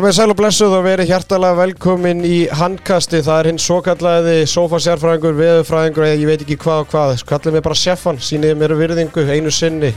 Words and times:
Komið 0.00 0.14
sæl 0.16 0.32
og 0.32 0.36
blessuð 0.38 0.74
og 0.78 0.84
verið 0.86 1.10
hjartalega 1.10 1.56
velkomin 1.58 2.22
í 2.24 2.36
handkasti. 2.56 3.18
Það 3.20 3.38
er 3.40 3.46
hinn 3.50 3.58
svo 3.60 3.74
kallaði 3.84 4.36
sofasjárfræðingur, 4.48 5.34
veðurfræðingur 5.36 6.04
eða 6.06 6.14
ég 6.16 6.28
veit 6.30 6.44
ekki 6.46 6.54
hvað 6.62 6.78
og 6.80 6.86
hvað. 6.88 7.10
Kallið 7.28 7.56
mér 7.58 7.64
bara 7.66 7.76
sjeffan, 7.76 8.20
sínið 8.24 8.54
mér 8.62 8.72
virðingu 8.78 9.24
einu 9.28 9.50
sinni. 9.52 9.90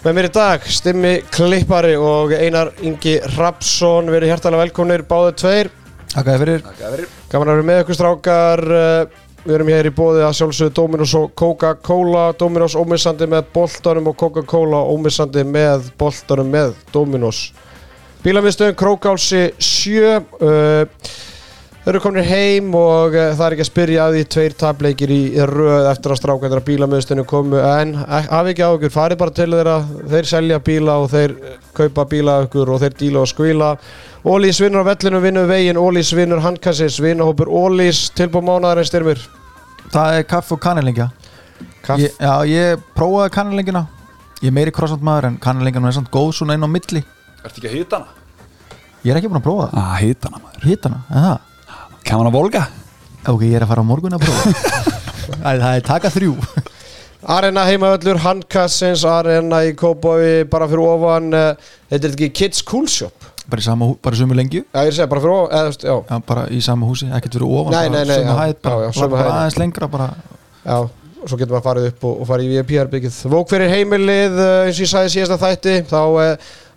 Með 0.00 0.16
mér 0.16 0.28
í 0.30 0.30
dag, 0.32 0.64
Stimmi 0.64 1.10
Klippari 1.28 1.90
og 2.00 2.32
Einar 2.32 2.70
Ingi 2.80 3.18
Rapsson. 3.34 4.08
Verið 4.14 4.32
hjartalega 4.32 4.62
velkominir 4.62 5.04
báðu 5.10 5.34
tveir. 5.42 5.70
Takk 6.14 6.30
að 6.32 6.44
fyrir 6.46 6.64
Gaman 7.34 7.50
að 7.52 7.58
vera 7.58 7.66
með 7.68 7.82
ykkur 7.82 7.98
strákar. 7.98 8.64
Eh, 8.78 9.18
Við 9.42 9.58
erum 9.58 9.72
hér 9.74 9.90
í 9.90 9.92
bóði 9.92 10.22
að 10.24 10.38
sjálfsögðu 10.38 10.74
Dominos 10.78 11.12
og 11.18 11.34
Coca-Cola. 11.36 12.30
Dominos 12.40 12.78
ómissandi 12.80 13.28
með 13.28 13.52
boltanum 13.52 14.08
og 14.08 14.16
Coca-Cola 14.16 14.80
ómissandi 14.88 15.44
með 15.44 15.92
boltanum 16.00 16.48
með 16.56 16.72
Dominos. 16.94 17.42
Bílamiðstöðun 18.22 18.76
Krókálsi 18.78 19.38
7 19.58 20.02
uh, 20.06 20.84
Þau 21.82 21.88
eru 21.90 22.00
komin 22.04 22.22
heim 22.22 22.68
og 22.78 23.16
uh, 23.16 23.32
það 23.34 23.44
er 23.44 23.54
ekki 23.56 23.64
að 23.64 23.68
spyrja 23.68 24.02
að 24.04 24.14
því 24.14 24.24
tveir 24.30 24.52
tapleikir 24.60 25.10
í, 25.10 25.22
í 25.34 25.46
röð 25.50 25.88
eftir 25.90 26.12
að 26.14 26.20
strákvændar 26.20 26.60
að 26.60 26.68
bílamiðstöðinu 26.68 27.24
komu 27.26 27.58
en 27.58 27.96
hafi 27.98 28.52
ekki 28.52 28.62
á 28.62 28.70
ykkur, 28.76 28.92
farið 28.94 29.18
bara 29.24 29.34
til 29.34 29.48
þeirra 29.50 29.74
þeir 30.12 30.28
selja 30.30 30.58
bíla 30.62 30.94
og 31.02 31.08
þeir 31.10 31.34
uh, 31.34 31.56
kaupa 31.74 32.04
bíla 32.12 32.36
ykkur 32.44 32.70
og 32.70 32.78
þeir 32.84 32.94
díla 33.00 33.24
og 33.24 33.30
skvíla 33.32 33.70
Ólís 34.22 34.60
vinnur 34.62 34.86
á 34.86 34.90
vellinu, 34.92 35.22
vinnur 35.24 35.48
vegin 35.50 35.80
Ólís 35.82 36.12
vinnur 36.14 36.44
handkassis, 36.44 37.00
vinnahópur 37.02 37.50
Ólís 37.50 38.04
tilbúið 38.14 38.46
mánaðar 38.46 38.84
en 38.84 38.86
styrmir. 38.86 39.24
Það 39.90 40.20
er 40.20 40.28
kaff 40.30 40.54
og 40.54 40.60
kannelingja. 40.62 41.08
Já, 41.82 42.36
ég 42.46 42.86
prófaði 42.94 43.34
kannelingjuna 43.34 43.82
Ég 44.38 44.52
er 44.52 44.54
meiri 44.54 44.74
croissant 44.74 45.02
maður 45.02 45.32
en 45.32 45.40
kannelingjan 45.42 45.90
er 45.90 45.98
samt 45.98 46.14
góð 46.14 46.30
svona 46.38 46.54
inn 46.54 46.62
á 46.62 46.70
milli 46.70 47.02
Ertu 47.42 47.58
ekki 47.58 47.70
að 47.70 47.76
hýta 47.78 47.98
hana? 47.98 48.20
Ég 49.02 49.10
er 49.12 49.18
ekki 49.18 49.30
búin 49.32 49.40
að 49.40 49.46
prófa 49.48 49.64
það. 49.70 49.80
Ah, 49.82 49.96
hýta 49.98 50.30
hana 50.30 50.42
maður. 50.44 50.66
Hitt 50.68 50.86
hana, 50.86 51.00
en 51.10 51.26
það 51.26 51.48
Kæman 52.06 52.28
að 52.28 52.36
volga? 52.36 52.62
Ok, 53.30 53.42
ég 53.46 53.56
er 53.58 53.64
að 53.66 53.70
fara 53.72 53.82
á 53.82 53.86
morgun 53.86 54.16
að 54.16 54.24
prófa. 54.26 54.52
Æ, 55.46 55.50
Það 55.62 55.68
er 55.78 55.84
taka 55.86 56.10
þrjú. 56.10 56.32
Arena 57.32 57.62
heimavöllur, 57.68 58.18
handkassins 58.24 59.04
Arena 59.06 59.60
í 59.62 59.74
Kópói, 59.78 60.42
bara 60.50 60.66
fyrir 60.66 60.82
ofan 60.90 61.28
uh, 61.38 61.52
Þetta 61.92 62.08
er 62.08 62.16
ekki 62.16 62.28
Kids 62.34 62.64
Cool 62.66 62.88
Shop? 62.90 63.28
Bara 63.46 63.62
í 63.62 63.66
sama 63.66 63.86
hú, 63.86 63.94
bara 64.02 64.18
sömu 64.18 64.34
lengju? 64.38 64.64
Já, 64.74 64.80
ég 64.88 64.96
segi 64.96 65.06
bara 65.12 65.22
fyrir 65.22 65.36
ofan, 65.36 65.52
eða 65.54 65.62
þú 65.68 65.70
veist, 65.70 65.84
já. 65.86 65.94
Já, 66.10 66.18
bara 66.32 66.46
í 66.50 66.58
sama 66.66 66.88
húsi, 66.90 67.06
ekkert 67.14 67.36
fyrir 67.38 67.46
ofan 67.60 67.76
Nei, 67.76 67.84
bara 67.84 67.92
nei, 67.94 68.10
nei, 68.10 68.16
Sömu 68.18 68.36
hæð, 68.40 68.56
bara, 68.66 69.08
bara 69.14 69.36
aðeins 69.36 69.58
lengra 69.62 69.88
bara. 69.92 70.08
Já, 70.66 70.76
og 71.22 71.30
svo 71.30 71.38
getur 71.38 71.54
maður 71.54 71.66
farið 71.68 71.88
upp 71.92 72.06
og, 72.10 72.18
og 72.24 72.30
farið 72.32 72.48
í 72.50 72.58
VIP-herbyggið. 72.58 73.20
Vók 73.36 73.50
fyrir 73.54 73.70
heimilið, 73.76 74.38
uh, 74.42 74.52
eins 74.66 74.78
og 74.80 74.86
ég 74.86 74.92
sagði 74.96 75.14
síðasta 75.14 75.38
þætti, 75.44 75.76
þá, 75.92 76.00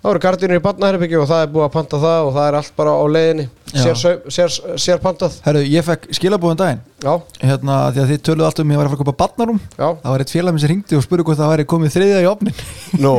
þá 0.05 0.11
eru 0.11 0.21
gardínur 0.21 0.59
í 0.59 0.61
barnaherbyggið 0.61 1.21
og 1.23 1.29
það 1.31 1.39
er 1.41 1.53
búið 1.55 1.63
að 1.65 1.71
panta 1.73 1.99
það 2.03 2.27
og 2.27 2.35
það 2.35 2.47
er 2.47 2.57
allt 2.59 2.73
bara 2.77 2.91
á 2.93 3.03
leiðinni. 3.09 3.45
Sér, 3.73 3.95
sér, 3.97 4.19
sér, 4.29 4.57
sér 4.83 4.99
pantað. 5.01 5.39
Herru, 5.47 5.63
ég 5.65 5.87
fekk 5.87 6.05
skilabóðum 6.13 6.59
daginn 6.61 6.83
Já, 6.85 6.94
Hérna, 7.41 7.75
því 7.93 8.01
að 8.03 8.11
þið 8.11 8.21
töluðu 8.27 8.47
allt 8.47 8.61
um 8.63 8.71
ég 8.73 8.79
var 8.79 8.87
að 8.87 8.91
fara 8.91 8.97
að 8.97 9.03
kopa 9.03 9.15
barnarum 9.21 9.59
já. 9.63 9.87
Það 9.87 10.11
var 10.11 10.23
eitt 10.23 10.33
félag 10.33 10.55
minn 10.55 10.63
sem 10.63 10.71
ringdi 10.71 10.97
og 10.97 11.05
spurði 11.05 11.25
hvort 11.27 11.39
það 11.39 11.51
væri 11.53 11.65
komið 11.73 11.93
þriðja 11.95 12.21
í 12.23 12.29
opnin 12.29 12.55
Nú, 12.95 13.13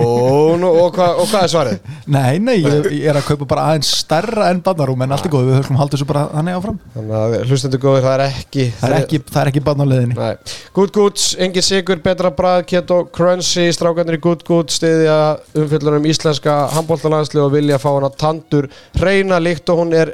nú, 0.61 0.71
og, 0.71 0.97
hva, 0.97 1.09
og 1.21 1.31
hvað 1.31 1.47
er 1.47 1.53
svarið? 1.53 1.91
Nei, 2.17 2.39
nei, 2.43 2.57
ég, 2.63 2.89
ég 2.97 3.11
er 3.11 3.19
að 3.21 3.27
kaupa 3.31 3.49
bara 3.51 3.67
aðeins 3.73 3.91
stærra 4.03 4.51
en 4.53 4.63
barnarum 4.65 5.05
en 5.07 5.17
allt 5.17 5.27
er 5.29 5.33
góð, 5.33 5.49
við 5.51 5.59
höfum 5.61 5.81
haldið 5.81 5.99
þessu 5.99 6.09
bara 6.11 6.25
þannig 6.33 6.59
áfram 6.61 6.79
Þannig 6.95 7.17
að 7.21 7.37
hlustendur 7.51 7.83
góður, 7.83 8.05
það 8.07 8.15
er 8.17 8.25
ekki... 8.27 8.67
Það 8.77 8.89
er 8.89 8.97
ekki, 9.01 9.21
það 9.31 9.41
er 9.43 9.51
ekki 9.53 9.65
barnarleðinni. 9.67 10.29
Good 10.77 10.95
Goods, 10.97 11.27
engin 11.43 11.67
sigur, 11.67 12.01
betra 12.05 12.31
brað, 12.37 12.63
keto, 12.71 13.01
crunchy, 13.15 13.67
strákarnir 13.75 14.19
í 14.19 14.23
Good 14.23 14.47
Goods 14.47 14.79
stiðja 14.81 15.19
umfyllunum 15.57 16.07
íslenska 16.11 16.57
handbóltalandsli 16.77 17.43
og 17.43 17.53
vilja 17.55 17.81
fá 17.83 17.91
hana 17.93 18.11
tandur 18.13 18.69
reyna 19.01 19.41
líkt 19.43 19.69
og 19.73 19.83
hún 19.83 19.95
er 19.97 20.13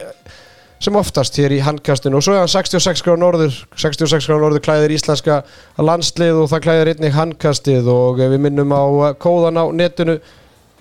sem 0.82 0.97
oftast 0.98 1.37
hér 1.38 1.54
í 1.54 1.60
handkastinu. 1.62 2.19
Og 2.19 2.25
svo 2.26 2.34
er 2.37 2.43
hann 2.43 2.50
66 2.50 3.04
gráð 3.06 3.20
norður 3.22 3.59
66 3.78 4.28
gráð 4.28 4.41
norður 4.43 4.65
klæðir 4.66 4.94
íslenska 4.97 5.43
landslið 5.78 6.43
og 6.43 6.50
það 6.53 6.65
klæðir 6.66 6.93
einnig 6.94 7.15
handkastið. 7.16 7.91
Og 7.93 8.22
við 8.22 8.41
minnum 8.43 8.75
á 8.75 8.82
uh, 8.82 9.12
kóðan 9.22 9.60
á 9.62 9.65
netinu. 9.75 10.19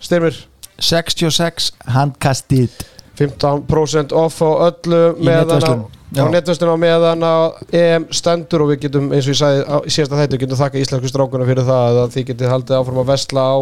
Styrmir? 0.02 0.40
66 0.82 1.72
handkastið. 1.94 2.82
15% 3.22 4.16
off 4.18 4.42
á 4.42 4.72
öllu 4.72 5.02
meðan 5.22 5.86
á, 6.18 6.26
netverslun 6.32 6.74
á 6.74 6.78
meðan 6.82 7.22
á 7.22 7.36
EM 7.70 8.10
stendur. 8.10 8.66
Og 8.66 8.74
við 8.74 8.88
getum 8.88 9.12
eins 9.14 9.28
og 9.28 9.36
ég 9.36 9.42
sagði 9.44 9.64
á, 9.70 9.78
í 9.86 9.94
síðasta 9.94 10.18
þættu, 10.18 10.38
við 10.38 10.44
getum 10.48 10.62
þakka 10.64 10.82
íslensku 10.82 11.14
strákuna 11.14 11.50
fyrir 11.50 11.70
það 11.70 12.04
að 12.08 12.14
þið 12.18 12.28
getið 12.32 12.54
haldið 12.56 12.78
áfram 12.80 13.02
að 13.04 13.12
vesla 13.14 13.46
á 13.46 13.58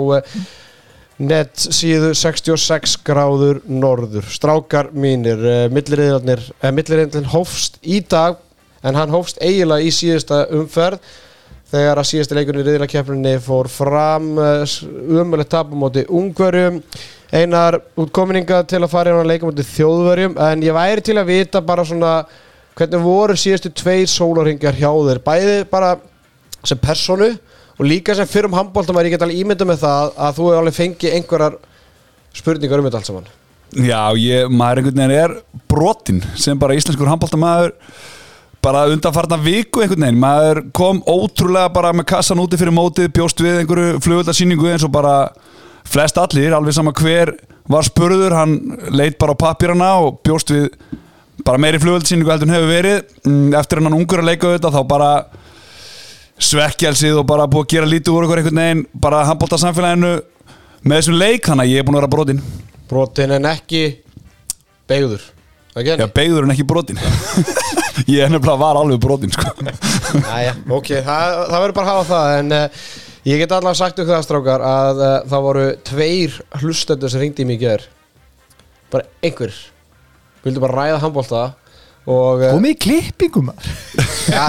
eh, 1.19 1.25
net 1.27 1.55
síðu 1.59 2.13
66 2.15 2.97
gráður 3.05 3.61
norður. 3.67 4.27
Strákar 4.31 4.91
mínir, 4.93 5.39
uh, 5.39 5.65
milliriðarnir 5.71 6.43
eh, 6.63 7.31
hófst 7.33 7.79
í 7.83 7.99
dag 8.01 8.37
en 8.83 8.95
hann 8.95 9.11
hófst 9.11 9.41
eiginlega 9.43 9.83
í 9.83 9.91
síðasta 9.91 10.45
umferð 10.55 10.99
þegar 11.69 11.99
að 12.01 12.09
síðasta 12.09 12.35
leikurinn 12.35 12.63
í 12.63 12.67
riðlakeppninni 12.69 13.33
fór 13.45 13.67
fram 13.69 14.31
umöðulegt 14.39 15.51
tapum 15.51 15.83
móti 15.83 16.05
ungverjum. 16.07 16.79
Einar 17.29 17.77
útkominninga 17.99 18.63
til 18.65 18.79
að 18.81 18.89
fara 18.89 19.11
inn 19.11 19.21
á 19.21 19.29
leikum 19.29 19.51
móti 19.51 19.67
þjóðverjum 19.67 20.39
en 20.47 20.63
ég 20.65 20.73
væri 20.73 21.03
til 21.05 21.19
að 21.19 21.29
vita 21.29 21.61
bara 21.61 21.85
svona 21.85 22.23
hvernig 22.79 23.03
voru 23.03 23.35
síðustu 23.37 23.69
tveir 23.75 24.07
sólarhingar 24.09 24.77
hjá 24.79 24.89
þér 24.89 25.21
bæði 25.25 25.59
bara 25.69 25.97
sem 26.63 26.79
personu 26.79 27.33
og 27.79 27.87
líka 27.87 28.15
sem 28.15 28.27
fyrrum 28.27 28.55
handbóltum 28.57 28.97
að 28.99 29.07
ég 29.07 29.15
get 29.15 29.25
alveg 29.25 29.41
ímynda 29.41 29.67
með 29.67 29.83
það 29.85 30.13
að 30.19 30.37
þú 30.37 30.47
hefur 30.49 30.61
alveg 30.61 30.77
fengið 30.77 31.17
einhverjar 31.17 31.59
spurningar 32.35 32.81
um 32.81 32.87
þetta 32.89 32.99
allt 32.99 33.09
saman. 33.09 33.29
Já, 33.69 34.01
ég, 34.17 34.49
maður 34.49 34.81
einhvern 34.81 34.97
veginn 34.99 35.13
er 35.15 35.35
brotinn 35.69 36.23
sem 36.41 36.59
bara 36.59 36.75
íslenskur 36.77 37.09
handbóltamaður 37.09 37.75
bara 38.65 38.87
undanfarna 38.91 39.37
viku 39.39 39.83
einhvern 39.83 40.07
veginn. 40.07 40.19
Maður 40.19 40.63
kom 40.75 41.03
ótrúlega 41.07 41.71
bara 41.73 41.93
með 41.95 42.09
kassan 42.11 42.41
úti 42.43 42.59
fyrir 42.59 42.75
mótið, 42.75 43.11
bjóst 43.15 43.43
við 43.43 43.61
einhverju 43.61 44.01
flugvöldarsýningu 44.03 44.71
eins 44.73 44.85
og 44.87 44.93
bara 44.93 45.15
flest 45.89 46.19
allir, 46.21 46.53
alveg 46.53 46.75
sama 46.75 46.93
hver 46.97 47.33
var 47.69 47.85
spurður, 47.85 48.35
hann 48.35 48.57
leit 48.91 49.17
bara 49.21 49.37
á 49.37 49.41
pappirana 49.45 49.91
og 50.03 50.19
bjóst 50.25 50.51
við 50.51 50.67
bara 51.45 51.61
meiri 51.61 51.79
flugvöldarsýningu 51.79 52.33
heldur 52.33 52.49
en 52.49 52.57
hefur 52.57 52.73
verið. 52.73 53.13
Mm, 53.23 53.53
eftir 53.61 53.79
hann 53.79 53.95
ungur 53.95 54.23
að 54.23 54.31
leika 54.33 54.55
þetta 54.57 54.73
þá 54.75 54.81
bara 54.89 55.11
svekkjálsið 56.39 57.21
og 57.21 57.27
bara 57.29 57.47
búið 57.51 57.65
að 57.65 57.73
gera 57.73 57.89
lítið 57.89 58.15
úr 58.15 58.27
ykkur 58.27 58.41
einhvern 58.41 58.61
veginn, 58.61 58.85
bara 59.03 59.25
handbóltarsamfélaginu 59.27 60.13
með 60.87 60.95
þessum 60.95 61.17
leik, 61.19 61.49
þannig 61.49 61.65
að 61.65 61.73
ég 61.73 61.81
er 61.81 61.87
búin 61.87 61.97
að 61.97 62.03
vera 62.03 62.13
brotinn. 62.13 62.39
Brotin 62.89 63.35
en 63.35 63.49
ekki 63.49 63.83
beigður 64.89 65.27
Já, 65.77 66.07
beigður 66.11 66.47
en 66.47 66.53
ekki 66.55 66.65
brotin 66.67 66.97
Ég 68.09 68.23
er 68.23 68.31
nefnilega 68.31 68.57
var 68.57 68.79
alveg 68.79 68.99
brotin 69.03 69.31
sko. 69.31 69.51
Æja, 70.39 70.55
ok, 70.71 70.89
það, 71.05 71.35
það 71.51 71.63
verður 71.63 71.75
bara 71.77 71.85
að 71.85 71.91
hafa 71.91 72.09
það 72.09 72.35
en 72.39 72.55
uh, 72.55 72.83
ég 73.29 73.41
get 73.41 73.53
allavega 73.53 73.79
sagt 73.79 73.99
ykkur 73.99 74.15
það 74.15 74.25
strákar 74.25 74.63
að 74.65 75.01
uh, 75.03 75.11
það 75.29 75.45
voru 75.45 75.65
tveir 75.91 76.37
hlustendur 76.61 77.13
sem 77.13 77.23
ringdi 77.23 77.45
í 77.45 77.49
mig 77.49 77.59
í 77.59 77.63
ger 77.67 77.85
bara 78.89 79.05
einhver. 79.21 79.53
Vildu 80.45 80.63
bara 80.63 80.79
ræða 80.79 81.01
handbólta 81.03 81.43
uh, 81.43 81.68
Komið 82.07 82.71
í 82.71 82.77
klippingum 82.79 83.51
ja, 84.29 84.45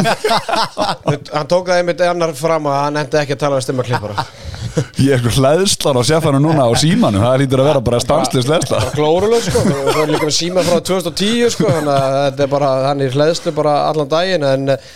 hann 1.34 1.50
tók 1.50 1.68
það 1.68 1.80
einmitt 1.80 2.00
annar 2.04 2.32
fram 2.38 2.68
að 2.70 2.78
hann 2.84 3.00
endi 3.02 3.20
ekki 3.20 3.36
að 3.36 3.42
tala 3.42 3.58
um 3.58 3.64
stimma 3.64 3.84
klippara. 3.86 4.24
Ég 5.02 5.16
er 5.16 5.20
sko 5.22 5.32
hlæðslan 5.40 5.98
á 5.98 6.02
sefanu 6.06 6.40
núna 6.42 6.68
á 6.68 6.72
símanum. 6.78 7.24
Það 7.24 7.38
lítur 7.42 7.62
að 7.62 7.70
vera 7.70 7.84
bara 7.84 8.00
stanslist 8.02 8.50
hlæðsla 8.50 8.80
glórulega 8.94 9.44
sko. 9.48 9.62
Og 9.66 9.90
það 9.90 10.02
er 10.02 10.12
líka 10.14 10.28
með 10.28 10.36
síma 10.38 10.64
frá 10.66 10.80
2010 10.90 11.54
sko. 11.56 11.68
Þannig 11.74 11.94
að 11.94 12.18
þetta 12.18 12.44
er 12.46 12.52
bara 12.54 12.72
hann 12.86 13.04
er 13.04 13.16
hlæðslu 13.16 13.54
bara 13.56 13.76
allan 13.88 14.10
daginn. 14.10 14.46
En 14.50 14.74
uh, 14.76 14.90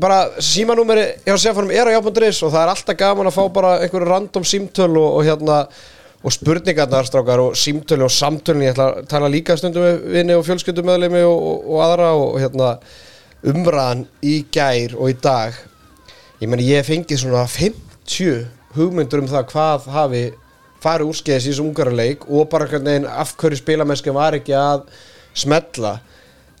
bara 0.00 0.20
símanúmeri 0.42 1.08
hjá 1.26 1.36
Sefanum 1.42 1.74
er 1.74 1.90
á 1.90 1.94
jafnbundris 1.96 2.40
og 2.46 2.54
það 2.54 2.62
er 2.62 2.74
alltaf 2.74 3.00
gaman 3.00 3.30
að 3.30 3.36
fá 3.36 3.42
bara 3.58 3.74
einhverju 3.82 4.10
random 4.10 4.46
símtöl 4.46 4.92
og, 4.92 5.10
og 5.18 5.26
hérna 5.26 5.64
og 6.24 6.32
spurningarnar 6.32 7.04
strákar 7.04 7.42
og 7.42 7.56
símtölu 7.58 8.06
og 8.06 8.12
samtölun 8.12 8.64
ég 8.64 8.72
ætla 8.72 8.86
að 8.88 9.08
tala 9.10 9.28
líka 9.28 9.56
stundum 9.60 9.84
með 9.84 9.98
vini 10.14 10.36
og 10.38 10.46
fjölskyldumöðlimi 10.46 11.20
og, 11.28 11.36
og, 11.50 11.66
og 11.74 11.82
aðra 11.84 12.10
og 12.16 12.38
hérna 12.40 12.70
umræðan 13.44 14.06
í 14.24 14.38
gær 14.52 14.96
og 14.96 15.12
í 15.12 15.18
dag. 15.20 15.58
Ég 16.40 16.48
meni 16.48 16.70
ég 16.70 16.80
hef 16.80 16.88
fengið 16.88 17.20
svona 17.20 17.44
50 17.44 18.46
hugmyndur 18.78 19.20
um 19.20 19.28
það 19.28 19.46
hvað 19.52 19.88
hafi 19.92 20.24
farið 20.84 21.12
úrskeiðis 21.12 21.46
í 21.46 21.52
þessu 21.52 21.64
ungarleik 21.68 22.24
og 22.28 22.48
bara 22.52 22.68
hvernig 22.68 22.90
veginn 22.90 23.08
af 23.08 23.36
hverju 23.40 23.60
spilamennski 23.60 24.14
var 24.16 24.36
ekki 24.36 24.56
að 24.56 24.86
smetla 25.36 25.98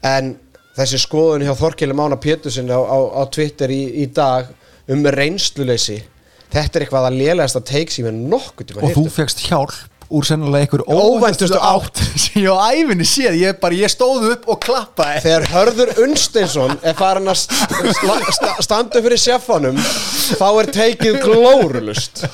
en 0.04 0.34
þessi 0.76 1.00
skoðun 1.00 1.44
hjá 1.46 1.54
Þorkeli 1.56 1.96
Mána 1.96 2.20
Pétursin 2.20 2.68
á, 2.68 2.80
á, 2.80 2.98
á 3.20 3.22
Twitter 3.32 3.72
í, 3.72 3.82
í 4.04 4.06
dag 4.12 4.50
um 4.92 5.04
reynsluleysi 5.08 6.02
þetta 6.52 6.78
er 6.78 6.84
eitthvað 6.84 7.08
að 7.08 7.18
lélegast 7.22 7.58
að 7.60 7.66
teik 7.70 7.92
sem 7.94 8.06
ég 8.08 8.14
nokkuð 8.34 8.70
tíma 8.70 8.84
Og 8.84 8.94
þú 8.98 9.04
fegst 9.14 9.44
hjálp 9.48 9.74
úr 10.14 10.26
sennilega 10.28 10.66
einhver 10.66 10.82
Óvæntustu 10.86 11.58
átt. 11.58 12.02
sem 12.22 12.42
ég 12.44 12.52
á 12.52 12.68
æfinni 12.76 13.06
séð 13.08 13.38
ég, 13.40 13.58
bara, 13.62 13.74
ég 13.78 13.90
stóð 13.90 14.28
upp 14.34 14.48
og 14.52 14.60
klappaði. 14.62 15.22
Þegar 15.24 15.46
Hörður 15.50 15.92
Unsteinsson 16.04 16.76
er 16.84 16.96
farin 16.98 17.30
að 17.32 17.40
st 17.40 17.56
st 17.96 18.32
st 18.36 18.50
standa 18.66 19.00
upp 19.00 19.08
fyrir 19.08 19.22
seffanum 19.24 19.80
þá 19.80 20.46
er 20.50 20.72
teikið 20.78 21.20
glórulust 21.24 22.24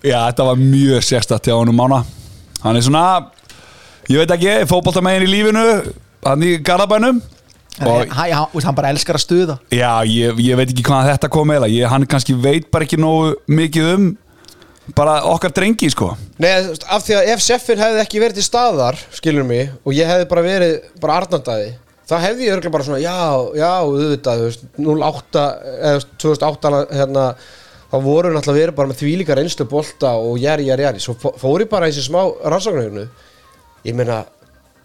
Já, 0.00 0.16
þetta 0.30 0.46
var 0.48 0.60
mjög 0.60 1.04
sérstætt 1.04 1.50
hjá 1.50 1.58
honum 1.58 1.76
mána. 1.76 1.98
Hann 2.62 2.78
er 2.78 2.84
svona 2.84 3.04
ég 4.08 4.16
veit 4.22 4.32
ekki, 4.32 4.54
fótboltamegin 4.68 5.26
í 5.26 5.30
lífinu 5.30 5.66
hann 6.24 6.44
í 6.44 6.54
Garabænum 6.64 7.20
Og- 7.80 8.08
hann, 8.10 8.32
hann, 8.34 8.62
hann, 8.64 8.74
bara 8.74 8.90
elskar 8.92 9.16
að 9.16 9.22
stuða. 9.24 9.58
Já, 9.72 10.02
ég, 10.04 10.34
ég 10.42 10.56
veit 10.58 10.68
ekki 10.72 10.82
hvað 10.84 11.12
þetta 11.14 11.28
kom 11.32 11.52
eða. 11.54 11.68
Ég, 11.70 11.86
hann 11.88 12.04
kannski 12.10 12.34
veit 12.36 12.66
bara 12.70 12.84
ekki 12.84 12.98
nógu 13.00 13.36
mikið 13.48 13.92
um 13.94 14.08
bara 14.96 15.20
okkar 15.30 15.52
drengi 15.54 15.88
sko. 15.92 16.10
Nei, 16.42 16.50
af 16.90 17.04
því 17.06 17.14
að 17.20 17.28
ef 17.36 17.40
Seffin 17.44 17.78
hefði 17.78 18.00
ekki 18.02 18.20
verið 18.20 18.40
til 18.40 18.42
staðar, 18.48 18.98
skilur 19.14 19.46
mig, 19.46 19.70
og 19.86 19.94
ég 19.94 20.08
hefði 20.10 20.26
bara 20.32 20.42
verið 20.42 20.72
bara 21.00 21.20
Arnaldæði, 21.20 21.68
þá 22.10 22.14
hefði 22.24 22.48
ég 22.48 22.56
örgulega 22.56 22.74
bara 22.74 22.86
svona, 22.88 22.98
já, 23.04 23.14
já, 23.60 23.68
auðvitað, 23.86 24.40
þú 24.42 24.48
veist, 24.48 24.64
08, 24.82 25.44
eða 25.78 25.92
þú 25.94 26.00
veist, 26.00 26.10
2008, 26.24 26.72
hérna, 26.98 27.26
þá 27.92 27.96
voru 28.02 28.32
náttúrulega 28.34 28.64
verið 28.64 28.76
bara 28.80 28.90
með 28.90 29.00
þvílíka 29.04 29.38
reynslu 29.38 29.68
bolta 29.70 30.12
og 30.18 30.36
jæri, 30.42 30.66
jæri, 30.72 30.88
jæri, 30.88 31.04
svo 31.06 31.14
fó- 31.22 31.36
fór 31.38 31.62
ég 31.64 31.70
bara 31.70 31.86
í 31.86 31.94
þessi 31.94 32.08
smá 32.10 32.20
rannsóknarhugnu, 32.50 33.06
ég 33.86 33.94
meina, 33.94 34.24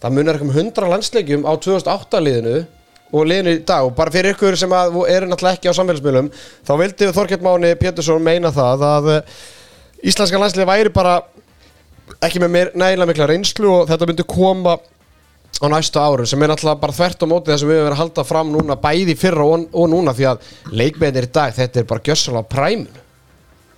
það 0.06 0.16
munar 0.20 0.38
ekki 0.38 0.46
um 0.46 0.54
100 0.54 0.92
landsleikjum 0.94 1.50
á 1.50 1.52
2008 1.58 2.22
liðinu 2.22 2.56
og 3.16 3.30
liðinu 3.30 3.54
í 3.56 3.62
dag. 3.68 3.86
Og 3.88 3.96
bara 3.98 4.14
fyrir 4.14 4.36
ykkur 4.36 4.58
sem 4.60 4.74
eru 4.76 5.30
náttúrulega 5.30 5.58
ekki 5.58 5.72
á 5.72 5.78
samfélagsmiðlum 5.78 6.32
þá 6.68 6.74
vildi 6.82 7.12
Þorkett 7.16 7.46
Máni 7.46 7.76
Pétursson 7.80 8.26
meina 8.26 8.52
það 8.56 8.86
að 8.90 9.14
eh, 9.14 9.38
íslenska 10.12 10.42
landslið 10.42 10.70
væri 10.70 10.94
bara 10.96 11.22
ekki 12.26 12.42
með 12.44 12.76
nægilega 12.78 13.10
mikla 13.10 13.30
reynslu 13.32 13.72
og 13.72 13.88
þetta 13.90 14.10
myndi 14.10 14.28
koma 14.30 14.76
á 15.56 15.66
næstu 15.72 16.02
árum 16.02 16.28
sem 16.28 16.42
er 16.44 16.52
náttúrulega 16.52 16.82
bara 16.82 16.96
þvert 16.96 17.24
á 17.24 17.28
móti 17.32 17.52
það 17.52 17.62
sem 17.62 17.70
við 17.70 17.78
höfum 17.78 17.88
verið 17.88 17.96
að 17.96 18.02
halda 18.04 18.28
fram 18.28 18.52
núna 18.52 18.76
bæði 18.82 19.16
fyrra 19.20 19.48
og, 19.48 19.66
og 19.72 19.90
núna 19.92 20.14
því 20.16 20.30
að 20.34 20.54
leikmennir 20.76 21.30
í 21.30 21.34
dag 21.38 21.56
þetta 21.56 21.82
er 21.82 21.90
bara 21.90 22.06
gjössalega 22.10 22.52
præminu. 22.52 23.02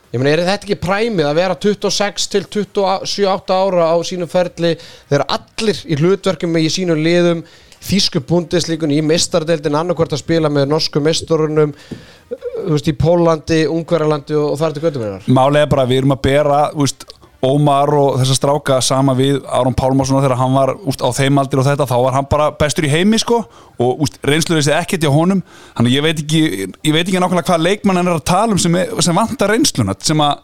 Ég 0.07 0.22
meina 0.22 0.33
er 0.33 0.48
þetta 0.48 0.66
ekki 0.66 0.80
præmið 0.81 1.28
að 1.28 1.38
vera 1.38 1.56
26 1.68 2.28
til 2.31 2.44
27-8 2.56 3.57
ára 3.60 3.90
á 3.92 3.98
sínum 4.07 4.30
ferli 4.31 4.74
þegar 4.80 5.25
allir 5.36 5.81
í 5.83 5.98
hlutverkum 6.00 6.57
í 6.57 6.69
sínum 6.72 7.01
liðum 7.04 7.44
þýsku 7.86 8.24
búndislíkun 8.28 8.94
í 8.96 9.02
mistardeldin 9.06 9.78
annarkvort 9.78 10.16
að 10.16 10.24
spila 10.24 10.52
með 10.54 10.72
norsku 10.72 11.02
mistorunum 11.04 11.76
veist 12.68 12.90
í 12.90 12.96
Pólandi, 12.98 13.62
Ungverjalandi 13.72 14.36
og, 14.36 14.58
það 14.60 14.68
er 14.68 14.74
til 14.76 14.84
göttum 14.88 15.06
hennar 15.06 15.30
Málega 15.38 15.70
bara 15.72 15.88
við 15.88 16.02
erum 16.02 16.18
að 16.18 16.26
bera 16.28 16.64
úst, 16.76 17.06
Ómar 17.46 17.92
og 17.94 18.16
þessa 18.18 18.36
stráka 18.36 18.80
sama 18.82 19.14
við 19.18 19.44
Aron 19.54 19.76
Pálmarsson 19.78 20.24
þegar 20.24 20.40
hann 20.40 20.56
var 20.58 20.72
úst, 20.90 21.04
á 21.06 21.10
þeim 21.14 21.38
aldir 21.38 21.62
og 21.62 21.68
þetta, 21.68 21.86
þá 21.86 21.98
var 22.02 22.16
hann 22.16 22.30
bara 22.32 22.48
bestur 22.58 22.88
í 22.88 22.90
heimi 22.90 23.20
sko 23.22 23.44
og 23.78 24.02
úst, 24.04 24.18
reynsluður 24.26 24.64
þessi 24.64 24.74
ekkert 24.74 25.06
hjá 25.06 25.12
honum. 25.14 25.44
Þannig 25.78 25.94
ég 25.94 26.06
veit 26.08 26.24
ekki, 26.24 26.42
ég 26.82 26.96
veit 26.96 27.04
ekki 27.04 27.22
nákvæmlega 27.22 27.52
hvað 27.52 27.68
leikmann 27.68 28.02
hann 28.02 28.10
er 28.10 28.18
að 28.18 28.26
tala 28.32 28.58
um 28.58 28.62
sem, 28.62 28.80
sem 29.06 29.22
vantar 29.22 29.54
reynsluna 29.54 29.94
sem 30.02 30.26
að 30.26 30.42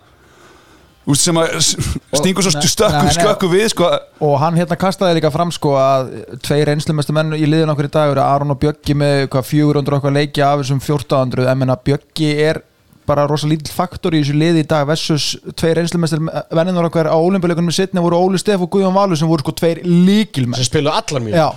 úst, 1.09 1.23
sem 1.25 1.39
að 1.39 1.55
stingur 1.59 2.45
svo 2.45 2.53
Nei, 2.55 2.67
stökku, 2.71 2.97
nei, 2.99 3.07
nei. 3.09 3.15
skökku 3.17 3.49
við 3.51 3.65
sko. 3.73 3.89
Og 4.23 4.35
hann 4.41 4.57
hérna 4.59 4.77
kastaði 4.79 5.17
líka 5.19 5.31
fram 5.33 5.51
sko 5.53 5.73
að 5.79 6.11
tveir 6.45 6.71
einslumestu 6.73 7.15
menn 7.15 7.35
í 7.37 7.47
liðin 7.47 7.71
okkur 7.73 7.89
í 7.89 7.93
dag 7.93 8.13
eru 8.13 8.23
Aron 8.23 8.53
og 8.55 8.61
Bjöggi 8.61 8.95
með 8.97 9.25
hvað 9.33 9.49
400 9.49 9.97
okkar 9.99 10.15
leiki 10.15 10.45
af 10.45 10.61
þessum 10.63 10.79
1400 10.83 11.49
en 11.51 11.59
menna 11.63 11.75
Bjöggi 11.79 12.29
er 12.47 12.61
bara 13.03 13.25
rosa 13.27 13.49
lítill 13.51 13.73
faktor 13.75 14.15
í 14.15 14.21
þessu 14.21 14.37
liði 14.39 14.61
í 14.63 14.67
dag 14.71 14.85
versus 14.87 15.33
tveir 15.59 15.81
einslumestir 15.81 16.21
venninar 16.55 16.87
okkar 16.87 17.09
á 17.11 17.17
olimpíuleikunum 17.19 17.73
í 17.73 17.75
setni 17.75 17.99
voru 18.03 18.21
Óli 18.23 18.39
Steff 18.39 18.63
og 18.63 18.71
Guðjón 18.71 18.95
Valur 18.95 19.19
sem 19.19 19.27
voru 19.27 19.43
sko 19.43 19.51
tveir 19.59 19.81
líkilmenn 19.83 20.55
sem 20.55 20.69
spiluðu 20.69 20.95
allar 20.95 21.27
Já, 21.33 21.49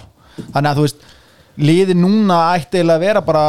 þannig 0.56 0.70
að 0.72 0.80
þú 0.80 0.86
veist 0.88 1.06
liði 1.70 1.94
núna 1.96 2.40
ætti 2.56 2.80
eiginlega 2.80 2.98
að 2.98 3.06
vera 3.06 3.22
bara 3.30 3.44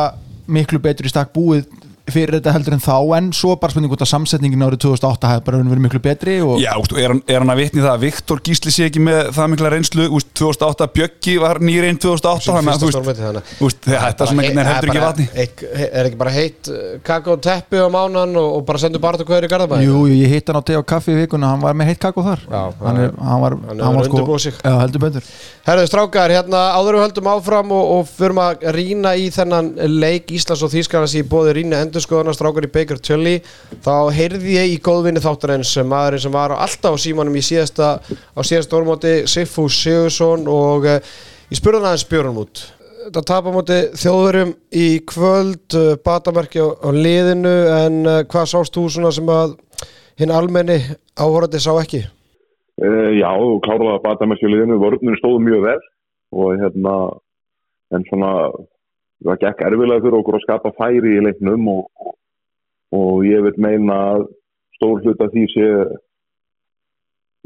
miklu 0.48 0.80
betur 0.80 1.10
í 1.10 1.12
stakk 1.12 1.34
búið 1.34 1.66
fyrir 2.14 2.38
þetta 2.38 2.54
heldur 2.56 2.76
en 2.78 2.84
þá 2.84 2.96
en 3.18 3.30
svo 3.36 3.56
bara 3.60 3.74
spurning 3.74 3.94
út 3.94 4.04
að 4.04 4.12
samsetningin 4.12 4.66
árið 4.66 4.84
2008 4.86 5.32
hefði 5.32 5.46
bara 5.48 5.62
verið 5.62 5.84
miklu 5.86 6.02
betri 6.04 6.38
og 6.46 6.62
Já, 6.62 6.72
úst, 6.80 6.94
er, 6.96 7.12
hann, 7.14 7.22
er 7.28 7.44
hann 7.44 7.54
að 7.54 7.62
vitni 7.64 7.84
það 7.84 7.94
að 7.94 8.04
Viktor 8.06 8.42
Gísli 8.48 8.74
sé 8.74 8.88
ekki 8.88 9.02
með 9.04 9.32
það 9.38 9.52
mikla 9.54 9.72
reynslu? 9.74 10.08
Úst, 10.18 10.30
2008, 10.40 10.88
Bjöggi 10.96 11.36
var 11.44 11.60
nýrein 11.64 12.00
2008 12.00 12.58
þannig 12.58 12.72
að 12.72 12.82
þetta 13.98 14.28
svona 14.30 14.44
einhvern 14.44 14.58
veginn 14.58 14.68
heldur 14.68 14.90
ekki 14.92 15.04
vatni. 15.04 15.26
Er 15.88 16.08
ekki 16.08 16.20
bara 16.20 16.34
heitt 16.36 16.72
kakó 17.08 17.36
og 17.36 17.44
teppi 17.44 17.78
á 17.82 17.88
mánan 17.92 18.36
og, 18.40 18.50
og 18.60 18.66
bara 18.68 18.82
sendur 18.82 19.02
bara 19.04 19.20
til 19.20 19.28
hverju 19.28 19.48
í 19.48 19.52
Garðabæði 19.52 19.88
Jú, 19.88 19.98
jú, 20.10 20.16
ég 20.24 20.30
hitt 20.32 20.48
hann 20.50 20.60
á 20.60 20.64
te 20.66 20.78
og 20.80 20.86
kaffi 20.88 21.14
í 21.14 21.20
vikuna 21.22 21.52
hann 21.54 21.64
var 21.64 21.76
með 21.78 21.92
heitt 21.92 22.02
kakó 22.04 22.24
þar. 22.26 22.42
Já, 22.48 22.64
hann, 22.82 23.02
er, 23.04 23.14
hann 23.20 23.42
var, 23.44 23.58
hann 23.68 23.84
hann 23.84 23.98
var 24.00 24.08
sko, 24.08 24.16
undirbúið 24.18 24.42
sig. 24.48 24.56
já, 24.64 24.74
heldur 24.82 25.04
betur. 25.04 25.24
Herðu 25.68 25.88
strákar, 25.92 26.32
hérna 26.32 26.62
áður 26.78 26.98
við 26.98 27.04
höldum 27.06 27.30
áfram 27.34 27.74
og, 27.76 27.86
og 27.98 28.04
rýna 31.98 32.68
í 32.68 32.72
Baker 32.76 33.02
Tully 33.02 33.36
þá 33.84 34.14
heyrði 34.14 34.56
ég 34.58 34.74
í 34.76 34.80
góðvinni 34.84 35.24
þáttarins 35.24 35.74
maðurinn 35.82 36.24
sem 36.28 36.36
var 36.36 36.54
alltaf 36.56 36.96
á 36.96 36.98
símanum 37.02 37.36
í 37.36 37.44
síðasta 37.46 37.98
á 38.04 38.42
síðasta 38.46 38.78
orðmóti 38.78 39.14
Sifu 39.26 39.70
Sigursson 39.70 40.48
og 40.48 40.86
uh, 40.86 41.00
ég 41.50 41.60
spurði 41.60 41.82
hann 41.82 41.92
aðeins 41.92 42.06
spjörun 42.06 42.42
út 42.44 42.66
þetta 43.08 43.24
tapa 43.24 43.54
móti 43.56 43.80
þjóðverjum 43.96 44.54
í 44.76 44.88
kvöld 45.08 45.78
uh, 45.80 45.96
batamerki 46.04 46.60
á, 46.60 46.68
á 46.76 46.90
liðinu 46.92 47.56
en 47.72 48.04
uh, 48.06 48.22
hvað 48.28 48.52
sást 48.52 48.76
þú 48.76 48.88
svona 48.92 49.14
sem 49.16 49.30
að 49.32 49.56
hinn 50.20 50.34
almenni 50.34 50.78
áhorandi 51.18 51.62
sá 51.62 51.72
ekki? 51.78 52.04
Já, 52.78 53.32
klárlega 53.66 54.02
bata 54.04 54.28
með 54.30 54.44
sjöliðinu, 54.44 54.78
vörnum 54.82 55.16
stóðu 55.18 55.40
mjög 55.48 55.64
vel 55.66 55.80
og 56.38 56.60
hérna, 56.62 56.96
en 57.96 58.04
svona, 58.10 58.32
það 59.26 59.40
gekk 59.44 59.64
erfilega 59.68 60.04
fyrir 60.04 60.20
okkur 60.20 60.38
að 60.38 60.44
skapa 60.46 60.74
færi 60.78 61.16
í 61.18 61.24
leiknum 61.26 61.70
og, 61.74 61.88
og, 62.04 62.18
og 62.98 63.24
ég 63.28 63.46
vil 63.46 63.56
meina 63.62 63.98
að 64.12 64.28
stór 64.78 65.02
hluta 65.04 65.30
því 65.34 65.46
sé 65.54 65.70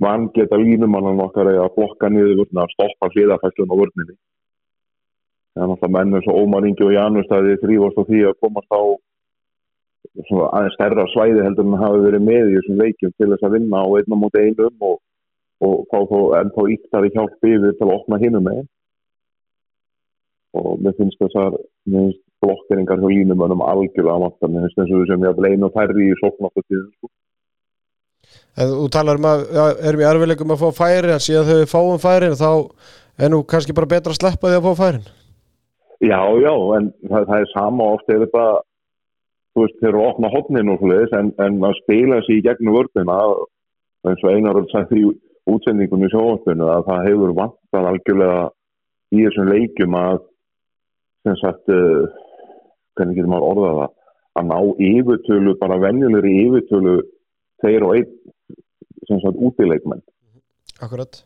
vangeta 0.01 0.57
línumannan 0.57 1.21
okkar 1.27 1.51
að 1.51 1.69
blokka 1.77 2.09
niður 2.09 2.41
vörnina, 2.41 2.65
að 2.65 2.73
stoppa 2.75 3.11
hliðafæslun 3.13 3.71
á 3.71 3.75
vörninni. 3.81 4.17
Það 5.51 5.63
er 5.63 5.69
náttúrulega 5.71 5.95
menn 5.97 6.17
eins 6.17 6.27
og 6.31 6.41
Ómar 6.41 6.67
Ingi 6.67 6.85
og 6.87 6.93
Janus 6.95 7.29
það 7.29 7.49
er 7.51 7.63
þrývast 7.63 7.99
á 7.99 8.03
því 8.09 8.21
að 8.27 8.37
komast 8.41 8.71
á 8.71 8.81
aðeins 10.11 10.75
stærra 10.75 11.05
svæði 11.11 11.43
heldur 11.45 11.67
en 11.67 11.79
hafi 11.79 12.03
verið 12.05 12.23
með 12.27 12.51
í 12.51 12.55
þessum 12.57 12.81
leikjum 12.81 13.13
til 13.15 13.29
þess 13.31 13.47
að 13.47 13.55
vinna 13.57 13.83
á 13.83 13.87
einna 13.99 14.19
móti 14.19 14.43
einum 14.43 14.85
og, 14.89 14.95
og 15.63 15.75
fá 15.91 15.99
þó 16.09 16.19
ennþá 16.39 16.67
íktari 16.75 17.11
hjálp 17.15 17.47
yfir 17.51 17.75
til 17.77 17.87
að 17.87 17.95
opna 17.95 18.19
hinum 18.23 18.47
með 18.47 18.63
og 20.57 20.83
mér 20.83 20.95
finnst 20.97 21.19
þessar 21.21 21.57
blokkeringar 22.41 22.99
hjá 23.01 23.09
línumönnum 23.11 23.63
algjörlega 23.65 24.17
að 24.17 24.23
matta, 24.25 24.49
mér 24.49 24.65
finnst 24.65 24.79
þess 24.79 24.93
að 24.93 25.01
við 25.01 25.11
sem 25.11 25.25
ég 25.25 25.35
að 25.35 25.45
leina 25.45 25.71
færri 25.75 26.07
í 26.07 26.17
sóknáttu 26.21 26.63
tíðum 26.65 26.89
sko. 26.95 27.11
En 28.59 28.73
þú 28.73 28.87
talar 28.91 29.19
um 29.19 29.29
að 29.29 29.45
já, 29.55 29.63
erum 29.89 30.01
í 30.01 30.07
erfileikum 30.09 30.53
að 30.55 30.63
fá 30.63 30.81
færi 30.81 31.13
en 31.13 31.23
síðan 31.23 31.49
við 31.51 31.63
fáum 31.71 32.01
færin 32.01 32.37
þá 32.39 32.51
er 33.21 33.31
nú 33.31 33.41
kannski 33.47 33.75
bara 33.77 33.91
betra 33.93 34.13
að 34.13 34.19
sleppa 34.19 34.49
því 34.49 34.59
að 34.59 34.67
fá 34.67 34.83
færin 34.83 35.07
Já, 36.01 36.17
já, 36.41 36.53
en 36.77 36.87
það, 37.05 37.25
það 37.29 37.35
er 37.37 37.49
sama 37.53 37.87
oft 37.95 38.09
er 38.09 38.23
þetta 38.23 38.45
þú 39.51 39.65
veist, 39.65 39.79
þeir 39.81 39.89
eru 39.91 40.01
að 40.01 40.09
opna 40.09 40.31
hotnin 40.33 40.71
og 40.73 40.79
svoleiðis 40.81 41.17
en, 41.19 41.33
en 41.45 41.59
að 41.67 41.77
spila 41.83 42.21
sig 42.25 42.39
í 42.39 42.45
gegnum 42.47 42.77
vörðina 42.79 43.17
eins 44.07 44.23
og 44.25 44.33
einar 44.33 44.57
er 44.57 44.67
sagt 44.71 44.95
í 44.97 45.03
útsendingunni 45.51 46.09
í 46.09 46.13
sjónvöldinu 46.13 46.69
að 46.71 46.87
það 46.87 47.07
hefur 47.09 47.35
vantað 47.37 47.89
algjörlega 47.91 48.41
í 49.11 49.25
þessum 49.25 49.51
leikjum 49.51 49.97
að 49.99 50.21
sem 51.25 51.37
sagt 51.41 51.73
uh, 51.73 52.05
hvernig 52.97 53.17
getur 53.17 53.31
maður 53.31 53.49
orðað 53.53 53.81
það? 53.81 53.97
Að 54.39 54.47
ná 54.47 54.57
yfirtölu, 54.87 55.55
bara 55.59 55.81
venjulegri 55.81 56.31
yfirtölu 56.45 56.95
þeir 57.61 57.85
og 57.87 57.97
einn 57.97 58.13
sem 59.09 59.19
sagt 59.23 59.41
útileikmenn. 59.43 60.03
Akkurat. 60.81 61.23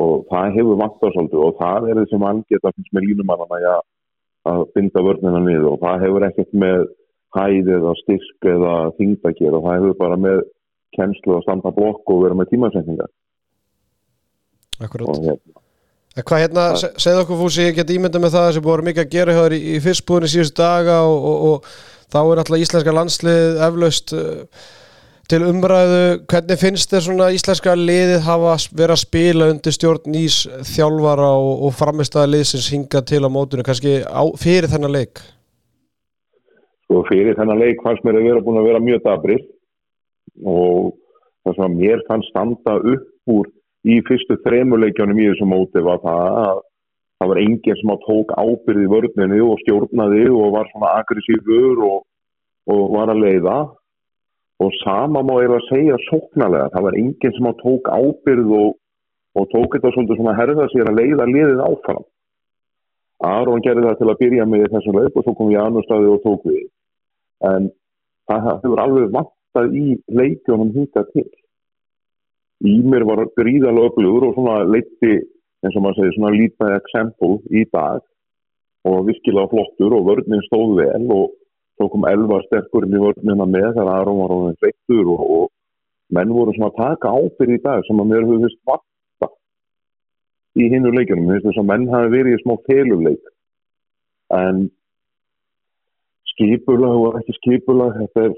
Og 0.00 0.24
það 0.30 0.56
hefur 0.56 0.80
vantað 0.80 1.12
svolítið 1.14 1.44
og 1.44 1.58
það 1.60 1.88
er 1.90 2.00
þessi 2.00 2.20
mann 2.22 2.40
geta 2.50 2.72
finnst 2.72 2.94
með 2.96 3.08
línumannana 3.10 3.58
ja, 3.60 3.74
að 4.48 4.64
binda 4.72 5.04
vörnina 5.04 5.42
niður. 5.44 5.74
Og 5.74 5.82
það 5.84 6.06
hefur 6.06 6.26
ekkert 6.28 6.56
með 6.64 6.86
hæð 7.36 7.72
eða 7.76 7.92
styrk 8.00 8.48
eða 8.54 8.74
þingd 8.98 9.28
að 9.28 9.36
gera. 9.40 9.64
Það 9.66 9.76
hefur 9.78 9.98
bara 10.00 10.20
með 10.24 10.40
kennslu 10.96 11.36
að 11.36 11.44
standa 11.46 11.72
blokk 11.76 12.12
og 12.12 12.24
vera 12.24 12.36
með 12.36 12.50
tímasendingar 12.52 13.12
Akkurat. 14.82 15.08
Og 15.08 15.24
hérna, 15.24 15.60
hvað 16.20 16.42
hérna, 16.44 16.66
se- 16.76 16.92
segðu 17.00 17.22
okkur 17.24 17.40
fúsi, 17.40 17.64
ég 17.70 17.78
get 17.78 17.90
ímynda 17.94 18.20
með 18.20 18.34
það 18.36 18.50
sem 18.58 18.64
búið 18.66 18.84
mikið 18.90 19.04
að 19.06 19.10
gera 19.16 19.32
hjá 19.36 19.42
þér 19.46 19.56
í, 19.56 19.60
í 19.72 19.80
fyrstbúðinni 19.86 20.28
síðustu 20.34 20.60
daga 20.60 20.98
og, 21.08 21.26
og, 21.30 21.42
og 21.48 21.66
þá 22.12 22.18
er 22.20 22.42
alltaf 22.42 22.60
íslenska 22.66 22.92
landslið 22.98 23.60
eflaust 23.68 24.12
uh, 24.12 24.64
til 25.32 25.40
umræðu, 25.48 26.00
hvernig 26.28 26.60
finnst 26.60 26.92
þér 26.92 27.04
svona 27.06 27.30
íslenska 27.32 27.72
liðið 27.78 28.26
hafa 28.26 28.56
verið 28.76 28.92
að 28.98 29.00
spila 29.06 29.48
undir 29.54 29.72
stjórn 29.72 30.12
nýs 30.12 30.42
þjálfara 30.74 31.30
og, 31.40 31.52
og 31.68 31.76
framistæða 31.78 32.28
liðsins 32.34 32.68
hinga 32.74 33.00
til 33.08 33.22
á 33.24 33.30
mótunum, 33.32 33.64
kannski 33.64 34.02
á, 34.04 34.22
fyrir 34.36 34.68
þennan 34.68 34.92
leik? 34.98 35.22
sko 36.84 37.00
fyrir 37.08 37.38
þennan 37.38 37.62
leik 37.62 37.80
fannst 37.80 38.04
mér 38.04 38.18
að 38.20 38.26
vera 38.28 38.44
búin 38.44 38.60
að 38.60 38.66
vera 38.68 38.84
mjög 38.84 39.00
dabrið 39.06 39.44
og 40.44 40.90
það 41.46 41.54
sem 41.56 41.64
að 41.70 41.76
mér 41.80 42.02
fannst 42.10 42.28
standa 42.34 42.74
upp 42.92 43.32
úr 43.32 43.48
í 43.82 43.98
fyrstu 44.06 44.38
þremuleikjónum 44.44 45.18
í 45.18 45.28
þessu 45.30 45.48
móti 45.48 45.82
var 45.82 46.00
það 46.04 46.36
að 46.42 46.60
það 47.22 47.30
var 47.30 47.40
enginn 47.42 47.78
sem 47.78 47.92
tók 48.02 48.32
ábyrði 48.34 48.88
vörninu 48.90 49.40
og 49.52 49.60
stjórnaði 49.62 50.24
og 50.34 50.54
var 50.56 50.70
svona 50.72 50.92
aggressífur 51.00 51.82
og, 51.86 51.98
og 52.74 52.82
var 52.96 53.12
að 53.12 53.22
leiða. 53.22 53.58
Og 54.62 54.70
sama 54.82 55.22
má 55.26 55.36
ég 55.42 55.50
að 55.50 55.68
segja 55.68 55.98
sóknarlega, 56.08 56.70
það 56.74 56.86
var 56.86 56.96
enginn 56.98 57.36
sem 57.36 57.48
tók 57.62 57.90
ábyrð 57.90 58.50
og, 58.58 58.74
og 59.38 59.46
tók 59.54 59.76
þetta 59.76 59.94
svona 59.94 60.34
herða 60.38 60.66
sér 60.70 60.90
að 60.90 60.98
leiða 61.00 61.28
liðið 61.30 61.62
áfram. 61.66 62.02
Aron 63.22 63.62
gerði 63.62 63.86
það 63.86 64.00
til 64.00 64.10
að 64.10 64.20
byrja 64.22 64.48
með 64.50 64.66
þessum 64.74 64.98
leik 64.98 65.18
og 65.18 65.26
svo 65.26 65.34
kom 65.38 65.52
Janústaði 65.54 66.10
og 66.10 66.22
tók 66.26 66.46
við. 66.50 66.64
En 67.46 67.70
það 68.30 68.48
hefur 68.48 68.82
alveg 68.82 69.14
vantað 69.14 69.78
í 69.78 69.86
leikjónum 70.10 70.74
hingað 70.74 71.10
til 71.14 71.28
Ímir 72.62 73.02
var 73.08 73.24
gríðalega 73.38 73.90
öflugur 73.90 74.28
og 74.28 74.36
svona 74.36 74.62
leitti 74.70 75.14
eins 75.62 75.76
og 75.76 75.82
maður 75.82 75.98
segir 75.98 76.16
svona 76.16 76.34
lítið 76.36 76.74
eksempul 76.76 77.34
í 77.50 77.64
dag 77.74 78.02
og 78.90 79.06
virkilega 79.08 79.50
flottur 79.50 79.96
og 79.96 80.06
vörninn 80.08 80.44
stóð 80.46 80.76
vel 80.78 81.08
og 81.14 81.32
svo 81.76 81.88
kom 81.90 82.06
elva 82.10 82.38
sterkurinn 82.46 82.94
í 82.98 83.02
vörnina 83.02 83.46
með 83.48 83.68
þegar 83.72 83.90
Aron 83.96 84.20
var 84.22 84.34
á 84.34 84.36
þeim 84.44 84.56
sveittur 84.60 85.10
og, 85.14 85.24
og 85.38 85.44
menn 86.14 86.34
voru 86.36 86.54
svona 86.54 86.70
að 86.70 86.78
taka 86.80 87.14
ábyrð 87.16 87.56
í 87.56 87.60
dag 87.66 87.84
sem 87.86 88.02
að 88.02 88.10
mér 88.12 88.26
hefur 88.26 88.42
vist 88.44 88.60
vakta 88.68 89.30
í 90.62 90.68
hinnu 90.68 90.92
leikunum, 90.92 91.26
mér 91.26 91.40
finnst 91.40 91.48
þess 91.50 91.62
að 91.62 91.68
menn 91.70 91.90
hafi 91.90 92.12
verið 92.12 92.36
í 92.36 92.40
smá 92.42 92.54
feluleik. 92.68 93.30
En 94.36 94.66
skipulag 96.32 97.06
og 97.06 97.20
ekki 97.20 97.38
skipulag 97.38 97.96
þetta 98.00 98.26
er 98.28 98.36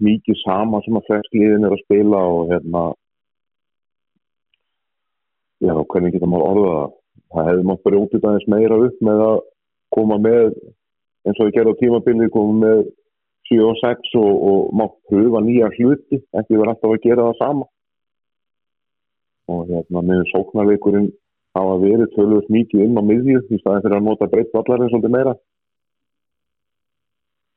mikið 0.00 0.40
sama 0.42 0.80
sem 0.84 0.98
að 0.98 1.06
flest 1.08 1.36
liðin 1.36 1.68
er 1.68 1.76
að 1.76 1.84
spila 1.84 2.24
og 2.34 2.50
hérna 2.50 2.84
já, 5.60 5.74
hvernig 5.92 6.14
getur 6.16 6.30
maður 6.32 6.50
orðað 6.50 6.76
það? 6.76 6.96
Það 7.30 7.48
hefði 7.48 7.66
maður 7.68 7.84
brjótið 7.86 8.24
aðeins 8.26 8.48
meira 8.50 8.78
upp 8.86 9.02
með 9.06 9.20
að 9.26 9.36
koma 9.94 10.16
með 10.18 10.46
eins 11.26 11.38
og 11.38 11.46
við 11.46 11.56
gerum 11.56 11.76
á 11.76 11.80
tímabili 11.80 12.30
koma 12.34 12.56
með 12.64 12.80
7 13.50 13.66
og 13.66 13.78
6 13.82 14.16
og, 14.20 14.32
og 14.50 14.72
maður 14.78 14.96
pröfa 15.10 15.42
nýja 15.44 15.70
hluti 15.76 16.18
ekki 16.20 16.58
verið 16.58 16.72
alltaf 16.72 16.94
að 16.94 17.04
gera 17.04 17.26
það 17.28 17.38
sama. 17.40 17.68
Og 19.50 19.62
hérna 19.70 20.02
með 20.06 20.24
sóknarleikurinn 20.30 21.08
hafa 21.58 21.78
verið 21.82 22.12
tölvöld 22.14 22.50
mikið 22.54 22.84
inn 22.86 22.98
á 22.98 23.02
miðju 23.02 23.40
í 23.50 23.60
staðin 23.60 23.84
fyrir 23.86 23.98
að 23.98 24.06
nota 24.06 24.30
breytt 24.30 24.52
vallarinn 24.54 24.92
svolítið 24.92 25.14
meira. 25.16 25.34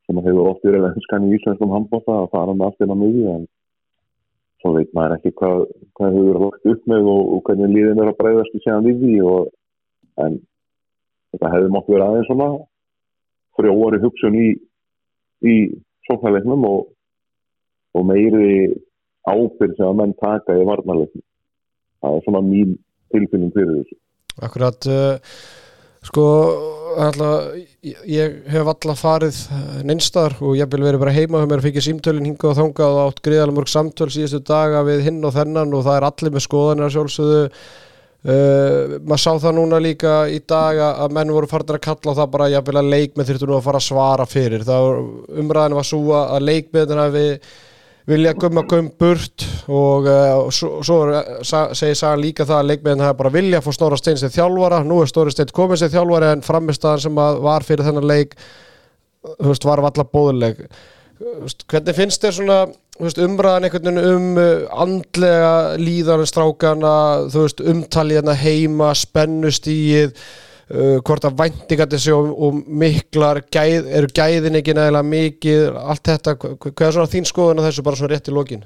Sem 0.04 0.18
hefur 0.26 0.50
oft 0.50 0.66
verið 0.66 0.88
önskan 0.90 1.28
í 1.28 1.36
íslenskum 1.38 1.74
handbóta 1.74 2.18
að 2.24 2.32
fara 2.34 2.56
með 2.56 2.66
allt 2.68 2.84
inn 2.84 2.94
á 2.94 2.98
miðju 2.98 3.36
en 3.36 3.46
svo 4.62 4.74
veit 4.76 4.92
maður 4.96 5.16
ekki 5.18 5.34
hvað, 5.40 5.64
hvað 5.98 6.18
hefur 6.18 6.40
lagt 6.44 6.70
upp 6.72 6.86
með 6.90 7.10
og, 7.14 7.32
og 7.36 7.42
hvernig 7.48 7.72
líðin 7.72 8.02
er 8.02 8.10
að 8.12 8.18
breyðast 8.20 8.56
í 8.56 8.62
séðan 8.64 8.86
við 8.88 9.02
því 9.02 9.14
og, 9.30 9.50
en 10.24 10.38
þetta 11.34 11.52
hefði 11.54 11.74
mátt 11.74 11.90
vera 11.90 12.08
aðeins 12.10 12.30
svona 12.30 12.48
frjóari 13.58 14.00
hugsun 14.02 14.38
í, 14.38 14.48
í 15.46 15.54
sóknarleiknum 16.08 16.66
og, 16.68 16.88
og 17.94 18.06
meiri 18.08 18.72
ábyrg 19.24 19.76
sem 19.76 19.88
að 19.88 20.00
menn 20.00 20.16
taka 20.20 20.56
í 20.58 20.64
varnarleiknum. 20.68 21.24
Það 22.04 22.16
er 22.16 22.24
svona 22.26 22.42
mín 22.44 22.74
tilfinnum 23.14 23.52
fyrir 23.54 23.78
þessu. 23.78 23.98
Akkurat 24.44 24.88
uh, 24.90 25.36
sko 26.04 26.24
alltaf, 27.02 27.54
ég 28.08 28.34
hef 28.50 28.68
alltaf 28.70 29.00
farið 29.00 29.38
neinstar 29.86 30.36
og 30.40 30.56
ég 30.58 30.68
vil 30.72 30.82
verið 30.84 31.02
bara 31.02 31.14
heima 31.14 31.40
og 31.42 31.50
mér 31.50 31.62
fikk 31.64 31.80
símtölinn 31.84 32.28
hingað 32.30 32.52
og 32.52 32.58
þangað 32.60 32.98
og 32.98 33.08
átt 33.08 33.22
greiðalega 33.26 33.56
mörg 33.58 33.72
samtöl 33.72 34.10
síðustu 34.12 34.40
daga 34.46 34.84
við 34.86 35.02
hinn 35.08 35.18
og 35.24 35.34
þennan 35.36 35.74
og 35.74 35.84
það 35.86 35.98
er 35.98 36.06
allir 36.08 36.34
með 36.34 36.46
skoðanir 36.46 36.86
að 36.88 36.94
sjálfsögðu. 36.96 37.42
Uh, 38.24 38.94
maður 39.04 39.20
sá 39.20 39.32
það 39.42 39.56
núna 39.58 39.82
líka 39.84 40.14
í 40.32 40.38
dag 40.48 40.78
að 40.86 41.12
menn 41.12 41.32
voru 41.36 41.48
farin 41.50 41.74
að 41.76 41.82
kalla 41.84 42.14
á 42.16 42.18
það 42.22 42.30
bara 42.32 42.50
ég 42.54 42.64
vil 42.64 42.78
að 42.80 42.90
leikmið 42.94 43.30
þurftu 43.30 43.48
nú 43.50 43.58
að 43.58 43.66
fara 43.66 43.82
að 43.82 43.88
svara 43.90 44.26
fyrir. 44.28 44.64
Það 44.64 44.88
umræðinu 45.42 45.80
var 45.80 45.88
svo 45.90 46.18
að 46.22 46.46
leikmiðin 46.48 47.02
hafi 47.04 47.26
vilja 48.10 48.34
gumma 48.36 48.64
gum 48.68 48.90
burt 49.00 49.46
og, 49.72 50.08
uh, 50.08 50.50
svo, 50.52 50.82
svo 50.84 50.98
sa, 51.46 51.66
segir 51.76 51.96
Sagan 51.96 52.20
líka 52.20 52.44
það 52.48 52.60
að 52.60 52.70
leikmiðin 52.70 53.04
hafa 53.06 53.18
bara 53.22 53.32
vilja 53.32 53.60
að 53.60 53.68
fá 53.68 53.76
Stóra 53.78 53.98
Steins 54.00 54.24
til 54.24 54.32
þjálfara, 54.34 54.82
nú 54.84 55.00
er 55.00 55.10
Stóra 55.10 55.32
Steins 55.32 55.54
komið 55.56 55.86
til 55.86 55.92
þjálfara 55.96 56.34
en 56.34 56.44
framistaðan 56.44 57.04
sem 57.06 57.22
var 57.48 57.64
fyrir 57.64 57.86
þennan 57.88 58.08
leik 58.10 58.36
veist, 59.40 59.64
var 59.64 59.80
allar 59.80 60.10
bóðuleg 60.12 60.60
veist, 61.40 61.64
hvernig 61.70 61.96
finnst 61.96 62.24
þér 62.24 62.36
svona 62.38 62.58
veist, 63.00 63.20
umræðan 63.24 63.68
einhvern 63.68 63.88
veginn 63.88 64.10
um 64.12 64.40
uh, 64.40 64.80
andlega 64.84 65.54
líðan 65.80 66.26
strákana 66.28 66.96
umtalið 67.24 68.20
hérna 68.20 68.36
heima 68.36 68.92
spennustíið 68.98 70.12
uh, 70.70 71.00
hvort 71.04 71.26
að 71.28 71.40
væntingat 71.40 71.92
þessi 71.94 72.14
og, 72.14 72.30
og 72.46 72.60
miklar 72.68 73.42
gæð, 73.52 73.90
eru 73.98 74.12
gæðin 74.14 74.60
ekki 74.60 74.76
nægilega 74.76 75.10
mikið 75.10 75.80
allt 75.82 76.10
þetta, 76.10 76.36
hvað 76.38 76.86
er 76.88 76.96
svona 76.96 77.12
þín 77.14 77.28
skoðun 77.30 77.62
að 77.62 77.68
þessu 77.70 77.86
bara 77.86 78.00
svona 78.00 78.14
rétt 78.14 78.30
í 78.30 78.36
lokin? 78.36 78.64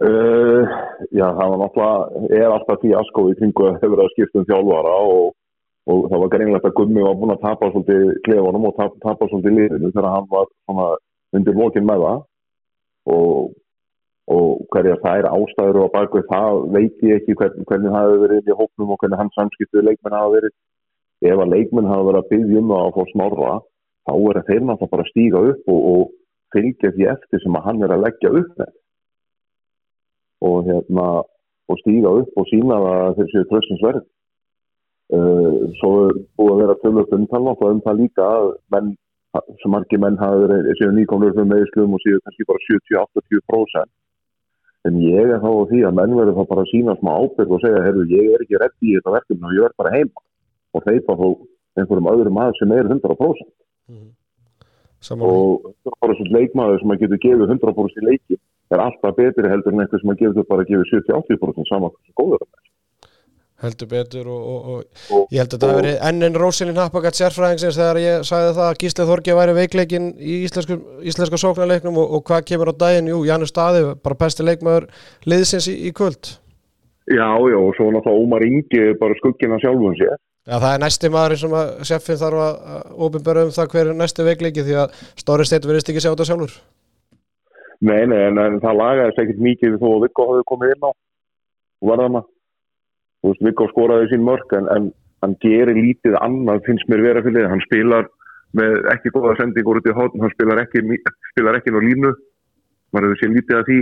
Uh, 0.00 0.64
já, 1.12 1.26
það 1.36 1.50
var 1.52 1.58
náttúrulega, 1.60 2.24
er 2.38 2.54
alltaf 2.54 2.80
því 2.80 2.94
aðskóði 2.96 3.36
kringu 3.36 3.66
að 3.68 3.80
hefur 3.82 4.00
að 4.00 4.12
skipta 4.14 4.40
um 4.40 4.46
þjálfara 4.48 4.94
og, 5.10 5.26
og 5.92 6.06
það 6.08 6.22
var 6.22 6.30
greinlegt 6.32 6.68
að 6.70 6.76
Gummi 6.78 7.04
var 7.04 7.18
búin 7.20 7.34
að 7.34 7.42
tapa 7.44 7.68
svolítið 7.74 8.06
klefunum 8.24 8.68
og 8.70 8.78
tapa, 8.78 8.96
tapa 9.04 9.28
svolítið 9.28 9.58
liðinu 9.58 9.90
þegar 9.92 10.14
hann 10.14 10.30
var 10.30 10.48
svona 10.64 10.86
undir 11.36 11.58
lokin 11.58 11.86
með 11.90 12.06
það 12.06 12.22
og, 13.12 13.52
og 14.30 14.60
hverja 14.70 14.98
það 15.02 15.20
er 15.20 15.28
ástæður 15.30 15.78
og 15.84 15.92
bakvið 15.94 16.26
það 16.30 16.60
veit 16.76 17.02
ég 17.06 17.18
ekki 17.18 17.36
hvern, 17.40 17.64
hvernig 17.66 17.94
það 17.94 18.06
hefur 18.06 18.22
verið 18.24 18.50
í 18.50 18.58
hóknum 18.60 18.92
og 18.94 19.00
hvernig 19.02 19.20
hans 19.20 19.36
samskiptuð 19.38 19.86
leikmenn 19.88 20.16
hafa 20.16 20.34
verið. 20.36 20.54
Ef 21.30 21.42
að 21.42 21.52
leikmenn 21.54 21.90
hafa 21.90 22.06
verið 22.08 22.20
að 22.20 22.30
byggja 22.30 22.60
um 22.60 22.70
það 22.70 22.84
að 22.84 22.94
fá 22.96 23.10
snorra 23.10 23.56
þá 24.06 24.12
er 24.14 24.40
þeir 24.46 24.62
náttúrulega 24.68 24.92
bara 24.94 25.06
að 25.06 25.10
stíga 25.10 25.42
upp 25.50 25.74
og, 25.74 25.80
og 25.92 26.04
fylgja 26.54 26.92
því 26.94 27.10
eftir 27.14 27.42
sem 27.42 27.58
að 27.58 27.66
hann 27.66 27.82
er 27.86 27.94
að 27.96 28.06
leggja 28.06 28.32
upp 28.40 28.54
með. 28.62 28.72
Og 30.50 30.56
hérna 30.70 31.08
og 31.70 31.82
stíga 31.82 32.14
upp 32.22 32.40
og 32.40 32.48
sína 32.50 32.80
það 32.86 33.18
þeir 33.18 33.30
séu 33.34 33.46
tröstinsverð 33.50 34.02
uh, 35.18 35.54
svo 35.82 35.92
er 36.06 36.18
búið 36.38 36.52
að 36.54 36.60
vera 36.62 36.80
tölvöld 36.84 37.16
umtal 37.18 37.44
og 37.50 37.64
umtal 37.68 37.96
líka 37.98 38.26
að 38.26 38.50
menn, 38.74 38.92
sem 39.62 39.74
margir 39.74 40.02
menn 40.02 40.18
hafa 40.22 40.46
verið 40.46 40.70
séu 40.78 40.94
nýkomur 40.94 41.34
fyrir 41.34 41.50
meðslum 41.50 41.98
og 41.98 42.02
séu 42.06 42.22
kannski 42.24 42.48
bara 42.48 42.64
70-80% 42.70 43.99
en 44.88 44.98
ég 45.04 45.34
er 45.34 45.42
þá 45.42 45.50
því 45.70 45.80
að 45.86 45.96
menn 45.98 46.16
verður 46.16 46.38
þá 46.38 46.50
bara 46.52 46.64
að 46.64 46.70
sína 46.72 46.96
smá 47.00 47.10
ábyrg 47.20 47.54
og 47.56 47.62
segja, 47.64 47.82
herru, 47.84 48.06
ég 48.08 48.34
er 48.34 48.44
ekki 48.44 48.60
rétt 48.60 48.76
í 48.80 48.94
þetta 48.96 49.16
verkefni 49.16 49.48
og 49.48 49.56
ég 49.56 49.66
verð 49.66 49.80
bara 49.82 49.94
heima. 49.96 50.24
Og 50.70 50.84
þeipa 50.86 51.16
þá 51.18 51.26
einhverjum 51.78 52.10
öðrum 52.12 52.40
aðeins 52.40 52.60
sem 52.60 52.72
er 52.74 52.88
100% 52.88 53.50
mm. 53.90 54.08
og 55.26 55.68
það 55.70 55.92
er 55.92 55.98
bara 56.04 56.16
svona 56.18 56.36
leikmaður 56.36 56.82
sem 56.82 56.94
að 56.94 57.04
getur 57.04 57.22
gefið 57.24 57.54
100% 57.56 58.00
í 58.00 58.06
leiki 58.08 58.40
er 58.70 58.82
alltaf 58.84 59.16
betri 59.18 59.50
heldur 59.50 59.74
en 59.74 59.84
eitthvað 59.84 60.02
sem 60.02 60.12
að 60.14 60.20
gefa 60.22 60.46
bara 60.50 60.66
að 60.66 60.72
gefa 60.72 60.88
70-80% 60.90 61.70
saman 61.70 61.94
hversu 61.94 62.16
góður 62.18 62.44
það 62.44 62.60
er 62.60 62.69
heldur 63.60 63.88
betur 63.90 64.28
og, 64.30 64.40
og, 64.40 64.68
og, 64.72 65.08
og 65.16 65.34
ég 65.34 65.42
held 65.42 65.56
að 65.56 65.64
það 65.64 65.74
veri 65.80 65.92
enn 66.08 66.26
en 66.28 66.38
Rósilin 66.40 66.80
Happagat 66.80 67.18
sérfræðingsins 67.18 67.78
þegar 67.78 68.00
ég 68.00 68.24
sagði 68.28 68.54
það 68.56 68.68
að 68.68 68.78
Gísleð 68.82 69.10
Þorgi 69.12 69.36
væri 69.36 69.56
veikleikin 69.58 70.08
í 70.16 70.38
íslensku, 70.46 70.78
íslensku 71.12 71.40
sóknarleiknum 71.42 72.00
og 72.00 72.24
hvað 72.28 72.46
kemur 72.52 72.72
á 72.72 72.80
daginn, 72.84 73.10
jú, 73.12 73.20
Janus 73.28 73.52
Staði 73.52 73.84
bara 74.00 74.18
besti 74.24 74.46
leikmaður 74.46 74.88
liðsins 75.28 75.68
í, 75.68 75.76
í 75.90 75.92
kvöld. 75.96 76.34
Já, 77.10 77.26
já, 77.26 77.58
og 77.58 77.72
svo 77.76 77.90
náttúrulega 77.90 78.24
Ómar 78.24 78.46
Ingi 78.46 78.82
bara 79.00 79.16
skuggina 79.18 79.58
sjálfum 79.60 79.96
sér. 79.98 80.18
Já, 80.48 80.56
það 80.56 80.72
er 80.72 80.82
næsti 80.82 81.08
maður 81.12 81.40
sem 81.42 81.54
að 81.58 81.70
seffin 81.88 82.18
þarf 82.20 82.42
að 82.44 82.92
ofinbæra 83.06 83.46
um 83.46 83.54
það 83.54 83.72
hver 83.74 83.90
er 83.90 83.98
næsti 83.98 84.26
veikleiki 84.26 84.64
því 84.66 84.76
að 84.82 85.00
Stóri 85.20 85.46
Steit 85.46 85.66
verðist 85.68 85.90
ekki 85.92 86.02
sjá 86.04 86.12
þetta 86.12 86.28
sjálfur. 86.30 86.54
Nei, 87.80 88.04
nei, 88.08 88.18
en, 88.28 88.40
en 88.40 88.58
það 88.60 88.78
lagaðist 88.80 89.20
ekkert 89.22 89.42
mikið 89.44 89.76
þó 89.80 89.86
að 89.90 90.02
Viggo 90.04 90.26
hafði 90.30 90.46
komið 90.48 90.72
inn 90.74 90.86
á 90.86 90.90
varðana. 91.90 92.22
Þú 93.20 93.32
veist, 93.32 93.44
Viggo 93.44 93.68
skoraði 93.70 94.10
sín 94.12 94.24
mörg 94.24 94.56
en, 94.56 94.68
en 94.74 94.88
hann 95.24 95.36
gerir 95.44 95.76
lítið 95.76 96.16
annað, 96.24 96.64
finnst 96.68 96.88
mér 96.88 97.04
vera 97.04 97.22
fyrir 97.24 97.44
það. 97.44 97.52
Hann 97.52 97.64
spilar 97.66 98.08
með 98.56 98.78
ekki 98.94 99.12
góða 99.14 99.36
sendingur 99.38 99.80
út 99.80 99.88
í 99.90 99.96
hóttum, 99.96 100.24
hann 100.24 100.34
spilar 100.34 100.62
ekki, 100.64 100.82
spilar 101.34 101.58
ekki 101.60 101.74
ná 101.74 101.80
línu, 101.84 102.14
maður 102.94 103.10
hefur 103.10 103.20
séð 103.20 103.36
lítið 103.36 103.60
af 103.60 103.68
því. 103.68 103.80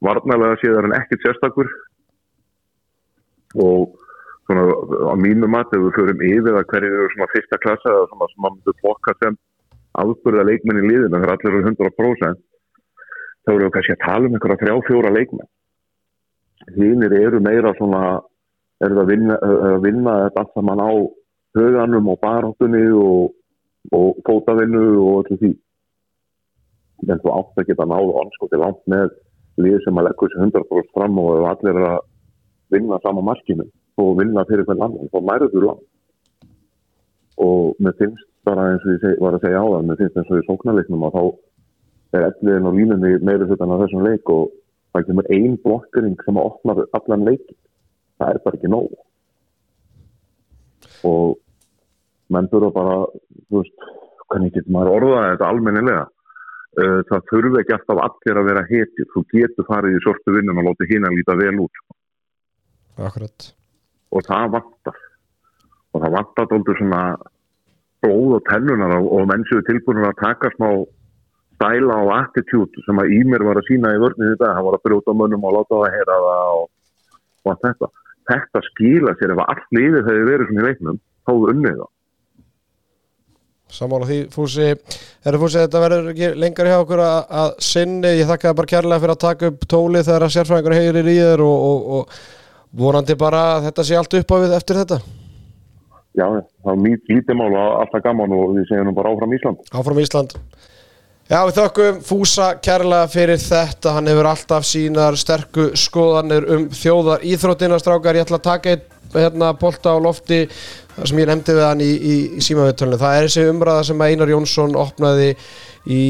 Varnalega 0.00 0.58
séð 0.60 0.78
er 0.80 0.88
hann 0.88 0.96
ekkert 0.96 1.26
sérstakur 1.26 1.70
og 3.60 3.96
svona 4.46 4.64
á 5.10 5.14
mínu 5.18 5.48
mat 5.50 5.72
ef 5.74 5.82
við 5.84 5.96
förum 5.98 6.22
yfir 6.26 6.58
að 6.58 6.68
hverju 6.70 6.90
eru 6.90 7.08
svona 7.14 7.30
fyrsta 7.34 7.58
klassa 7.62 7.92
eða 7.92 8.06
svona 8.10 8.28
sem 8.30 8.42
maður 8.44 8.56
myndur 8.56 8.78
plokka 8.80 9.14
sem 9.20 9.38
afbörða 10.00 10.46
leikmenn 10.46 10.80
í 10.80 10.88
liðinu, 10.88 11.20
er 11.20 11.32
allir 11.34 11.58
100% 11.60 12.40
þá 13.44 13.52
eru 13.52 13.64
við 13.66 13.72
kannski 13.76 13.96
að 13.96 14.04
tala 14.06 14.28
um 14.28 14.36
einhverja 14.36 14.60
þrjá 14.62 14.74
fjóra 14.88 15.12
leikmenn 15.14 15.50
hínir 16.76 17.16
eru 17.20 17.40
meira 17.42 17.74
svona 17.78 18.02
eru 18.84 19.02
að 19.02 19.10
vinna, 19.12 19.36
að 19.40 19.82
vinna 19.84 20.14
þetta 20.24 20.44
allt 20.44 20.54
saman 20.56 20.82
á 20.84 20.90
höganum 21.58 22.12
og 22.12 22.20
baráttunni 22.22 22.84
og, 22.96 23.34
og 23.96 24.22
fótavinnu 24.26 24.84
og 25.00 25.18
allir 25.24 25.40
því. 25.42 25.50
En 27.08 27.20
þú 27.22 27.34
átt 27.34 27.60
að 27.60 27.68
geta 27.70 27.88
náðu 27.88 28.16
anskoti 28.22 28.60
langt 28.60 28.80
með 28.92 29.12
lið 29.60 29.78
sem 29.84 30.00
að 30.00 30.08
leggja 30.08 30.28
þessi 30.28 30.42
100% 30.46 30.90
fram 30.96 31.20
og 31.20 31.46
allir 31.50 31.76
er 31.80 31.88
að 31.94 32.00
vinna 32.70 33.00
sama 33.04 33.24
markinu 33.26 33.66
og 34.00 34.18
vinna 34.20 34.46
fyrir 34.48 34.66
hvern 34.68 34.84
annan 34.86 35.12
þá 35.12 35.20
mærður 35.28 35.54
þú 35.54 35.64
langt. 35.66 35.86
Og 37.40 37.80
mér 37.80 37.96
finnst 37.98 38.26
bara 38.46 38.70
eins 38.72 38.84
og 38.84 38.96
ég 38.96 39.20
var 39.20 39.36
að 39.36 39.44
segja 39.44 39.60
á 39.60 39.66
það 39.66 39.88
mér 39.88 40.00
finnst 40.00 40.20
eins 40.20 40.30
og 40.32 40.40
í 40.40 40.46
sóknarleiknum 40.48 41.06
að 41.08 41.16
þá 41.16 41.22
er 42.16 42.26
elliðin 42.28 42.68
á 42.68 42.72
línunni 42.76 43.12
meira 43.26 43.48
hlutan 43.48 43.74
á 43.74 43.80
þessum 43.82 44.06
leik 44.06 44.32
og 44.32 44.52
það 44.94 45.06
kemur 45.08 45.28
ein 45.34 45.58
blokkering 45.64 46.16
sem 46.24 46.38
að 46.40 46.48
opna 46.50 46.76
allan 46.98 47.26
leikin 47.28 47.58
það 48.20 48.34
er 48.34 48.42
bara 48.44 48.60
ekki 48.60 48.70
nóg. 48.70 48.96
Og 51.08 51.36
menn 52.30 52.48
þurfa 52.52 52.70
bara 52.76 52.96
þú 53.48 53.62
veist, 53.62 53.86
hvernig 54.30 54.54
getur 54.54 54.74
maður 54.76 54.96
orðað 54.98 55.28
þetta 55.32 55.52
almennilega? 55.52 56.08
Uh, 56.78 57.00
það 57.08 57.24
þurfa 57.32 57.62
ekki 57.64 57.74
alltaf 57.76 58.02
allir 58.04 58.40
að 58.40 58.50
vera 58.52 58.66
hetjur. 58.68 59.08
Þú 59.14 59.24
getur 59.32 59.68
farið 59.68 59.96
í 59.96 60.04
sortu 60.04 60.36
vinnum 60.36 60.60
og 60.62 60.70
látið 60.70 60.94
hinn 60.94 61.08
að 61.08 61.18
líta 61.18 61.38
vel 61.40 61.56
út 61.64 61.82
Akkurat. 63.00 63.50
Og 64.12 64.24
það 64.26 64.54
vantar. 64.56 64.96
Og 65.90 66.02
það 66.02 66.16
vantar 66.18 66.48
dóldur 66.50 66.78
svona 66.78 67.02
blóð 68.04 68.38
og 68.38 68.42
tennunar 68.48 68.96
og, 68.98 69.06
og 69.16 69.28
menn 69.30 69.46
séu 69.48 69.62
tilbúinur 69.66 70.10
að 70.10 70.20
taka 70.20 70.50
smá 70.54 70.68
stæla 71.60 71.96
og 72.04 72.12
attitude 72.16 72.84
sem 72.86 73.00
að 73.00 73.12
Ímir 73.18 73.44
var 73.44 73.60
að 73.60 73.66
sína 73.68 73.92
í 73.92 74.00
vörnið 74.00 74.32
þetta, 74.32 74.52
hann 74.56 74.66
var 74.66 74.78
að 74.78 74.84
brjóta 74.86 75.16
mönnum 75.16 75.44
og 75.44 75.56
láta 75.58 75.74
það 75.74 75.86
að 75.86 75.96
heyra 75.96 76.20
það 76.26 76.52
og, 76.60 76.68
og 77.44 77.52
allt 77.52 77.66
þetta. 77.66 77.90
Þetta 78.30 78.62
skila 78.68 79.14
sér 79.18 79.34
ef 79.34 79.40
allt 79.46 79.72
liðið 79.76 80.10
hefur 80.10 80.28
verið 80.28 80.50
svona 80.50 80.62
í 80.62 80.68
leiknum, 80.68 81.00
þá 81.26 81.32
er 81.32 81.54
unnið 81.54 81.80
það. 81.80 81.90
Sammála 83.70 84.06
því, 84.08 84.18
Fúsi, 84.34 84.68
erum 85.26 85.42
Fúsi, 85.44 85.60
þetta 85.60 85.82
verður 85.84 86.10
ekki 86.10 86.30
lengar 86.42 86.70
hjá 86.70 86.76
okkur 86.80 87.02
að, 87.04 87.18
að 87.42 87.50
sinni, 87.62 88.12
ég 88.18 88.30
þakka 88.30 88.48
það 88.48 88.58
bara 88.60 88.70
kærlega 88.72 89.02
fyrir 89.04 89.14
að 89.14 89.24
taka 89.24 89.50
upp 89.52 89.66
tóli 89.70 90.02
þegar 90.02 90.26
að 90.26 90.32
sérfræðingur 90.34 90.74
heyrir 90.74 91.10
í 91.10 91.16
þér 91.20 91.42
og, 91.46 91.66
og, 91.68 91.92
og 91.98 92.80
vonandi 92.82 93.16
bara 93.18 93.42
að 93.54 93.68
þetta 93.68 93.86
sé 93.86 93.98
allt 93.98 94.16
upp 94.20 94.34
á 94.34 94.36
við 94.42 94.56
eftir 94.58 94.80
þetta. 94.80 94.98
Já, 96.18 96.26
það 96.26 96.72
er 96.72 96.82
mjög 96.82 97.12
lítið 97.14 97.38
mál 97.38 97.50
og 97.52 97.76
alltaf 97.84 98.02
gaman 98.02 98.34
og 98.34 98.56
við 98.56 98.66
segjum 98.72 98.94
bara 98.96 99.14
áfram 99.14 99.36
Ísland. 99.36 99.62
Áfram 99.70 100.02
Ísland. 100.02 100.34
Já, 101.30 101.44
við 101.46 101.58
þökkum 101.60 101.98
Fúsa 102.02 102.46
kærlega 102.58 103.06
fyrir 103.06 103.38
þetta, 103.38 103.92
hann 103.94 104.10
hefur 104.10 104.26
alltaf 104.26 104.64
sínar 104.66 105.14
sterku 105.14 105.68
skoðanir 105.78 106.46
um 106.56 106.64
þjóðar 106.74 107.22
íþróttinastrákar, 107.30 108.16
ég 108.18 108.26
ætla 108.26 108.40
að 108.40 108.48
taka 108.48 108.72
einn 108.72 108.88
hérna 109.14 109.52
bolta 109.58 109.92
á 109.94 109.98
lofti 110.02 110.40
sem 111.04 111.20
ég 111.22 111.28
nefndi 111.30 111.54
við 111.54 111.64
hann 111.68 111.84
í, 111.86 111.86
í, 111.86 112.16
í 112.34 112.42
símaviðtölunum 112.42 112.98
það 112.98 113.14
er 113.18 113.28
þessi 113.28 113.44
umræða 113.50 113.84
sem 113.86 114.02
Einar 114.08 114.32
Jónsson 114.32 114.74
opnaði 114.78 115.28
í 115.86 116.00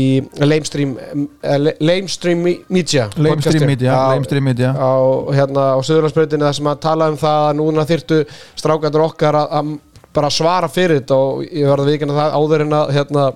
Lamestream 0.40 0.96
eh, 0.96 1.68
Lamestream 1.84 2.40
Media. 2.72 3.10
Lamestream 3.20 3.68
Media, 3.68 3.92
á, 3.92 4.16
Lamestream 4.16 4.48
Media. 4.48 4.72
á, 4.72 4.92
hérna, 5.36 5.66
á 5.76 5.78
Suðurlandsbreytinu 5.84 6.48
þar 6.48 6.58
sem 6.62 6.72
að 6.72 6.82
tala 6.88 7.10
um 7.12 7.20
það 7.20 7.44
að 7.50 7.54
núna 7.60 7.86
þyrtu 7.92 8.22
strákandur 8.56 9.06
okkar 9.10 9.42
að, 9.44 9.54
að 9.60 10.02
bara 10.16 10.32
svara 10.32 10.72
fyrir 10.72 11.02
þetta 11.02 11.22
og 11.28 11.44
ég 11.44 11.68
verði 11.68 11.86
að 11.90 11.94
vikina 11.94 12.20
það 12.22 12.40
áður 12.40 12.68
en 12.70 12.76
að 12.80 12.96
hérna 12.96 13.28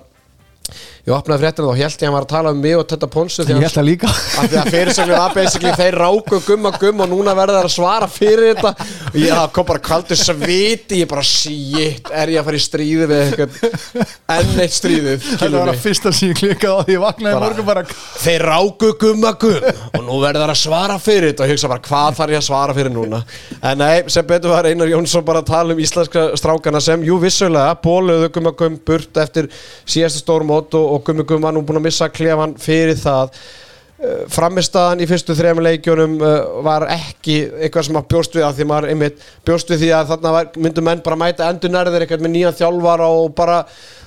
ég 1.05 1.13
opnaði 1.13 1.43
fréttina 1.43 1.67
og 1.69 1.77
held 1.77 1.93
ég 1.93 1.99
að 2.01 2.07
hann 2.07 2.15
var 2.15 2.25
að 2.25 2.31
tala 2.31 2.51
um 2.55 2.61
mig 2.65 2.73
og 2.79 2.85
Tetta 2.89 3.07
Ponsu 3.13 3.43
Ég 3.45 3.59
held 3.61 3.75
það 3.75 3.85
líka. 3.85 4.09
af 4.09 4.47
því 4.49 4.57
að 4.61 4.69
fyrirsögnum 4.73 5.19
að 5.21 5.35
basically 5.37 5.73
þeir 5.77 5.97
ráku 6.01 6.39
gumma 6.47 6.71
gumm 6.81 7.03
og 7.05 7.11
núna 7.11 7.35
verður 7.37 7.59
það 7.59 7.67
að 7.69 7.73
svara 7.75 8.07
fyrir 8.09 8.47
þetta. 8.55 8.71
Og 9.11 9.17
ég 9.21 9.35
það 9.35 9.51
kom 9.55 9.67
bara 9.69 9.83
kaldur 9.85 10.17
sviti 10.19 11.01
ég 11.03 11.09
bara 11.11 11.25
shit, 11.25 12.09
er 12.09 12.31
ég 12.33 12.41
að 12.41 12.47
fara 12.49 12.57
í 12.57 12.63
stríði 12.65 13.09
við 13.11 13.21
eitthvað 13.21 13.51
enn 14.35 14.63
eitt 14.65 14.75
stríðið 14.75 15.27
Það 15.45 15.57
var 15.59 15.71
að 15.75 15.81
fyrsta 15.85 16.13
sem 16.15 16.31
ég 16.31 16.39
klikkaði 16.41 16.73
á 16.73 16.81
því 16.87 16.95
ég 16.95 17.03
vaknaði 17.05 17.41
morgun 17.45 17.69
bara 17.69 17.85
þeir 18.25 18.45
ráku 18.49 18.91
gumma 19.05 19.35
gumm 19.45 19.69
og 19.69 20.01
nú 20.09 20.17
verður 20.23 20.41
það 20.47 20.55
að 20.55 20.59
svara 20.63 20.97
fyrir 21.05 21.29
þetta. 21.29 21.45
Og 21.45 21.53
ég 21.53 21.55
hugsa 21.59 21.71
bara 21.75 21.85
hvað 21.85 22.17
þarf 22.19 22.35
ég 22.35 22.41
að 22.41 22.47
svara 22.49 22.77
fyrir 22.79 22.95
núna? 22.95 23.21
En 23.61 23.79
nei, 23.81 24.09
sem 24.09 24.25
betur 24.25 24.55
var 24.55 24.67
Einar 24.69 24.89
Jónsson 24.89 25.25
bara 25.27 25.43
að 25.45 25.51
tala 25.53 25.77
um 25.77 25.85
íslenska 25.85 26.25
strákana 26.41 26.81
sem, 26.83 27.05
jú 27.05 27.19
vissulega 27.21 27.77
bóluðu 27.85 28.31
gumma 28.35 28.55
gumm 28.57 28.77
burt 28.85 29.21
eftir 29.21 29.51
síðasta 29.85 30.23
stórmót 30.25 30.73
og, 30.79 30.94
og 30.95 31.05
gummi 31.05 31.25
gumm 31.27 31.45
var 31.45 31.55
nú 31.55 31.63
búin 31.65 31.81
að 31.81 31.87
missa 31.89 32.09
klefan 32.13 32.57
fyrir 32.61 32.97
það. 32.99 33.37
Framistaðan 34.29 34.99
í 35.01 35.07
fyrstu 35.07 35.33
þrejum 35.37 35.61
leikjunum 35.63 36.15
uh, 36.19 36.33
var 36.65 36.83
ekki 36.91 37.37
eitthvað 37.63 37.87
sem 37.87 37.97
að 37.97 38.09
bjóst 38.11 38.35
við 38.35 38.43
að 38.43 38.57
því 38.57 38.67
maður 38.69 38.89
einmitt 38.91 39.23
bjóst 39.47 39.71
við 39.71 39.85
því 39.85 39.91
að 39.95 40.09
þarna 40.11 40.33
var, 40.35 40.49
myndu 40.65 40.83
menn 40.83 41.03
bara 41.05 41.19
mæta 41.21 41.47
endur 41.47 41.71
nærðir 41.73 42.03
eitthvað 42.03 42.25
með 42.25 42.33
nýjan 42.35 42.57
þjálfara 42.59 43.07
og 43.07 43.31
bara 43.37 43.61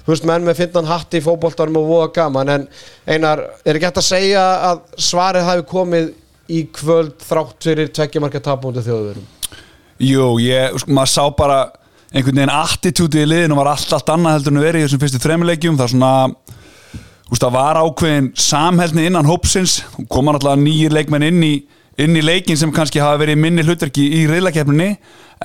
þú 0.05 0.13
veist 0.13 0.29
menn 0.29 0.45
með 0.45 0.61
finnan 0.61 0.91
hatt 0.93 1.17
í 1.17 1.25
fótboltanum 1.25 1.81
og 1.81 1.89
voða 1.89 2.13
gaman. 2.21 2.53
En 2.53 2.69
einar, 3.09 3.47
er 3.65 3.79
ekki 3.79 3.89
hægt 3.89 4.03
að 4.05 4.11
segja 4.11 4.45
að 4.69 4.85
svarið 5.09 5.49
hafi 5.49 5.69
komið 5.73 6.13
í 6.49 6.63
kvöld 6.73 7.19
þrátt 7.25 7.67
fyrir 7.69 7.91
tveggjumarka 7.93 8.41
tapmúndi 8.45 8.85
þjóðurum 8.85 9.27
Jú, 9.99 10.37
ég, 10.41 10.77
sko, 10.81 10.95
maður 10.95 11.13
sá 11.13 11.25
bara 11.37 11.59
einhvern 12.09 12.39
veginn 12.41 12.55
attitútið 12.55 13.25
í 13.25 13.29
liðinu 13.33 13.59
var 13.59 13.73
allt, 13.75 13.91
allt 13.93 14.13
annað 14.15 14.39
heldur 14.39 14.55
en 14.55 14.63
vera 14.63 14.81
í 14.81 14.87
þessum 14.87 15.03
fyrstu 15.03 15.21
þremilegjum 15.23 15.77
það 15.79 15.89
er 15.89 15.93
svona 15.95 16.13
það 17.37 17.53
var 17.53 17.81
ákveðin 17.83 18.31
samhælni 18.41 19.09
innan 19.09 19.29
hópsins. 19.29 19.83
Koma 20.09 20.33
náttúrulega 20.33 20.63
nýjir 20.63 20.95
leikmenn 20.97 21.27
inn 21.29 21.43
í, 21.45 21.55
inn 22.01 22.17
í 22.17 22.23
leikin 22.25 22.57
sem 22.57 22.73
kannski 22.73 23.03
hafa 23.03 23.21
verið 23.21 23.41
minni 23.43 23.65
hlutverki 23.67 24.07
í 24.17 24.23
reyðlakeppninni 24.31 24.95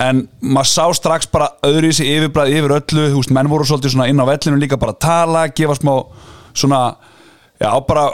en 0.00 0.24
maður 0.40 0.70
sá 0.70 0.86
strax 0.96 1.28
bara 1.30 1.50
öðru 1.66 1.90
í 1.92 1.96
sig 1.98 2.08
yfirbræð 2.10 2.56
yfir 2.56 2.76
öllu, 2.78 3.04
þú 3.12 3.20
veist, 3.20 3.34
menn 3.36 3.50
voru 3.52 3.66
svolítið 3.68 4.00
inn 4.08 4.22
á 4.22 4.26
vellinu 4.26 4.62
líka 4.62 4.78
bara 4.80 4.94
að 4.96 5.02
tala, 5.04 5.44
gefa 5.54 5.76
smá 5.78 5.92
svona, 6.56 6.80
já, 7.62 7.70
bara 7.86 8.08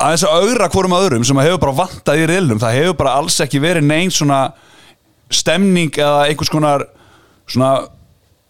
aðeins 0.00 0.24
að 0.26 0.48
augra 0.48 0.70
hvorum 0.72 0.96
öðrum 0.96 1.28
sem 1.28 1.38
hefur 1.44 1.62
bara 1.62 1.78
vantað 1.84 2.24
í 2.24 2.26
reyðlum, 2.30 2.62
það 2.62 2.76
hefur 2.80 2.98
bara 2.98 3.14
alls 3.20 3.38
ekki 3.44 3.62
verið 3.62 3.86
neins 3.86 4.18
svona 4.18 4.40
stemning 5.30 5.94
eða 5.94 6.26
einhvers 6.26 6.50
konar 6.50 6.88
svona 7.46 7.72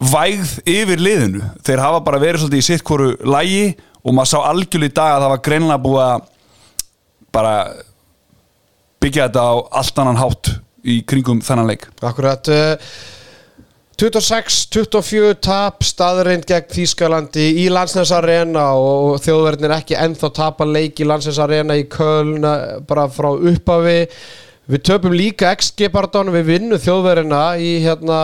vægð 0.00 0.54
yfir 0.68 1.02
liðinu. 1.02 1.44
Þeir 1.66 1.82
hafa 1.84 2.00
bara 2.04 2.20
verið 2.22 2.44
svolítið 2.44 2.62
í 2.62 2.66
sitt 2.70 2.84
hvoru 2.86 3.12
lægi 3.20 3.74
og 4.00 4.16
maður 4.16 4.32
sá 4.32 4.38
algjörlega 4.48 4.92
í 4.92 4.96
dag 4.96 5.14
að 5.14 5.22
það 5.24 5.32
var 5.34 5.44
greinlega 5.46 5.84
búið 5.84 6.02
að 6.06 6.28
bara 7.30 7.54
byggja 9.00 9.28
þetta 9.28 9.46
á 9.46 9.54
allt 9.80 10.02
annan 10.02 10.20
hátt 10.20 10.52
í 10.84 11.00
kringum 11.08 11.40
þennan 11.44 11.70
leik. 11.70 11.86
Akkurat 12.04 12.48
uh, 12.52 12.92
26-24 14.00 15.34
tap 15.44 15.84
staðreind 15.84 16.46
gegn 16.48 16.70
Þýskalandi 16.72 17.50
í 17.60 17.66
Landsnæs 17.68 18.12
Arena 18.16 18.70
og 18.72 19.18
þjóðverðin 19.20 19.66
er 19.68 19.74
ekki 19.76 19.98
ennþá 20.00 20.30
tapa 20.38 20.64
leik 20.64 21.02
í 21.02 21.08
Landsnæs 21.08 21.40
Arena 21.44 21.76
í 21.76 21.84
Köln 21.92 22.40
eh, 22.40 22.78
bara 22.88 23.04
frá 23.12 23.28
upphafi. 23.34 24.06
Við 24.72 24.84
töpum 24.88 25.12
líka 25.12 25.50
XG-bardánu 25.52 26.32
við 26.38 26.48
vinnum 26.48 26.80
þjóðverðina 26.80 27.42
í 27.60 27.74
hérna 27.84 28.20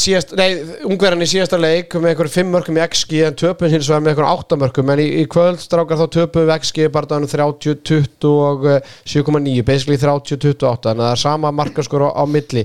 síðast, 0.00 0.32
nei, 0.38 0.60
ungverðin 0.88 1.26
í 1.26 1.28
síðasta 1.28 1.58
leik 1.60 1.92
með 1.98 2.14
einhverjum 2.14 2.32
fimm 2.32 2.54
mörgum 2.54 2.78
í 2.78 2.84
XG 2.86 3.18
en 3.28 3.36
töpum 3.38 3.68
hins 3.72 3.90
vegar 3.90 4.00
með 4.02 4.14
einhverjum 4.14 4.32
átta 4.32 4.58
mörgum 4.60 4.92
en 4.94 5.02
í, 5.02 5.06
í 5.20 5.26
kvöld 5.30 5.60
strákar 5.60 6.00
þá 6.00 6.06
töpum 6.16 6.46
við 6.46 6.54
XG 6.64 6.88
barðanum 6.94 7.30
30-20 7.30 8.30
og 8.32 8.64
eh, 8.72 8.94
7,9 9.12 9.66
basically 9.68 10.00
30-28 10.00 10.88
þannig 10.88 11.04
að 11.04 11.04
það 11.04 11.12
er 11.12 11.22
sama 11.26 11.52
markaskor 11.54 12.06
á, 12.08 12.10
á 12.16 12.24
milli. 12.24 12.64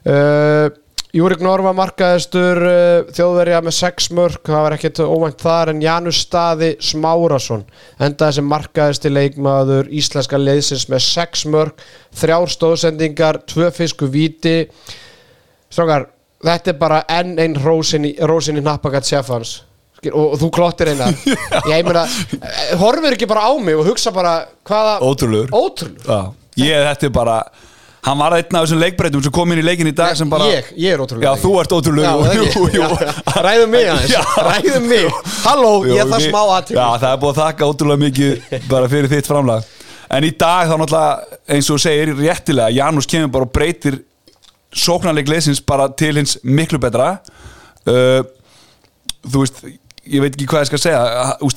Uh, 0.00 0.68
Júrik 1.10 1.40
Norva 1.42 1.72
markaðistur 1.74 2.60
uh, 2.62 3.08
þjóðverja 3.16 3.64
með 3.66 3.76
6 3.80 4.12
mörg 4.14 4.46
það 4.46 4.62
var 4.62 4.76
ekkert 4.76 5.00
óvænt 5.02 5.42
þar 5.42 5.72
en 5.72 5.82
Janus 5.82 6.20
Staði 6.22 6.68
Smárasson 6.86 7.64
endaði 7.98 8.36
sem 8.38 8.46
markaðisti 8.52 9.10
leikmaður 9.10 9.90
íslenska 9.90 10.38
leiðsins 10.38 10.86
með 10.92 11.02
6 11.08 11.44
mörg 11.50 11.84
þrjár 12.20 12.54
stóðsendingar, 12.54 13.40
tvö 13.50 13.72
fisku 13.74 14.06
víti. 14.12 14.68
Strákar, 15.70 16.06
þetta 16.44 16.72
er 16.72 16.78
bara 16.80 17.02
enn 17.08 17.34
einn 17.42 17.56
rósin 17.60 18.06
í, 18.08 18.14
rósin 18.26 18.60
í 18.60 18.64
nappagat 18.64 19.08
sjefans 19.08 19.58
og, 20.08 20.14
og 20.32 20.36
þú 20.40 20.48
klottir 20.56 20.88
einar. 20.94 21.12
Ég 21.72 21.82
meina, 21.84 22.06
eh, 22.40 22.70
horfir 22.80 23.16
ekki 23.18 23.28
bara 23.28 23.48
á 23.48 23.52
mig 23.60 23.76
og 23.76 23.84
hugsa 23.90 24.12
bara 24.14 24.38
hvaða 24.64 24.94
Ótrúlegur. 25.04 25.50
Ótrúlegur. 25.52 26.06
Já. 26.08 26.20
Ég, 26.60 26.86
þetta 26.88 27.06
er 27.10 27.12
bara 27.14 27.34
hann 28.00 28.16
var 28.16 28.32
einn 28.38 28.56
af 28.56 28.64
þessum 28.64 28.80
leikbreytum 28.80 29.20
sem 29.26 29.32
kom 29.36 29.50
inn 29.52 29.60
í 29.60 29.64
leikin 29.66 29.90
í 29.90 29.92
dag 29.92 30.14
sem 30.16 30.30
bara 30.32 30.46
ég, 30.48 30.70
ég 30.80 30.94
er 30.96 31.02
ótrúlegur. 31.04 31.26
Já, 31.28 31.42
þú 31.42 31.52
ert 31.60 31.74
Já, 31.74 31.76
ótrúlegur 31.76 32.38
jú, 32.38 32.64
jú, 32.72 32.86
já. 32.96 33.10
ræðum 33.44 33.74
mig 33.76 33.90
aðeins. 33.92 34.14
Já. 34.14 34.22
ræðum 34.48 34.88
mig, 34.88 35.20
halló, 35.44 35.74
Jú, 35.84 35.98
ég 35.98 36.08
þarf 36.08 36.24
við- 36.24 36.30
smá 36.32 36.40
aðtöku 36.56 36.78
Já, 36.80 36.86
það 37.04 37.10
er 37.12 37.20
búið 37.26 37.34
að 37.34 37.42
þakka 37.44 37.68
ótrúlega 37.74 38.02
mikið 38.06 38.56
bara 38.72 38.88
fyrir 38.96 39.12
þitt 39.12 39.28
framlag. 39.28 39.68
En 40.10 40.24
í 40.26 40.30
dag 40.40 40.66
þá 40.72 40.74
náttúrulega 40.80 41.40
eins 41.54 41.68
og 41.70 41.76
þú 41.76 41.82
segir 41.84 42.14
réttilega 42.18 42.72
Janús 42.80 43.06
kemur 43.12 43.30
bara 43.36 43.46
og 43.46 43.52
breytir 43.54 44.00
sóknarleik 44.76 45.30
leysins 45.30 45.62
bara 45.66 45.88
til 45.92 46.14
hins 46.18 46.38
miklu 46.44 46.78
betra. 46.82 47.16
Uh, 47.88 48.22
Þú 49.20 49.42
veist, 49.42 49.62
ég 50.08 50.22
veit 50.24 50.34
ekki 50.34 50.48
hvað 50.48 50.64
ég 50.64 50.70
skal 50.70 50.82
segja. 50.82 51.00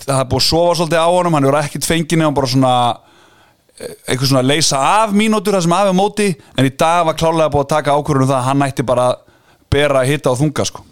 Það 0.03 0.19
er 0.19 0.29
búið 0.29 0.41
að 0.41 0.47
sofa 0.49 0.77
svolítið 0.79 1.03
á 1.03 1.07
honum 1.07 1.37
hann 1.37 1.49
er 1.49 1.59
ekkert 1.61 1.87
fengið 1.87 2.25
og 2.27 2.37
bara 2.37 2.49
svona 2.51 2.71
eh, 3.79 3.93
eitthvað 4.07 4.31
svona 4.31 4.47
leysa 4.47 4.79
af 5.03 5.13
mínútur 5.15 5.55
það 5.55 5.67
sem 5.67 5.75
af 5.77 5.91
er 5.91 5.97
móti 5.97 6.31
en 6.57 6.67
í 6.67 6.73
dag 6.75 7.05
var 7.07 7.19
klálega 7.19 7.53
búið 7.53 7.63
að 7.65 7.75
taka 7.75 7.95
ákvörðunum 7.95 8.31
það 8.33 8.39
að 8.41 8.49
hann 8.49 8.65
ætti 8.67 8.87
bara 8.89 9.05
að 9.11 9.21
bera 9.73 10.03
hitta 10.07 10.33
á 10.35 10.39
þunga 10.41 10.65
sko. 10.69 10.83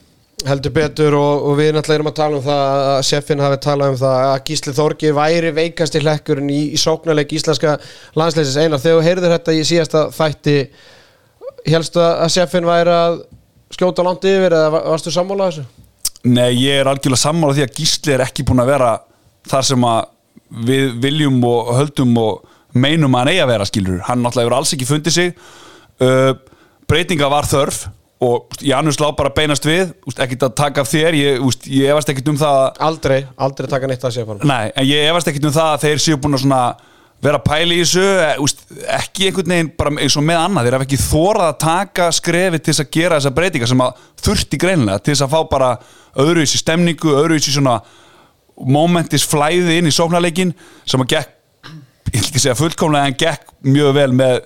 Heldur 0.42 0.74
betur 0.74 1.14
og, 1.20 1.44
og 1.52 1.60
við 1.60 1.76
náttúrulega 1.76 2.00
erum 2.00 2.10
að 2.10 2.18
tala 2.18 2.40
um 2.40 2.46
það 2.48 2.86
að 2.94 3.02
seffin 3.06 3.44
hafi 3.44 3.60
talað 3.62 3.92
um 3.92 4.00
það 4.00 4.24
að 4.30 4.40
Gísli 4.48 4.74
Þorgi 4.74 5.12
væri 5.14 5.52
veikasti 5.54 6.02
hlekkurinn 6.02 6.50
í, 6.50 6.62
í 6.74 6.80
sóknarleik 6.82 7.36
íslenska 7.38 7.76
landsleisins 8.18 8.58
einar 8.58 8.82
þegar 8.82 8.98
þú 8.98 9.06
heyrður 9.06 9.36
þetta 9.36 9.54
í 9.54 9.68
síðasta 9.70 10.08
þætti 10.16 10.56
helstu 11.68 12.00
að 12.02 12.30
seffin 12.34 12.66
væri 12.68 12.94
að 12.96 13.20
skjóta 13.76 14.04
langt 14.06 14.26
yfir 14.28 14.52
eða 14.58 14.72
va- 14.74 14.84
varstu 14.92 15.12
sammála 15.14 15.50
þessu? 15.52 15.66
Nei, 16.24 16.52
ég 16.62 16.82
er 16.82 16.90
algjörlega 16.92 17.18
sammála 17.24 17.56
því 17.58 17.64
að 17.66 17.76
Gísli 17.80 18.14
er 18.14 18.24
ekki 18.26 18.44
búin 18.46 18.62
að 18.62 18.72
vera 18.74 18.92
þar 19.50 19.64
sem 19.72 19.86
að 19.90 20.02
við 20.68 20.92
viljum 21.02 21.40
og 21.48 21.72
höldum 21.78 22.12
og 22.22 22.44
meinum 22.74 23.16
að 23.16 23.20
hann 23.24 23.32
eigi 23.34 23.42
að 23.46 23.52
vera 23.54 23.66
skilur 23.68 24.04
hann 24.08 24.22
náttúrulega 24.24 24.46
hefur 24.48 24.58
alls 24.60 24.74
ekki 24.76 24.88
fundið 24.90 25.16
sig. 25.16 25.34
Uh, 26.02 26.34
breytinga 26.90 27.30
var 27.32 27.48
þörf 27.50 27.88
og 28.22 28.54
Janus 28.62 29.00
lá 29.02 29.08
bara 29.18 29.32
beinast 29.34 29.66
við 29.66 29.96
ekkert 30.14 30.44
að 30.46 30.56
taka 30.60 30.84
af 30.84 30.90
þér. 30.92 31.16
Ég, 31.18 31.40
úst, 31.42 31.66
ég 31.66 31.90
efast 31.90 32.12
ekkert 32.14 32.28
um 32.30 32.38
það 32.38 32.60
að- 32.60 32.82
Aldrei, 32.86 33.20
aldrei 33.38 33.68
taka 33.72 33.88
neitt 33.90 34.04
að 34.06 34.14
sér 34.20 34.46
Nei, 34.46 34.72
en 34.76 34.86
ég 34.86 35.10
efast 35.10 35.28
ekkert 35.32 35.46
um 35.50 35.56
það 35.56 35.72
að 35.74 35.82
þeir 35.88 36.04
séu 36.06 36.18
búin 36.22 36.38
að 36.38 36.44
svona 36.46 36.62
vera 37.22 37.38
að 37.38 37.48
pæla 37.48 37.76
í 37.76 37.82
þessu 37.84 38.04
e, 38.04 38.30
úst, 38.42 38.64
ekki 38.98 39.28
einhvern 39.28 39.54
veginn 39.54 39.72
bara 39.78 39.94
eins 40.02 40.18
og 40.18 40.26
með 40.26 40.40
annað 40.42 40.68
þeir 40.68 40.78
hafa 40.78 40.88
ekki 40.88 41.02
þórað 41.04 41.48
að 41.48 41.60
taka 41.64 42.08
skrefi 42.18 42.60
til 42.60 42.72
þess 42.74 42.84
að 42.84 42.94
gera 42.98 43.20
þessa 43.20 43.34
breytinga 43.38 43.70
sem 43.70 43.84
að 43.86 44.06
þurfti 44.26 44.62
greinlega 44.62 45.04
til 45.04 45.14
þess 45.14 45.26
að 45.28 45.36
fá 45.36 45.42
bara 45.52 45.70
öðruvísi 46.22 46.62
stemningu, 46.62 47.14
öðruvísi 47.14 47.54
svona 47.54 47.78
momentis 48.62 49.26
flæði 49.30 49.78
inn 49.80 49.90
í 49.90 49.94
sóknarleikin 49.96 50.56
sem 50.86 51.04
að 51.04 51.14
gekk 51.16 51.38
ég 52.12 52.20
vil 52.20 52.28
ekki 52.28 52.42
segja 52.44 52.58
fullkomlega 52.60 53.08
en 53.08 53.18
gekk 53.20 53.54
mjög 53.72 53.94
vel 53.96 54.10
með 54.18 54.42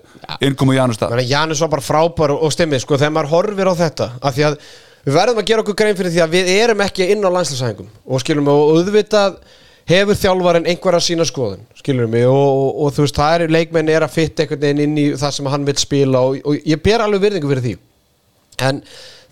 innkomu 0.46 0.76
Janus 0.76 1.00
það 1.02 1.24
Janus 1.26 1.64
var 1.64 1.72
bara 1.72 1.86
frábær 1.86 2.36
og 2.36 2.52
stimmið 2.54 2.84
sko, 2.84 3.00
þegar 3.00 3.16
maður 3.16 3.32
horfir 3.32 3.72
á 3.72 3.74
þetta 3.80 4.10
af 4.22 4.36
því 4.36 4.46
að 4.50 4.58
við 5.06 5.18
verðum 5.18 5.42
að 5.42 5.48
gera 5.50 5.64
okkur 5.64 5.78
grein 5.80 5.98
fyrir 5.98 6.14
því 6.14 6.24
að 6.26 6.36
við 6.36 6.52
erum 6.56 6.84
ekki 6.86 7.08
inn 7.14 7.26
á 7.26 7.30
landslagsæðingum 7.30 7.90
og 8.06 8.22
skilum 8.22 8.52
og 8.52 8.76
auðvitað 8.76 9.40
hefur 9.90 10.18
þjálfarinn 10.20 10.70
einhverja 10.72 11.02
sína 11.04 11.26
skoðun? 11.28 11.66
Skilur 11.80 12.08
mig, 12.12 12.26
og, 12.30 12.36
og, 12.36 12.70
og 12.86 12.96
þú 12.96 13.06
veist, 13.06 13.20
það 13.20 13.48
er 13.48 13.54
leikmenn 13.54 13.92
er 13.94 14.06
að 14.06 14.16
fitta 14.16 14.46
einhvern 14.46 14.64
veginn 14.64 14.86
inn 14.88 15.02
í 15.02 15.10
það 15.20 15.36
sem 15.38 15.52
hann 15.54 15.68
vil 15.68 15.76
spila 15.82 16.24
og, 16.30 16.40
og 16.46 16.72
ég 16.72 16.82
ber 16.86 17.04
alveg 17.06 17.28
virðingu 17.28 17.52
fyrir 17.52 17.66
því. 17.66 17.76
En 18.66 18.82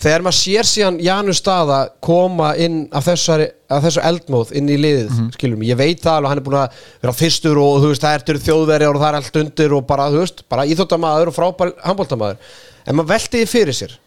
þegar 0.03 0.25
maður 0.25 0.37
sér 0.41 0.67
síðan 0.67 0.99
Janus 1.01 1.39
staða 1.41 1.79
koma 2.03 2.51
inn 2.59 2.83
af 2.93 3.07
þessari, 3.07 3.49
af 3.71 3.85
þessu 3.87 4.03
eldmóð 4.03 4.53
inn 4.59 4.69
í 4.69 4.77
liðið, 4.77 5.09
mm 5.09 5.33
skilur 5.37 5.59
mig, 5.59 5.71
ég 5.71 5.79
veit 5.79 6.03
það 6.03 6.19
alveg 6.19 6.33
hann 6.33 6.41
er 6.43 6.47
búin 6.49 6.59
að 6.59 6.79
vera 7.01 7.15
fyrstur 7.17 7.61
og 7.63 7.79
þú 7.81 7.91
veist 7.93 8.05
það 8.05 8.33
er 8.35 8.41
þjóðveri 8.47 8.89
og 8.89 8.99
það 8.99 9.09
er 9.09 9.19
allt 9.21 9.41
undir 9.43 9.75
og 9.77 9.85
bara, 9.89 10.09
þú 10.13 10.23
veist 10.25 10.43
bara 10.51 10.67
íþóttamaður 10.69 11.31
og 11.31 11.37
frábær 11.37 11.75
handbóltamaður 11.87 12.55
en 12.83 12.99
maður 12.99 13.13
velti 13.15 13.41
því 13.41 13.51
fyrir 13.53 13.79
sér. 13.79 13.99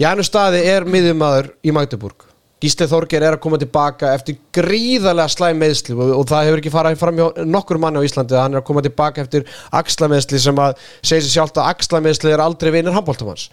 Janus 0.00 0.30
staði 0.30 0.62
er 0.72 0.86
miðjumæður 0.88 1.52
í 1.66 1.74
Magdeburg 1.74 2.31
Gísli 2.62 2.86
Þorger 2.86 3.24
er 3.26 3.34
að 3.36 3.42
koma 3.42 3.58
tilbaka 3.58 4.12
eftir 4.14 4.36
gríðarlega 4.54 5.32
slæm 5.34 5.58
meðsli 5.58 5.96
og, 5.96 6.24
það 6.30 6.48
hefur 6.48 6.60
ekki 6.62 6.72
farað 6.74 6.98
fram 7.00 7.18
hjá 7.18 7.24
nokkur 7.48 7.80
manni 7.82 7.98
á 7.98 8.06
Íslandi 8.06 8.36
að 8.36 8.44
hann 8.44 8.54
er 8.54 8.62
að 8.62 8.68
koma 8.68 8.84
tilbaka 8.86 9.24
eftir 9.24 9.48
axlameðsli 9.74 10.42
sem 10.44 10.60
að 10.62 10.76
segja 11.00 11.24
sér 11.24 11.32
sjálft 11.34 11.58
að 11.58 11.72
axlameðsli 11.72 12.34
er 12.34 12.42
aldrei 12.44 12.70
vinur 12.76 12.94
handbóltamanns 12.94 13.48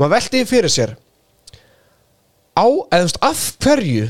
maður 0.00 0.14
velti 0.14 0.40
því 0.40 0.48
fyrir 0.54 0.72
sér 0.72 0.94
á, 2.56 2.64
eða 2.64 3.02
þú 3.02 3.10
veist, 3.10 3.20
af 3.28 3.44
hverju 3.66 4.08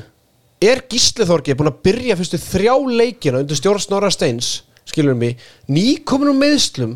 er 0.70 0.84
Gísli 0.92 1.26
Þorgeir 1.26 1.58
búin 1.58 1.72
að 1.72 1.82
byrja 1.88 2.18
fyrstu 2.20 2.40
þrjá 2.46 2.74
leikina 3.02 3.42
undir 3.42 3.58
stjórn 3.58 3.82
Snorra 3.82 4.12
Steins 4.14 4.60
skilur 4.86 5.18
mig, 5.18 5.40
nýkominum 5.66 6.38
meðslum 6.38 6.94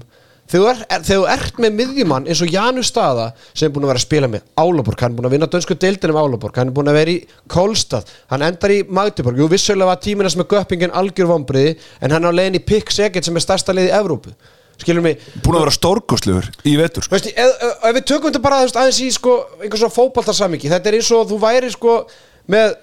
þegar 0.51 0.83
er, 0.87 1.05
þú 1.07 1.19
ert 1.31 1.61
með 1.63 1.77
miðjumann 1.79 2.29
eins 2.31 2.43
og 2.45 2.53
Janus 2.53 2.91
Staða 2.91 3.31
sem 3.49 3.69
er 3.69 3.75
búin 3.75 3.87
að 3.87 3.93
vera 3.93 4.03
að 4.03 4.07
spila 4.07 4.31
með 4.31 4.47
Álaborg, 4.59 5.03
hann 5.05 5.13
er 5.13 5.19
búin 5.19 5.29
að 5.31 5.35
vinna 5.37 5.51
dönsku 5.51 5.77
deildin 5.81 6.15
um 6.15 6.21
Álaborg, 6.21 6.61
hann 6.61 6.71
er 6.71 6.77
búin 6.77 6.91
að 6.91 6.99
vera 7.01 7.15
í 7.15 7.19
Kólstað 7.51 8.11
hann 8.33 8.47
endar 8.47 8.75
í 8.75 8.81
Magdeborg, 8.87 9.39
jú 9.41 9.51
vissulega 9.51 9.91
var 9.93 10.01
tíminas 10.03 10.39
með 10.39 10.51
göppingin 10.55 10.95
algjör 10.97 11.31
vombriði 11.31 11.77
en 12.01 12.17
hann 12.17 12.25
er 12.25 12.35
á 12.35 12.39
leiðin 12.41 12.59
í 12.59 12.65
Pikk 12.67 12.95
Segget 12.95 13.27
sem 13.27 13.39
er 13.39 13.47
stærsta 13.47 13.77
leið 13.77 13.93
í 13.93 13.95
Evrópu. 14.01 14.35
Skilur 14.81 15.05
mig, 15.05 15.21
búin 15.45 15.59
að 15.59 15.67
vera 15.67 15.77
stórkostlegur 15.77 16.47
í 16.65 16.73
vetur. 16.81 17.05
Sko. 17.05 17.13
Veistu, 17.13 17.33
ef, 17.37 17.51
ef 17.61 17.83
ef 17.91 17.97
við 17.99 18.07
tökum 18.09 18.31
þetta 18.31 18.45
bara 18.47 18.61
veist, 18.65 18.79
aðeins 18.81 19.01
í 19.05 19.11
sko, 19.13 19.35
einhver 19.61 19.83
svona 19.83 19.93
fótboltarsammingi 19.93 20.71
þetta 20.73 20.89
er 20.89 20.97
eins 20.97 21.11
og 21.13 21.27
þú 21.29 21.41
væri 21.43 21.73
sko 21.75 21.97
með 22.51 22.79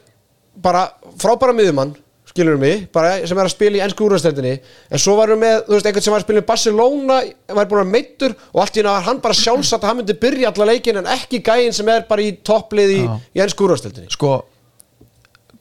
bara 0.61 0.83
frábæra 1.21 1.55
miðjumann 1.57 1.95
skilur 2.37 2.59
mig, 2.61 2.87
bara 2.93 3.17
sem 3.27 3.37
er 3.37 3.49
að 3.49 3.55
spila 3.55 3.79
í 3.79 3.83
ennsku 3.85 4.07
úrvæðstendinni, 4.07 4.57
en 4.91 5.01
svo 5.03 5.17
varum 5.19 5.41
við 5.41 5.47
með 5.47 5.63
þú 5.67 5.75
veist, 5.75 5.89
einhvern 5.89 6.05
sem 6.07 6.15
var 6.15 6.21
að 6.21 6.27
spila 6.27 6.43
í 6.43 6.49
Barcelona 6.51 7.21
var 7.57 7.71
búin 7.71 7.83
að 7.83 7.95
meittur 7.95 8.37
og 8.53 8.61
allt 8.63 8.77
í 8.77 8.85
var 8.87 9.07
hann 9.07 9.23
bara 9.23 9.37
sjálfsagt 9.37 9.81
að 9.81 9.91
hann 9.91 9.99
myndi 10.01 10.19
byrja 10.21 10.51
alla 10.53 10.69
leikin 10.71 11.01
en 11.01 11.09
ekki 11.17 11.41
gæinn 11.45 11.75
sem 11.75 11.89
er 11.91 12.05
bara 12.09 12.23
í 12.23 12.37
topplið 12.45 12.93
í, 12.95 13.01
í 13.35 13.43
ennsku 13.43 13.67
úrvæðstendinni 13.67 14.13
sko 14.13 14.37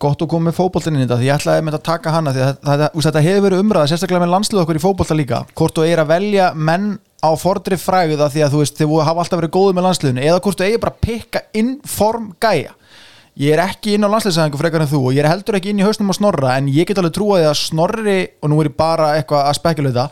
gott 0.02 0.20
að 0.20 0.28
koma 0.28 0.50
með 0.50 0.58
fótboltin 0.58 0.96
inn 0.96 1.04
í 1.04 1.06
þetta 1.06 1.18
því 1.20 1.28
ég 1.28 1.38
ætlaði 1.40 1.64
með 1.66 1.76
að 1.78 1.84
taka 1.88 2.12
hana 2.12 2.32
því 2.34 2.42
að 2.44 2.56
þetta, 2.68 2.88
þetta 3.06 3.22
hefur 3.24 3.44
verið 3.46 3.62
umræða 3.62 3.90
sérstaklega 3.92 4.22
með 4.24 4.32
landslið 4.34 4.62
okkur 4.62 4.78
í 4.78 4.82
fótbolta 4.82 5.16
líka 5.16 5.38
hvort 5.56 5.78
þú 5.78 5.86
er 5.86 6.02
að 6.02 6.10
velja 6.10 6.48
menn 6.68 6.88
á 7.24 7.30
fordri 7.40 7.78
fræguða 7.80 8.28
því 8.32 8.44
að 8.44 8.52
þú 8.52 8.60
veist 8.62 8.80
þið 8.80 8.92
hafa 9.08 9.22
alltaf 9.24 9.40
verið 9.40 9.54
góðið 9.56 9.78
með 9.78 9.86
landsliðinu 9.88 10.26
eða 10.26 10.42
hvort 10.44 10.60
þú 10.60 10.66
eigi 10.66 10.82
bara 10.82 10.92
að 10.92 11.06
pikka 11.06 11.42
inn 11.56 11.72
form 11.88 12.28
gæja 12.42 12.76
ég 13.36 13.52
er 13.52 13.62
ekki 13.66 13.96
inn 13.96 14.06
á 14.06 14.12
landsliðsæðingu 14.12 14.60
frekar 14.60 14.84
en 14.84 14.90
þú 14.90 15.02
og 15.10 15.16
ég 15.16 15.24
er 15.24 15.30
heldur 15.30 15.58
ekki 15.58 15.72
inn 15.72 15.82
í 15.82 15.86
hausnum 15.86 16.12
á 16.12 16.16
Snorra 16.16 16.56
en 16.56 16.70
ég 16.72 16.88
get 16.88 16.98
alveg 17.00 17.16
trúið 17.18 17.50
að 17.50 17.58
Snorri 17.60 18.18
og 18.40 18.52
nú 18.52 18.60
er 18.62 18.70
ég 18.70 18.78
bara 18.78 19.12
eitthvað 19.18 19.50
að 19.50 19.58
spekuleita 19.60 20.06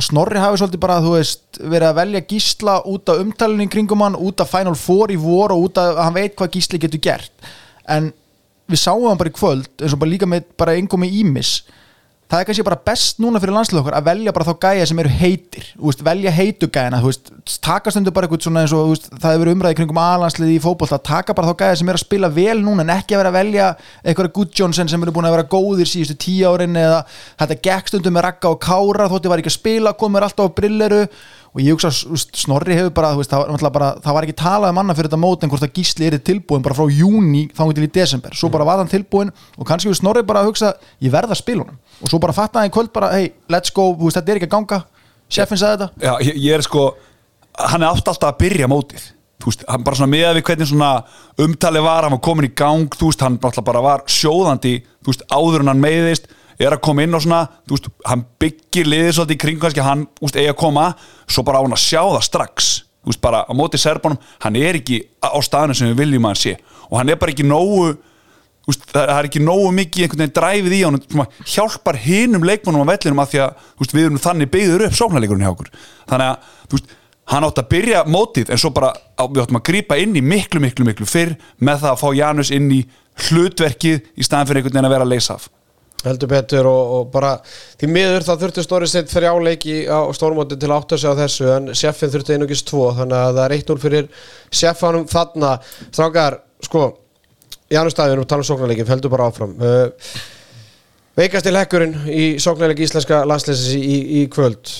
að 0.00 0.06
Snorri 0.06 0.40
hafi 0.40 0.60
svolítið 0.60 0.82
bara 0.82 1.00
veist 1.04 1.58
verið 1.60 1.88
að 1.88 1.98
velja 1.98 2.22
gísla 2.30 2.76
út 2.88 3.10
af 3.10 3.20
umtalinu 3.24 3.66
í 3.66 3.72
kringum 3.72 4.04
hann, 4.04 4.16
út 4.16 4.40
af 4.40 4.52
Final 4.52 4.78
Four 4.78 5.12
í 5.12 5.18
vor 5.20 5.54
og 5.54 5.66
út 5.66 5.80
af 5.80 5.96
að 5.96 6.04
hann 6.06 6.16
veit 6.16 6.36
hvað 6.38 6.54
gísli 6.54 6.80
getur 6.80 7.02
gert. 7.02 7.34
En 7.90 8.12
við 8.70 8.80
sáum 8.80 9.08
hann 9.08 9.18
bara 9.20 9.32
í 9.32 9.36
kvöld 9.36 9.82
eins 9.82 9.96
og 9.96 10.00
bara 10.02 10.12
líka 10.12 10.28
með 10.30 10.46
bara 10.60 10.76
einkomi 10.78 11.10
ímis 11.20 11.60
það 12.30 12.42
er 12.42 12.46
kannski 12.48 12.64
bara 12.66 12.78
best 12.86 13.18
núna 13.22 13.40
fyrir 13.42 13.54
landslið 13.56 13.80
okkar 13.80 13.96
að 13.98 14.06
velja 14.06 14.34
bara 14.34 14.46
þá 14.46 14.64
gæja 14.64 14.84
sem 14.86 15.00
eru 15.02 15.12
heitir. 15.20 15.66
Veist, 15.80 16.04
velja 16.06 16.32
heitu 16.34 16.68
gæjana 16.70 17.00
þú 17.02 17.10
veist, 17.10 17.32
taka 17.64 17.90
stundu 17.90 18.12
bara 18.14 18.28
eitthvað 18.28 18.46
svona 18.46 18.62
eins 18.64 18.74
og 18.76 18.92
veist, 18.92 19.08
það 19.16 19.34
hefur 19.34 19.42
verið 19.44 19.56
umræði 19.56 19.78
kringum 19.80 20.00
aðlandslið 20.04 20.54
í 20.54 20.60
fótbolta 20.62 21.00
taka 21.10 21.34
bara 21.34 21.50
þá 21.50 21.64
gæja 21.64 21.80
sem 21.80 21.90
eru 21.90 21.98
að 21.98 22.04
spila 22.04 22.30
vel 22.36 22.56
núna 22.62 22.86
en 22.86 22.94
ekki 22.94 23.16
að 23.16 23.22
vera 23.24 23.32
að 23.34 23.38
velja 23.40 23.66
eitthvað 24.04 24.30
Gudjónsson 24.38 24.92
sem 24.92 25.02
eru 25.02 25.16
búin 25.16 25.26
að 25.26 25.36
vera 25.38 25.50
góðir 25.56 25.90
síðustu 25.90 26.18
tíu 26.22 26.54
árin 26.54 26.78
eða 26.78 27.02
þetta 27.42 27.60
gekk 27.66 27.92
stundum 27.92 28.16
með 28.16 28.26
Ragga 28.28 28.54
og 28.54 28.62
Kára 28.62 29.10
þótti 29.10 29.34
var 29.34 29.42
ekki 29.42 29.50
að 29.50 29.58
spila, 29.58 29.96
komur 29.98 30.26
alltaf 30.28 30.54
á 30.54 30.56
brilleru 30.60 31.04
og 31.50 31.62
ég 31.64 31.74
hugsa 31.74 31.90
Snorri 31.90 32.76
hefur 32.78 32.92
bara, 32.94 33.10
veist, 33.18 33.32
það, 33.32 33.70
bara, 33.74 33.90
það 34.02 34.16
var 34.16 34.26
ekki 34.26 34.36
talað 34.38 34.70
um 34.70 34.80
annað 34.82 35.00
fyrir 35.00 35.10
þetta 35.10 35.18
mót 35.24 35.42
en 35.42 35.50
hvort 35.50 35.66
að 35.66 35.72
Gísli 35.74 36.06
er 36.06 36.18
tilbúin 36.22 36.62
bara 36.62 36.76
frá 36.78 36.86
júni 36.94 37.48
þannig 37.56 37.78
til 37.78 37.86
í 37.88 37.92
desember, 37.96 38.36
svo 38.38 38.52
bara 38.54 38.66
var 38.68 38.78
hann 38.78 38.90
tilbúin 38.90 39.32
og 39.56 39.66
kannski 39.66 39.90
við 39.90 39.98
Snorri 39.98 40.22
bara 40.26 40.44
að 40.44 40.52
hugsa 40.52 40.76
ég 41.02 41.10
verða 41.10 41.34
að 41.34 41.42
spila 41.42 41.66
honum 41.66 41.80
og 42.00 42.10
svo 42.10 42.20
bara 42.22 42.34
fatta 42.36 42.60
hann 42.60 42.70
í 42.70 42.74
kvöld 42.74 42.92
bara 42.94 43.12
hey, 43.14 43.32
let's 43.52 43.72
go, 43.74 43.90
veist, 43.98 44.18
þetta 44.18 44.32
er 44.32 44.40
ekki 44.40 44.50
að 44.50 44.56
ganga. 44.56 44.82
Chefin 45.30 45.60
sagði 45.60 45.84
þetta. 45.84 46.04
Já, 46.06 46.12
ég, 46.26 46.42
ég 46.42 46.58
er 46.58 46.66
sko 46.66 46.88
hann 47.60 47.84
er 47.84 47.92
átt 47.92 48.08
alltaf 48.10 48.32
að 48.32 48.42
byrja 48.44 48.68
mótið. 48.70 49.06
Veist, 49.40 49.64
bara 49.64 49.96
svona 49.96 50.12
með 50.12 50.34
við 50.36 50.44
hvernig 50.50 50.68
svona 50.68 50.90
umtali 51.40 51.80
var, 51.84 52.04
hann 52.04 52.16
var 52.16 52.22
komin 52.24 52.50
í 52.50 52.52
gang 52.56 52.92
veist, 53.00 53.22
hann 53.24 53.38
náttúrulega 53.38 53.66
bara 53.70 53.84
var 53.84 54.04
sjóðandi 54.10 54.74
áður 55.32 55.64
en 55.64 55.72
hann 55.72 55.80
meiðist 55.80 56.28
er 56.60 56.76
að 56.76 56.82
koma 56.84 57.06
inn 57.06 57.16
og 57.16 57.24
svona, 57.24 57.46
hann 58.04 58.26
byggir 58.42 58.88
liðið 58.90 59.14
svolítið 59.16 59.38
í 59.38 59.40
kring 59.40 59.62
kannski, 59.62 59.80
hann, 59.84 60.04
eigi 60.28 60.50
að 60.50 60.58
koma 60.60 60.90
svo 61.24 61.44
bara 61.46 61.62
á 61.62 61.64
hann 61.64 61.76
að 61.76 61.84
sjá 61.86 62.02
það 62.02 62.26
strax. 62.26 62.70
Bara 63.24 63.46
á 63.48 63.52
móti 63.56 63.80
Serbanum, 63.80 64.20
hann 64.44 64.58
er 64.60 64.76
ekki 64.76 65.00
á 65.24 65.40
staðinu 65.40 65.78
sem 65.78 65.88
við 65.88 66.02
viljum 66.02 66.28
að 66.28 66.34
hann 66.34 66.42
sé. 66.42 66.52
Og 66.90 66.98
hann 67.00 67.08
er 67.08 67.16
bara 67.20 67.32
ekki 67.32 67.46
nógu 67.48 67.94
veist, 68.70 68.86
það 68.94 69.12
er 69.16 69.28
ekki 69.28 69.42
nógu 69.44 69.74
mikið 69.76 70.06
einhvern 70.06 70.24
veginn 70.24 70.36
dræfið 70.38 70.76
í 70.76 70.80
hann 70.84 71.00
að 71.00 71.42
hjálpar 71.54 72.00
hinum 72.00 72.46
leikmannum 72.46 72.86
á 72.86 72.90
vellinum 72.92 73.22
að 73.24 73.34
því 73.34 73.42
að 73.44 73.68
veist, 73.82 73.94
við 73.96 74.08
erum 74.08 74.24
þannig 74.24 74.52
byggður 74.54 74.86
upp 74.86 74.98
sóknarleikurinn 75.00 75.46
hjá 75.46 75.52
okkur. 75.52 75.70
Þannig 76.10 76.30
að 76.30 76.74
veist, 76.74 76.96
hann 77.30 77.46
átt 77.46 77.62
að 77.62 77.70
byrja 77.70 78.02
mótið 78.10 78.50
en 78.50 78.60
svo 78.60 78.72
bara 78.74 78.90
á, 78.90 79.22
við 79.28 79.44
áttum 79.44 79.60
að 79.60 79.66
grípa 79.70 79.98
inn 80.00 80.16
í 80.18 80.24
miklu, 80.24 80.62
miklu, 80.62 80.86
miklu 80.88 81.06
fyrr 81.06 81.36
með 81.62 81.84
það 81.84 81.94
að 81.94 82.02
fá 82.02 82.08
Janus 82.18 82.50
inn 82.54 82.68
í 82.74 82.82
hlutverkið 83.28 84.12
í 84.16 84.26
staðan 84.26 84.50
fyrir 84.50 84.62
einhvern 84.62 84.78
veginn 84.78 84.90
að 84.90 84.94
vera 84.96 85.06
að 85.06 85.12
leysa 85.14 85.36
af. 85.36 85.48
Heldur 86.00 86.30
betur 86.30 86.64
og, 86.64 86.92
og 86.96 87.08
bara 87.12 87.34
því 87.44 87.90
miður 87.92 88.24
það 88.24 88.44
þurfti 88.44 88.62
stóri 88.64 88.88
sett 88.88 89.10
þrjá 89.12 89.34
leiki 89.44 89.74
á 89.84 90.00
stórmóti 90.16 90.56
til 90.56 90.70
að 90.70 90.78
átta 90.78 90.98
sig 90.98 91.12
á 91.12 91.20
þessu 91.20 91.50
en 91.52 91.74
sjeffin 91.76 92.12
þurfti 92.14 92.38
einugis 92.38 92.64
tvo 92.64 92.86
þannig 92.96 93.18
að 93.18 93.34
það 93.36 93.44
er 93.44 93.56
1-0 93.58 93.76
fyrir 93.82 94.08
sjeffanum 94.48 95.04
þarna. 95.10 95.52
Strákar, 95.90 96.38
sko 96.64 96.86
Janus 97.70 97.94
Davíðin 97.94 98.24
og 98.24 98.28
tala 98.30 98.42
um 98.42 98.48
sóknarleikin, 98.48 98.88
heldur 98.90 99.12
bara 99.12 99.28
áfram. 99.30 99.52
Uh, 99.62 99.90
veikast 101.18 101.46
til 101.46 101.56
hekkurinn 101.58 101.96
í 102.10 102.24
sóknarleik 102.42 102.82
íslenska 102.82 103.22
landsleisins 103.28 103.74
í, 103.76 103.80
í, 103.80 103.98
í 104.20 104.24
kvöld. 104.32 104.72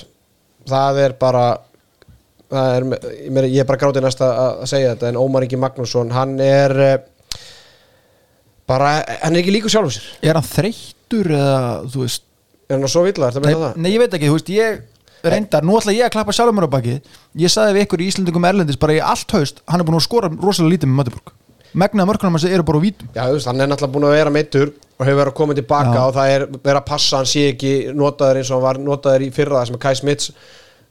Það 0.71 1.03
er 1.05 1.17
bara 1.21 1.45
það 2.51 2.75
er, 2.75 3.47
ég 3.47 3.63
er 3.63 3.69
bara 3.69 3.79
grátið 3.79 4.07
næst 4.07 4.23
að 4.27 4.41
að 4.43 4.65
segja 4.73 4.95
þetta 4.95 5.11
en 5.13 5.21
Ómar 5.21 5.47
Ingi 5.47 5.59
Magnússon 5.61 6.11
hann 6.15 6.35
er 6.43 6.75
uh, 6.87 6.95
bara, 8.71 8.97
hann 9.23 9.37
er 9.37 9.43
ekki 9.43 9.55
líku 9.55 9.71
sjálfur 9.71 9.95
sér. 9.95 10.09
Er 10.27 10.39
hann 10.39 10.47
þreyttur 10.51 11.31
eða 11.37 11.61
þú 11.91 12.07
veist? 12.07 12.27
Er 12.71 12.79
hann 12.79 12.91
svo 12.91 13.05
villar, 13.07 13.35
nei, 13.39 13.51
með 13.53 13.63
það? 13.65 13.79
nei, 13.83 13.91
ég 13.95 14.03
veit 14.03 14.17
ekki, 14.19 14.31
þú 14.31 14.39
veist, 14.39 14.51
ég 14.55 15.31
reyndar, 15.31 15.67
nú 15.67 15.77
ætla 15.79 15.95
ég 15.95 16.07
að 16.07 16.15
klappa 16.15 16.35
sjálfur 16.35 16.57
mér 16.57 16.67
á 16.71 16.75
baki 16.75 16.97
ég 17.43 17.53
saði 17.53 17.75
við 17.77 17.87
ykkur 17.87 18.03
í 18.03 18.07
Íslandingum 18.11 18.47
Erlendis 18.49 18.79
bara 18.81 18.95
í 18.97 19.03
allt 19.05 19.35
haust, 19.37 19.61
hann 19.69 19.83
er 19.83 19.89
búin 19.89 19.99
að 19.99 20.07
skora 20.07 20.31
rosalega 20.33 20.77
lítið 20.77 20.91
með 20.91 21.01
Mötteburg 21.01 21.35
megnaða 21.75 22.09
mörkunum 22.11 22.37
hans 22.39 22.47
eru 22.49 22.65
bara 22.67 22.81
á 22.81 22.85
vítum 22.85 23.11
Já, 23.15 23.25
veist, 23.31 23.47
hann 23.47 23.61
er 23.61 23.69
náttúrulega 23.71 23.95
búin 23.95 24.09
að 24.09 24.17
vera 24.17 24.33
meittur 24.35 24.73
og 25.01 25.05
hefur 25.07 25.21
verið 25.21 25.31
að 25.33 25.37
koma 25.39 25.57
tilbaka 25.59 25.95
Já. 25.95 26.03
og 26.07 26.15
það 26.17 26.33
er 26.35 26.47
verið 26.57 26.81
að 26.81 26.89
passa 26.91 27.21
hann 27.21 27.31
sé 27.31 27.45
ekki 27.53 27.73
notaður 27.97 28.41
eins 28.41 28.51
og 28.51 28.59
hann 28.59 28.67
var 28.67 28.81
notaður 28.89 29.27
í 29.27 29.31
fyrra 29.35 29.63
sem 29.69 29.79
að 29.79 29.85
Kai 29.85 29.95
Smits 30.01 30.33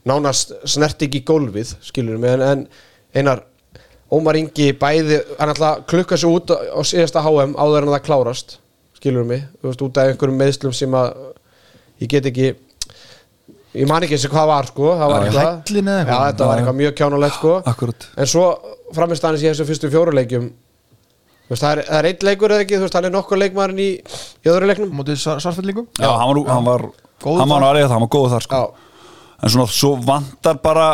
nánast 0.08 0.54
snert 0.64 1.02
ekki 1.04 1.20
í 1.20 1.26
gólfið, 1.28 1.74
skilur 1.84 2.16
mig 2.22 2.32
en, 2.38 2.42
en 2.46 2.64
einar, 3.14 3.42
Ómar 4.10 4.38
Ingi 4.40 4.70
bæði, 4.80 5.20
hann 5.38 5.52
að 5.52 5.84
klukka 5.90 6.16
sig 6.18 6.32
út 6.32 6.50
á, 6.56 6.80
síðasta 6.88 7.20
HM 7.26 7.52
áður 7.60 7.84
en 7.86 7.92
það 7.94 8.06
klárast 8.08 8.56
skilur 8.96 9.28
mig, 9.28 9.44
þú 9.60 9.68
veist, 9.70 9.84
út 9.84 10.00
af 10.00 10.10
einhverjum 10.10 10.40
meðslum 10.40 10.74
sem 10.76 10.96
að 10.96 11.12
ég 12.00 12.10
get 12.16 12.26
ekki 12.32 12.48
ég 13.76 13.86
man 13.86 14.02
ekki 14.02 14.16
eins 14.16 14.24
og 14.26 14.32
hvað 14.34 14.48
var 14.50 14.66
sko 14.72 14.88
það 14.96 15.12
var 15.12 15.26
eitthvað. 15.28 15.52
Já, 16.10 16.16
þetta 16.32 16.48
var 16.48 16.58
eitthvað 16.62 16.78
mjög 16.80 16.96
kjánulegt 16.98 17.36
sko 17.38 17.52
Akkurat 17.70 18.08
en 18.16 18.30
svo 18.32 18.46
framist 18.96 19.24
aðeins 19.28 19.44
í 19.44 19.48
þessu 19.52 19.68
fyrstu 19.68 19.90
fjóruleikjum 19.92 20.48
veist, 21.50 21.62
það 21.64 21.70
er, 21.72 21.82
það 21.90 21.98
er 22.00 22.08
einn 22.10 22.26
leikur 22.30 22.54
eða 22.54 22.64
ekki? 22.64 22.78
Þú 22.78 22.86
veist, 22.86 22.98
hann 22.98 23.08
er 23.08 23.14
nokkuð 23.14 23.42
leikmaðurinn 23.44 23.84
í, 23.84 23.90
í 24.46 24.50
öðru 24.52 24.70
leiknum. 24.70 24.92
Mótið 25.00 25.22
svartfellingum 25.22 25.88
Já, 25.98 26.10
hann 26.10 26.30
var, 26.30 26.42
hann 26.54 26.68
var, 26.68 26.84
Góður 27.20 27.42
hann 27.42 27.54
var 27.54 27.68
aðrið 27.70 27.86
það, 27.86 27.94
hann 27.96 28.04
var 28.06 28.12
góð 28.16 28.28
þar 28.34 28.46
sko. 28.46 28.60
Já, 28.60 29.32
en 29.40 29.54
svona 29.54 29.72
svo 29.74 29.94
vantar 30.06 30.60
bara 30.62 30.88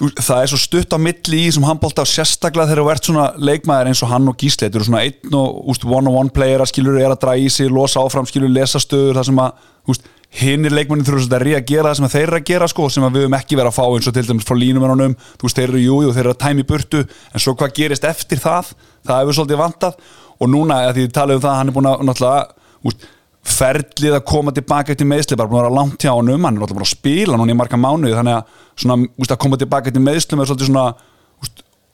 þú 0.00 0.08
það 0.16 0.42
er 0.42 0.48
svo 0.48 0.58
stutt 0.60 0.94
á 0.96 0.98
milli 1.00 1.42
í 1.44 1.50
sem 1.52 1.64
handbólta 1.66 2.04
og 2.06 2.08
sérstaklega 2.08 2.70
þegar 2.70 2.80
þú 2.80 2.92
ert 2.94 3.08
svona 3.10 3.26
leikmaður 3.36 3.90
eins 3.90 4.00
og 4.04 4.12
hann 4.14 4.30
og 4.32 4.38
Gísli. 4.40 4.64
Þetta 4.64 4.80
eru 4.80 4.88
svona 4.88 5.02
einn 5.04 5.36
og 5.36 5.58
úst, 5.74 5.84
one-on-one 5.84 6.32
playera 6.32 6.68
skilur 6.68 6.96
er 7.00 7.12
að 7.12 7.20
draga 7.26 7.42
í 7.44 7.50
sig, 7.52 7.68
losa 7.68 8.00
áfram 8.00 8.28
skilur 8.28 8.52
lesa 8.52 8.80
stöður 8.80 9.20
það 9.20 9.28
sem 9.28 9.42
að 9.44 9.68
úst, 9.92 10.08
hinnir 10.30 10.74
leikmennin 10.74 11.06
þurfa 11.06 11.24
svolítið 11.24 11.36
að 11.36 11.44
ríða 11.46 11.60
að 11.60 11.70
gera 11.70 11.90
það 11.90 11.98
sem 11.98 12.10
þeir 12.12 12.22
eru 12.26 12.38
að 12.38 12.48
gera 12.50 12.68
sko, 12.70 12.88
sem 12.88 13.06
við 13.06 13.24
höfum 13.24 13.36
ekki 13.40 13.56
verið 13.58 13.70
að 13.72 13.76
fá 13.76 13.84
eins 13.86 14.08
og 14.10 14.14
til 14.14 14.26
dæmis 14.28 14.46
frá 14.46 14.56
línumennunum, 14.60 15.16
þú 15.40 15.48
veist, 15.48 15.58
þeir 15.58 15.72
eru 15.72 15.82
jú, 15.82 15.96
jú 16.04 16.12
þeir 16.14 16.22
eru 16.22 16.34
að 16.36 16.42
tæmi 16.44 16.66
burtu, 16.68 17.00
en 17.02 17.42
svo 17.42 17.54
hvað 17.58 17.72
gerist 17.80 18.06
eftir 18.06 18.42
það? 18.42 18.70
Það 19.08 19.22
hefur 19.24 19.38
svolítið 19.40 19.60
vantað. 19.64 20.12
Og 20.40 20.52
núna, 20.52 20.78
að 20.86 21.00
því 21.00 21.08
talaðu 21.16 21.40
um 21.40 21.44
það, 21.44 21.56
hann 21.58 21.72
er 21.72 21.76
búin 21.76 21.90
að 21.90 22.04
náttúrulega, 22.06 22.70
úst, 22.86 23.08
ferlið 23.50 24.16
að 24.18 24.26
koma 24.28 24.52
tilbaka 24.54 24.94
eftir 24.94 25.08
meðsli, 25.08 25.36
bara 25.38 25.48
búin 25.50 25.60
að 25.60 25.64
vera 25.64 25.76
langt 25.78 26.04
hjá 26.04 26.12
honum 26.12 26.44
hann 26.44 26.56
er 26.58 26.60
náttúrulega 26.60 26.76
búin 26.76 26.86
að 26.86 26.92
spila 26.92 27.38
núna 27.40 27.54
í 27.54 27.56
marga 27.56 27.78
mánuði 27.80 28.16
þannig 28.18 28.36
að 28.36 28.58
svona, 28.82 28.96
úst, 29.16 29.32
að 29.32 29.40
koma 29.40 29.58
tilbaka 29.60 29.88
eftir 29.90 30.04
meðslum 30.04 30.42
er 30.42 30.50
svolítið 30.50 30.68
svona 30.68 30.84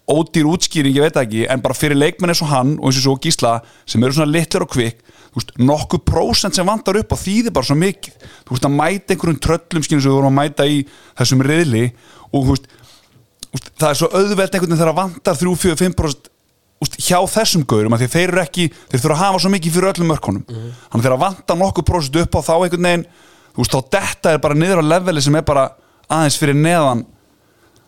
ódýr 0.06 0.46
útskýring, 0.46 0.94
ég 0.94 1.06
veit 1.06 1.18
ekki 1.18 1.46
en 1.50 1.62
bara 1.64 1.74
fyrir 1.74 1.98
leikmenn 1.98 2.30
eins 2.30 2.42
og 2.44 2.50
hann 2.52 2.76
og 2.78 2.86
eins 2.88 3.00
og 3.00 3.04
svo 3.04 3.14
Gísla 3.22 3.58
sem 3.88 4.02
eru 4.04 4.14
svona 4.14 4.30
litlir 4.30 4.62
og 4.62 4.70
kvik 4.70 5.02
úst, 5.36 5.50
nokkuð 5.60 6.00
prósent 6.06 6.54
sem 6.56 6.66
vandar 6.66 6.96
upp 7.00 7.12
og 7.12 7.20
þýðir 7.20 7.52
bara 7.54 7.66
svo 7.68 7.76
mikið. 7.76 8.14
Þú 8.46 8.50
veist 8.54 8.68
að 8.68 8.76
mæta 8.76 9.12
einhverjum 9.12 9.42
tröllum 9.44 9.82
skynum 9.84 10.02
sem 10.02 10.10
við 10.10 10.16
vorum 10.16 10.32
að 10.32 10.38
mæta 10.38 10.62
í 10.70 10.78
þessum 11.18 11.42
riðli 11.44 11.84
og 12.30 12.38
þú 12.38 12.50
veist, 12.54 12.66
það 13.76 13.90
er 13.90 13.98
svo 14.00 14.08
auðvelt 14.12 14.54
einhvern 14.54 14.70
veginn 14.70 14.80
þegar 14.80 14.92
það 14.92 15.00
vandar 15.02 15.34
3-4-5% 15.42 16.30
úst, 16.86 16.94
hjá 17.00 17.18
þessum 17.32 17.62
gaurum 17.68 17.96
því 17.96 18.08
þeir 18.14 18.28
eru 18.30 18.40
ekki, 18.42 18.64
þeir 18.92 19.00
þurfa 19.02 19.16
að 19.16 19.24
hafa 19.24 19.38
svo 19.42 19.50
mikið 19.52 19.74
fyrir 19.76 19.90
öllum 19.92 20.10
mörkunum. 20.12 20.44
Þannig 20.46 21.04
þegar 21.04 21.16
það 21.16 21.24
vantar 21.26 21.56
nokkuð 21.60 21.88
prósent 21.90 22.16
upp 22.22 22.32
á 22.36 22.40
þá 22.46 22.54
einhvern 22.56 22.88
veginn 22.88 23.06
þú 23.56 23.58
veist, 23.60 23.72
þá 23.72 23.80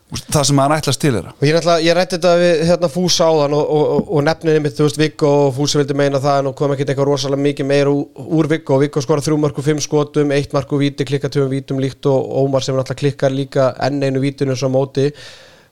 það 0.09 0.45
sem 0.47 0.57
maður 0.57 0.79
ætlast 0.79 1.01
til 1.03 1.11
þeirra 1.13 1.31
og 1.35 1.43
ég, 1.45 1.67
ég 1.85 1.95
rætti 1.95 2.17
þetta 2.17 2.31
við 2.39 2.61
hérna 2.65 2.87
Fúsa 2.89 3.27
áðan 3.29 3.53
og, 3.53 3.73
og, 3.75 3.83
og, 3.93 4.07
og 4.17 4.23
nefninni 4.25 4.61
mitt, 4.63 4.73
þú 4.77 4.87
veist, 4.87 4.97
Viggo 4.97 5.33
og 5.43 5.51
Fúsi 5.53 5.77
vildi 5.77 5.97
meina 5.97 6.21
það 6.23 6.39
en 6.41 6.55
kom 6.57 6.73
ekkert 6.73 6.93
eitthvað 6.93 7.11
rosalega 7.11 7.45
mikið 7.45 7.67
meira 7.69 7.91
úr, 7.93 8.49
Viggo. 8.49 8.79
Viggo 8.81 9.03
skora 9.05 9.21
þrjú 9.25 9.37
marku, 9.43 9.65
fimm 9.65 9.81
skotum, 9.83 10.33
eitt 10.33 10.55
marku 10.55 10.79
víti, 10.81 11.05
klikka 11.05 11.29
tjóðum 11.29 11.53
vítum 11.53 11.81
líkt 11.83 12.09
og 12.09 12.25
Ómar 12.41 12.65
sem 12.65 12.73
náttúrulega 12.77 13.03
klikkar 13.03 13.35
líka 13.35 13.67
enn 13.85 14.01
einu 14.01 14.23
vítinu 14.23 14.57
á 14.57 14.69
móti. 14.73 15.11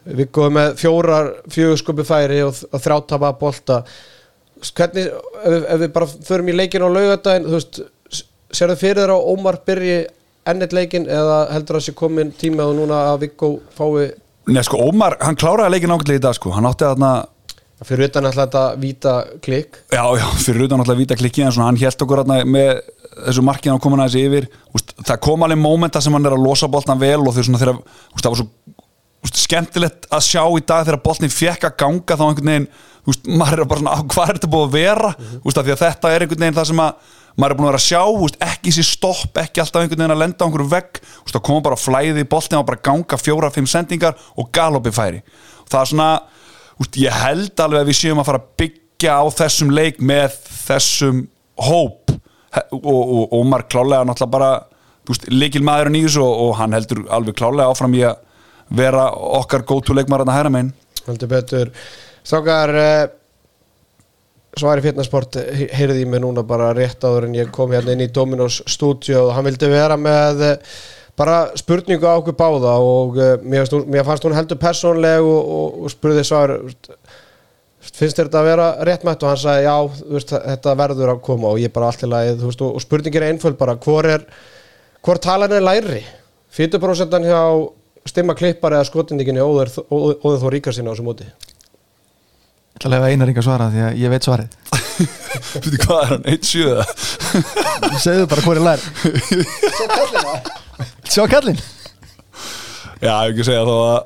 Viggo 0.06 0.52
með 0.54 0.78
fjórar 0.84 1.32
fjögurskopi 1.52 2.06
færi 2.06 2.44
og, 2.46 2.62
þrjátapa 2.78 3.34
bolta. 3.42 3.80
Hvernig, 4.62 5.10
ef, 5.42 5.66
ef 5.66 5.82
við 5.82 5.92
bara 5.98 6.12
förum 6.30 6.54
í 6.54 6.56
leikin 6.56 6.86
á 6.86 6.90
laugardaginn, 6.94 7.50
þú 7.50 7.58
veist 7.58 7.82
sérðu 8.54 8.78
fyrir 8.84 9.02
þér 9.02 9.18
að 9.18 9.28
Ómar 9.34 9.60
byrji 9.66 9.98
ennett 10.48 10.78
leikin 10.78 11.10
eða 11.12 11.42
heldur 11.52 11.80
það 11.80 11.86
sé 11.90 11.98
komin 11.98 12.32
tíma 12.40 12.70
og 12.70 12.78
núna 12.78 13.02
að 13.10 13.26
Viggo 13.26 13.52
fái 13.76 14.14
Nei, 14.48 14.62
sko, 14.64 14.80
Ómar, 14.88 15.18
hann 15.24 15.36
kláraði 15.40 15.76
leikin 15.76 15.92
ákveðlega 15.92 16.22
í 16.22 16.24
dag, 16.24 16.36
sko. 16.38 16.54
Hann 16.56 16.68
átti 16.70 16.88
þarna, 16.88 17.12
fyrir 17.84 18.08
utan 18.08 18.30
alltaf 18.30 18.46
þetta 18.46 18.64
víta 18.80 19.16
klikk. 19.44 19.82
Já, 19.92 20.04
já, 20.18 20.26
fyrir 20.44 20.68
utan 20.68 20.84
alltaf 20.84 21.00
víta 21.00 21.18
klikki 21.20 21.44
en 21.44 21.52
svona, 21.52 21.68
hann 21.72 21.80
held 21.82 22.06
okkur 22.06 22.24
þarna 22.24 22.40
með 22.48 22.72
þessu 23.18 23.44
markinu 23.44 23.76
að 23.76 23.84
koma 23.84 24.00
næst 24.00 24.20
yfir. 24.22 24.48
Úst, 24.78 24.96
það 25.02 25.22
kom 25.28 25.44
alveg 25.44 25.60
mómenta 25.60 26.02
sem 26.04 26.16
hann 26.16 26.30
er 26.30 26.38
að 26.38 26.46
losa 26.48 26.70
boltan 26.72 27.02
vel 27.02 27.20
og 27.20 27.36
þau 27.36 27.44
svona 27.44 27.62
þegar, 27.62 27.82
úst, 28.14 28.24
það 28.24 28.34
var 28.34 28.42
svo 28.42 28.48
úst, 29.28 29.42
skemmtilegt 29.44 30.08
að 30.14 30.26
sjá 30.30 30.44
í 30.46 30.64
dag 30.64 30.88
þegar 30.88 31.04
boltin 31.04 31.34
fekk 31.34 31.68
að 31.68 31.78
ganga 31.84 32.18
þá 32.18 32.26
einhvern 32.30 32.52
veginn 32.54 32.70
maður 33.40 33.64
er 33.64 33.70
bara 33.72 33.82
svona, 33.82 34.00
hvað 34.12 34.30
er 34.30 34.38
þetta 34.38 34.52
búið 34.52 34.68
að 34.68 34.76
vera? 34.78 35.14
Úst, 35.44 35.58
af 35.60 35.68
því 35.68 35.76
að 35.76 35.84
þetta 35.84 36.12
er 36.12 36.24
einhvern 36.26 36.44
veginn 36.44 36.58
það 36.58 36.70
sem 36.72 36.84
að 36.84 37.16
maður 37.38 37.54
er 37.54 37.60
búin 37.60 37.68
að 37.68 37.72
vera 37.72 37.82
að 37.82 37.86
sjá, 37.86 38.02
úst, 38.26 38.38
ekki 38.44 38.74
sér 38.74 38.88
stopp 38.88 39.40
ekki 39.42 39.62
alltaf 39.62 39.84
einhvern 39.84 40.02
veginn 40.02 40.16
að 40.16 40.22
lenda 40.24 40.42
á 40.42 40.46
einhverju 40.48 40.72
vegg. 40.72 41.02
Úst, 41.24 41.36
það 41.36 41.44
koma 41.48 41.66
bara 41.68 41.80
flæði, 41.80 42.26
boltin 42.30 42.58
var 42.60 42.68
bara 42.72 42.80
að 42.80 42.86
ganga 42.90 43.20
fjóra-fimm 43.22 43.70
sendingar 43.70 44.18
og 44.36 44.50
galopi 44.56 44.94
færi. 44.96 45.22
Það 45.70 45.80
er 45.82 45.92
svona, 45.92 46.10
úst, 46.82 46.98
ég 47.02 47.20
held 47.22 47.64
alveg 47.66 47.84
að 47.84 47.92
við 47.92 48.00
séum 48.02 48.24
að 48.24 48.30
fara 48.32 48.42
að 48.42 48.50
byggja 48.64 49.20
á 49.22 49.24
þessum 49.42 49.74
leik 49.78 50.02
með 50.02 50.40
þessum 50.66 51.22
hóp. 51.68 52.16
Og, 52.58 52.82
og, 52.82 53.02
og 53.20 53.38
Ómar 53.38 53.68
klálega 53.70 54.08
náttúrulega 54.08 54.34
bara 54.34 54.52
úst, 55.12 55.28
leikil 55.30 55.62
maðurinn 55.68 56.00
í 56.00 56.06
þessu 56.08 56.24
og, 56.24 56.34
og 56.48 56.56
hann 56.58 56.74
heldur 56.74 57.04
alveg 57.14 57.38
klálega 57.38 57.70
áfram 57.70 57.94
í 57.94 58.02
að 58.08 58.24
vera 58.78 59.12
okkar 59.14 59.64
go-to 59.68 59.96
leikmaður 59.96 60.28
að 60.28 60.40
hæra 60.40 60.54
megin. 60.54 60.74
Heldur 61.06 61.32
betur. 61.32 61.72
Strákar 62.28 62.74
Svari 64.62 64.84
Fitnessport 64.86 65.38
he- 65.58 65.70
heyrði 65.74 66.04
í 66.04 66.10
mig 66.10 66.22
núna 66.24 66.44
bara 66.48 66.74
rétt 66.78 67.04
áður 67.06 67.28
en 67.30 67.38
ég 67.38 67.52
kom 67.56 67.72
hérna 67.76 67.94
inn 67.96 68.06
í 68.06 68.12
Dominos 68.14 68.62
stúdíu 68.70 69.20
og 69.28 69.34
hann 69.36 69.48
vildi 69.48 69.70
vera 69.72 69.98
með 70.00 70.44
eh, 70.48 70.76
bara 71.18 71.38
spurningu 71.58 72.06
á 72.06 72.14
okkur 72.20 72.36
báða 72.38 72.76
og 72.84 73.16
uh, 73.18 73.32
mér, 73.42 73.66
mér 73.90 74.06
fannst 74.06 74.26
hún 74.28 74.36
heldur 74.38 74.60
persónleg 74.62 75.24
og, 75.26 75.54
og, 75.58 75.80
og 75.88 75.94
spurði 75.94 76.26
Svar 76.28 76.54
finnst 77.88 78.20
þetta 78.20 78.42
að 78.42 78.50
vera 78.52 78.68
réttmætt 78.86 79.24
og 79.24 79.32
hann 79.32 79.40
sagði 79.42 79.66
já, 79.66 79.76
veist, 80.12 80.34
þetta 80.34 80.76
verður 80.78 81.14
að 81.16 81.24
koma 81.26 81.50
og 81.54 81.62
ég 81.62 81.74
bara 81.74 81.90
allt 81.90 82.04
í 82.06 82.10
lagi, 82.12 82.36
þú 82.38 82.52
veist, 82.52 82.62
og, 82.66 82.78
og 82.78 82.84
spurningin 82.84 83.24
er 83.24 83.32
einföld 83.32 83.58
bara, 83.58 83.78
hvor 83.82 84.06
er 84.06 84.26
hvor 85.06 85.22
talan 85.24 85.54
er 85.56 85.64
læri? 85.64 86.02
40% 86.58 87.18
hjá 87.26 87.42
stimma 88.08 88.36
klippar 88.38 88.76
eða 88.78 88.88
skotindinginni 88.88 89.44
óður, 89.44 89.72
óður, 89.90 90.40
þó 90.42 90.48
ríkar 90.54 90.76
sinna 90.76 90.92
á 90.92 90.94
þessu 90.94 91.06
móti 91.08 91.28
Ég 92.78 92.84
ætla 92.84 92.90
að 92.92 92.94
lefa 92.94 93.08
einar 93.10 93.30
yngar 93.32 93.42
svara 93.46 93.68
því 93.74 93.80
að 93.82 93.96
ég 93.98 94.12
veit 94.14 94.26
svarið. 94.28 94.50
Veitu 95.64 95.80
hvað 95.82 96.02
er 96.04 96.12
hann, 96.12 96.26
1-7 96.30 96.66
Segðu 98.04 98.28
bara 98.30 98.44
hvað 98.46 98.60
er 98.60 98.66
lær. 98.68 98.84
Sjá 101.16 101.24
kallinn. 101.32 101.58
Já, 103.02 103.10
ég 103.10 103.18
hef 103.18 103.32
ekki 103.32 103.42
að 103.42 103.50
segja 103.50 103.64
þá 103.66 103.74
að 103.80 103.98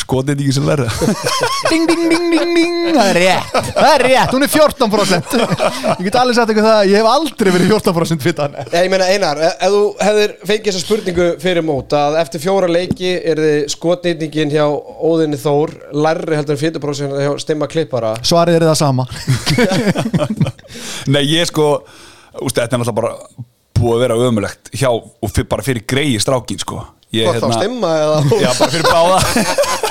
skotið 0.00 0.42
ekki 0.44 0.54
sem 0.56 0.66
verða. 0.66 0.90
Ding, 1.70 1.86
ding, 1.90 2.04
ding, 2.10 2.26
ding, 2.30 2.52
ding. 2.54 2.74
Það 2.96 3.08
er 3.10 3.18
rétt, 3.18 3.56
það 3.76 3.88
er 3.90 4.04
rétt, 4.06 4.32
hún 4.32 4.44
er 4.46 4.50
14% 4.52 5.34
Ég 5.36 6.04
get 6.06 6.18
alveg 6.20 6.36
sagt 6.36 6.52
eitthvað 6.52 6.66
það 6.68 6.76
að 6.76 6.90
Ég 6.90 7.00
hef 7.00 7.08
aldrei 7.10 7.50
verið 7.56 7.72
14% 7.74 8.24
fyrir 8.24 8.42
hann 8.44 8.54
Ég, 8.60 8.76
ég 8.86 8.92
meina 8.92 9.08
Einar, 9.10 9.40
ef 9.42 9.66
ef 9.66 9.74
þú 9.74 9.80
hefðir 10.06 10.34
fengið 10.50 10.68
þessa 10.70 10.82
spurningu 10.84 11.26
fyrir 11.42 11.66
mót 11.66 11.96
að 11.98 12.18
eftir 12.22 12.42
fjóra 12.44 12.70
leiki 12.70 13.12
er 13.18 13.42
þið 13.42 13.58
skotnýtningin 13.74 14.54
hjá 14.54 14.64
Óðinni 15.10 15.40
Þór 15.42 15.74
lærri 16.06 16.38
heldur 16.38 16.56
en 16.56 16.62
40% 16.62 17.18
hjá 17.26 17.32
stimma 17.42 17.68
klippara. 17.70 18.14
Svarið 18.26 18.60
er 18.60 18.68
það 18.70 18.78
sama. 18.80 19.06
Nei, 21.12 21.22
ég 21.34 21.48
sko 21.50 21.70
úst, 22.42 22.56
Þetta 22.56 22.76
er 22.76 22.82
náttúrulega 22.82 23.00
bara 23.00 23.14
búið 23.76 23.96
að 23.96 24.02
vera 24.06 24.20
ömulegt 24.30 24.70
hjá 24.76 24.88
og 24.94 25.32
fyr, 25.32 25.48
bara 25.50 25.64
fyrir 25.66 25.84
greiði 25.88 26.20
strákin 26.22 26.60
sko. 26.62 26.84
Ég, 27.14 27.28
Hvort 27.28 27.44
þá 27.44 27.60
stimma 27.60 27.90
eða 28.02 28.16
Já, 28.42 28.48
bara 28.58 28.72
fyrir 28.72 28.88
báða 28.90 29.18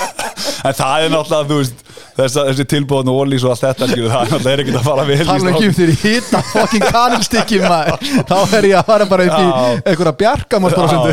En 0.65 0.75
það 0.75 1.05
er 1.05 1.13
náttúrulega, 1.13 1.47
þú 1.49 1.59
veist 1.61 1.85
þess, 2.15 2.37
þessi 2.49 2.65
tilbúðan 2.73 3.11
og 3.11 3.21
ólís 3.23 3.45
og 3.45 3.53
allt 3.53 3.63
þetta 3.65 3.89
skilur, 3.91 4.11
það 4.11 4.21
er 4.21 4.31
náttúrulega 4.33 4.53
er 4.55 4.63
ekkert 4.63 4.79
að 4.79 4.87
fara 4.89 5.05
vel 5.09 5.17
í 5.17 5.27
Tala 5.29 5.53
ekki 5.53 5.69
um 5.69 5.75
þér 5.79 5.93
í 5.93 5.97
hita 6.01 6.41
fokkin 6.51 6.85
kanilstykki 6.85 7.61
maður. 7.63 8.05
Þá 8.29 8.37
er 8.59 8.69
ég 8.71 8.79
að 8.79 8.91
fara 8.91 9.09
bara 9.09 9.27
upp 9.29 9.39
í 9.39 9.89
einhverja 9.91 10.15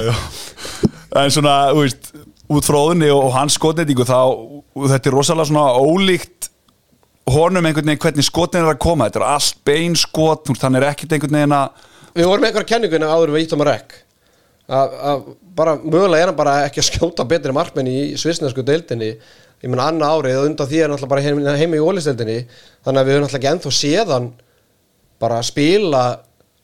já. 0.08 0.14
En 1.22 1.34
svona, 1.34 1.56
þú 1.72 1.84
veist 1.84 2.12
út 2.52 2.68
frá 2.68 2.78
óðunni 2.78 3.10
og, 3.12 3.26
og 3.28 3.34
hans 3.36 3.56
skotnendingu 3.58 4.06
þá, 4.08 4.18
þetta 4.94 5.10
er 5.10 5.16
rosalega 5.16 5.48
svona 5.50 5.66
ólíkt 5.80 6.50
honum 7.32 7.66
einhvern 7.68 7.86
veginn 7.86 8.02
hvernig 8.02 8.26
skotin 8.26 8.64
er 8.64 8.72
að 8.74 8.80
koma, 8.82 9.08
þetta 9.08 9.22
er 9.22 9.28
allt 9.36 9.60
bein 9.66 9.96
skot 9.98 10.46
þú 10.46 10.56
veist, 10.56 10.64
hann 10.66 10.78
er 10.78 10.88
ekkert 10.90 11.14
einhvern 11.16 11.38
veginn 11.38 11.58
að 11.58 11.88
Við 12.12 12.26
vorum 12.28 12.42
með 12.44 12.50
einhverja 12.50 12.70
kenninguna 12.74 13.12
áður 13.12 13.30
en 13.30 13.36
við 13.38 13.44
íttum 13.46 13.62
að 13.64 13.70
rekk 13.70 13.94
að 14.70 14.96
að 15.12 15.24
bara 15.56 15.76
mögulega 15.80 16.22
er 16.22 16.30
hann 16.30 16.38
bara 16.38 16.56
ekki 16.66 16.82
að 16.82 16.88
skjóta 16.90 17.26
betri 17.28 17.54
markmenn 17.56 17.90
í 17.90 17.98
svisnesku 18.20 18.64
deildinni. 18.66 19.12
Ég 19.62 19.70
menna 19.70 19.90
annað 19.90 20.16
árið 20.16 20.38
og 20.40 20.48
undan 20.50 20.70
því 20.70 20.80
er 20.82 20.90
náttúrulega 20.90 21.12
bara 21.12 21.24
heim, 21.26 21.42
heimi 21.60 21.78
í 21.78 21.84
ólisteildinni 21.86 22.38
þannig 22.82 23.02
að 23.02 23.06
við 23.06 23.14
höfum 23.14 23.26
náttúrulega 23.26 23.40
ekki 23.40 23.52
ennþá 23.52 23.74
séðan 23.78 24.30
bara 25.22 25.38
að 25.38 25.48
spila 25.52 26.02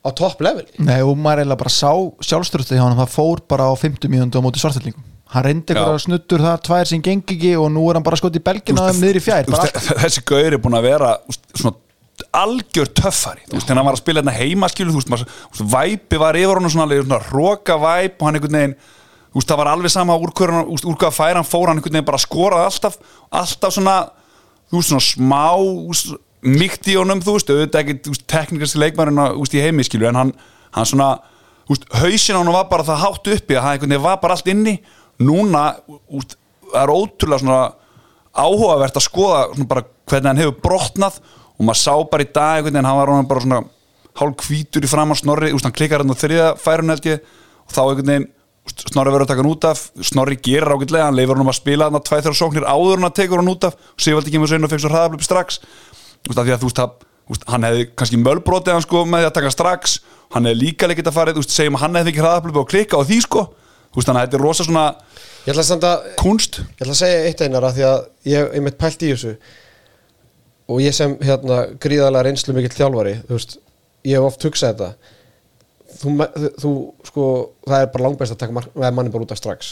á 0.03 0.09
topp 0.19 0.43
level. 0.43 0.65
Nei, 0.83 0.99
og 1.03 1.15
maður 1.19 1.45
eiginlega 1.45 1.63
bara 1.63 1.75
sá 1.75 1.93
sjálfstörstu 2.27 2.79
hjá 2.79 2.83
hann 2.83 2.99
Það 2.99 3.15
fór 3.15 3.45
bara 3.51 3.71
á 3.71 3.75
50 3.79 4.11
mínúndu 4.11 4.41
á 4.41 4.43
móti 4.43 4.63
svartillingum 4.63 5.05
Hann 5.29 5.45
reyndi 5.45 5.75
eitthvað 5.75 5.99
snuttur 6.07 6.41
það, 6.41 6.61
tvær 6.65 6.89
sem 6.89 7.03
gengi 7.05 7.35
ekki 7.37 7.51
og 7.61 7.67
nú 7.75 7.83
er 7.91 7.99
hann 7.99 8.05
bara 8.07 8.17
skot 8.17 8.37
í 8.39 8.41
belgina 8.41 8.87
þeim 8.89 9.03
niður 9.03 9.19
í 9.19 9.23
fjær. 9.27 9.51
Þessi 10.01 10.23
gaur 10.25 10.47
er 10.57 10.61
búin 10.63 10.79
að 10.79 10.87
vera 10.89 11.11
svona 11.53 11.75
algjör 12.42 12.88
töffari 12.98 13.42
þú 13.48 13.57
veist, 13.57 13.66
þegar 13.68 13.81
hann 13.81 13.88
var 13.88 13.96
að 13.96 14.03
spila 14.03 14.20
hérna 14.22 14.35
heima 14.37 14.68
skilu 14.72 14.92
þú 14.94 15.01
veist, 15.01 15.11
maður, 15.12 15.33
þú 15.48 15.51
veist, 15.59 15.72
væpi 15.74 16.20
var 16.22 16.38
yfir 16.40 16.59
honum 16.61 16.72
svona, 16.72 16.87
alveg 16.88 17.05
svona 17.07 17.20
roka 17.33 17.77
væp 17.83 18.20
og 18.22 18.29
hann 18.29 18.38
einhvern 18.38 18.59
veginn 18.59 18.77
þú 18.79 19.40
veist, 19.40 19.48
það 19.51 19.61
var 19.62 19.70
alveg 19.74 19.94
sama 19.94 20.16
úr 20.18 20.33
hverju 20.38 20.57
hann- 20.59 20.70
úr 20.74 20.85
úr 20.92 20.98
hvaða 21.03 21.16
færi 21.18 21.38
hann 21.40 21.48
fór, 21.48 21.66
hann 21.68 21.81
einhvern 21.81 21.96
veginn 21.98 22.09
bara 22.11 22.22
skoraði 22.22 22.68
alltaf 22.70 22.98
alltaf 23.42 23.74
svona, 23.77 23.96
þú 24.70 24.81
veist, 24.81 24.92
svona 24.92 25.07
smá 25.09 25.42
þú 25.57 25.88
veist, 25.92 26.14
mýkt 26.59 26.88
í 26.92 26.94
honum, 27.01 27.20
þú 27.24 27.35
veist, 27.38 27.51
auðvitað 27.51 27.83
ekki 27.83 27.98
þú 28.07 28.14
veist, 28.14 28.27
teknikast 28.31 28.79
leikmærin 28.79 29.18
þú 29.24 29.42
veist, 29.42 29.57
í 29.59 29.64
heimi 29.64 29.87
skilu, 29.88 30.07
en 30.12 30.20
hann, 30.22 30.33
hann 30.77 30.87
svona 30.88 31.11
úst, 31.68 31.85
hausin 32.01 32.38
á 32.38 32.40
hann 32.40 32.53
var 32.55 32.68
bara 32.70 32.87
það 32.87 33.03
hátt 33.05 33.33
uppi 33.35 33.57
að 33.59 33.64
hann 33.66 33.74
einhvern 33.77 33.92
veginn 33.92 34.07
var 34.07 34.20
bara 34.22 34.37
allt 34.38 34.46
inni 34.53 34.77
núna 35.20 35.64
úst, 36.14 36.37
það 36.70 36.83
er 36.85 36.92
ótrúlega 36.94 37.42
svona 37.42 37.61
áhugavert 38.38 38.96
að 39.01 39.05
skoða 39.09 39.40
svona 39.53 39.68
bara 39.68 39.85
hvernig 40.09 40.31
hann 40.31 40.40
hefur 40.40 40.61
brotnað 40.64 41.18
og 41.59 41.66
maður 41.66 41.81
sá 41.83 41.92
bara 42.11 42.25
í 42.25 42.31
dag 42.31 42.59
einhvern 42.59 42.73
veginn 42.73 42.88
hann 42.88 42.99
var 43.01 43.12
hann 43.12 43.29
bara 43.29 43.44
svona 43.44 43.61
hálf 44.18 44.49
hvítur 44.49 44.87
í 44.87 44.90
fram 44.90 45.14
á 45.14 45.16
snorri, 45.18 45.53
úst, 45.55 45.66
hann 45.66 45.75
klikkar 45.75 46.03
hann 46.03 46.14
á 46.14 46.18
þriða 46.18 46.49
færun 46.61 46.92
held 46.94 47.09
ég. 47.09 47.23
Og 47.68 47.75
þá 47.75 47.81
einhvern 47.85 48.11
veginn 48.12 48.29
snorri 48.68 49.12
verður 49.14 49.27
að 49.27 49.33
taka 49.33 49.42
hann 49.42 49.51
út 49.53 49.66
af. 49.68 49.83
Snorri 50.11 50.38
gerir 50.42 50.73
ágætlega, 50.75 51.09
hann 51.09 51.18
leifur 51.18 51.38
hann 51.38 51.47
um 51.47 51.53
að 51.53 51.59
spila 51.61 51.88
hann 51.88 51.99
að 51.99 52.07
tvæð 52.09 52.25
þeirra 52.27 52.40
sóknir 52.40 52.66
áður 52.68 52.99
hann 52.99 53.09
að 53.09 53.16
tekur 53.21 53.42
hann 53.42 53.53
út 53.53 53.68
af. 53.68 53.79
Og 53.94 54.05
Sigvaldi 54.05 54.35
kemur 54.35 54.51
svo 54.51 54.59
inn 54.59 54.66
og 54.66 54.73
fekk 54.73 54.85
svo 54.85 54.92
hraðablöp 54.92 55.25
strax. 55.27 55.61
Úst, 56.27 56.35
af 56.38 56.44
því 56.44 56.57
að 56.57 56.64
þú 56.64 56.73
veist 56.73 57.07
úst, 57.29 57.47
hann 57.53 57.66
hefði 57.68 57.88
kannski 57.92 58.21
mölbrotið 58.23 58.77
hann 58.77 58.85
sko 58.87 59.05
með 59.07 59.25
því 59.25 59.31
að 59.31 59.37
taka 59.38 59.55
strax. 59.55 59.99
Hann 60.35 60.49
hefði 60.49 60.62
líka 60.64 60.90
leikit 60.90 61.11
að 61.11 61.18
fara 61.18 61.35
segjum 61.44 61.79
að 61.79 61.85
hann 61.85 61.99
hefði 62.01 62.14
ekki 62.14 62.25
hraðablöp 62.25 62.62
og 62.62 62.71
klikka 62.73 63.01
á 63.01 63.03
því 63.05 63.18
sko. 63.25 63.47
Úst, 63.97 64.09
þannig 64.09 64.21
að 64.21 64.27
þetta 64.27 64.38
er 64.38 64.44
rosa 64.44 64.66
svona 64.66 64.87
Ég 65.49 65.57
að 65.57 66.09
kunst. 66.21 66.59
Ég 66.77 66.83
ætla 66.83 66.92
að 66.92 66.99
segja 66.99 67.21
eitt 67.25 67.40
einar 67.40 67.64
að 67.64 67.79
því 67.79 67.85
að 67.88 68.01
ég 68.29 68.51
er 68.59 68.64
mitt 68.64 68.77
pælt 68.77 69.05
í 69.07 69.12
þessu 69.14 69.31
og 70.68 70.83
ég 70.85 70.92
sem 70.96 71.16
hérna 71.24 71.62
gríðarlega 71.81 72.26
reynslu 72.28 72.54
mikill 72.57 72.76
þjálfari 72.76 73.16
þú 73.28 73.37
veist, 73.38 73.59
ég 74.04 74.18
hef 74.18 74.28
oft 74.31 74.44
hugsað 74.48 74.72
þetta 74.74 74.90
þú, 75.98 76.14
þú 76.62 76.72
sko 77.09 77.26
það 77.66 77.83
er 77.85 77.92
bara 77.94 78.09
langbæst 78.09 78.35
að 78.37 78.40
taka 78.44 78.90
manni 78.92 79.12
bara 79.14 79.24
út 79.26 79.33
af 79.35 79.40
strax 79.40 79.70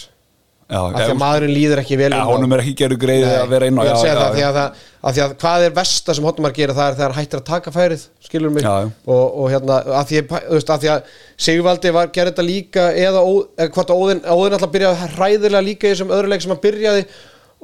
já, 0.67 0.79
af 0.81 0.97
því 0.97 1.05
að 1.13 1.19
maðurinn 1.21 1.53
líður 1.55 1.81
ekki 1.85 1.99
vel 2.01 2.09
ja, 2.09 2.17
inn 2.17 2.25
á- 2.27 2.31
honum 2.33 2.55
er 2.57 2.63
ekki 2.65 2.73
gerðu 2.81 2.97
greið 3.05 3.27
að 3.29 3.53
vera 3.53 3.69
inn 3.71 3.77
á 3.79 3.83
er 3.85 3.93
að 3.93 4.01
já, 4.01 4.09
já, 4.09 4.17
það, 4.17 4.33
því 4.33 4.41
já. 4.43 4.49
að, 4.49 4.57
það, 4.57 4.81
að 5.07 5.15
því 5.19 5.23
að 5.27 5.35
hvað 5.45 5.67
er 5.69 5.77
versta 5.77 6.17
sem 6.19 6.27
Hotmar 6.27 6.57
gerir 6.57 6.75
það 6.81 6.89
er 6.91 6.97
þegar 6.99 7.15
hættir 7.21 7.43
að 7.43 7.47
taka 7.53 7.75
færið 7.77 8.07
skilur 8.27 8.55
mig 8.57 8.67
Já, 8.67 8.73
já. 8.83 8.89
og, 9.07 9.23
og 9.45 9.53
hérna 9.53 9.77
að 10.01 10.11
því, 10.11 10.19
að- 10.25 10.49
veist, 10.57 10.73
að 10.75 10.83
því 10.87 10.91
að 10.97 11.15
Sigvaldi 11.47 11.93
var 11.95 12.11
gerði 12.17 12.33
þetta 12.35 12.47
líka 12.49 12.89
eða, 13.05 13.23
eða 13.61 13.71
hvort 13.77 13.93
að 13.95 14.03
Óðinn, 14.03 14.25
Óðinn 14.35 14.59
alltaf 14.59 14.75
byrjaði 14.75 15.11
hræðilega 15.15 15.65
líka 15.69 15.87
í 15.87 15.93
þessum 15.95 16.15
öðru 16.19 16.33
leik 16.35 16.43
sem 16.47 16.57
hann 16.57 16.65
byrjaði 16.67 17.07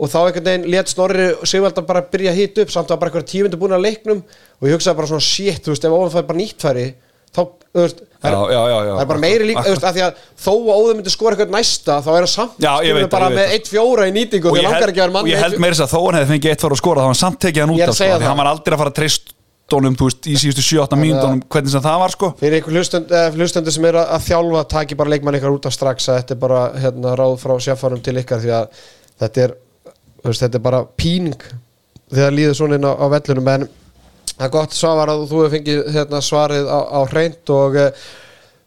og 0.03 0.11
þá 0.11 0.19
einhvern 0.25 0.49
veginn 0.49 0.69
let 0.73 0.91
Snorri 0.91 1.31
Sigvaldi 1.47 1.87
bara 1.87 2.03
byrja 2.11 2.33
að 2.33 2.41
hita 2.41 2.65
upp 2.65 2.75
samt 2.75 2.91
að 2.91 3.01
bara 3.03 3.13
einhverja 3.13 3.31
tímundu 3.33 3.61
búin 3.61 3.77
að 3.77 3.87
leiknum 3.87 4.23
og 4.23 4.69
ég 4.69 4.77
hugsaði 4.77 4.99
bara 4.99 5.11
svona 5.13 5.27
shit, 5.27 5.63
þú 5.63 5.75
veist, 5.75 5.87
ef 5.87 5.97
Óðinn 5.97 6.15
fær 6.17 6.29
bara 6.31 6.41
nýtt 6.41 6.65
færi 6.67 6.87
þá, 7.33 7.43
þú 7.45 7.85
veist, 7.85 8.01
það 8.23 8.33
er, 8.33 8.39
já, 8.39 8.63
já, 8.73 8.79
já. 8.89 8.93
það 8.93 9.03
er 9.05 9.11
bara 9.13 9.23
meiri 9.23 9.49
líka, 9.51 9.65
þú 9.67 9.75
veist, 9.77 9.87
að 9.89 9.99
því 9.99 10.05
að 10.07 10.25
þó 10.47 10.53
að 10.57 10.73
Óðinn 10.81 10.99
myndi 10.99 11.13
skora 11.15 11.37
eitthvað 11.37 11.55
næsta 11.57 11.99
þá 12.03 12.11
er 12.13 12.19
hann 12.19 12.33
samt, 12.33 12.57
veit 12.99 13.13
bara 13.15 13.29
það, 13.29 13.39
með 13.39 13.55
1-4 13.59 14.09
í 14.09 14.17
nýtingu 14.19 14.51
og 14.51 14.59
ég 14.59 14.67
held, 14.73 15.05
og 15.23 15.31
ég 15.31 15.45
held 15.45 15.57
1-4. 15.57 15.63
meira 15.63 15.79
þess 15.79 15.87
að 15.87 15.95
þó 15.95 16.01
hann 16.03 16.19
hefði 16.19 16.33
fengið 16.35 16.57
eitt 16.57 16.67
fara 16.67 16.77
að 16.77 16.83
skora 16.83 17.07
þá 17.07 17.13
hann 17.13 17.23
samt 17.23 17.41
tekið 17.47 17.65
hann 17.65 17.77
út 17.77 17.85
af 17.87 17.95
sko, 17.95 18.03
því 18.03 18.11
það. 18.13 18.27
hann 18.29 18.43
var 18.43 18.53
aldrei 18.53 18.77
að 18.77 18.83
fara 18.83 18.93
að 18.93 18.99
treyst 18.99 19.33
honum 19.73 19.97
þú 19.97 20.09
veist, 20.09 20.29
í 20.29 20.37
síðustu 20.37 20.65
7-8 20.67 20.99
mínútonum 21.01 21.43
hvernig 21.51 21.73
sem 21.73 21.85
það 21.85 22.01
var 22.03 22.15
sko 22.15 22.31
fyrir 22.41 22.59
einhver 22.59 22.77
hlustund, 22.77 23.13
eh, 23.13 23.71
sem 23.73 23.87
er 23.89 23.99
að, 24.03 24.25
þjálfa 24.27 24.65
taki 24.75 24.99
bara 24.99 25.13
leikmann 25.15 25.39
ykkar 25.39 25.55
út 25.55 25.69
af 25.69 25.77
strax 25.77 26.09
að 26.11 26.19
þetta 26.21 26.35
er 26.35 26.41
bara 26.43 26.63
hérna, 26.83 27.15
ráð 27.19 27.39
frá 27.41 27.55
sjáfarum 27.63 28.03
til 28.05 28.19
ykkar 28.21 28.43
því 28.43 28.53
að 28.59 28.83
þetta 29.23 29.45
er, 29.47 29.55
veist, 30.31 30.45
þetta 30.45 30.59
er 30.61 30.65
bara 30.65 30.85
píning 30.99 31.47
þegar 32.13 32.37
líður 32.37 32.59
svona 32.59 32.79
inn 32.79 32.87
á, 32.89 32.93
á 32.93 33.07
vellunum 33.17 33.51
en 33.55 33.67
það 34.33 34.47
er 34.47 34.55
gott 34.55 34.77
svar 34.77 35.11
að 35.13 35.27
þú 35.31 35.43
hefur 35.43 35.53
fengið 35.57 35.83
hérna, 35.97 36.23
svarið 36.25 36.71
á, 36.71 36.79
á 36.89 37.01
hreint 37.11 37.53
og 37.57 37.77
uh, 37.81 38.09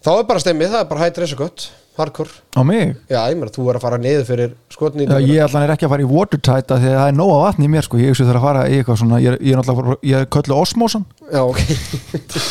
þá 0.06 0.12
er 0.18 0.30
bara 0.30 0.44
stemmið, 0.44 0.72
það 0.76 0.86
er 0.86 0.94
bara 0.94 1.06
hætt 1.06 1.20
reysa 1.22 1.40
gott 1.40 1.68
hardcore, 1.96 2.30
á 2.52 2.60
mig? 2.68 2.92
Já 3.08 3.22
ég 3.32 3.38
meina 3.40 3.54
þú 3.56 3.70
er 3.72 3.78
að 3.78 3.84
fara 3.86 4.00
niður 4.02 4.26
fyrir 4.28 4.56
skotni 4.74 5.06
Já, 5.08 5.16
ég 5.24 5.40
allan 5.46 5.64
er 5.64 5.72
ekki 5.72 5.88
að 5.88 5.94
fara 5.94 6.04
í 6.04 6.10
watertight 6.10 6.74
af 6.76 6.82
því 6.82 6.90
að 6.92 6.98
það 7.00 7.12
er 7.12 7.16
nóga 7.16 7.38
vatn 7.46 7.64
í 7.64 7.70
mér 7.72 7.88
sko, 7.88 8.00
ég 8.02 8.12
hugsa 8.12 8.28
þarf 8.28 8.40
að 8.42 8.48
fara 8.50 8.66
í 8.68 8.80
eitthvað 8.80 9.00
svona, 9.00 9.20
ég 9.24 9.38
er, 9.38 9.60
náttúrulega 9.62 9.96
ég 10.10 10.20
er 10.20 10.28
köllu 10.36 10.58
osmósan 10.60 11.06
Já, 11.32 11.42
ok. 11.46 11.62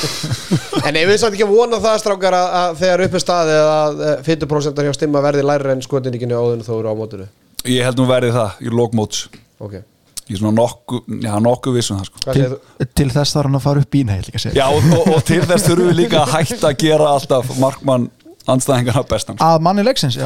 En 0.89 0.97
ef 0.97 1.11
við 1.11 1.21
samt 1.21 1.37
ekki 1.37 1.45
að 1.45 1.53
vona 1.53 1.83
það 1.85 2.01
strákar 2.01 2.39
að, 2.39 2.49
að 2.63 2.81
þegar 2.81 3.05
upp 3.05 3.19
er 3.19 3.25
staðið 3.27 3.69
að 3.75 4.05
50% 4.31 4.85
hjá 4.89 4.97
stimma 4.97 5.25
verði 5.29 5.45
læri 5.45 5.75
en 5.77 5.85
skotinnikinu 5.85 6.41
áður 6.41 6.57
en 6.57 6.65
þó 6.65 6.75
eru 6.79 6.97
á 6.97 7.01
mótinu 7.05 7.29
ég 7.71 7.85
held 7.87 8.01
nú 8.01 8.07
verið 8.09 8.37
það 8.39 8.63
í 8.65 8.73
lókmóts 8.75 9.25
Ok, 9.65 9.77
ég 9.79 10.35
er 10.37 10.41
svona 10.43 10.57
nokku, 10.59 11.01
já 11.25 11.33
nokku 11.43 11.73
vissum 11.75 12.01
það 12.01 12.11
sko 12.11 12.35
til, 12.35 12.51
til 12.99 13.09
þess 13.15 13.37
þarf 13.37 13.49
hann 13.51 13.61
að 13.61 13.65
fara 13.69 13.85
upp 13.85 13.99
segja. 14.43 14.53
já 14.59 14.67
og, 14.69 14.91
og, 14.99 15.09
og 15.17 15.25
til 15.31 15.41
þess 15.45 15.69
þurfum 15.69 15.91
við 15.93 15.99
líka 16.03 16.23
að 16.25 16.35
hætta 16.37 16.71
að 16.73 16.79
gera 16.85 17.11
alltaf 17.15 17.55
markmann 17.63 18.11
andstæðingarna 18.45 19.05
bestan 19.09 19.39
sko. 19.39 19.47
að 19.49 19.63
manni 19.65 19.85
leiksins 19.87 20.19
já. 20.21 20.25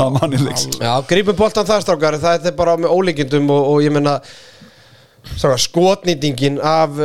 Já, 0.83 0.93
grípum 1.07 1.37
boltan 1.39 1.67
það 1.69 1.85
strákar 1.85 2.19
það 2.23 2.49
er 2.51 2.57
bara 2.59 2.75
með 2.81 2.95
ólíkindum 2.97 3.53
og, 3.55 3.69
og 3.75 3.83
ég 3.85 3.95
menna 3.95 4.17
skotnýtingin 5.37 6.61
af 6.63 6.97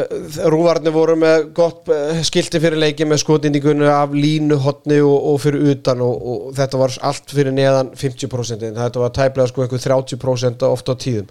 rúvarnir 0.50 0.94
voru 0.94 1.16
með 1.20 1.50
gott 1.54 1.90
eh, 1.94 2.22
skilti 2.26 2.62
fyrir 2.62 2.80
leiki 2.82 3.06
með 3.06 3.22
skotnýtingunni 3.24 3.90
af 3.90 4.16
línu, 4.16 4.58
hotni 4.64 5.02
og, 5.02 5.18
og 5.34 5.42
fyrir 5.44 5.74
utan 5.74 6.02
og, 6.02 6.16
og 6.24 6.56
þetta 6.58 6.80
var 6.82 6.96
allt 7.10 7.36
fyrir 7.36 7.54
neðan 7.54 7.92
50% 7.98 8.72
þetta 8.80 9.04
var 9.04 9.14
tæplega 9.14 9.52
sko 9.52 9.66
einhver 9.66 9.84
30% 9.84 10.66
ofta 10.70 10.96
á 10.96 11.02
tíðum. 11.04 11.30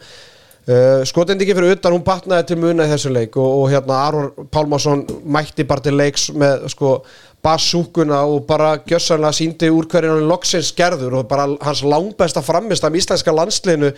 Uh, 0.62 1.02
skotendingi 1.02 1.56
fyrir 1.58 1.74
utan, 1.74 1.90
hún 1.90 2.04
batnaði 2.06 2.52
til 2.52 2.56
muna 2.62 2.84
í 2.86 2.90
þessu 2.92 3.10
leik 3.10 3.34
og, 3.34 3.48
og 3.64 3.64
hérna 3.72 3.96
Aron 4.04 4.46
Pálmarsson 4.46 5.00
mætti 5.26 5.66
bara 5.66 5.82
til 5.82 5.96
leiks 5.98 6.28
með 6.38 6.68
sko 6.70 6.92
bassúkuna 7.42 8.20
og 8.30 8.44
bara 8.46 8.76
gjössanlega 8.78 9.34
síndi 9.34 9.72
úr 9.74 9.88
hverjum 9.90 10.20
hann 10.20 10.30
loksins 10.30 10.70
gerður 10.78 11.18
og 11.18 11.26
bara 11.26 11.48
hans 11.66 11.82
langbesta 11.82 12.44
framist 12.46 12.86
af 12.86 12.94
íslenska 12.94 13.34
landsliðinu. 13.34 13.90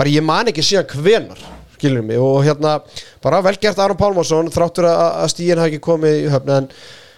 Bara 0.00 0.14
ég 0.16 0.24
man 0.24 0.48
ekki 0.48 0.64
síðan 0.64 0.88
hvenar 0.94 1.44
skilur 1.76 2.04
mig. 2.06 2.20
Og 2.20 2.42
hérna 2.46 2.78
bara 3.24 3.42
velgert 3.44 3.80
Aron 3.82 3.98
Pálmarsson 4.00 4.50
þráttur 4.54 4.88
að, 4.90 5.02
að 5.22 5.32
stíðin 5.34 5.62
hafi 5.62 5.74
ekki 5.74 5.84
komið 5.86 6.18
í 6.24 6.26
höfn 6.32 6.54
en 6.56 6.68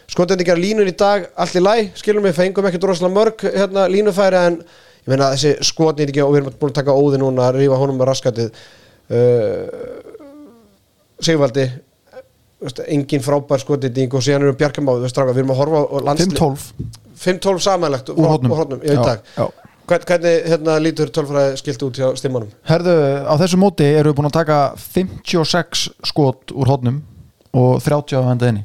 skotendingar 0.08 0.60
línun 0.60 0.88
í 0.88 0.96
dag 0.98 1.28
allt 1.36 1.58
í 1.58 1.62
læ, 1.62 1.74
skilur 1.98 2.24
mig, 2.24 2.36
fengum 2.36 2.68
ekkert 2.68 2.88
rosalega 2.88 3.14
mörg 3.16 3.44
hérna 3.44 3.88
línufæri 3.92 4.40
en 4.40 4.60
ég 4.62 5.10
meina 5.12 5.32
þessi 5.34 5.56
skotnýtingi 5.68 6.24
og 6.24 6.32
við 6.34 6.42
erum 6.42 6.60
búin 6.60 6.72
að 6.72 6.78
taka 6.80 6.96
óði 6.96 7.20
núna 7.20 7.48
að 7.48 7.60
rífa 7.62 7.80
honum 7.80 8.00
með 8.00 8.10
raskatið. 8.12 8.62
Uh, 9.08 10.16
Sigvaldi 11.24 11.66
engin 12.88 13.22
frábær 13.22 13.62
skotnýting 13.62 14.14
og 14.14 14.24
síðan 14.24 14.48
erum 14.48 14.58
Bjarkamáð 14.58 15.04
við 15.06 15.40
erum 15.42 15.54
að 15.54 15.60
horfa 15.62 15.82
á 15.86 15.96
landsli 16.08 16.32
5-12 16.34 16.66
5-12 17.18 17.62
samanlegt 17.62 18.10
hótnum, 18.14 18.54
hótnum 18.54 18.82
í 18.82 18.94
dag. 18.94 19.22
já. 19.36 19.67
Hvern, 19.88 20.04
hvernig 20.08 20.48
hérna, 20.52 20.78
lítur 20.84 21.08
tölfræði 21.14 21.58
skilt 21.62 21.82
út 21.86 21.96
hjá 22.00 22.08
stimmanum 22.20 22.50
Herðu, 22.68 22.96
á 23.24 23.34
þessu 23.40 23.60
móti 23.60 23.86
eru 23.88 24.10
við 24.12 24.18
búin 24.18 24.28
að 24.28 24.36
taka 24.40 24.58
56 24.82 25.86
skot 26.10 26.52
úr 26.52 26.68
hótnum 26.72 26.98
og 27.56 27.78
30 27.84 28.18
að 28.20 28.26
venda 28.32 28.50
inni 28.52 28.64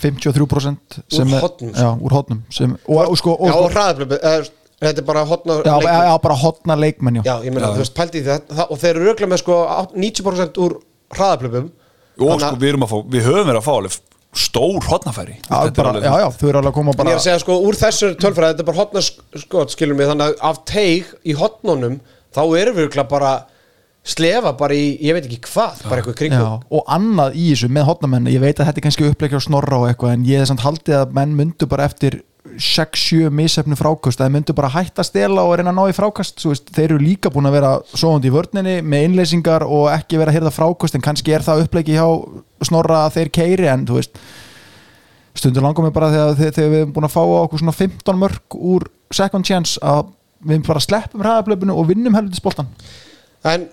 53% 0.00 1.00
sem 1.10 1.26
Úr 1.28 1.36
er- 1.36 1.42
hornum, 1.44 1.70
sko. 1.74 1.82
Já, 1.82 1.90
úr 1.98 2.14
hótnum 2.14 2.40
sem, 2.54 2.74
og, 2.86 2.98
og, 3.08 3.16
sko, 3.18 3.34
og, 3.34 3.46
já 3.48 3.52
sko, 3.54 3.64
og 3.64 3.72
hraðablöfu 3.74 4.18
þetta 4.80 5.02
er 5.02 5.06
bara 5.06 5.24
hotna 5.28 5.56
já, 5.60 5.74
já, 5.84 5.96
já, 6.08 6.14
bara 6.24 6.36
hotna 6.42 6.76
leikmenn 6.78 7.20
já. 7.20 7.22
já, 7.26 7.34
ég 7.44 7.52
meina, 7.54 7.68
Já. 7.68 7.74
þú 7.74 7.82
veist, 7.84 7.94
pældi 7.98 8.20
í 8.22 8.26
þetta 8.26 8.66
og 8.70 8.78
þeir 8.80 8.94
eru 8.96 9.10
auðvitað 9.10 9.32
með 9.34 9.42
sko 9.42 9.58
90% 9.94 10.60
úr 10.64 10.76
hraðablöfum 11.16 11.66
og 12.20 12.40
sko 12.40 12.56
við 12.60 12.68
erum 12.72 12.86
að 12.86 12.92
fá, 12.94 12.98
við 13.14 13.26
höfum 13.28 13.50
verið 13.50 13.60
að 13.60 13.66
fá 13.66 13.72
alveg 13.76 13.98
stór 14.36 14.84
hotnafæri 14.86 15.36
er 15.42 15.70
bara, 15.74 15.90
alveg- 15.92 16.04
já, 16.06 16.12
já, 16.22 16.28
þau 16.38 16.48
eru 16.48 16.58
alveg 16.60 16.70
að 16.72 16.76
koma 16.78 16.92
En 16.92 16.94
ég 16.94 16.98
bara 17.00 17.10
er 17.10 17.18
að 17.18 17.24
segja 17.24 17.40
sko 17.42 17.56
úr 17.66 17.78
þessu 17.80 18.10
tölfræði 18.20 18.52
þetta 18.54 18.62
er 18.62 18.68
bara 18.68 18.78
hotna 18.82 19.02
skot 19.42 19.72
skilur 19.74 19.98
mig 19.98 20.06
þannig 20.10 20.28
að 20.28 20.44
af 20.50 20.60
teig 20.70 21.08
í 21.26 21.34
hotnunum 21.40 21.96
þá 22.30 22.40
erum 22.60 22.76
við 22.78 22.84
örugglega 22.86 23.08
bara 23.10 23.32
slefa 24.10 24.52
bara 24.56 24.72
í, 24.78 24.94
ég 25.02 25.12
veit 25.18 25.26
ekki 25.26 25.40
hvað 25.50 25.82
bara 25.90 26.00
eitthvað 26.00 26.14
Já, 26.14 26.20
kringum. 26.22 26.62
Og 26.72 26.84
annað 26.88 27.34
í 27.36 27.48
þessu 27.50 27.68
með 27.74 27.88
hotnamenn 27.90 28.30
ég 28.32 28.40
veit 28.40 28.56
að 28.62 28.70
þetta 28.70 28.80
er 28.80 28.86
kannski 28.86 29.08
uppleikja 29.10 29.40
á 29.42 29.46
snorra 29.48 29.80
og 29.82 29.88
eitthvað 29.90 30.14
en 30.14 30.24
ég 30.30 30.40
er 30.40 30.48
samt 30.48 30.62
haldið 30.64 30.96
að 31.02 31.12
menn 31.18 31.34
myndu 31.36 31.68
bara 31.68 31.84
eftir 31.90 32.20
6-7 32.40 33.28
misefnu 33.34 33.76
frákast 33.76 34.20
að 34.20 34.26
þeir 34.26 34.34
myndu 34.36 34.54
bara 34.56 34.70
hætta 34.72 35.02
að 35.02 35.08
stela 35.10 35.42
og 35.44 35.58
reyna 35.58 35.74
að 35.74 35.76
ná 35.76 35.90
í 35.92 35.96
frákast 35.96 36.40
veist, 36.46 36.70
þeir 36.72 36.86
eru 36.86 37.00
líka 37.02 37.32
búin 37.32 37.48
að 37.50 37.56
vera 37.58 37.72
svoðandi 37.92 38.30
í 38.30 38.32
vörninni 38.34 38.76
með 38.80 39.04
innleysingar 39.08 39.66
og 39.66 39.90
ekki 39.92 40.20
vera 40.20 40.32
að 40.32 40.38
hýrða 40.38 40.54
frákast 40.56 40.96
en 40.96 41.04
kannski 41.04 41.34
er 41.36 41.44
það 41.44 41.66
uppleiki 41.66 41.98
hjá 41.98 42.06
snorra 42.64 43.02
að 43.04 43.18
þeir 43.18 43.32
keiri 43.36 43.68
en 43.68 43.84
veist 43.90 44.16
stundur 45.36 45.66
langar 45.66 45.84
mig 45.84 45.94
bara 45.94 46.08
þegar, 46.14 46.38
þegar, 46.40 46.72
við 46.72 46.80
erum 46.80 46.96
búin 46.96 47.08
að 47.10 47.14
fá 47.14 47.20
okkur 47.26 47.62
svona 47.62 47.76
15 47.76 48.22
mörg 48.24 48.58
úr 48.72 48.88
second 49.14 49.46
chance 49.46 49.76
að 49.84 50.08
við 50.48 50.64
bara 50.64 50.82
sleppum 50.82 51.22
hraðablöfunu 51.22 51.76
og 51.76 51.90
vinnum 51.92 52.16
helvitis 52.16 52.42
boltan 52.44 52.72
En 53.44 53.68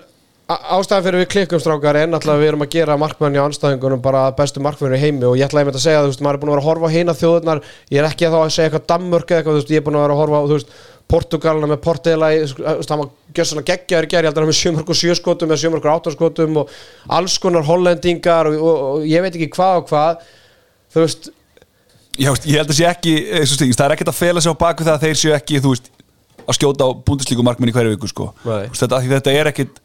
ástæðan 0.48 1.04
fyrir 1.04 1.20
við 1.20 1.30
klikkum 1.34 1.60
strákar 1.60 1.98
er 2.00 2.08
náttúrulega 2.08 2.38
að 2.38 2.44
við 2.44 2.50
erum 2.54 2.62
að 2.64 2.70
gera 2.78 2.96
markmönni 3.02 3.40
á 3.42 3.48
anstæðingunum 3.50 4.02
bara 4.06 4.22
bestu 4.38 4.62
markmönni 4.64 4.96
í 4.96 5.02
heimi. 5.02 5.26
Og 5.28 5.36
ég 5.36 5.50
ætla 5.50 5.60
einmitt 5.64 5.76
að 5.76 5.84
segja 5.84 6.04
þú 6.06 6.12
veist, 6.14 6.22
maður 6.24 6.38
er 6.38 6.42
búin 6.44 6.52
að 6.52 6.56
vera 6.56 6.64
að 6.64 6.70
horfa 6.70 6.88
á 6.88 6.96
hina 6.96 7.16
þjóðurnar 7.20 7.62
ég 7.92 8.00
er 8.00 8.08
ekki 8.08 8.28
að 8.30 8.32
þá 8.32 8.40
að 8.46 8.54
segja 8.56 8.68
eitthvað 8.70 8.86
Danmörk 8.94 9.28
eða 9.34 9.42
eitthvað, 9.42 9.58
þú 9.58 9.60
veist, 9.60 9.74
ég 9.76 9.82
er 9.82 9.86
búin 9.88 9.98
að 10.00 10.06
vera 10.06 10.16
að 10.16 10.22
horfa 10.22 10.40
á 10.40 10.44
þú 10.48 10.56
veist, 10.56 10.72
Portugalina 11.08 11.68
með 11.72 11.82
Portela 11.84 12.30
í- 12.36 12.40
þú 12.48 12.64
veist, 12.80 12.90
hann 12.94 13.02
var 13.04 13.10
gjössalega 13.36 13.68
geggjaður 13.74 14.08
í 14.08 14.12
gerð, 14.14 14.24
ég 14.24 14.28
held 14.28 14.38
að 14.38 14.42
hann 14.44 14.52
með 14.52 14.60
sjömörk 14.62 14.90
og 14.92 15.00
sjöskotum 15.02 15.52
eða 15.52 15.62
sjömörk 15.64 15.86
og 15.88 15.94
áttaskotum 16.00 16.58
og 16.64 16.74
alls 17.20 17.38
konar 17.44 17.68
hollendingar 17.68 18.50
og, 18.52 18.58
og, 18.60 18.82
og 18.98 19.06
ég 19.08 19.24
veit 19.24 19.36
ekki 19.36 19.52
hvað 19.56 19.82
og 19.84 19.92
hvað. 19.92 20.26
Já, 22.18 22.32
ég 22.50 22.58
held 22.58 22.72
að 22.74 22.80
sé 22.80 22.88
ekki, 22.90 23.14
eh, 23.30 23.46
það 23.78 23.86
er 23.86 23.94
ekkert 23.96 24.10
að 24.12 24.20
fela 24.20 24.42
sig 24.42 24.52
á 24.52 24.56
baku 24.58 24.84
það 24.88 24.96
að 24.98 25.04
þeir 25.06 25.20
séu 25.22 25.34
ekki, 25.38 25.60
þú 25.62 25.74
veist, 25.76 25.90
að 26.48 26.58
skjóta 26.58 26.88
á 26.88 26.98
búndislíku 27.08 27.44
markmenn 27.46 27.70
í 27.70 27.76
hverju 27.76 27.94
viku, 27.94 28.10
sko. 28.10 28.32
Þetta, 28.74 29.00
þetta 29.06 29.36
er 29.38 29.52
veist, 29.52 29.80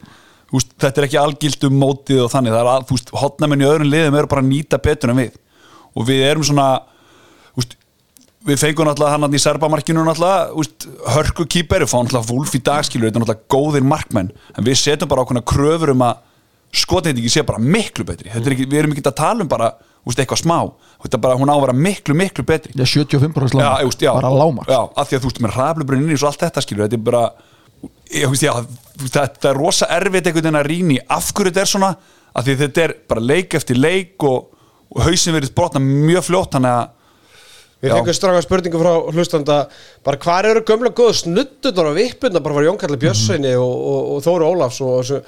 þetta 0.82 1.00
er 1.00 1.06
ekki 1.08 1.20
algilt 1.20 1.68
um 1.68 1.76
mótið 1.80 2.24
og 2.24 2.32
þannig, 2.32 2.54
það 2.54 2.62
er 2.62 2.70
að, 2.72 2.88
þú 2.88 2.96
veist, 2.96 3.12
hotnamenn 3.22 3.62
í 3.62 3.68
öðrum 3.68 3.92
liðum 3.92 4.18
eru 4.20 4.30
bara 4.32 4.42
að 4.44 4.50
nýta 4.50 4.80
betur 4.82 5.12
en 5.12 5.20
við. 5.22 5.38
Og 5.92 6.08
við 6.08 6.24
erum 6.28 6.46
svona, 6.46 6.66
þú 7.52 7.62
veist, 7.62 7.76
við 8.48 8.60
fengum 8.62 8.88
náttúrulega 8.88 9.14
hann 9.14 9.26
hann 9.26 9.38
í 9.38 9.42
serbamarkinu 9.42 10.04
náttúrulega, 10.06 10.50
úst, 10.58 10.88
hörku 11.14 11.46
kýper 11.46 11.84
við 11.84 11.92
fáum 11.92 12.08
náttúrulega 12.08 12.32
Wolf 12.32 12.56
í 12.58 12.62
dag 12.64 12.86
skilur, 12.88 13.08
þetta 13.08 13.20
er 13.20 13.24
náttúrulega 13.24 13.54
góðir 13.54 13.86
markmenn, 13.92 14.32
en 14.56 14.66
við 14.66 14.80
setjum 14.82 15.12
bara 15.12 15.24
ákveðna 15.26 15.44
kröfur 15.52 15.94
um 15.94 16.04
að 16.08 16.28
skotnýtingi 16.82 17.30
sé 17.30 17.44
bara 17.46 17.60
miklu 17.60 18.06
betri, 18.08 18.32
þetta 18.32 18.48
er 18.48 18.56
ekki, 18.56 18.68
við 18.70 18.80
erum 18.80 18.94
ekki 18.96 19.04
að 19.04 19.18
tala 19.20 19.44
um 19.44 19.50
bara, 19.50 19.72
úst, 20.08 20.18
eitthvað 20.18 20.40
smá. 20.40 20.58
Þetta 21.02 21.18
er 21.18 21.22
bara, 21.22 21.36
hún 21.38 21.50
á 21.52 21.54
að 21.54 21.64
vera 21.66 21.76
miklu, 21.76 22.16
miklu 22.18 22.44
betri. 22.48 22.72
Já, 22.78 22.86
75% 22.88 23.58
já, 23.58 23.60
lágmark, 23.60 23.86
just, 23.86 24.02
já, 24.02 24.12
bara 24.16 24.30
lágmark. 24.32 24.70
Já, 24.72 24.80
af 24.88 25.10
því 25.10 25.18
að 25.18 25.22
þú 25.22 25.30
veist, 25.30 25.40
með 25.44 25.56
raflubrunni 25.58 26.16
og 26.16 26.28
allt 26.30 26.44
þetta 26.46 26.64
skilur, 26.64 26.86
þetta 26.86 26.98
er 26.98 27.04
bara 27.10 27.22
ég, 28.12 28.28
veist, 28.30 28.44
já, 28.46 28.52
þetta 29.02 29.50
er 29.50 29.58
rosa 29.58 29.88
erfitt 29.92 30.28
einhvern 30.28 30.42
veginn 30.42 30.60
að 30.60 30.68
rýni 30.70 30.98
af 31.02 31.30
hverju 31.32 31.52
þetta 31.52 31.64
er 31.64 31.70
svona 31.72 31.92
af 32.32 32.46
því 32.46 32.56
þetta 32.62 32.84
er 32.86 32.96
bara 33.08 33.24
leik 33.24 33.54
eftir 33.58 33.78
leik 33.80 34.26
og, 34.28 34.50
og 34.92 35.06
hausin 35.06 35.36
verið 35.36 35.54
brotna 35.56 35.82
mjög 35.84 36.28
fljótt 36.30 36.58
þannig 36.58 36.80
að 36.80 36.98
Við 37.82 37.90
fengum 37.90 38.14
stranga 38.14 38.42
spurningu 38.44 38.78
frá 38.78 38.92
hlustanda 39.10 39.54
bara 40.06 40.18
hvað 40.22 40.48
eru 40.52 40.60
gömlega 40.68 40.94
góða 41.00 41.16
snuttunar 41.18 41.88
og 41.90 41.96
vippurnar? 41.96 42.42
Bara 42.44 42.54
var 42.54 42.66
Jón 42.68 42.76
Kalli 42.78 42.98
Björnsveini 43.02 43.56
og, 43.58 43.72
og, 43.72 44.04
og 44.12 44.20
Þóru 44.22 44.50
Ólafs 44.52 44.78
og 44.84 44.92
þessu 45.00 45.18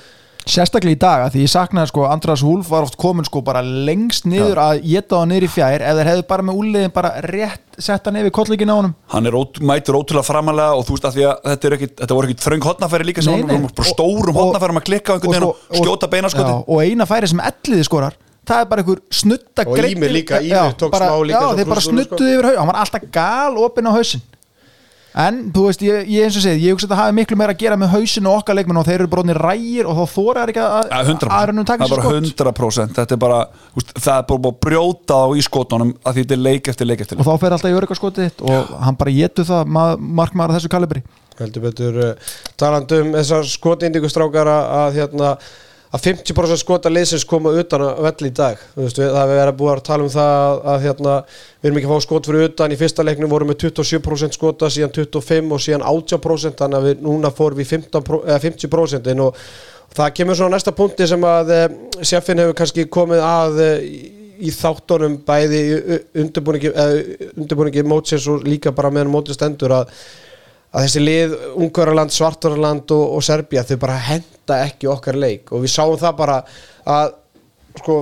Sérstaklega 0.45 0.93
í 0.93 0.99
dag, 1.01 1.23
að 1.25 1.31
því 1.35 1.43
ég 1.47 1.51
saknaði 1.55 1.89
sko 1.89 2.03
Andras 2.05 2.43
Húlf 2.45 2.69
var 2.69 2.85
oft 2.85 2.99
komin 3.01 3.25
sko 3.25 3.41
bara 3.47 3.63
lengst 3.65 4.27
niður 4.29 4.59
að 4.61 4.83
geta 4.85 5.17
það 5.17 5.29
niður 5.31 5.47
í 5.47 5.49
fjær 5.55 5.85
ef 5.89 5.97
þeir 5.97 6.11
hefðu 6.11 6.25
bara 6.29 6.45
með 6.45 6.59
úliðin 6.61 6.93
bara 6.93 7.13
rétt 7.25 7.79
setta 7.81 8.13
nefið 8.13 8.35
kollíkin 8.37 8.69
á 8.69 8.77
honum. 8.77 8.93
Hann 9.15 9.27
er 9.31 9.39
ót, 9.41 9.57
mætur 9.65 9.97
ótrúlega 9.97 10.27
framalega 10.29 10.77
og 10.77 10.85
þú 10.85 10.99
veist 10.99 11.09
að 11.09 11.17
því 11.17 11.25
að 11.31 11.49
þetta, 11.49 11.67
er 11.71 11.77
ekki, 11.79 11.89
þetta 12.03 12.19
voru 12.19 12.29
ekki 12.29 12.45
þröng 12.45 12.69
hotnafæri 12.69 13.09
líka 13.09 13.25
sem 13.25 13.33
hann 13.39 13.49
voru 13.49 13.73
bara 13.73 13.89
Og- 13.89 13.95
stórum 13.95 14.37
og- 14.37 14.43
hotnafærum 14.43 14.81
að 14.83 14.87
klikka 14.91 15.09
á 15.11 15.15
einhvern 15.17 15.33
veginn 15.33 15.49
og, 15.49 15.57
sko- 15.65 15.81
skjóta 15.81 16.11
beinaskoti 16.13 16.53
já, 16.53 16.61
og 16.69 16.85
eina 16.85 17.07
færi 17.09 17.33
sem 17.33 17.41
elliði 17.41 17.85
skorar 17.89 18.15
það 18.45 18.61
er 18.61 18.69
bara 18.69 18.83
einhver 18.85 19.01
snutta 19.11 19.65
Og 19.67 19.77
greip- 19.79 19.97
Ýmir 19.97 20.13
líka, 20.13 20.43
Já, 20.45 20.63
tók 20.77 20.93
smá 20.93 21.17
líka 21.25 21.41
já, 21.41 21.57
þeir 21.57 21.69
bara 21.73 21.81
sko. 21.81 21.91
snuttuði 21.97 22.35
yfir 22.37 22.45
haug 22.51 22.59
hann 22.61 22.69
var 22.69 22.81
alltaf 22.85 23.03
gal 23.11 23.57
opinn 23.65 23.89
á 23.89 23.93
hausinn 23.97 24.21
en 25.15 25.37
þú 25.55 25.65
veist, 25.69 25.83
ég, 25.87 26.09
ég 26.11 26.27
eins 26.27 26.37
og 26.39 26.43
segið 26.43 26.65
ég 26.65 26.75
hugsa 26.75 26.89
að 26.89 26.93
það 26.95 27.01
hafi 27.01 27.17
miklu 27.21 27.39
meira 27.39 27.55
að 27.55 27.61
gera 27.63 27.79
með 27.79 27.93
hausinn 27.95 28.29
og 28.31 28.39
okkar 28.41 28.59
leikmenn 28.59 28.81
og 28.81 28.87
þeir 28.89 28.97
eru 28.97 29.11
bróðnir 29.13 29.39
rægir 29.39 29.89
og 29.91 29.99
þá 30.01 30.15
þóra 30.15 30.47
ekki 30.51 30.63
að 30.65 30.89
Ja, 30.91 31.03
100%, 31.05 31.29
að 31.31 31.53
það 31.55 31.69
taka 31.71 31.87
er 31.87 31.93
sér 31.93 31.95
bara 31.95 32.07
skott 32.09 32.31
100% 32.41 32.99
þetta 32.99 33.17
er 33.17 33.21
bara, 33.25 33.41
úst, 33.79 33.93
það 33.95 34.15
er 34.17 34.27
bara 34.31 34.45
búið 34.47 34.55
að 34.55 34.63
brjóta 34.67 35.19
á 35.23 35.27
í 35.31 35.45
skotunum 35.47 35.93
að 36.03 36.17
því 36.17 36.25
þetta 36.25 36.39
er 36.39 36.43
leik 36.49 36.73
eftir 36.75 36.91
leik 36.91 37.05
eftir 37.05 37.19
og 37.19 37.23
leik. 37.23 37.29
þá 37.31 37.45
fer 37.45 37.57
alltaf 37.59 37.71
í 37.71 37.79
öryggarskotið 37.79 38.27
þitt 38.31 38.43
og 38.49 38.73
hann 38.89 38.99
bara 39.05 39.15
getur 39.21 39.49
það 39.53 39.77
markmaður 40.23 40.59
þessu 40.59 40.73
kalibri. 40.75 41.05
Heldur 41.39 41.65
betur 41.65 41.97
uh, 41.99 42.35
talandi 42.61 43.01
um 43.03 43.15
þessar 43.17 43.47
skotindíkustrákar 43.51 44.51
að, 44.51 44.67
að 44.81 44.99
hérna 45.01 45.31
að 45.95 46.07
50% 46.09 46.59
skota 46.59 46.91
liðsins 46.91 47.27
koma 47.29 47.53
utan 47.55 47.85
að 47.87 48.01
vell 48.07 48.29
í 48.29 48.33
dag. 48.35 48.63
Veist, 48.75 48.99
við, 48.99 49.13
það 49.15 49.21
hefur 49.21 49.39
verið 49.41 49.59
búið 49.61 49.73
að 49.75 49.85
tala 49.87 50.07
um 50.07 50.11
það 50.15 50.33
að, 50.39 50.57
að 50.73 50.87
hérna, 50.89 51.13
við 51.61 51.69
erum 51.69 51.79
ekki 51.81 51.89
að 51.91 51.95
fá 51.95 52.07
skot 52.07 52.31
fyrir 52.31 52.49
utan. 52.49 52.75
Í 52.75 52.81
fyrsta 52.81 53.07
leiknum 53.07 53.31
vorum 53.31 53.53
við 53.53 53.61
27% 53.69 54.39
skota 54.39 54.71
síðan 54.75 54.95
25 54.97 55.55
og 55.55 55.63
síðan 55.63 55.87
80% 55.93 56.59
þannig 56.63 56.81
að 56.81 56.89
við 56.89 57.07
núna 57.07 57.31
fórum 57.35 57.61
við 57.61 57.71
15, 57.77 58.05
pro- 58.09 58.25
eða 58.27 58.41
50% 58.49 59.13
inn 59.15 59.23
og 59.29 59.39
það 59.95 60.13
kemur 60.19 60.41
svona 60.41 60.57
næsta 60.57 60.75
punkti 60.75 61.07
sem 61.07 61.29
að 61.31 61.55
uh, 61.55 61.65
sjefin 62.03 62.43
hefur 62.43 62.59
kannski 62.59 62.89
komið 62.91 63.25
að 63.29 63.63
uh, 63.63 63.89
í, 64.35 64.51
þáttunum 64.51 65.21
bæði 65.27 65.63
í 65.63 65.99
undirbúningi, 66.25 67.87
mótsins 67.87 68.27
og 68.33 68.43
líka 68.49 68.75
bara 68.75 68.91
meðan 68.91 69.15
mótið 69.15 69.39
stendur 69.39 69.79
að 69.79 69.95
að 70.75 70.89
þessi 70.89 71.05
lið, 71.05 71.39
Ungverjaland, 71.55 72.15
Svartverjaland 72.15 72.95
og, 72.97 73.07
og 73.17 73.25
Serbia, 73.25 73.63
þau 73.67 73.79
bara 73.87 74.01
henda 74.11 74.61
ekki 74.67 74.91
okkar 74.91 75.19
leik. 75.19 75.55
Og 75.55 75.63
við 75.65 75.75
sáum 75.77 75.97
það 76.01 76.17
bara 76.19 76.41
að 76.91 77.15
sko, 77.79 77.99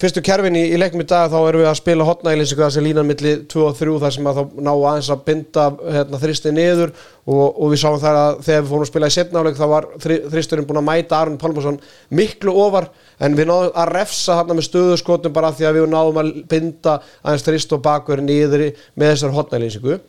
fyrstu 0.00 0.22
kerfin 0.24 0.56
í, 0.58 0.62
í 0.74 0.78
leikum 0.80 1.02
í 1.04 1.06
dag 1.08 1.28
þá 1.32 1.36
erum 1.42 1.62
við 1.62 1.68
að 1.70 1.76
spila 1.78 2.06
hotnælis 2.08 2.54
þessi 2.56 2.82
línan 2.82 3.06
milli 3.06 3.34
2 3.50 3.62
og 3.62 3.76
3 3.78 3.96
þar 4.02 4.14
sem 4.16 4.28
að 4.30 4.38
þá 4.38 4.56
ná 4.66 4.70
aðeins 4.72 5.10
að 5.12 5.24
binda 5.28 5.66
hérna, 5.82 6.20
þristið 6.22 6.56
niður. 6.56 6.94
Og, 7.24 7.44
og 7.44 7.70
við 7.72 7.80
sáum 7.80 8.00
það 8.02 8.18
að 8.20 8.40
þegar 8.44 8.62
við 8.64 8.70
fórum 8.70 8.84
að 8.84 8.90
spila 8.90 9.08
í 9.08 9.14
setnáleik 9.14 9.56
þá 9.56 9.66
var 9.70 9.86
þri, 10.02 10.16
þristurinn 10.32 10.66
búin 10.68 10.80
að 10.80 10.86
mæta 10.88 11.20
Aron 11.20 11.38
Pálmarsson 11.40 11.78
miklu 12.12 12.52
ofar. 12.64 12.88
En 13.20 13.36
við 13.38 13.48
náðum 13.48 13.76
að 13.80 13.92
refsa 13.94 14.38
hann 14.40 14.52
með 14.52 14.66
stöðuskotum 14.68 15.36
bara 15.36 15.52
því 15.56 15.68
að 15.68 15.78
við 15.78 15.86
náðum 15.94 16.20
að 16.20 16.32
binda 16.50 16.98
aðeins 17.22 17.46
þrist 17.46 17.76
og 17.76 17.84
bakverð 17.84 18.26
niður 18.26 18.66
með 18.96 19.14
þessar 19.14 19.36
hotnælisingu 19.38 20.00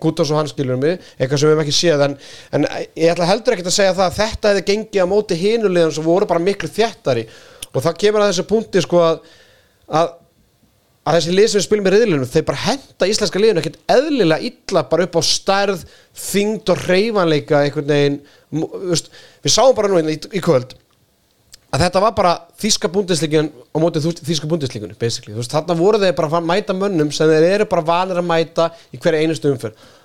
Gútas 0.00 0.30
og 0.32 0.40
hann 0.40 0.48
skilur 0.50 0.80
mig, 0.80 0.98
eitthvað 1.18 1.42
sem 1.42 1.50
við 1.50 1.54
hefum 1.54 1.64
ekki 1.64 1.76
séð 1.76 2.06
en, 2.06 2.16
en 2.56 2.66
ég 2.96 3.12
ætla 3.12 3.28
heldur 3.28 3.56
ekkert 3.56 3.70
að 3.70 3.76
segja 3.76 3.96
það 3.98 4.06
að 4.06 4.18
þetta 4.20 4.52
hefði 4.52 4.64
gengið 4.70 5.04
á 5.04 5.12
móti 5.12 5.38
hinulegðan 5.40 5.94
sem 5.96 6.08
voru 6.08 6.30
bara 6.30 6.42
miklu 6.44 6.70
þjættari 6.70 7.26
og 7.70 7.84
það 7.84 8.00
kemur 8.04 8.24
að 8.24 8.32
þessu 8.32 8.46
punkti 8.50 8.82
sko 8.84 9.02
að, 9.04 9.22
að, 10.00 10.12
að 11.06 11.18
þessi 11.18 11.36
lið 11.36 11.48
sem 11.52 11.60
við 11.60 11.66
spilum 11.68 11.90
í 11.90 11.94
riðlunum 11.94 12.30
þeir 12.32 12.46
bara 12.50 12.64
henda 12.64 13.10
íslenska 13.12 13.42
liðinu 13.42 13.62
ekkert 13.62 13.80
eðlilega 13.94 14.50
illa 14.50 14.84
bara 14.90 15.06
upp 15.06 15.20
á 15.20 15.22
stærð 15.26 15.86
þyngd 16.30 16.74
og 16.74 16.84
reyfanleika 16.88 17.64
einhvern 17.64 17.92
veginn. 17.92 18.20
Við 18.50 19.54
sáum 19.54 19.76
bara 19.78 19.92
nú 19.92 20.00
í, 20.02 20.16
í 20.16 20.42
kvöld 20.42 20.74
að 21.70 21.84
þetta 21.84 22.02
var 22.02 22.16
bara 22.18 22.34
þíska 22.60 22.90
búndisleikin 22.90 23.50
á 23.50 23.76
mótið 23.78 24.10
þýsku 24.26 24.50
búndisleikunni 24.50 24.98
þarna 24.98 25.78
voru 25.78 26.02
þeir 26.02 26.16
bara 26.18 26.40
að 26.40 26.50
mæta 26.50 26.76
mönnum 26.76 27.12
sem 27.14 27.30
þeir 27.30 27.48
eru 27.54 27.70
bara 27.70 27.86
vanir 27.86 28.20
að 28.20 28.30
mæta 28.30 28.70
í 28.90 28.98
hverja 28.98 29.22
einustu 29.22 29.54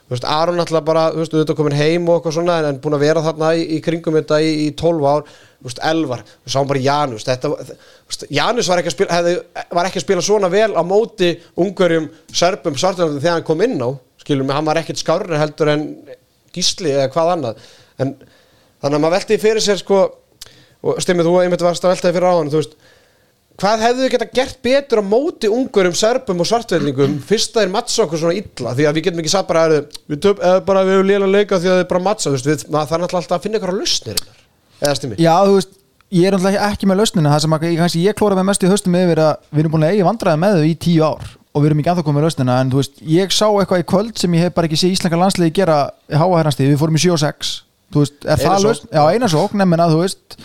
veist, 0.09 0.25
Aron 0.29 0.61
alltaf 0.61 0.83
bara, 0.85 1.07
þú 1.13 1.21
veist, 1.23 1.33
auðvitað 1.33 1.57
komin 1.59 1.77
heim 1.77 2.09
og 2.09 2.19
eitthvað 2.19 2.35
svona, 2.37 2.57
en, 2.69 2.79
búin 2.81 2.97
að 2.97 3.05
vera 3.07 3.23
þarna 3.25 3.51
í, 3.57 3.63
í 3.77 3.79
kringum 3.83 4.17
þetta 4.19 4.39
í, 4.43 4.51
í 4.65 4.67
12 4.77 5.07
ár. 5.09 5.23
Þú 5.55 5.69
veist, 5.69 5.81
Elvar, 5.89 6.21
við 6.45 6.53
sáum 6.53 6.69
bara 6.69 6.83
Janus. 6.85 7.25
Þetta, 7.25 7.51
veist, 8.05 8.25
Janus 8.37 8.69
var 8.69 8.81
ekki, 8.81 8.93
spila, 8.93 9.17
hefði, 9.17 9.33
var 9.79 9.89
ekki 9.89 10.01
að 10.01 10.05
spila 10.05 10.25
svona 10.27 10.51
vel 10.53 10.69
á 10.77 10.83
móti 10.85 11.31
ungverjum, 11.61 12.09
serbum, 12.29 12.77
svartverðum 12.81 13.23
þegar 13.23 13.39
hann 13.39 13.47
kom 13.47 13.65
inn 13.65 13.81
á, 13.81 13.89
skilum 14.21 14.53
hann 14.53 14.69
var 14.69 14.81
ekkit 14.81 15.01
skárri 15.01 15.41
heldur 15.41 15.73
en 15.73 15.87
gísli 16.55 16.93
eða 16.93 17.09
hvað 17.15 17.33
annað. 17.33 17.65
En 17.97 18.13
þannig 18.21 18.99
að 18.99 19.01
maður 19.01 19.17
velti 19.17 19.41
fyrir 19.41 19.65
sér 19.65 19.81
sko 19.81 20.03
og 20.85 21.01
stimmið 21.03 21.29
þú 21.29 21.39
einmitt 21.41 21.65
varst 21.65 21.85
að 21.85 21.95
veltaði 21.95 22.17
fyrir 22.17 22.29
á 22.29 22.33
hann 22.35 22.51
þú 22.53 22.61
veist, 22.61 22.75
hvað 23.61 23.85
hefðu 23.85 24.03
þið 24.03 24.11
geta 24.15 24.27
gert 24.35 24.59
betur 24.65 25.01
á 25.01 25.03
móti 25.07 25.49
ungurum, 25.51 25.95
serbum 25.95 26.43
og 26.43 26.49
svartveldingum 26.49 27.15
fyrst 27.25 27.55
það 27.55 27.65
er 27.67 27.71
mattsa 27.73 28.03
okkur 28.03 28.21
svona 28.21 28.35
illa? 28.41 28.73
Því 28.75 28.87
að 28.89 28.97
við 28.97 29.07
getum 29.07 29.23
ekki 29.23 29.31
sagt 29.31 29.49
bara, 29.49 29.63
er, 29.71 29.87
við, 30.11 30.21
töp, 30.25 30.43
eða 30.43 30.65
bara 30.67 30.83
við 30.85 30.97
hefum 30.97 31.09
lélega 31.09 31.31
leika 31.31 31.61
því 31.63 31.71
að 31.71 31.81
er 31.83 31.89
bara 31.93 32.03
mattsa 32.09 32.33
maður 32.35 32.67
þarf 32.67 33.05
náttúrulega 33.05 33.21
alltaf 33.21 33.37
að 33.39 33.47
finna 33.47 33.61
ykkur 33.61 33.73
á 33.73 33.79
lausnir 33.79 34.21
eða 34.81 34.99
stimmið 34.99 35.23
Já, 35.23 35.33
þú 35.47 35.55
veist, 35.55 35.79
ég 36.19 36.27
er 36.27 36.35
náttúrulega 36.35 36.69
ekki 36.69 36.91
með 36.91 37.01
lausnina 37.01 37.31
það 37.33 37.45
sem 37.45 37.55
að, 37.55 37.65
ég, 37.69 37.79
kannski 37.79 38.03
ég 38.03 38.19
klóra 38.19 38.37
með 38.39 38.47
mest 38.51 38.65
í 38.65 38.71
höstum 38.73 38.99
yfir 38.99 39.23
að 39.23 39.33
við 39.55 39.63
erum 39.63 39.75
búin 39.77 39.87
að 39.87 39.95
eigi 39.95 40.07
vandræði 40.09 40.41
með 40.43 40.59
þau 40.59 40.67
í 40.67 40.75
tíu 40.85 41.07
ár 41.07 41.31
og 41.55 41.63
við 41.63 41.69
erum 41.69 41.81
ekki 41.81 41.91
anþá 41.93 42.03
komið 42.09 42.25
lausnina 42.27 42.57
en 42.59 42.71
þú 42.73 42.81
veist, 42.81 42.97
ég 43.07 43.31
sá 43.31 43.45
eitthvað 43.47 43.81
í 43.81 43.87
kvöld 43.87 44.19
sem 44.19 44.33
ég 44.35 44.43
hef 44.43 44.55
bara 44.57 44.67
ekki 44.67 44.79
séð 44.81 44.97
íslenska 44.97 45.19
landsliði 45.21 45.53
gera 45.55 45.77
háa 46.11 46.27
herrnastíð, 46.35 46.73
við 46.73 46.81
fórum 46.81 46.99
í 46.99 47.03
7 47.05 47.13
og 47.15 47.21
6 47.21 47.51
þú 47.95 48.03
veist, 48.03 48.17
er 48.25 48.35
Eina 48.35 48.49
það 48.49 48.65
lausn? 48.65 48.89
Já, 48.91 49.01
eina 49.13 49.29
sókn, 49.31 49.61
nefnir 49.61 49.83
að 49.85 49.95
þú 49.95 50.01
veist 50.01 50.37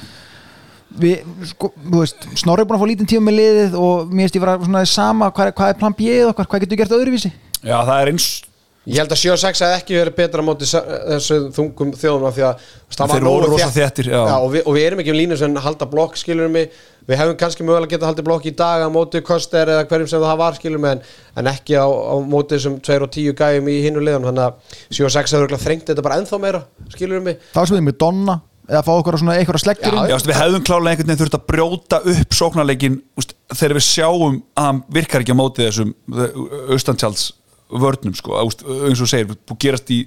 við, 0.99 1.23
sko, 1.53 1.73
þú 1.87 2.03
veist 2.03 2.29
Snorri 2.43 2.65
er 2.65 2.69
búin 2.71 2.79
að 2.81 2.85
fá 2.85 2.91
lítinn 2.91 3.11
tíma 3.15 3.29
með 3.31 3.39
liðið 3.41 3.79
og 3.79 4.11
mér 4.13 4.27
veist 4.29 4.37
ég 4.39 4.45
var 4.45 4.59
svona 4.65 4.85
sama, 4.91 5.31
hvað 5.31 5.51
er, 5.53 5.57
hvað 5.61 5.75
er 5.75 5.81
plan 5.83 5.97
B 5.99 6.13
okkar, 6.31 6.47
hvað 6.51 6.65
getur 6.67 6.77
við 6.77 6.83
gert 6.85 6.97
öðruvísi? 6.99 7.33
Já, 7.63 7.77
það 7.85 7.97
er 8.01 8.13
eins. 8.15 8.31
Ég 8.89 8.97
held 8.97 9.13
að 9.13 9.19
7 9.21 9.31
og 9.35 9.39
6 9.43 9.61
hefði 9.61 9.77
ekki 9.77 9.97
verið 9.99 10.15
betra 10.17 10.43
móti 10.43 10.65
se- 10.67 10.81
þessu 10.81 11.37
þungum 11.53 11.91
þjóðum 12.01 12.25
af 12.31 12.35
því 12.39 12.45
að 12.49 12.63
það 12.97 13.11
var 13.13 13.21
nógu 13.27 13.43
rosa 13.51 13.67
þétt- 13.69 13.77
þéttir, 13.77 14.07
já. 14.09 14.21
og, 14.41 14.47
við, 14.55 14.63
og 14.65 14.75
við 14.75 14.87
erum 14.87 15.03
ekki 15.03 15.13
um 15.13 15.19
línu 15.19 15.37
sem 15.39 15.59
halda 15.67 15.87
blokk 15.93 16.17
skilurum 16.17 16.55
mig, 16.57 16.71
við 17.07 17.21
hefum 17.21 17.37
kannski 17.37 17.63
mögulega 17.69 17.93
getað 17.93 18.09
haldið 18.09 18.27
blokk 18.31 18.49
í 18.49 18.55
dag 18.57 18.81
á 18.81 18.89
móti 18.91 19.21
Koster 19.23 19.69
eða 19.69 19.85
hverjum 19.85 20.09
sem 20.09 20.25
það 20.25 20.41
var 20.41 20.57
skilurum 20.57 20.89
en, 20.95 21.03
en 21.37 21.51
ekki 21.53 21.77
á, 21.77 21.85
á 21.87 22.15
móti 22.25 22.59
sem 22.59 22.81
2 22.81 22.99
og 23.05 23.11
10 23.13 23.37
gæjum 23.37 23.69
í 23.69 23.77
hinu 23.85 24.01
liðan 24.01 24.27
þannig 24.31 24.49
að 24.49 24.77
7 24.97 25.05
og 25.05 25.15
6 25.21 25.37
hefur 25.37 25.57
þrengt 25.61 25.87
þetta 25.93 26.03
bara 26.09 26.19
ennþá 26.25 26.41
meira 26.41 26.65
skilurum 26.97 27.29
mig. 27.29 27.39
Þá 27.53 27.61
sem 27.69 27.77
við 27.77 27.85
með 27.93 27.99
Donna 28.01 28.41
eða 28.71 28.83
fá 28.87 28.91
okkur 28.95 29.19
svona 29.21 29.37
eitthvað 29.39 29.63
sleggjur 29.65 29.97
Já, 30.11 30.17
við 30.23 30.39
hefðum 30.39 30.65
klálega 30.67 30.95
einhvern 30.95 31.11
veginn 31.11 31.21
þurft 31.25 31.39
að 31.39 31.47
brjóta 31.51 32.01
upp 32.15 32.37
sóknarleikin 32.39 32.99
þegar 33.51 33.77
við 33.77 33.87
sjáum 33.87 34.41
að 34.55 34.67
hann 34.69 34.83
virkar 34.97 35.25
ekki 35.25 35.35
á 35.35 35.41
móti 35.41 35.67
þessum 35.67 35.95
austantjáls 36.71 37.31
vörnum 37.71 38.15
sko, 38.19 38.39
úst, 38.47 38.65
eins 38.67 39.03
og 39.03 39.11
segir, 39.11 39.35
þú 39.47 39.59
gerast 39.63 39.91
í 39.95 40.05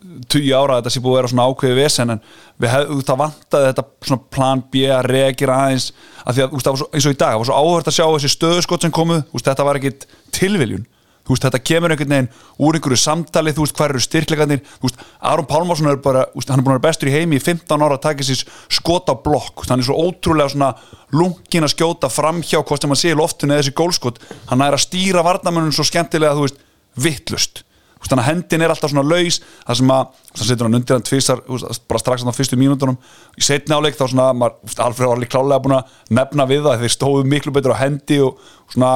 20 0.00 0.54
ára 0.56 0.76
að 0.76 0.80
þetta 0.80 0.92
sé 0.94 1.02
búið 1.04 1.12
að 1.12 1.18
vera 1.18 1.30
svona 1.30 1.46
ákveði 1.50 1.76
vesen 1.76 2.12
en 2.14 2.22
við 2.60 2.72
hefðum 2.72 3.02
það 3.08 3.20
vantaði 3.20 3.66
þetta 3.68 3.84
svona 4.08 4.24
plan 4.36 4.62
B 4.72 4.84
að 4.88 5.08
reagera 5.10 5.58
aðeins 5.66 5.90
að 6.24 6.38
því 6.38 6.44
að 6.44 6.56
úst, 6.56 6.64
það 6.64 6.72
var 6.72 6.80
svo, 6.80 6.88
eins 6.94 7.08
og 7.08 7.14
í 7.14 7.18
dag, 7.20 7.34
það 7.34 7.42
var 7.42 7.50
svo 7.50 7.58
áhört 7.60 7.90
að 7.90 7.96
sjá 7.98 8.06
þessi 8.06 8.32
stöðuskott 8.34 8.86
sem 8.86 8.94
komu, 8.96 9.18
úst, 9.30 9.46
þetta 9.50 9.66
var 9.68 9.80
ekkit 9.80 10.06
tilviljun 10.36 10.86
þú 11.30 11.36
veist, 11.36 11.44
þetta 11.46 11.60
kemur 11.62 11.92
einhvern 11.94 12.10
veginn 12.10 12.28
úr 12.58 12.76
einhverju 12.76 12.98
samtali, 12.98 13.52
þú 13.54 13.64
veist, 13.64 13.76
hvað 13.78 13.92
eru 13.92 14.02
styrklegarnir 14.02 14.62
þú 14.66 14.88
veist, 14.88 15.04
Aron 15.30 15.46
Pálmarsson 15.46 15.90
er 15.92 16.00
bara 16.02 16.26
veist, 16.34 16.50
hann 16.50 16.58
er 16.58 16.66
búin 16.66 16.74
að 16.74 16.80
vera 16.80 16.86
bestur 16.88 17.10
í 17.10 17.14
heimi 17.14 17.38
í 17.38 17.44
15 17.44 17.86
ára 17.86 17.98
að 17.98 18.04
taka 18.08 18.26
sér 18.26 18.42
skot 18.80 19.12
á 19.12 19.14
blokk, 19.14 19.62
hann 19.70 19.78
er 19.78 19.86
svo 19.86 19.98
ótrúlega 20.08 20.50
svona 20.50 20.72
lungin 21.14 21.66
að 21.66 21.74
skjóta 21.76 22.10
framhjá 22.10 22.64
hvort 22.64 22.82
sem 22.82 22.90
hann 22.90 23.00
sé 23.00 23.14
í 23.14 23.18
loftinu 23.18 23.54
eða 23.54 23.62
þessi 23.62 23.78
gólskot 23.78 24.22
hann 24.50 24.66
er 24.66 24.74
að 24.74 24.86
stýra 24.88 25.26
varnamönnum 25.26 25.74
svo 25.74 25.86
skemmtilega 25.86 26.34
þú 26.34 26.48
veist, 26.48 26.62
vittlust 26.98 27.64
þannig 28.00 28.24
að 28.24 28.28
hendin 28.30 28.62
er 28.64 28.72
alltaf 28.72 28.90
svona 28.90 29.04
laus 29.04 29.36
það 29.44 29.76
sem 29.76 29.90
að, 29.92 30.06
veist, 30.10 30.38
hann 30.40 30.48
setur 30.48 30.66
hann 30.66 30.78
undir 30.78 30.96
hann 30.96 31.04
veist, 31.10 31.82
bara 31.90 32.00
strax 32.00 32.24
á 32.24 32.32
fyrstu 32.32 32.56
mínútonum 32.56 32.96
í 33.36 33.44
setni 33.44 33.76
áleik 33.76 33.98
þá 33.98 34.06
svona, 34.08 34.30
Alfred 34.32 35.04
var 35.04 35.18
alveg 35.18 35.30
klálega 35.30 35.60
búin 35.62 35.76
að 35.76 35.98
nefna 36.16 36.46
við 36.48 36.64
það 36.64 36.86
þeir 36.86 36.94
stóðu 36.96 37.26
miklu 37.28 37.52
betur 37.52 37.76
á 37.76 37.82
hendi 37.82 38.22
og 38.24 38.40
svona 38.72 38.94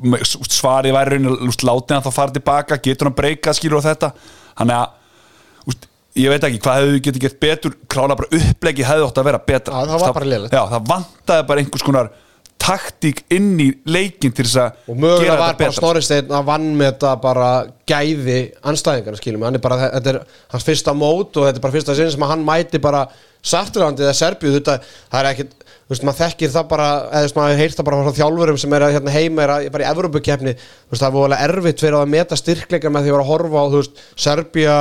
svarið 0.00 0.96
væri 0.96 1.18
raunin 1.18 1.50
látið 1.50 1.96
hann 1.96 2.06
þá 2.06 2.14
fara 2.14 2.34
tilbaka, 2.36 2.80
getur 2.82 3.10
hann 3.10 3.18
breyka 3.18 3.54
skilur 3.56 3.84
á 3.84 3.88
þetta, 3.90 4.12
hann 4.60 4.72
er 4.72 4.80
að 4.80 5.68
úst, 5.70 5.86
ég 6.18 6.32
veit 6.32 6.48
ekki 6.48 6.62
hvað 6.64 6.80
hefðu 6.80 7.04
getið 7.06 7.26
gert 7.26 7.38
betur? 7.44 7.76
Klála 7.90 8.16
bara 8.18 8.40
upplegi 8.40 8.86
hefði 8.86 9.06
ótt 9.06 9.20
að 9.20 9.30
vera 9.30 9.44
betra. 9.52 9.84
Það 9.86 10.04
var 10.06 10.18
bara 10.18 10.32
lélegt. 10.32 10.56
já, 10.56 10.64
það 10.72 10.90
vantaði 10.94 11.48
bara 11.52 11.64
einhvers 11.64 11.86
konar 11.86 12.12
taktík 12.60 13.22
inn 13.32 13.54
í 13.62 13.70
leikin 13.88 14.34
til 14.36 14.44
þess 14.44 14.58
að 14.60 14.90
og 14.92 14.98
gera 15.00 15.14
þetta 15.16 15.38
bara 15.40 15.58
betra. 15.62 15.76
Snorri 15.78 16.02
Steinn 16.04 16.34
að 16.36 16.48
vann 16.50 16.66
með 16.76 16.90
þetta 16.92 17.12
bara 17.22 17.48
gæði 17.88 18.38
anstæðingarna 18.68 19.20
skiljum 19.20 19.46
hann 19.46 19.56
er 19.56 19.64
bara, 19.64 19.78
þetta 19.96 20.12
er 20.12 20.18
hans 20.52 20.66
fyrsta 20.66 20.94
mót 20.96 21.40
og 21.40 21.48
þetta 21.48 21.60
er 21.60 21.64
bara 21.64 21.76
fyrsta 21.78 21.96
sinni 21.96 22.12
sem 22.14 22.26
hann 22.28 22.44
mæti 22.46 22.82
bara 22.82 23.06
Sartrandi 23.40 24.04
eða 24.04 24.16
Serbíu. 24.18 24.52
Þetta, 24.58 24.76
það 25.08 25.22
er 25.22 25.30
ekkit, 25.30 25.54
þú 25.90 25.94
veist, 25.96 26.04
maður 26.06 26.20
þekkir 26.22 26.52
það 26.54 26.66
bara 26.70 26.88
eða 27.10 27.20
þú 27.20 27.26
veist, 27.26 27.36
maður 27.40 27.60
heyrt 27.60 27.76
það 27.80 27.86
bara 27.90 28.00
frá 28.06 28.18
þjálfurum 28.20 28.58
sem 28.62 28.74
er 28.78 28.84
hérna 28.94 29.14
heima, 29.16 29.42
er 29.42 29.52
að, 29.56 29.64
bara 29.74 29.84
í 29.86 29.88
Evropakeppni 29.90 30.52
þú 30.54 30.92
veist, 30.94 31.00
það 31.02 31.08
er 31.10 31.14
voðalega 31.16 31.48
erfitt 31.50 31.82
fyrir 31.82 31.98
að 31.98 32.12
meta 32.14 32.38
styrkleika 32.38 32.92
með 32.94 33.02
því 33.08 33.10
að 33.10 33.16
vera 33.16 33.24
að 33.26 33.30
horfa 33.32 33.58
á, 33.58 33.64
þú 33.74 33.80
veist, 33.80 34.02
Serbía 34.24 34.76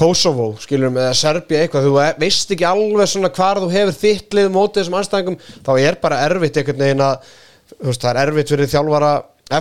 Kosovo, 0.00 0.50
skiljum, 0.62 0.94
eða 1.02 1.14
Serbía 1.18 1.64
eitthvað, 1.64 1.86
þú 1.88 1.94
ve- 1.96 2.14
veist 2.22 2.52
ekki 2.54 2.66
alveg 2.68 3.08
svona 3.10 3.30
hvar 3.34 3.58
þú 3.64 3.70
hefur 3.72 3.96
þitt 3.98 4.36
lið 4.38 4.50
mótið 4.54 4.82
þessum 4.84 4.98
anstæðingum, 5.00 5.38
þá 5.66 5.70
er 5.82 5.98
bara 6.04 6.20
erfitt 6.28 6.60
einhvern 6.60 6.84
veginn 6.84 7.02
að, 7.04 7.32
þú 7.74 7.88
veist, 7.90 8.04
það 8.04 8.10
er 8.12 8.20
erfitt 8.30 8.52
fyrir 8.54 8.70
þjálfara 8.70 9.10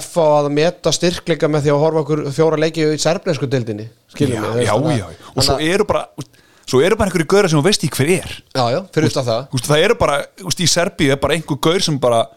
FA 0.06 0.28
að 0.44 0.52
meta 0.54 0.94
styrkleika 0.94 1.50
með 1.50 1.66
því 1.66 1.72
að 1.74 1.82
horfa 1.82 2.04
okkur 2.06 2.22
fjóra 2.36 2.60
leiki 2.62 2.86
í 2.94 3.00
serbnesku 3.02 3.50
dildinni, 3.50 3.88
já, 3.90 4.14
skiljum 4.14 4.46
já, 4.62 4.76
já, 5.00 5.08
og 5.34 5.42
svo 5.48 5.58
eru 5.66 5.88
bara 5.90 6.06
svo 6.70 6.82
eru 6.86 6.98
bara 7.00 7.10
einhverju 7.10 7.30
gauðra 7.30 7.52
sem 7.52 7.60
þú 7.60 7.68
veist 7.68 7.86
ekki 7.86 8.02
hver 8.04 8.12
er. 8.20 8.36
Já, 8.56 8.66
já, 8.74 8.82
fyrir 8.96 9.14
utan 9.14 9.30
það. 9.30 9.48
Úst, 9.58 9.70
það 9.70 9.86
eru 9.88 9.98
bara, 10.00 10.20
úst, 10.50 10.62
í 10.62 10.68
Serbíu 10.70 11.16
er 11.16 11.24
bara 11.24 11.38
einhver 11.38 11.60
gaur 11.70 11.86
sem 11.86 11.98
bara 12.02 12.28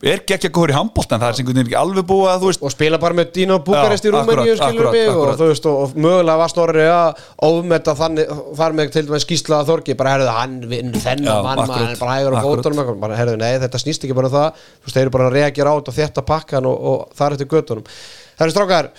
er 0.00 0.22
geggja 0.24 0.48
góður 0.48 0.70
í 0.72 0.74
handbóltan 0.78 1.20
það 1.20 1.28
er 1.28 1.34
sem 1.36 1.42
einhvern 1.42 1.58
veginn 1.58 1.66
ekki 1.68 1.76
alveg 1.76 2.06
búið 2.08 2.28
að 2.30 2.38
þú 2.40 2.46
veist 2.48 2.62
og 2.64 2.72
spila 2.72 3.00
bara 3.02 3.16
með 3.18 3.32
Dino 3.34 3.58
Bukarest 3.66 4.06
í 4.08 4.12
Rúmeníu 4.14 4.54
og, 4.54 5.32
þú 5.36 5.48
veist, 5.50 5.66
og, 5.68 5.82
og 5.82 5.98
mögulega 6.00 6.36
var 6.40 6.52
Snorri 6.54 6.86
að 6.88 7.20
ofmeta 7.50 7.94
þannig, 7.98 8.32
þar 8.56 8.76
með 8.78 8.94
til 8.94 9.02
dæmis 9.10 9.26
skýsla 9.26 9.58
að 9.58 9.74
Þorgi, 9.74 9.96
bara 10.00 10.14
herðu 10.14 10.32
hann 10.38 10.56
vinn 10.70 10.96
þennan 10.96 11.44
mann, 11.44 11.60
maður 11.68 12.00
bara 12.00 12.16
hægur 12.16 12.38
á 12.38 12.40
fótunum. 12.46 12.96
Bara 13.04 13.20
herðu, 13.20 13.36
nei, 13.44 13.50
þetta 13.60 13.82
snýst 13.84 14.08
ekki 14.08 14.16
bara 14.16 14.32
um 14.32 14.36
það. 14.38 14.64
Þú 14.80 14.88
veist, 14.88 14.96
þeir 14.96 15.04
eru 15.04 15.14
bara 15.18 15.28
að 15.28 15.36
reagera 15.36 15.76
át 15.76 15.92
og 15.92 15.98
þetta 16.00 16.26
pakkan 16.32 16.70
og, 16.72 16.88
og 16.94 17.20
þar 17.20 17.36
eftir 17.36 17.52
göttunum 17.52 17.92
herru 18.40 18.54
strákar 18.54 18.90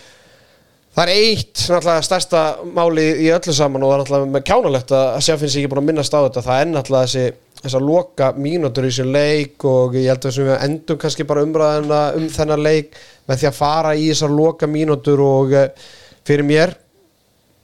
Það 0.91 1.03
er 1.07 1.11
eitt 1.15 1.61
náttúrulega 1.71 2.03
stærsta 2.03 2.41
máli 2.75 3.05
í 3.23 3.29
öllu 3.31 3.53
saman 3.55 3.85
og 3.85 3.93
það 3.93 3.95
er 3.95 4.01
náttúrulega 4.01 4.31
með 4.33 4.43
kjánalegt 4.49 4.93
að 4.97 5.05
að 5.07 5.23
sjá 5.23 5.33
finnst 5.39 5.55
ég 5.55 5.63
ekki 5.63 5.71
búin 5.71 5.81
að 5.81 5.87
minnast 5.87 6.17
á 6.17 6.19
þetta. 6.19 6.43
Það 6.47 6.61
er 6.63 6.69
náttúrulega 6.71 7.11
þessi 7.11 7.25
þessar 7.61 7.85
loka 7.85 8.29
mínútur 8.41 8.87
í 8.87 8.91
þessu 8.91 9.05
leik 9.07 9.65
og 9.69 9.95
ég 9.95 10.09
held 10.09 10.19
að 10.19 10.27
þessum 10.27 10.47
við 10.49 10.63
endum 10.65 11.01
kannski 11.01 11.27
bara 11.29 11.43
umræðina 11.45 12.01
um 12.17 12.29
þennan 12.33 12.63
leik 12.65 12.97
með 13.29 13.41
því 13.41 13.49
að 13.51 13.59
fara 13.61 13.93
í 13.95 14.07
þessar 14.09 14.33
loka 14.35 14.67
mínútur 14.67 15.21
og 15.23 15.53
eh, 15.55 15.69
fyrir 16.27 16.47
mér 16.47 16.73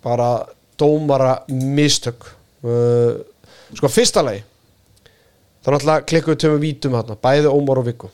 bara 0.06 0.30
dómara 0.80 1.34
mistök. 1.50 2.30
Uh, 2.64 3.18
sko 3.76 3.90
fyrsta 3.92 4.24
lagi 4.26 4.42
þá 5.62 5.74
náttúrulega 5.74 6.06
klikkum 6.08 6.34
við 6.34 6.42
tömum 6.44 6.64
vítum 6.64 6.96
hérna 6.98 7.18
bæði 7.22 7.52
Ómar 7.52 7.82
og 7.82 7.88
Viggo 7.88 8.10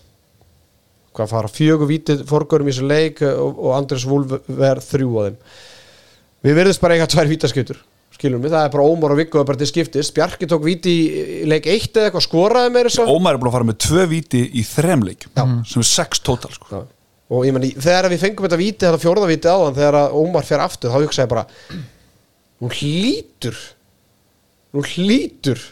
hvað 1.13 1.33
fara 1.33 1.53
fjögur 1.53 1.89
vítið 1.89 2.25
fórgörum 2.29 2.69
í 2.69 2.73
þessu 2.73 2.89
leik 2.89 3.23
og, 3.27 3.57
og 3.57 3.73
Andres 3.77 4.05
Wolf 4.09 4.37
verð 4.47 4.85
þrjú 4.89 5.15
á 5.17 5.21
þeim. 5.27 5.41
Við 6.43 6.57
verðumst 6.59 6.83
bara 6.83 6.97
eiga 6.97 7.09
tvær 7.13 7.31
vítaskjötur 7.31 7.81
skilum 8.23 8.43
við, 8.43 8.53
það 8.53 8.67
er 8.67 8.73
bara 8.73 8.87
Ómar 8.87 9.13
og 9.13 9.19
Viggo 9.19 9.41
er 9.41 9.47
bara 9.47 9.59
til 9.59 9.69
skiptist 9.69 10.13
Bjarki 10.15 10.47
tók 10.49 10.63
víti 10.65 10.91
í, 10.93 11.27
leik 11.49 11.67
eitt 11.71 11.97
eða 11.97 12.09
eitthvað 12.09 12.25
skoraði 12.27 12.73
meira 12.75 12.91
svo 12.93 13.05
Ómar 13.11 13.35
er 13.35 13.41
búin 13.41 13.49
að 13.49 13.57
fara 13.57 13.67
með 13.69 13.79
tvö 13.83 14.05
víti 14.11 14.43
í 14.53 14.63
þrem 14.67 15.05
leikjum 15.07 15.55
sem 15.67 15.83
er 15.83 15.89
sex 15.89 16.21
tótal 16.23 16.53
sko. 16.53 16.69
Já. 16.69 16.81
og 17.33 17.47
ég 17.47 17.55
menn, 17.55 17.67
þegar 17.73 18.09
við 18.13 18.23
fengum 18.23 18.47
þetta 18.47 18.61
víti 18.61 18.85
þetta 18.85 19.01
fjórða 19.01 19.29
víti 19.31 19.51
áðan, 19.51 19.77
þegar 19.79 19.99
að 19.99 20.17
Ómar 20.21 20.47
fer 20.47 20.63
aftur 20.63 20.93
þá 20.93 20.99
hugsaði 21.01 21.25
ég 21.25 21.31
bara 21.33 21.45
hún 22.63 22.75
hlýtur 22.79 23.61
hún 24.77 24.89
hlýtur 24.93 25.63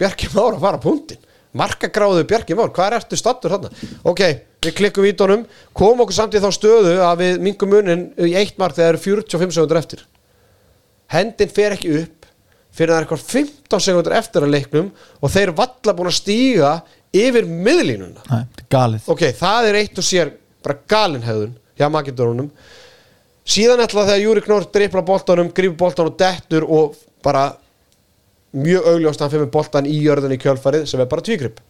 Bjarki 0.00 0.30
Már 0.32 0.56
að 0.56 0.64
fara 0.64 0.82
punktin 0.82 1.26
markagráðu 1.60 2.24
Bjarki 2.30 2.56
Már, 2.58 2.72
hvað 2.74 2.90
er 2.90 3.00
eftir 3.02 3.20
stattur 3.20 3.54
þarna? 3.54 3.70
Ok, 4.08 4.24
við 4.60 4.76
klikkum 4.76 5.06
vítunum 5.06 5.44
komum 5.76 6.04
okkur 6.04 6.16
samt 6.16 6.36
í 6.36 6.42
þá 6.42 6.50
stöðu 6.54 6.96
að 7.04 7.22
við 7.22 7.44
mingum 7.46 7.72
munin 7.72 8.06
í 8.20 8.34
eitt 8.38 8.58
mark 8.60 8.76
þegar 8.76 8.98
það 9.00 9.10
eru 9.14 9.24
45 9.24 9.56
sekundur 9.56 9.80
eftir. 9.80 10.02
Hendin 11.10 11.52
fer 11.52 11.76
ekki 11.76 11.94
upp 12.02 12.28
fyrir 12.76 12.92
það 12.92 12.98
er 12.98 13.06
eitthvað 13.06 13.24
15 13.32 13.84
sekundur 13.86 14.16
eftir 14.18 14.46
að 14.46 14.54
leiknum 14.54 14.92
og 15.20 15.32
þeir 15.32 15.54
valla 15.58 15.96
búin 15.96 16.10
að 16.10 16.18
stíga 16.20 16.74
yfir 17.16 17.48
miðlínuna. 17.48 18.22
Nei, 18.28 18.44
þetta 18.44 18.62
er 18.62 18.68
galið. 18.76 19.08
Ok, 19.10 19.24
það 19.40 19.70
er 19.70 19.80
eitt 19.80 19.98
og 19.98 20.06
sér 20.06 20.36
bara 20.62 20.78
galin 20.92 21.26
hefðun 21.26 21.56
hjá 21.80 21.88
Makedónunum 21.90 22.52
síðan 23.50 23.82
ætla 23.82 24.04
þegar 24.06 24.22
Júri 24.22 24.44
Knór 24.44 24.68
dripla 24.72 25.02
boltanum, 25.06 25.50
grífur 25.54 25.78
boltan 25.80 26.10
og 26.10 26.18
dettur 26.20 26.66
og 26.68 26.98
bara 27.24 27.48
mjög 28.52 28.86
augljóst 28.92 29.20
að 29.20 29.26
hann 29.26 29.34
fyrir 29.34 29.50
boltan 29.54 29.88
í 29.88 29.96
jörðun 30.04 30.34
í 30.34 30.40
kjölfarið 30.42 30.86
sem 30.90 31.02
er 31.02 31.10
bara 31.10 31.24
tvígrip 31.24 31.60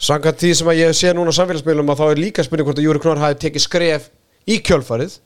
samkvæmt 0.00 0.40
því 0.40 0.52
sem 0.58 0.70
að 0.72 0.80
ég 0.80 0.94
sé 0.96 1.12
núna 1.16 1.34
á 1.34 1.38
samfélagsmiðlum 1.38 1.92
að 1.92 2.00
þá 2.00 2.06
er 2.08 2.22
líka 2.22 2.44
spurning 2.46 2.68
hvort 2.68 2.80
að 2.80 2.86
Júri 2.86 3.02
Knór 3.02 3.20
hafi 3.20 3.40
tekið 3.44 3.66
skref 3.66 4.08
í 4.48 4.60
kjölfarið. 4.64 5.18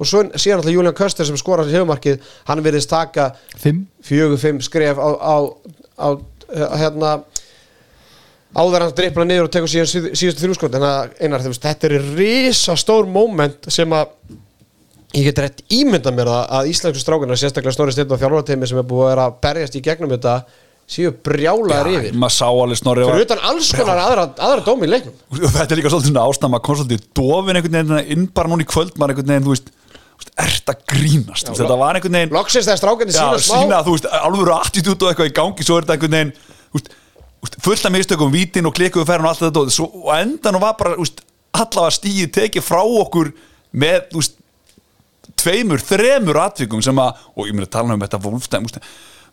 Og 0.00 0.08
svo 0.08 0.22
síðan 0.34 0.62
alltaf 0.62 0.72
Julian 0.72 0.96
Köster 0.96 1.28
sem 1.28 1.38
skorar 1.38 1.68
sér 1.68 1.82
hefumarkið, 1.82 2.22
hann 2.48 2.62
verðist 2.64 2.90
taka 2.90 3.32
fjögur, 3.60 4.38
fimm 4.40 4.62
skref 4.64 4.98
á, 4.98 5.08
á, 5.20 5.36
á, 6.00 6.08
á 6.16 6.74
hérna 6.80 7.12
áður 8.52 8.86
hann 8.86 8.94
drippla 8.96 9.26
niður 9.26 9.48
og 9.48 9.52
tekur 9.52 9.70
síðan 9.70 9.90
síð, 9.90 10.08
síðustu 10.18 10.44
þrjúskot 10.44 10.74
en 10.76 10.86
að 10.86 11.14
einar, 11.20 11.44
veist, 11.44 11.64
þetta 11.64 11.88
er 11.88 12.08
risa 12.18 12.76
stór 12.80 13.08
moment 13.08 13.68
sem 13.72 13.94
að 13.96 14.12
ég 15.16 15.28
get 15.28 15.40
rétt 15.44 15.62
ímynda 15.72 16.12
mér 16.14 16.30
það 16.32 16.52
að 16.58 16.72
íslensku 16.72 17.02
strákunar, 17.02 17.40
sérstaklega 17.40 17.76
stóri 17.76 17.94
styrn 17.94 18.12
og 18.12 18.20
þjálfarteimi 18.20 18.68
sem 18.68 18.80
er 18.80 18.88
búið 18.88 19.06
að 19.06 19.12
vera 19.12 19.26
að 19.28 19.38
berjast 19.44 19.76
í 19.76 19.84
gegnum 19.84 20.12
þetta 20.12 20.36
séu 20.92 21.12
brjálaðar 21.26 21.90
yfir. 21.92 22.16
maður 22.20 22.34
sá 22.36 22.46
alveg 22.48 22.80
snorri 22.80 23.06
fyrir 23.08 23.26
utan 23.26 23.44
alls 23.50 23.70
konar 23.76 24.00
aðra, 24.02 24.26
aðra 24.36 24.64
dómi 24.66 24.88
í 24.88 24.92
leiknum. 24.92 25.14
Og 25.32 25.46
þetta 25.46 25.68
er 25.68 25.80
líka 25.80 25.92
svolítið 25.92 26.12
svona 26.12 26.26
ástæðan 26.28 26.52
maður 26.54 26.66
kom 26.68 26.78
svolítið 26.80 27.06
dofin 27.18 27.58
einhvern 27.60 27.78
veginn 27.78 28.12
inn 28.16 28.26
bara 28.36 28.52
núna 28.52 28.66
í 28.66 28.68
kvöld 28.68 28.98
maður 29.00 29.14
einhvern 29.14 29.32
veginn, 29.32 29.46
þú 29.46 29.54
veist, 29.54 29.72
ert 30.38 30.72
að 30.72 30.82
grínast. 30.92 31.48
Veist, 31.48 31.60
þetta 31.60 31.78
var 31.80 31.98
einhvern 31.98 32.18
veginn 32.18 32.34
loksins 32.36 32.68
þegar 32.68 32.80
strákunni 32.80 33.14
já, 33.14 33.20
sína 33.20 33.40
smá 33.42 33.62
sína, 33.62 33.80
þú 33.86 33.96
veist, 33.96 34.08
alveg 34.20 34.52
attitút 34.56 35.02
og 35.02 35.10
eitthvað 35.10 35.30
í 35.30 35.34
gangi 35.36 35.66
svo 35.66 35.78
er 35.78 35.86
þetta 35.86 35.96
einhvern 35.96 36.16
veginn 36.18 36.32
þú 36.72 36.78
veist, 36.78 37.58
fullt 37.66 37.88
af 37.88 37.94
mistökum, 37.96 38.32
vítin 38.32 38.68
og 38.68 38.76
klikkuðu 38.76 39.08
færin 39.08 39.26
og 39.26 39.32
allt 39.32 39.42
þetta 39.42 39.64
og, 39.64 39.74
svo, 39.74 39.88
og 40.04 40.12
endan 40.14 40.58
og 40.58 40.64
var 40.64 40.76
bara 40.78 40.94
þú 40.94 41.04
veist, 41.04 41.24
allavega 41.58 41.96
stíði 41.98 42.28
tekið 42.38 42.66
frá 42.68 42.80
okkur 42.84 43.32
með 43.82 44.08
þú 44.12 44.22
veist, 44.22 44.38
tveimur, 45.42 45.82
þremur 45.82 46.40
atvikum 46.44 46.84
sem 46.84 47.02
að, 47.02 47.22
og 47.34 47.48
ég 47.48 47.56
meina 47.56 47.66
að 47.66 47.74
tala 47.74 47.96
um 47.96 48.04
þetta 48.04 48.22
veist, 48.22 48.78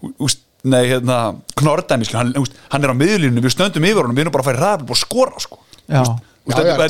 þú 0.02 0.26
veist, 0.26 0.44
nei, 0.64 0.82
hérna 0.90 1.20
Knordæmi, 1.60 2.08
hann, 2.14 2.34
hann 2.74 2.84
er 2.84 2.92
á 2.92 2.96
miðlínu 2.98 3.44
við 3.44 3.54
stöndum 3.56 3.86
yfir 3.88 4.04
honum, 4.04 4.16
við 4.18 4.26
erum 4.28 4.36
bara 4.36 4.44
að 4.46 4.50
fara 4.50 4.60
í 4.60 4.64
ræðum 4.66 4.94
og 4.96 5.00
skora, 5.00 5.44
sko. 5.44 5.60
Já, 5.90 6.04
þetta 6.50 6.60
er 6.60 6.78
bara- 6.78 6.88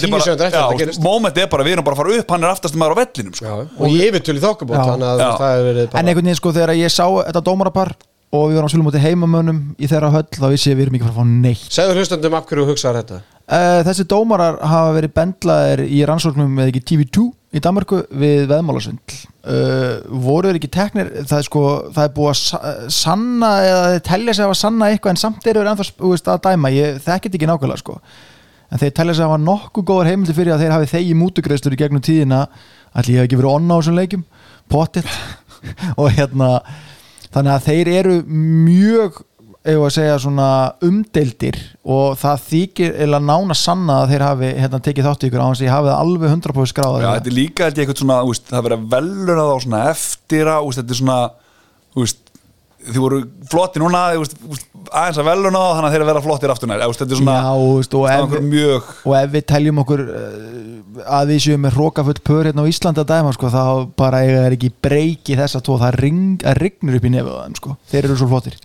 er 1.64 1.66
við 1.66 1.74
erum 1.76 1.86
bara 1.86 1.96
að 1.96 2.02
fara 2.02 2.20
upp, 2.20 2.32
hann 2.32 2.44
er 2.44 2.50
aftast 2.54 2.76
maður 2.76 2.96
á 2.96 3.00
vellinum, 3.02 3.34
sko. 3.34 3.46
Já, 3.46 3.56
og 3.80 3.88
ég 3.90 4.10
yfirtölu 4.10 4.40
í 4.40 4.46
þokkabót 4.46 4.78
Já. 4.80 4.86
þannig 4.90 5.10
að 5.10 5.20
Já. 5.20 5.32
það 5.40 5.52
hefur 5.56 5.68
verið 5.70 5.84
En 5.84 5.90
bara 5.94 6.04
einhvern 6.08 6.26
veginn 6.26 6.40
sko 6.42 6.52
þegar 6.52 6.76
ég 6.80 6.90
sá 6.94 7.06
þetta 7.30 7.44
dómarapar 7.50 7.92
og 8.30 8.50
við 8.50 8.56
varum 8.60 8.68
að 8.68 8.74
spila 8.74 8.88
mútið 8.90 9.06
heimamönnum 9.08 9.60
í 9.80 9.88
þeirra 9.90 10.12
höll 10.14 10.28
þá 10.38 10.48
vissi 10.54 10.70
ég 10.70 10.76
að 10.76 10.80
við 10.80 10.86
erum 10.86 10.96
ekki 11.00 11.06
að 11.06 11.10
fara 11.10 11.18
að 11.18 11.30
fá 11.30 11.42
neitt. 11.46 11.70
Segðu 11.74 11.96
hlustandum 11.98 12.38
af 12.38 12.46
hverju 12.46 12.66
þú 12.66 12.74
hugsaðar 12.74 13.00
þetta. 13.02 13.22
Uh, 13.50 13.80
Þessi 13.88 14.06
dómarar 14.06 14.60
hafa 14.62 14.94
verið 14.94 15.14
bendlaðir 15.18 15.82
í 15.90 16.04
rannsóknum 16.06 16.52
með 16.54 16.70
ekki 16.70 16.84
TV2 16.92 17.24
í 17.58 17.62
Danmarku 17.66 18.04
við 18.14 18.44
veðmálasvindl 18.52 19.16
uh, 19.44 20.00
voru 20.26 20.50
þeir 20.50 20.60
ekki 20.60 20.72
teknir? 20.74 21.12
Það 21.24 21.38
er 21.38 21.46
sko, 21.48 21.64
það 21.96 22.04
er 22.06 22.12
búið 22.18 22.32
að 22.32 22.40
sa- 22.42 22.74
sanna 22.96 23.52
eða 23.68 23.86
þeir 23.94 24.04
telja 24.10 24.36
sig 24.38 24.46
að 24.50 24.58
sanna 24.60 24.90
eitthvað 24.92 25.14
en 25.16 25.22
samt 25.24 25.48
eru 25.48 25.64
þeir 25.64 25.72
ennþá 25.74 26.34
að 26.36 26.44
dæma, 26.50 26.74
ég 26.76 27.00
þekkit 27.06 27.38
ekki 27.40 27.50
nákvæmlega 27.50 27.84
sko. 27.84 27.98
En 28.70 28.82
þeir 28.84 28.94
telja 29.00 29.16
sig 29.18 29.26
að 29.26 29.32
hafa 29.32 29.42
nokkuð 29.46 29.88
góðar 29.90 30.12
heimildi 30.12 30.36
fyrir 30.38 30.54
að 30.54 30.66
þeir 30.66 30.76
hafi 30.76 30.92
þegi 30.92 31.16
mútugreistur 31.18 31.74
í 31.74 31.80
gegnum 31.80 32.04
tíðina. 32.06 32.44
Ætli 32.94 33.16
ég 33.16 33.24
hef 33.24 33.30
ekki 33.30 33.40
verið 33.40 33.56
onna 33.56 33.78
á 33.78 33.80
þessum 33.80 33.98
leikjum? 33.98 34.26
Pottitt 34.70 35.10
og 36.00 36.12
hérna 36.14 36.52
þannig 37.34 37.54
að 37.56 37.66
þeir 37.70 37.92
eru 38.00 38.20
mjög 38.30 39.24
eigum 39.68 39.86
að 39.90 39.96
segja 39.98 40.20
svona 40.24 40.50
umdeildir 40.86 41.58
og 41.84 42.16
það 42.20 42.44
þykir 42.46 42.94
eða 43.06 43.20
nána 43.24 43.58
sanna 43.58 43.98
að 44.04 44.14
þeir 44.14 44.24
hafi 44.24 44.52
hérna, 44.56 44.80
tekið 44.86 45.10
þátt 45.10 45.26
í 45.26 45.30
ykkur 45.30 45.44
á 45.44 45.48
hans 45.50 45.60
að 45.60 45.68
ég 45.68 45.74
hafi 45.76 45.90
það 45.90 46.04
alveg 46.06 46.34
100% 46.38 46.72
skráða 46.72 47.02
Já, 47.04 47.10
þetta 47.18 47.32
er 47.32 47.36
líka 47.36 47.68
eitthvað 47.70 48.02
svona, 48.04 48.20
veist, 48.30 48.48
það 48.48 48.66
verið 48.70 48.80
að 48.80 48.96
veluna 48.96 49.48
þá 49.50 49.66
svona 49.66 49.82
eftir 49.92 50.52
að, 50.54 50.62
veist, 50.70 50.80
þetta 50.80 50.96
er 50.96 51.02
svona, 51.02 51.20
veist, 52.00 52.24
þið 52.80 53.00
voru 53.04 53.20
flotti 53.52 53.82
núna, 53.82 54.02
aðeins 54.16 55.20
að 55.20 55.28
veluna 55.28 55.62
þá, 55.62 55.70
þannig 55.76 55.88
að 55.88 55.94
þeir 55.94 56.00
eru 56.00 56.06
að 56.06 56.12
vera 56.12 56.24
flottir 56.24 56.54
aftur 56.54 56.72
nær, 56.72 56.84
þetta 56.86 57.08
er 57.08 57.20
svona, 57.20 57.36
Já, 57.44 57.50
veist, 57.76 57.98
og 58.00 58.06
er 58.10 58.24
ef, 58.24 58.36
mjög, 58.46 58.92
og 59.04 59.16
ef 59.20 59.34
við 59.34 59.46
teljum 59.52 59.82
okkur 59.84 60.04
uh, 60.06 61.04
að 61.20 61.34
við 61.34 61.42
séum 61.46 61.66
með 61.66 61.76
hrókafull 61.78 62.18
pör 62.30 62.50
hérna 62.50 62.66
á 62.66 62.72
Íslandi 62.72 63.04
að 63.04 63.12
dæma 63.12 63.36
sko, 63.36 63.52
þá 63.54 63.64
bara 64.00 64.24
eiga 64.24 64.46
þeir 64.46 64.58
ekki 64.58 64.72
breyki 64.88 65.40
þess 65.40 65.60
að 65.60 65.66
tvo 65.68 65.78
það 65.84 66.00
ring, 66.06 66.48
rignur 66.62 67.00
upp 67.00 67.10
í 67.10 67.14
þeim 67.16 67.60
sko. 67.60 67.76
þeir 67.92 68.04
eru 68.04 68.20
svo 68.20 68.32
flottir. 68.32 68.60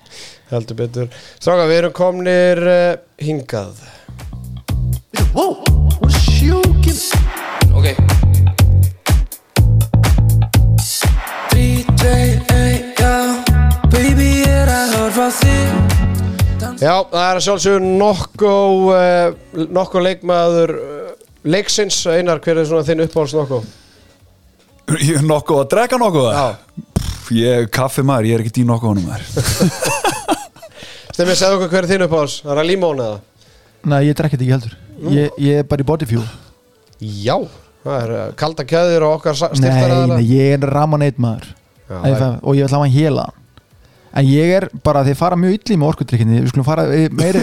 Heldur 0.52 0.78
betur. 0.78 1.10
Stráka, 1.40 1.68
við 1.70 1.80
erum 1.82 1.96
komnir 1.96 2.62
uh, 2.64 2.82
hingað. 3.24 3.82
She 6.14 6.52
Ok 7.74 8.23
Já, 16.84 16.94
það 17.08 17.24
er 17.24 17.38
að 17.38 17.44
sjálfsögur 17.46 17.84
nokko 17.86 18.52
uh, 18.92 19.62
nokko 19.72 20.02
leikmaður 20.04 20.72
uh, 20.76 21.12
leiksins, 21.48 21.96
Einar, 22.12 22.40
hver 22.44 22.60
er 22.60 22.68
svona 22.68 22.84
þinn 22.84 23.04
uppáhalds 23.06 23.34
nokko? 23.38 23.60
Ég 25.00 25.16
er 25.22 25.24
nokkuð 25.24 25.62
að 25.62 25.68
drekka 25.72 25.96
nokkuð 26.02 26.26
Já, 26.34 26.44
Pff, 26.98 27.30
Ég 27.32 27.62
er 27.62 27.68
kaffi 27.72 28.04
maður, 28.04 28.28
ég 28.28 28.36
er 28.36 28.44
ekki 28.44 28.60
í 28.60 28.66
nokkuð 28.68 28.90
honum 28.90 29.06
maður. 29.08 29.24
Stefnir, 31.14 31.38
segðu 31.38 31.56
okkur 31.60 31.70
hver 31.72 31.86
er 31.86 31.90
þinn 31.94 32.04
uppáhalds? 32.08 32.34
Það 32.44 32.52
er 32.56 32.60
að 32.64 32.68
límón 32.72 33.00
eða? 33.04 33.20
Nei, 33.84 34.00
ég 34.08 34.16
drekki 34.18 34.36
þetta 34.36 34.44
ekki 34.44 34.56
heldur. 34.56 34.74
Ég, 35.14 35.38
ég 35.46 35.60
er 35.62 35.68
bara 35.70 35.84
í 35.84 35.88
body 35.88 36.08
fuel. 36.10 36.24
Já, 37.00 37.36
það 37.86 37.96
er 38.02 38.12
uh, 38.18 38.26
kalda 38.40 38.66
kæðir 38.68 39.06
og 39.06 39.16
okkar 39.20 39.38
Nei, 39.40 39.56
styrtar 39.62 39.94
nei, 40.12 40.20
ég 40.34 40.56
er 40.58 40.68
Ramonade 40.74 41.22
maður. 41.22 41.48
Já, 41.88 41.96
ég 42.10 42.20
fæ- 42.20 42.38
og 42.42 42.58
ég 42.58 42.64
vil 42.66 42.72
hafa 42.76 42.84
hann 42.84 42.94
héla 42.98 43.24
en 44.14 44.26
ég 44.30 44.52
er 44.56 44.66
bara, 44.86 45.00
þið 45.06 45.16
fara 45.18 45.36
mjög 45.40 45.54
illi 45.58 45.76
með 45.80 45.88
orkudrykkinni, 45.90 46.40
við 46.44 46.50
skulum 46.52 46.66
fara 46.68 46.84
meiri, 47.18 47.40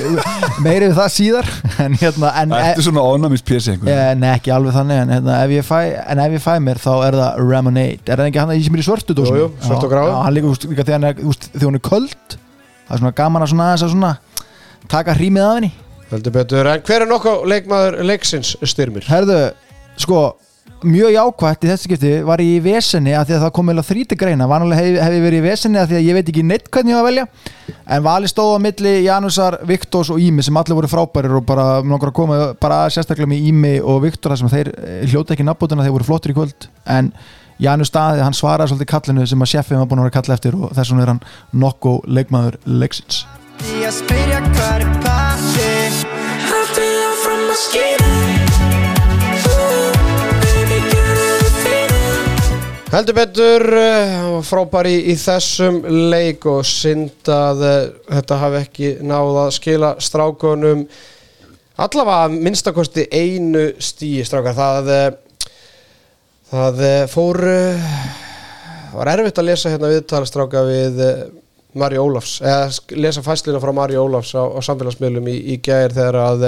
meiri 0.64 0.88
við 0.88 0.94
það 1.00 1.10
síðar 1.16 1.50
en 1.84 1.98
hérna, 2.00 2.30
en, 2.42 2.54
Þetta 2.56 2.80
er 2.80 2.86
svona 2.88 3.04
ónæmis 3.12 3.44
pjessi 3.48 3.76
Eh, 3.76 4.02
Nei, 4.20 4.30
ekki 4.38 4.54
alveg 4.56 4.76
þannig 4.78 5.02
en, 5.04 5.14
hérna, 5.18 5.38
ef 5.46 5.54
ég 5.58 5.68
fæ, 5.68 5.80
en 6.14 6.24
ef 6.26 6.36
ég 6.38 6.44
fæ 6.46 6.52
mér 6.64 6.80
þá 6.84 6.92
er 7.10 7.18
það 7.20 7.42
Ramonade 7.52 8.12
Er 8.16 8.22
það 8.22 8.30
ekki 8.32 8.42
hann 8.44 8.54
að 8.54 8.60
ég 8.62 8.68
sem 8.70 8.78
er 8.80 8.84
í 8.84 8.88
svörtu 8.88 9.18
dósinu? 9.18 9.42
Jú, 9.42 9.48
jú, 9.52 9.66
svört 9.68 9.86
og 9.88 9.92
grá. 9.94 10.02
Já, 10.08 10.16
hann 10.26 10.36
líka, 10.38 10.52
úst, 10.56 10.68
líka 10.72 10.86
þegar, 10.88 11.00
hann 11.02 11.10
er, 11.12 11.24
úst, 11.32 11.50
þegar 11.54 11.68
hún 11.72 11.80
er 11.82 11.86
köld 11.90 12.38
Það 12.38 12.96
er 12.98 13.02
svona 13.04 13.14
gaman 13.22 13.46
að 13.46 13.52
svona, 13.54 13.68
aðeins 13.72 13.86
að 13.88 13.94
svona 13.96 14.14
taka 14.92 15.16
hrímið 15.20 15.48
af 15.48 15.58
henni 15.60 15.72
Heldur 16.12 16.34
betur, 16.36 16.68
en 16.68 16.82
hver 16.88 17.06
er 17.06 17.08
nokko 17.08 17.34
leikmaður 17.48 18.00
leiksins 18.04 18.56
styrmir? 18.68 19.06
Herðu, 19.08 19.38
sko 20.04 20.24
mjög 20.88 21.14
jákvætt 21.16 21.66
í 21.66 21.70
þessu 21.70 21.88
skipti 21.88 22.12
var 22.26 22.42
ég 22.44 22.58
í 22.58 22.62
vesenni 22.66 23.14
að 23.18 23.30
því 23.30 23.36
að 23.36 23.44
það 23.46 23.54
kom 23.58 23.72
eða 23.74 23.84
þríti 23.88 24.18
greina. 24.20 24.48
Vanalega 24.50 24.82
hef, 24.82 24.98
hef 25.02 25.16
ég 25.18 25.26
verið 25.26 25.40
í 25.42 25.46
vesenni 25.46 25.82
að 25.82 25.92
því 25.92 25.98
að 26.00 26.08
ég 26.08 26.18
veit 26.18 26.32
ekki 26.32 26.46
neitt 26.48 26.70
hvernig 26.72 26.94
ég 26.94 26.98
var 26.98 27.04
að 27.04 27.10
velja. 27.10 27.26
En 27.92 28.06
vali 28.06 28.32
stóð 28.32 28.56
á 28.56 28.60
milli 28.66 28.94
Janusar, 29.06 29.60
Viktors 29.68 30.12
og 30.14 30.22
Ími 30.22 30.46
sem 30.46 30.58
allir 30.62 30.80
voru 30.80 30.90
frábærir 30.92 31.38
og 31.38 31.46
bara 31.50 31.68
nokkur 31.86 32.12
að 32.12 32.18
koma 32.18 32.40
bara 32.62 32.80
sérstaklega 32.94 33.30
með 33.32 33.52
Ími 33.52 33.76
og 33.82 34.02
Viktor 34.06 34.34
þar 34.34 34.42
sem 34.42 34.54
þeir 34.56 34.72
eh, 34.78 35.04
hljóta 35.12 35.36
ekki 35.36 35.46
nafnbótuna 35.48 35.86
þeir 35.86 35.96
voru 35.98 36.10
flottir 36.10 36.34
í 36.34 36.38
kvöld. 36.38 36.70
En 36.90 37.14
Janus 37.62 37.92
staði, 37.92 38.24
hann 38.26 38.34
svaraði 38.34 38.72
svolítið 38.72 38.90
kallinu 38.90 39.28
sem 39.30 39.44
að 39.46 39.52
sjefið 39.54 39.84
var 39.84 39.90
búin 39.92 40.02
að 40.02 40.08
vera 40.08 40.14
að 40.16 40.18
kalla 40.18 40.38
eftir 40.40 40.58
og 40.58 40.72
þess 40.74 40.94
vegna 40.94 41.04
er 41.06 41.12
hann 41.14 41.24
nokku 41.62 41.94
leikmaður 42.10 42.58
leiksins 42.66 43.26
Heldur 52.92 53.16
betur, 53.16 53.64
uh, 53.72 54.10
hann 54.12 54.34
var 54.34 54.42
frábær 54.44 54.88
í, 54.90 55.14
þessum 55.16 55.78
leik 56.12 56.44
og 56.52 56.66
synd 56.68 57.30
að 57.32 57.62
uh, 57.64 57.76
þetta 58.18 58.40
hafi 58.42 58.58
ekki 58.60 58.90
náð 59.08 59.38
að 59.46 59.52
skila 59.56 59.92
strákunum 60.04 60.82
allavega 61.80 62.34
minnstakosti 62.34 63.06
einu 63.16 63.70
stíi 63.80 64.26
strákar. 64.28 64.58
Það, 64.60 64.92
uh, 64.92 65.48
það 66.52 66.84
fór, 67.14 67.40
var 68.98 69.14
erfitt 69.14 69.40
að 69.40 69.50
lesa 69.54 69.72
hérna 69.72 69.94
viðtalstráka 69.94 70.68
við 70.68 71.02
Mari 71.80 72.04
Ólafs, 72.04 72.42
eða 72.44 73.00
lesa 73.08 73.24
fæslina 73.24 73.64
frá 73.64 73.72
Mari 73.72 73.96
Ólafs 74.04 74.36
á, 74.36 74.44
á 74.44 74.60
samfélagsmiðlum 74.68 75.32
í, 75.32 75.40
í 75.56 75.62
gæðir 75.64 75.96
þegar 75.96 76.20
að 76.26 76.48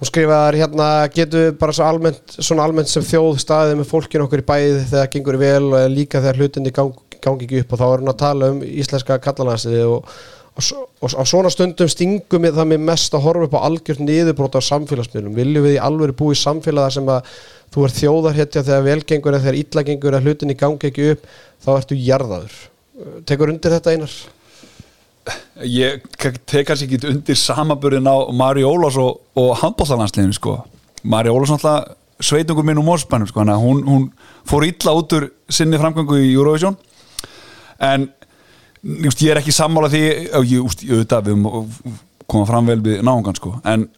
Hún 0.00 0.08
skrifaðar 0.08 0.56
hérna 0.56 0.84
getur 1.12 1.50
bara 1.60 1.74
svo 1.76 1.84
almennt, 1.84 2.32
svona 2.38 2.64
almennt 2.64 2.88
sem 2.88 3.04
þjóð 3.04 3.34
staðið 3.42 3.74
með 3.82 3.88
fólkinu 3.90 4.24
okkur 4.24 4.40
í 4.40 4.46
bæði 4.48 4.70
þegar 4.78 4.92
það 4.94 5.10
gengur 5.12 5.36
vel 5.42 5.66
og 5.68 5.90
líka 5.92 6.22
þegar 6.24 6.40
hlutinni 6.40 6.72
gang, 6.72 6.94
gangi 7.20 7.44
ekki 7.44 7.60
upp 7.60 7.74
og 7.76 7.82
þá 7.82 7.84
er 7.88 8.00
hún 8.00 8.12
að 8.14 8.22
tala 8.22 8.48
um 8.54 8.62
íslenska 8.64 9.18
kallalandsliði 9.26 9.82
og, 9.92 10.08
á 10.56 11.22
svona 11.28 11.52
stundum 11.52 11.92
stingum 11.92 12.48
við 12.48 12.56
það 12.56 12.70
mér 12.72 12.82
mest 12.88 13.18
að 13.18 13.26
horfa 13.26 13.50
upp 13.50 13.58
á 13.60 13.66
algjört 13.68 14.00
niðurbrót 14.06 14.56
á 14.56 14.68
samfélagsmiðlum. 14.70 15.36
Viljum 15.36 15.68
við 15.68 15.76
í 15.76 15.84
alvöru 15.84 16.16
búi 16.16 16.32
í 16.32 16.40
samfélagi 16.40 16.96
sem 16.96 17.12
að 17.12 17.30
þú 17.76 17.84
er 17.84 17.96
þjóðarhetja 18.00 18.66
þegar 18.70 18.88
velgengur 18.88 19.36
eða 19.36 19.44
þegar 19.44 19.60
illagengur 19.60 20.16
eða 20.16 20.24
hlutinni 20.24 20.56
gangi 20.64 20.88
ekki 20.88 21.12
upp 21.12 21.28
þá 21.60 21.70
ertu 21.76 22.00
jarðaður. 22.08 22.60
Tekur 23.28 23.52
undir 23.52 23.76
þetta 23.76 23.98
einar? 23.98 24.16
Ég 25.66 26.04
tek 26.18 26.66
kannski 26.68 26.86
ekki 26.88 27.00
undir 27.10 27.38
samaburðin 27.38 28.08
á 28.08 28.16
Mari 28.36 28.64
Ólafs 28.66 28.98
og, 29.00 29.20
og 29.38 29.54
handbóltalansliðinu 29.62 30.36
sko. 30.36 30.58
Mari 31.02 31.32
Ólafs 31.32 31.54
náttúrulega 31.54 31.96
sveitungur 32.20 32.66
minn 32.66 32.80
úr 32.80 32.84
Mórsbænum 32.84 33.28
sko 33.30 33.44
hún, 33.44 33.82
hún 33.86 34.06
fór 34.48 34.66
illa 34.68 34.94
út 34.96 35.12
úr 35.16 35.30
sinni 35.48 35.78
framgöngu 35.80 36.18
í 36.20 36.32
Eurovision. 36.34 36.76
En 37.80 38.10
ég 38.84 39.30
er 39.30 39.40
ekki 39.40 39.52
sammála 39.52 39.90
því 39.92 40.02
ég, 40.04 40.34
auðvitað 40.36 41.30
við 41.30 41.46
koma 42.30 42.46
fram 42.48 42.68
vel 42.68 42.80
við 42.84 43.00
náungan 43.04 43.36
sko. 43.36 43.56
En 43.64 43.88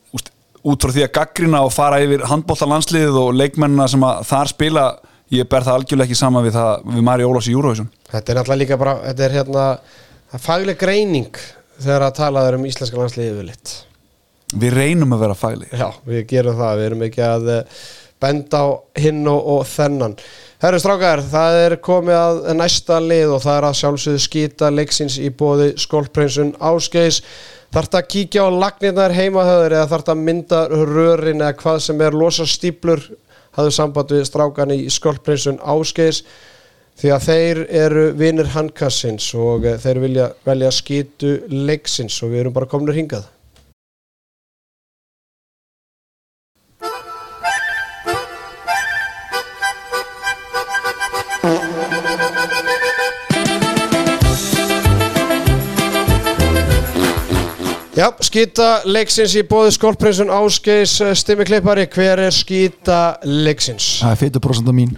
út 0.62 0.84
frá 0.84 0.92
því 0.94 1.06
að 1.06 1.14
gaggrina 1.16 1.64
og 1.66 1.72
fara 1.74 1.98
yfir 2.02 2.22
handbóltalansliðið 2.30 3.18
og 3.18 3.32
leikmennina 3.34 3.88
sem 3.90 4.04
þar 4.28 4.50
spila 4.50 4.86
ég 5.32 5.48
ber 5.50 5.64
það 5.66 5.80
algjörlega 5.80 6.10
ekki 6.10 6.18
sama 6.18 6.42
við, 6.44 6.56
það, 6.58 6.86
við 6.94 7.04
Mari 7.08 7.26
Ólafs 7.26 7.48
í 7.50 7.56
Eurovision. 7.56 7.88
Þetta 8.12 8.32
er 8.32 8.38
náttúrulega 8.38 8.62
líka 8.62 8.78
bara, 8.80 8.96
þetta 9.08 9.24
er 9.26 9.36
hérna 9.38 9.66
það 10.32 10.38
er 10.38 10.44
fagleg 10.46 10.78
greining 10.80 11.40
þegar 11.76 12.06
að 12.06 12.14
tala 12.16 12.44
um 12.56 12.68
íslenska 12.68 12.96
landsliðið 12.96 13.34
við 13.36 13.48
litt. 13.50 13.72
Við 14.52 14.76
reynum 14.76 15.12
að 15.16 15.24
vera 15.26 15.36
fæli 15.36 15.68
Já, 15.72 15.88
við 16.08 16.24
gerum 16.28 16.56
það, 16.56 16.78
við 16.78 16.86
erum 16.86 17.04
ekki 17.06 17.22
að 17.24 17.50
eh, 17.52 17.82
benda 18.22 18.60
á 18.64 18.68
hinn 19.02 19.22
og, 19.28 19.46
og 19.54 19.62
þennan. 19.68 20.16
Herru 20.62 20.78
strákar, 20.78 21.20
það 21.26 21.56
er 21.58 21.74
komið 21.82 22.16
að 22.16 22.40
næsta 22.56 23.00
lið 23.02 23.34
og 23.36 23.42
það 23.42 23.56
er 23.58 23.66
að 23.68 23.78
sjálfsögðu 23.80 24.22
skýta 24.24 24.70
leiksins 24.72 25.18
í 25.18 25.32
bóði 25.34 25.72
skólprinsun 25.82 26.54
Ásgeis. 26.62 27.20
Þarf 27.72 27.98
að 27.98 28.08
kíkja 28.14 28.46
á 28.46 28.48
lagnirnar 28.52 29.16
heimahöður 29.16 29.76
eða 29.78 29.90
þarf 29.90 30.12
að 30.12 30.24
mynda 30.28 30.62
rörin 30.70 31.42
eða 31.42 31.58
hvað 31.60 31.82
sem 31.88 32.04
er 32.04 32.16
losa 32.16 32.46
stíplur 32.48 33.04
hafðu 33.56 33.74
samband 33.74 34.14
við 34.14 34.26
strákan 34.28 34.74
í 34.76 34.80
skólprinsun 34.92 35.60
Ásgeis 35.60 36.22
því 37.00 37.12
að 37.14 37.28
þeir 37.28 37.60
eru 37.82 38.08
vinir 38.18 38.50
handkassins 38.54 39.28
og 39.38 39.66
eh, 39.66 39.78
þeir 39.80 40.02
vilja 40.06 40.32
velja 40.46 40.72
skýtu 40.74 41.36
leiksins 41.50 42.18
og 42.22 42.34
við 42.34 42.44
erum 42.44 42.56
bara 42.56 42.70
komin 42.70 42.92
hringað. 42.94 43.30
Já, 57.92 58.08
skýta 58.24 58.80
leiksins 58.88 59.34
í 59.36 59.42
bóði 59.46 59.74
skólprinsun 59.76 60.32
Ásgeis 60.32 60.96
Stimmi 61.20 61.44
Klippari, 61.46 61.84
hver 61.92 62.24
er 62.24 62.34
skýta 62.34 63.18
leiksins? 63.22 63.98
Það 64.00 64.14
er 64.14 64.22
fytur 64.24 64.42
prosenta 64.42 64.74
mín 64.74 64.96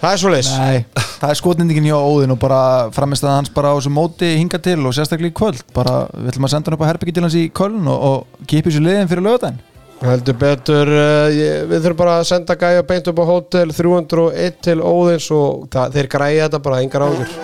Það 0.00 0.12
er 0.14 0.20
svo 0.22 0.30
leis 0.32 0.50
Nei, 0.56 0.84
það 1.20 1.30
er 1.30 1.38
skotnindingin 1.40 1.88
hjá 1.90 1.96
Óðinn 1.98 2.32
og 2.32 2.38
bara 2.40 2.60
framist 2.96 3.24
að 3.26 3.34
hans 3.36 3.50
bara 3.52 3.72
á 3.72 3.76
þessu 3.76 3.92
móti 3.92 4.30
hinga 4.38 4.60
til 4.64 4.78
og 4.80 4.94
sérstaklega 4.96 5.34
í 5.34 5.36
kvöld. 5.36 5.60
Bara 5.76 6.06
við 6.14 6.30
ætlum 6.32 6.48
að 6.48 6.54
senda 6.54 6.70
hann 6.70 6.78
upp 6.78 6.84
á 6.86 6.90
herbyggi 6.90 7.16
til 7.18 7.24
hans 7.26 7.36
í 7.36 7.42
Köln 7.52 7.90
og, 7.90 8.06
og 8.08 8.46
kipi 8.46 8.70
þessu 8.70 8.84
liðin 8.86 9.10
fyrir 9.10 9.26
lögadaginn 9.28 9.60
Heldur 10.00 10.36
betur, 10.40 10.88
uh, 10.88 11.28
ég, 11.28 11.66
við 11.68 11.82
þurfum 11.84 11.98
bara 11.98 12.14
að 12.22 12.28
senda 12.30 12.56
gæja 12.56 12.86
beint 12.88 13.10
upp 13.12 13.20
á 13.20 13.24
hótel 13.28 13.74
301 13.76 14.56
til 14.64 14.78
Óðins 14.80 15.26
og 15.36 15.66
það, 15.68 15.98
þeir 15.98 16.08
græja 16.14 16.46
þetta 16.46 16.62
bara 16.64 16.80
engar 16.80 17.04
áður 17.04 17.34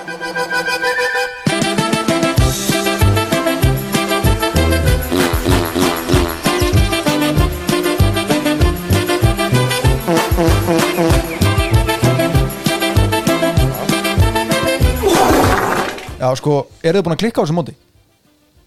Já, 16.16 16.30
sko, 16.40 16.62
eru 16.82 16.98
þið 16.98 17.04
búin 17.06 17.16
að 17.16 17.22
klikka 17.22 17.42
á 17.42 17.44
þessu 17.44 17.56
móti? 17.56 17.74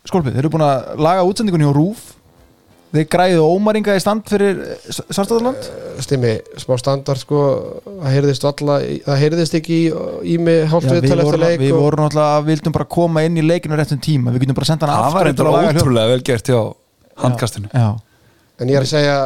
Skólpið, 0.10 0.36
þeir 0.36 0.44
eru 0.46 0.52
búin 0.54 0.64
að 0.66 1.04
laga 1.06 1.26
útsendingunni 1.28 1.68
á 1.70 1.74
RÚF 1.76 2.08
Þeir 2.90 3.06
græðu 3.14 3.42
ómaringa 3.46 3.94
í 3.94 4.02
stand 4.02 4.24
fyrir 4.26 4.62
Svartaðarland 4.90 5.66
Stimmi, 6.02 6.32
smá 6.58 6.74
standard 6.82 7.20
sko 7.22 7.42
það 7.86 8.14
heyrðist 8.16 8.46
alla, 8.50 8.78
það 9.06 9.20
heyrðist 9.22 9.58
ekki 9.60 9.76
í, 9.78 9.90
í 10.34 10.38
mig 10.42 10.64
hálft 10.72 10.88
Já, 10.90 10.96
við 10.96 11.06
viðtal 11.06 11.22
eftir 11.26 11.44
leik 11.44 11.62
við 11.62 11.74
og- 11.76 11.84
vorum 11.84 12.06
náttúrulega, 12.08 12.40
vildum 12.48 12.74
bara 12.80 12.88
koma 12.98 13.24
inn 13.28 13.38
í 13.38 13.44
leikinu 13.46 13.78
réttum 13.78 14.02
tíma, 14.02 14.34
við 14.34 14.46
getum 14.48 14.58
bara 14.58 14.70
senda 14.72 14.90
hann 14.90 14.96
Það 14.96 15.14
var 15.20 15.30
aftur 15.30 15.30
eitthvað 15.34 15.60
að 15.60 15.84
ótrúlega 15.84 16.14
vel 16.16 16.24
gert 16.32 16.50
hjá 16.50 16.60
handkastinu. 17.26 17.70
Já, 17.74 17.90
En 18.60 18.68
ég 18.74 18.76
er 18.76 18.84
að 18.88 18.90
segja 18.96 19.18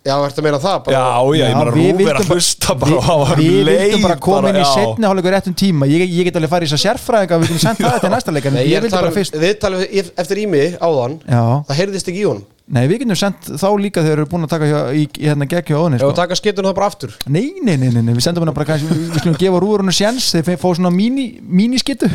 Já, 0.00 0.14
ertu 0.24 0.40
að 0.40 0.44
meina 0.46 0.58
það 0.62 0.76
bara? 0.86 0.96
Já, 0.96 1.06
já, 1.36 1.44
ég 1.44 1.56
meina 1.58 1.72
við 1.74 1.90
Rúf 1.90 2.00
er 2.00 2.16
að 2.16 2.20
bara- 2.24 2.36
hlusta 2.36 2.74
bara 2.80 2.92
við, 2.94 3.00
á 3.04 3.14
hann 3.30 3.40
við 3.42 3.58
leið 3.68 3.80
vildum 3.84 4.04
bara 4.06 4.16
koma 4.24 4.48
inn 4.48 4.56
í 4.56 4.62
já. 4.62 4.70
setni 4.72 5.04
hálfleikur 5.10 5.34
réttum 5.36 5.56
tíma 5.60 5.88
ég, 5.90 6.04
ég 6.08 6.24
get 6.30 6.38
alveg 6.40 6.52
farið 6.54 6.64
í 6.64 6.70
þess 6.70 6.78
að 6.78 6.84
sérfræðinga 6.86 7.38
við 7.42 7.50
getum 7.50 7.60
sendt 7.66 7.82
það 7.84 7.98
til 8.06 8.12
næsta 8.14 8.32
leik 8.32 8.48
Nei, 8.48 8.62
ég 8.64 8.70
ég 8.70 8.78
er 8.78 8.86
vildi 8.86 8.94
tala 8.96 9.02
bara 9.04 9.12
um, 9.12 9.18
fyrst 9.18 9.36
við 9.44 9.52
talum 9.60 9.84
ef- 9.84 10.10
eftir 10.24 10.40
ími 10.46 10.62
áðan 10.80 11.18
já, 11.28 11.42
Það 11.68 11.78
heyrðist 11.82 12.08
ekki 12.14 12.22
í 12.24 12.26
honum 12.30 12.46
nei 12.70 12.84
við 12.86 13.00
getum 13.02 13.18
sendt 13.18 13.48
þá 13.60 13.66
líka 13.82 14.00
þegar 14.06 14.08
við 14.08 14.24
erum 14.24 14.30
búin 14.32 14.46
að 14.46 14.52
taka 14.54 14.66
hjá, 14.70 14.80
í, 14.94 15.04
í 15.20 15.26
hérna 15.28 15.48
gegn 15.50 15.68
hjá 15.68 15.76
óðinni 15.82 15.98
Ef 15.98 16.04
sko. 16.04 16.10
við 16.14 16.18
taka 16.22 16.36
skittunum 16.40 16.70
það 16.70 16.76
bara 16.80 16.88
aftur 16.94 17.14
nei, 17.26 17.44
nei, 17.66 17.76
nei, 17.76 17.88
nei, 17.90 18.00
nei, 18.06 18.12
við 18.14 18.22
sendum 18.24 18.44
hana 18.46 18.54
bara 18.56 18.68
kannski, 18.72 18.86
við, 18.94 19.00
við 19.10 19.20
skulum 19.24 19.38
gefa 19.42 19.62
rúurunu 19.64 19.92
sjens 19.96 20.28
þeir 20.36 20.54
fá 20.62 20.68
svona 20.78 20.92
míní, 20.94 21.26
mínískittu 21.42 22.06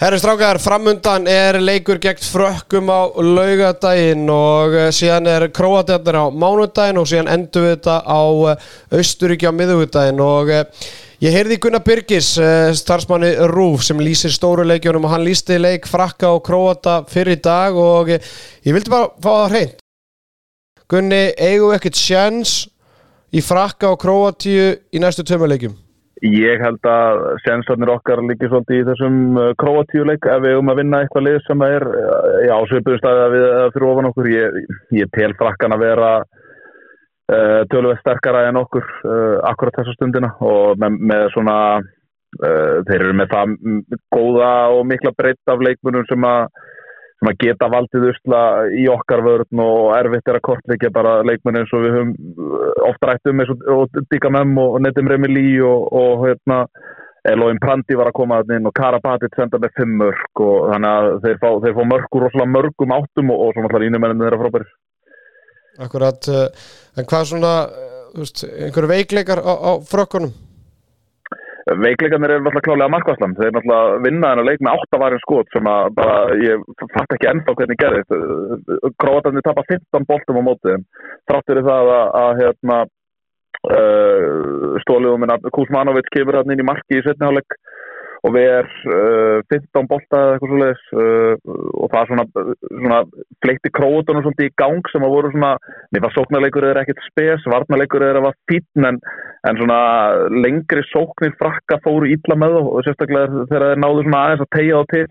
Herri 0.00 0.16
strákar, 0.16 0.56
framundan 0.56 1.26
er 1.28 1.58
leikur 1.60 1.98
gegn 2.00 2.22
frökkum 2.24 2.88
á 2.88 3.12
laugadaginn 3.20 4.30
og 4.32 4.72
eh, 4.72 4.86
síðan 4.96 5.26
er 5.28 5.44
króatjarnir 5.52 6.16
á 6.16 6.32
mánudaginn 6.32 6.96
og 7.02 7.08
síðan 7.10 7.28
endur 7.28 7.66
við 7.66 7.74
þetta 7.74 7.96
á 8.08 8.20
austuríki 8.96 9.44
á 9.44 9.52
miðugudaginn 9.52 10.22
og 10.24 10.52
eh, 10.56 10.86
ég 11.20 11.36
heyrði 11.36 11.58
Gunnar 11.60 11.84
Byrgis, 11.84 12.30
eh, 12.40 12.70
starfsmanni 12.80 13.34
Rúf 13.52 13.84
sem 13.84 14.00
lýsir 14.00 14.32
stóru 14.32 14.64
leikjunum 14.70 15.04
og 15.04 15.12
hann 15.12 15.26
lýsti 15.26 15.60
leik 15.60 15.84
frakka 15.84 16.32
og 16.32 16.40
króata 16.48 17.02
fyrir 17.12 17.44
dag 17.44 17.76
og 17.76 18.08
eh, 18.16 18.24
ég 18.64 18.78
vildi 18.78 18.96
bara 18.96 19.12
fá 19.20 19.30
það 19.34 19.46
hreint. 19.52 19.86
Gunni, 20.88 21.22
eigum 21.36 21.74
við 21.74 21.76
ekkert 21.76 22.00
sjans 22.00 22.56
í 23.36 23.44
frakka 23.44 23.92
og 23.92 24.00
króatíu 24.00 24.72
í 24.96 25.04
næstu 25.04 25.28
tömuleikjum? 25.28 25.76
Ég 26.20 26.60
held 26.60 26.84
að 26.84 27.22
sensarnir 27.46 27.94
okkar 27.94 28.20
líki 28.28 28.48
svolítið 28.50 28.76
í 28.76 28.86
þessum 28.90 29.38
króatíuleik 29.60 30.26
ef 30.28 30.42
við 30.44 30.58
um 30.58 30.68
að 30.68 30.82
vinna 30.82 31.00
eitthvað 31.00 31.24
lið 31.24 31.38
sem 31.46 31.62
er 31.64 31.86
uh, 31.88 32.34
já, 32.44 32.52
svipuðum 32.68 33.00
staðið 33.00 33.22
að 33.22 33.36
við 33.36 33.46
fyrir 33.76 33.86
ofan 33.88 34.08
okkur. 34.10 34.28
Ég, 34.34 34.58
ég 34.98 35.14
tel 35.16 35.30
frakkan 35.38 35.76
að 35.76 35.84
vera 35.86 36.10
uh, 36.20 37.62
tölvöld 37.72 38.02
sterkara 38.02 38.44
en 38.50 38.60
okkur 38.60 38.84
uh, 38.84 39.38
akkurat 39.48 39.80
þessa 39.80 39.96
stundina 39.96 40.34
og 40.44 40.76
með, 40.82 41.00
með 41.12 41.24
svona, 41.36 41.56
uh, 41.80 42.76
þeir 42.90 42.98
eru 42.98 43.16
með 43.22 43.32
það 43.32 43.56
góða 44.12 44.52
og 44.76 44.84
mikla 44.92 45.14
breytt 45.16 45.54
af 45.54 45.64
leikmunum 45.64 46.04
sem 46.10 46.28
að 46.28 46.44
sem 47.20 47.28
að 47.28 47.42
geta 47.44 47.68
valdið 47.68 48.06
usla 48.14 48.40
í 48.72 48.86
okkar 48.88 49.20
vörðn 49.24 49.60
og 49.60 49.90
erfitt 49.98 50.30
er 50.30 50.38
að 50.38 50.46
kortleikja 50.48 50.90
bara 50.94 51.18
leikmenn 51.28 51.60
eins 51.60 51.74
og 51.76 51.84
við 51.84 51.96
höfum 51.98 52.14
uh, 52.16 52.70
oft 52.88 53.04
rætt 53.04 53.28
um 53.28 53.42
eins 53.44 53.52
og, 53.52 53.66
og 53.74 54.00
Dika 54.08 54.32
Mem 54.32 54.56
og 54.62 54.78
Nedim 54.80 55.10
Remili 55.10 55.60
og, 55.60 55.84
og 55.92 56.24
hérna 56.24 56.62
Eloin 57.28 57.60
Prandi 57.60 57.98
var 58.00 58.08
að 58.08 58.16
koma 58.16 58.40
þarna 58.40 58.56
inn 58.56 58.68
og 58.70 58.76
Karabatit 58.78 59.36
senda 59.36 59.60
með 59.60 59.76
fimm 59.76 59.98
mörg 60.00 60.44
og 60.46 60.70
þannig 60.72 60.90
að 60.96 61.08
þeir 61.26 61.40
fá, 61.42 61.48
þeir 61.66 61.76
fá 61.76 61.82
mörgur 61.92 62.24
rosalega 62.24 62.54
mörgum 62.56 62.94
áttum 62.96 63.34
og, 63.34 63.42
og 63.44 63.52
svo 63.52 63.64
náttúrulega 63.66 63.92
ínumenninu 63.92 64.24
þeirra 64.24 64.40
frábæri. 64.40 64.70
Akkurat, 65.80 66.30
uh, 66.32 66.70
en 66.96 67.08
hvað 67.12 67.26
svona, 67.28 67.56
þú 68.14 68.24
veist, 68.24 68.46
einhverju 68.48 68.92
veikleikar 68.94 69.44
á, 69.44 69.52
á 69.52 69.72
frökkunum? 69.84 70.32
Veikleikarnir 71.66 72.32
eru 72.34 72.44
náttúrulega 72.44 72.66
klálega 72.66 72.92
markværslan. 72.94 73.34
Þeir 73.36 73.52
náttúrulega 73.56 73.98
vinna 74.04 74.30
þennan 74.30 74.48
leik 74.48 74.62
með 74.64 74.76
áttavarinn 74.76 75.22
skot 75.24 75.50
sem 75.54 75.68
að 75.68 75.90
bara, 75.98 76.16
ég 76.40 76.62
fatt 76.94 77.16
ekki 77.16 77.28
ennþá 77.30 77.56
hvernig 77.58 77.80
gerðist. 77.82 78.14
Króatarnir 79.02 79.44
tapar 79.44 79.68
15 79.68 80.08
boltum 80.08 80.40
á 80.40 80.42
mótið. 80.48 80.86
Þráttur 81.28 81.60
í 81.60 81.66
það 81.68 81.92
að, 81.96 82.06
að 82.22 82.32
hérna, 82.40 82.78
uh, 83.68 84.78
stóliðum 84.86 85.24
minna 85.24 85.38
Kuzmanovic 85.52 86.08
kemur 86.14 86.40
hann 86.40 86.54
inn 86.54 86.64
í 86.64 86.68
marki 86.70 87.00
í 87.00 87.04
setniháleik 87.04 87.58
og 88.26 88.34
við 88.34 88.46
er 88.52 88.66
uh, 88.92 89.40
15 89.48 89.88
bolta 89.88 90.18
eða 90.20 90.34
eitthvað 90.34 90.50
svoleiðis 90.52 90.82
uh, 90.92 91.52
og 91.80 91.92
það 91.92 92.10
svona, 92.10 92.24
svona 92.68 92.98
fleikti 93.44 93.72
krótunum 93.76 94.24
svolítið 94.24 94.50
í 94.50 94.54
gang 94.60 94.90
sem 94.92 95.06
að 95.06 95.14
voru 95.14 95.32
svona, 95.32 95.52
mér 95.94 96.04
var 96.04 96.14
sóknarleikur 96.16 96.66
eða 96.68 96.84
ekkert 96.84 97.00
spes, 97.06 97.46
varnarleikur 97.48 98.04
eða 98.04 98.24
var 98.26 98.36
fítn 98.50 98.88
en, 98.90 99.00
en 99.48 99.60
svona 99.62 99.80
lengri 100.36 100.84
sóknir 100.90 101.32
frakka 101.40 101.80
fóru 101.86 102.10
ítla 102.12 102.36
með 102.40 102.58
þá 102.58 102.60
og 102.66 102.84
sérstaklega 102.86 103.46
þegar 103.48 103.66
þeir 103.70 103.82
náðu 103.86 104.04
svona 104.04 104.22
aðeins 104.26 104.44
að 104.44 104.52
tegja 104.58 104.82
þá 104.82 104.94
til. 104.96 105.06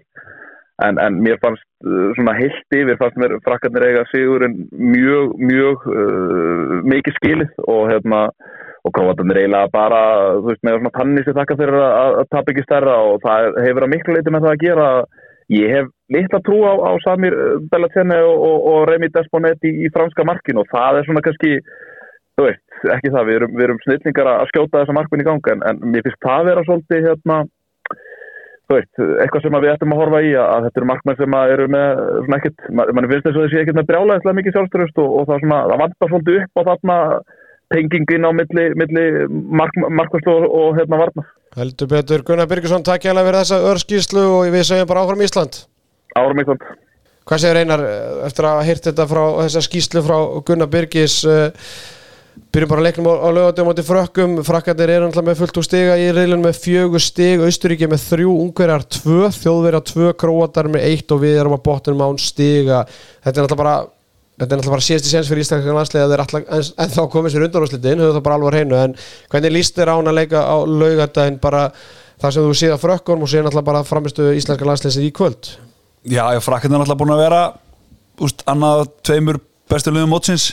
En, 0.80 0.96
en 1.04 1.18
mér 1.20 1.42
fannst 1.42 1.66
uh, 1.90 2.14
svona 2.16 2.38
heilt 2.38 2.78
yfir 2.78 3.02
fannst 3.02 3.18
mér 3.20 3.40
frakkarnir 3.44 3.90
eiga 3.90 4.06
sigurinn 4.14 4.62
mjög, 4.70 5.34
mjög 5.42 5.90
mikið 6.94 7.18
skilið 7.18 7.66
og 7.66 7.90
hérna 7.90 8.28
og 8.90 8.96
króatarnir 8.98 9.42
eiginlega 9.44 9.72
bara 9.74 10.02
þú 10.40 10.50
veist 10.50 10.66
með 10.66 10.80
svona 10.80 10.94
tannis 10.98 11.30
ég 11.30 11.38
þakka 11.38 11.60
fyrir 11.62 11.80
að, 11.86 12.20
tapa 12.34 12.54
ekki 12.54 12.66
stærra 12.66 12.96
og 13.10 13.22
það 13.26 13.60
hefur 13.68 13.86
að 13.86 13.94
miklu 13.94 14.16
leiti 14.16 14.34
með 14.34 14.48
það 14.48 14.56
að 14.56 14.64
gera 14.66 14.90
ég 15.54 15.76
hef 15.76 15.92
litla 16.14 16.42
trú 16.46 16.60
á, 16.66 16.74
á 16.90 16.92
Samir 17.06 17.38
Bellatene 17.72 18.18
og, 18.26 18.44
og, 18.50 18.68
og 18.72 18.82
Remi 18.90 19.10
Desponet 19.14 19.64
í, 19.66 19.76
í 19.86 19.94
franska 19.94 20.26
markinu 20.28 20.64
og 20.64 20.74
það 20.74 21.00
er 21.00 21.08
svona 21.08 21.24
kannski 21.26 21.56
þú 22.40 22.48
veist, 22.48 22.66
ekki 22.96 23.14
það, 23.14 23.30
við 23.30 23.40
erum, 23.40 23.56
við 23.58 23.68
erum 23.68 23.80
snillingar 23.86 24.34
að 24.34 24.52
skjóta 24.54 24.82
þessa 24.82 24.96
markminn 24.96 25.24
í 25.24 25.28
gang 25.28 25.50
en, 25.54 25.64
en 25.72 25.82
mér 25.94 26.06
finnst 26.06 26.22
það 26.26 26.52
vera 26.52 26.66
svolítið 26.68 27.10
hérna 27.10 27.40
þú 28.70 28.78
veist, 28.78 29.02
eitthvað 29.24 29.44
sem 29.44 29.58
við 29.58 29.72
ættum 29.74 29.96
að 29.96 30.02
horfa 30.04 30.22
í 30.22 30.32
að 30.38 30.68
þetta 30.68 30.80
eru 30.80 30.90
markmenn 30.92 31.20
sem 31.20 31.36
eru 31.40 31.68
með 31.74 32.02
svona 32.20 32.40
ekkert, 32.40 32.66
mann 32.78 33.10
finnst 33.10 33.26
þess 33.26 33.36
að 33.36 33.46
þessi 33.48 33.62
ekkert 33.64 33.80
með 33.80 33.90
brjálæðislega 33.90 34.40
mikið 34.40 34.58
sjálfstörust 34.58 35.02
og, 35.04 35.16
og 35.18 35.30
það, 35.30 35.44
svona, 35.44 35.62
það 35.72 35.82
vantar 35.84 36.12
svolítið 36.14 36.42
upp 36.44 36.62
á 36.62 36.62
þarna 36.70 36.98
tengingin 37.74 38.26
á 38.26 38.32
milli, 38.34 38.66
milli 38.80 39.06
mark, 39.30 39.76
markværslu 39.78 40.36
og, 40.36 40.48
og 40.60 40.80
hérna 40.80 41.02
varna. 41.04 41.26
Heldur 41.58 41.90
betur, 41.90 42.24
Gunnar 42.26 42.50
Birgisson, 42.50 42.86
takk 42.86 43.08
ég 43.08 43.14
alveg 43.14 43.30
fyrir 43.30 43.42
þessa 43.42 43.62
örskíslu 43.72 44.26
og 44.38 44.50
við 44.54 44.68
segjum 44.70 44.90
bara 44.90 45.06
áfram 45.06 45.24
Ísland. 45.26 45.64
Árum 46.18 46.42
Ísland. 46.44 46.66
Hvað 47.30 47.44
segir 47.44 47.62
Einar 47.62 47.86
eh, 47.86 48.26
eftir 48.26 48.50
að 48.50 48.66
hýrt 48.68 48.90
þetta 48.90 49.08
frá 49.10 49.24
þessa 49.44 49.64
skíslu 49.66 50.04
frá 50.06 50.18
Gunnar 50.46 50.70
Birgis 50.72 51.22
uh, 51.30 51.50
byrjum 52.54 52.72
bara 52.72 52.82
að 52.82 52.88
leiknum 52.88 53.10
á, 53.10 53.30
lögatum 53.36 53.70
átti 53.70 53.86
frökkum, 53.86 54.36
frakkandir 54.48 54.94
eru 54.94 55.10
alltaf 55.10 55.26
með 55.28 55.38
fullt 55.42 55.60
úr 55.62 55.68
stiga 55.68 55.98
í 56.00 56.08
reilun 56.16 56.42
með 56.42 56.62
fjögur 56.64 57.04
stig 57.04 57.44
Austuríki 57.46 57.90
með 57.90 58.06
þrjú, 58.08 58.34
Ungverjar 58.46 58.86
tvö 58.98 59.30
þjóðverjar 59.36 59.86
tvö, 59.92 60.10
Króatar 60.24 60.70
með 60.74 60.88
eitt 60.90 61.14
og 61.14 61.22
við 61.26 61.38
erum 61.42 61.58
á 61.58 61.66
botnum 61.70 62.02
án 62.08 62.18
stiga 62.22 62.84
þetta 62.90 63.36
er 63.36 63.46
alltaf 63.46 63.62
bara 63.62 63.76
Þetta 64.40 64.56
er 64.56 64.60
náttúrulega 64.62 64.72
bara 64.78 64.86
síðasti 64.86 65.10
séns 65.12 65.28
fyrir 65.28 65.44
íslenska 65.44 65.74
landslega 65.76 66.06
að 66.06 66.14
þeir 66.14 66.22
alltaf 66.24 66.68
ennþá 66.80 67.04
komið 67.12 67.34
sér 67.34 67.46
undanúrslitin, 67.50 68.00
höfðu 68.00 68.16
það 68.16 68.24
bara 68.24 68.38
alvar 68.40 68.56
hreinu. 68.56 68.78
En 68.80 68.94
hvernig 69.34 69.52
líst 69.52 69.76
þér 69.76 69.92
án 69.92 70.08
að 70.08 70.16
leika 70.16 70.44
á 70.48 70.56
laugadaginn 70.64 71.40
bara 71.44 71.64
það 72.22 72.36
sem 72.36 72.48
þú 72.48 72.54
séð 72.62 72.76
á 72.80 72.80
frökkunum 72.80 73.26
og 73.26 73.32
séð 73.34 73.44
náttúrulega 73.44 73.68
bara 73.68 73.84
framistu 73.90 74.30
íslenska 74.32 74.70
landsleisir 74.70 75.04
í 75.04 75.12
kvöld? 75.12 75.52
Já, 76.08 76.24
já, 76.32 76.40
frakkarnir 76.40 76.80
er 76.80 76.86
náttúrulega 76.86 77.02
búin 77.04 77.14
að 77.18 77.24
vera 77.26 77.44
úst, 78.24 78.48
annað 78.48 78.88
tveimur 79.04 79.44
bestu 79.72 79.92
liðum 79.92 80.16
mótsins. 80.16 80.50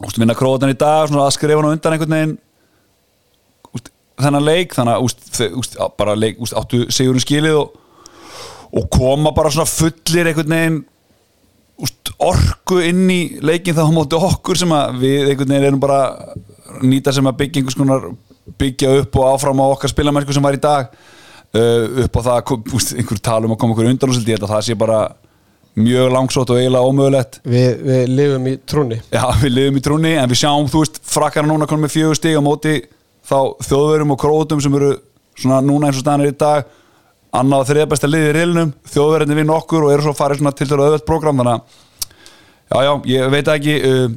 Úst, 0.00 0.16
vinna 0.16 0.36
krótan 0.38 0.72
í 0.72 0.80
dag, 0.80 1.10
svona 1.10 1.28
að 1.28 1.36
skrifa 1.36 1.60
hann 1.60 1.74
undan 1.74 1.92
einhvern 1.92 2.16
veginn. 2.16 2.36
Úst, 3.76 3.92
þennan 4.16 4.48
leik, 4.48 4.76
þannig 4.78 5.76
að 5.76 5.96
bara 6.00 6.16
leik, 6.16 6.40
áttu 6.56 6.86
sigurinn 6.88 7.24
skilið 7.24 7.60
og, 7.66 7.80
og 8.72 8.88
koma 8.96 9.36
bara 9.36 9.52
svona 9.52 9.68
fullir 9.68 10.32
einhvern 10.32 10.56
veginn 10.56 10.86
orku 12.18 12.80
inn 12.82 13.04
í 13.10 13.20
leikin 13.44 13.76
þá 13.76 13.84
móti 13.94 14.18
okkur 14.18 14.58
sem 14.58 14.72
að 14.74 14.98
við 15.04 15.30
einhvern 15.32 15.52
veginn 15.54 15.68
erum 15.70 15.82
bara 15.82 16.00
nýta 16.82 17.14
sem 17.14 17.26
að 17.30 17.38
byggja 17.42 17.62
einhvers 17.62 17.78
konar 17.78 18.08
byggja 18.58 18.96
upp 19.02 19.16
og 19.20 19.30
áfram 19.34 19.62
á 19.62 19.66
okkar 19.68 19.92
spilamennsku 19.92 20.34
sem 20.34 20.44
var 20.44 20.56
í 20.56 20.62
dag. 20.62 20.92
Uh, 21.48 22.04
upp 22.04 22.18
á 22.20 22.20
það, 22.26 22.52
einhver 22.98 23.20
talum 23.24 23.54
að 23.54 23.60
koma 23.62 23.72
okkur 23.72 23.88
undan 23.88 24.12
og 24.12 24.18
að 24.18 24.50
það 24.50 24.64
sé 24.66 24.74
bara 24.76 24.98
mjög 25.78 26.10
langsótt 26.12 26.50
og 26.52 26.58
eiginlega 26.60 26.90
ómögulegt. 26.90 27.38
Við, 27.48 27.68
við 27.86 28.02
lifum 28.12 28.48
í 28.50 28.54
trúni 28.68 28.98
Já, 29.14 29.22
við 29.40 29.54
lifum 29.54 29.78
í 29.78 29.82
trúni 29.84 30.12
en 30.18 30.28
við 30.28 30.42
sjáum, 30.42 30.68
þú 30.68 30.82
veist, 30.82 31.00
frakkar 31.08 31.46
núna 31.48 31.68
konum 31.70 31.86
með 31.86 31.94
fjögur 31.94 32.18
stig 32.18 32.36
á 32.36 32.42
móti 32.44 32.74
þá 33.28 33.38
þjóðverum 33.64 34.12
og 34.12 34.20
krótum 34.20 34.60
sem 34.64 34.76
eru 34.76 34.92
svona 35.38 35.62
núna 35.64 35.88
eins 35.88 36.00
og 36.00 36.04
staðanir 36.04 36.34
í 36.34 36.38
dag. 36.40 36.68
Annað 37.38 37.64
og 37.64 37.70
þriða 37.70 37.90
besta 37.92 38.10
liði 38.10 38.28
í 38.28 38.36
reilnum 38.36 38.70
þjóðverðinni 38.88 39.40
vinn 39.40 39.54
okkur 39.54 39.86
og 39.86 39.94
eru 39.94 40.06
svo 40.06 40.16
farið 40.16 40.42
svona 40.42 40.54
til 40.56 40.66
þess 40.66 40.80
öðvöld 40.80 41.08
program 41.08 41.40
þannig 41.40 41.58
að 41.58 41.80
já, 42.68 42.78
já, 42.84 42.92
ég 43.12 43.30
veit 43.32 43.50
ekki 43.52 43.76
uh, 43.88 44.08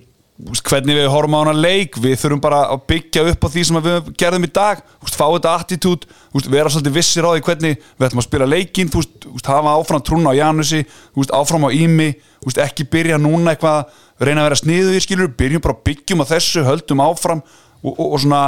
úst, 0.52 0.66
hvernig 0.66 0.98
við 0.98 1.10
horfum 1.12 1.38
á 1.38 1.42
hana 1.44 1.54
leik 1.56 1.98
við 2.02 2.18
þurfum 2.22 2.42
bara 2.44 2.62
að 2.74 2.84
byggja 2.92 3.26
upp 3.32 3.46
á 3.46 3.50
því 3.54 3.64
sem 3.68 3.80
við 3.86 4.12
gerðum 4.20 4.48
í 4.48 4.52
dag, 4.54 4.82
úst, 5.04 5.18
fá 5.18 5.26
þetta 5.28 5.54
attitút 5.60 6.08
úst, 6.34 6.50
vera 6.52 6.72
svolítið 6.72 6.98
vissir 6.98 7.28
á 7.28 7.32
því 7.34 7.46
hvernig 7.48 7.78
við 7.82 8.08
ætlum 8.08 8.24
að 8.24 8.28
spila 8.28 8.50
leikinn, 8.50 8.92
þú 8.92 9.04
veist, 9.04 9.30
úst, 9.32 9.52
hafa 9.52 9.76
áfram 9.78 10.06
trúna 10.06 10.34
á 10.34 10.40
Janusi, 10.40 10.84
úst, 11.20 11.34
áfram 11.36 11.68
á 11.68 11.76
Ími 11.76 12.12
úst, 12.48 12.62
ekki 12.62 12.88
byrja 12.90 13.22
núna 13.22 13.56
eitthvað 13.56 13.92
reyna 14.22 14.44
að 14.44 14.50
vera 14.50 14.62
sniðu 14.62 14.98
í 14.98 15.04
skilur, 15.04 15.32
byrjum 15.38 15.64
bara 15.64 15.82
byggjum 15.86 16.24
á 16.26 16.32
þessu, 16.34 16.66
höldum 16.66 17.04
áfram 17.06 17.44
og, 17.82 17.94
og, 17.94 18.06
og 18.12 18.22
svona 18.22 18.44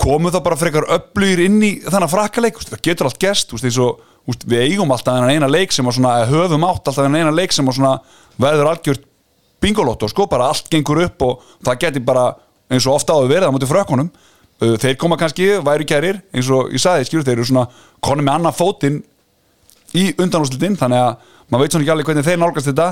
komum 0.00 0.32
það 0.32 0.44
bara 0.46 0.58
frekar 0.58 0.86
upplýðir 0.96 1.44
inn 1.48 1.60
í 1.62 1.72
þannig 1.84 2.14
veist, 2.56 2.70
það 2.72 2.84
getur 2.86 3.10
allt 3.10 3.26
veist, 3.26 3.54
eins 3.68 3.80
og, 3.82 4.00
veist, 4.28 4.46
við 4.48 4.66
eigum 4.68 4.92
alltaf 4.94 5.16
þennan 5.16 5.34
eina 5.34 5.50
leik 5.50 5.74
sem 5.74 5.88
að 5.88 5.98
svona, 5.98 6.14
höfum 6.30 6.68
átt 6.68 6.84
alltaf 6.88 7.00
þennan 7.02 7.24
eina 7.24 7.34
leik 7.34 7.52
sem 7.54 7.68
að 7.68 7.78
svona 7.78 7.96
verður 8.40 8.70
algjört 8.72 9.08
bingolotto, 9.64 10.08
sko, 10.12 10.28
bara 10.28 10.50
allt 10.52 10.68
gengur 10.72 11.02
upp 11.06 11.24
og 11.24 11.44
það 11.64 11.80
geti 11.86 12.04
bara, 12.04 12.30
eins 12.72 12.86
og 12.88 12.98
ofta 12.98 13.16
áður 13.16 13.32
verið 13.32 13.52
á 13.52 13.54
móti 13.54 13.70
frökkunum, 13.70 14.12
Uh, 14.62 14.76
þeir 14.78 14.94
koma 14.94 15.16
kannski 15.18 15.48
væri 15.66 15.82
kærir, 15.82 16.20
eins 16.30 16.46
og 16.54 16.68
ég 16.70 16.78
sagði, 16.78 17.08
skilur 17.08 17.24
þeir 17.26 17.40
eru 17.40 17.46
svona, 17.48 17.64
konum 17.98 18.22
með 18.22 18.36
annað 18.38 18.54
fótinn 18.60 19.00
í 19.98 20.04
undanúslitin, 20.14 20.76
þannig 20.78 21.00
að 21.00 21.32
maður 21.50 21.64
veit 21.64 21.74
svona 21.74 21.82
ekki 21.82 21.92
alveg 21.94 22.08
hvernig 22.08 22.26
þeir 22.28 22.38
nálgast 22.38 22.68
þetta 22.70 22.86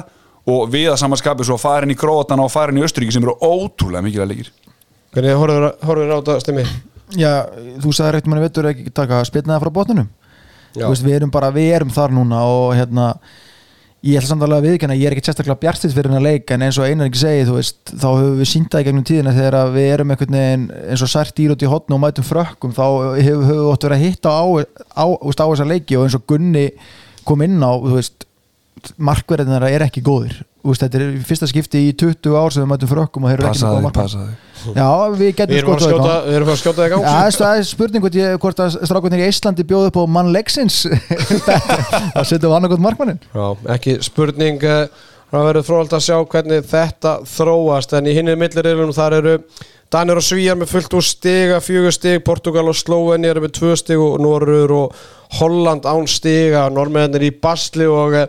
og 0.52 0.72
við 0.72 0.88
að 0.90 0.98
samanskapi 1.04 1.46
svo 1.46 1.58
farin 1.62 1.94
í 1.94 1.98
Króatan 1.98 2.42
og 2.42 2.50
farin 2.50 2.80
í 2.80 2.82
Östuríki 2.82 3.14
sem 3.14 3.22
eru 3.22 3.36
ótrúlega 3.38 4.02
mikilvæg 4.02 4.32
leikir 4.32 4.50
Hvernig 5.14 5.38
horfður 5.38 5.68
horfður 5.86 6.10
á 6.10 6.18
þetta 6.18 6.36
stemmi? 6.42 6.66
Já, 7.20 7.32
þú 7.84 7.94
sagði 7.94 8.12
reynt 8.16 8.28
manni 8.32 8.44
vettur 8.46 8.68
ekki 8.70 8.92
taka 8.96 9.22
spilnaða 9.28 9.60
frá. 9.62 9.70
Þú 9.92 10.06
veist, 10.76 11.06
við 11.06 11.18
erum 11.20 11.32
bara, 11.32 11.52
við 11.54 11.72
erum 11.78 11.92
þar 11.92 12.14
núna 12.16 12.42
og 12.48 12.76
hérna 12.76 13.14
ég 14.02 14.18
ætla 14.18 14.32
samt 14.32 14.42
alveg 14.42 14.58
að 14.58 14.66
viðkjanna, 14.66 14.96
ég 14.98 15.06
er 15.06 15.14
ekki 15.14 15.28
sérstaklega 15.28 15.60
bjartist 15.62 15.94
fyrir 15.94 16.10
hennar 16.10 16.24
leik 16.24 16.50
en 16.50 16.64
eins 16.66 16.78
og 16.80 16.88
einar 16.88 17.06
ekki 17.06 17.20
segi, 17.20 17.44
þú 17.46 17.58
veist 17.60 17.92
þá 17.92 18.06
höfum 18.08 18.40
við 18.40 18.48
sínt 18.50 18.72
það 18.72 18.82
í 18.82 18.86
gegnum 18.88 19.04
tíðina 19.06 19.34
þegar 19.36 19.74
við 19.76 19.86
erum 19.92 20.14
einhvern 20.14 20.38
veginn 20.38 20.64
eins 20.90 21.04
og 21.06 21.12
sært 21.12 21.36
dýr 21.38 21.54
út 21.54 21.62
í 21.62 21.70
hotnu 21.70 21.96
og 21.96 22.02
mætum 22.02 22.26
frökkum, 22.26 22.74
þá 22.74 22.82
höfum 23.22 23.46
höf 23.46 23.60
við 23.60 23.70
ótt 23.70 23.86
verið 23.86 24.00
að 24.00 24.06
hitta 24.08 24.34
á, 24.34 24.44
á, 24.98 25.04
á 25.06 25.44
þessa 25.46 25.68
leiki 25.70 25.98
og 25.98 26.08
eins 26.08 26.18
og 26.18 26.26
Gunni 26.32 26.64
kom 27.28 27.46
inn 27.46 27.62
á 27.62 27.72
þú 27.78 27.94
veist, 27.94 28.26
markverðin 28.98 29.54
þeirra 29.54 29.70
er 29.70 29.86
ekki 29.86 30.02
góðir 30.02 30.40
Veist, 30.62 30.84
þetta 30.84 30.98
er 30.98 31.04
í 31.10 31.20
fyrsta 31.26 31.48
skipti 31.50 31.80
í 31.88 31.92
20 31.98 32.38
ár 32.38 32.54
sem 32.54 32.62
við 32.62 32.70
mætum 32.70 32.90
frökkum 32.92 33.24
og 33.26 33.32
þeir 33.32 33.40
eru 33.40 33.48
ekki 33.48 33.56
passaði, 33.56 33.72
góða 33.72 33.86
markverð 33.86 34.04
passaði 34.06 34.50
Já, 34.62 34.90
við 35.18 35.40
erum 35.42 35.72
að 35.72 35.80
skjóta, 35.82 35.94
eitthvað 35.96 36.26
við 36.28 36.36
erum 36.38 36.50
að 36.52 36.58
skjóta 36.60 36.84
í 36.84 36.90
gang. 36.92 37.06
Já, 37.06 37.38
það 37.38 37.54
er 37.56 37.64
spurning 37.66 38.04
hvort, 38.38 38.60
að 38.62 38.76
strákunir 38.86 39.22
í 39.24 39.30
Íslandi 39.32 39.64
bjóðu 39.66 39.88
upp 39.90 39.98
á 39.98 40.04
mann 40.06 40.30
leiksins. 40.30 40.76
Það 42.14 42.28
setjum 42.30 42.44
við 42.46 42.54
annarkot 42.60 42.84
markmannin. 42.84 43.18
Já, 43.34 43.46
ekki 43.74 43.96
spurning 44.06 44.62
eh, 44.62 44.84
Það 45.32 45.46
verður 45.48 45.64
fróðald 45.64 45.94
að 45.96 46.02
sjá 46.04 46.16
hvernig 46.28 46.64
þetta 46.68 47.12
þróast. 47.24 47.94
En 47.96 48.08
í 48.10 48.12
hinnið 48.12 48.34
milliriðlunum 48.42 48.92
þar 48.92 49.14
eru 49.16 49.36
Danir 49.92 50.18
og 50.20 50.26
Svíjar 50.26 50.58
með 50.60 50.74
fullt 50.74 50.96
úr 50.98 51.06
stiga 51.08 51.60
fjögur 51.64 51.94
stig, 51.96 52.18
Portugal 52.26 52.66
og 52.68 52.76
Sloveni 52.76 53.30
eru 53.30 53.40
með 53.40 53.54
tvö 53.56 53.72
stig 53.80 54.00
og 54.00 54.18
Norrur 54.20 54.74
og 54.76 54.98
Holland 55.38 55.88
án 55.88 56.04
stiga, 56.08 56.66
Norrmennir 56.68 57.24
í 57.24 57.32
basli 57.32 57.88
og 57.88 58.18
eh, 58.20 58.28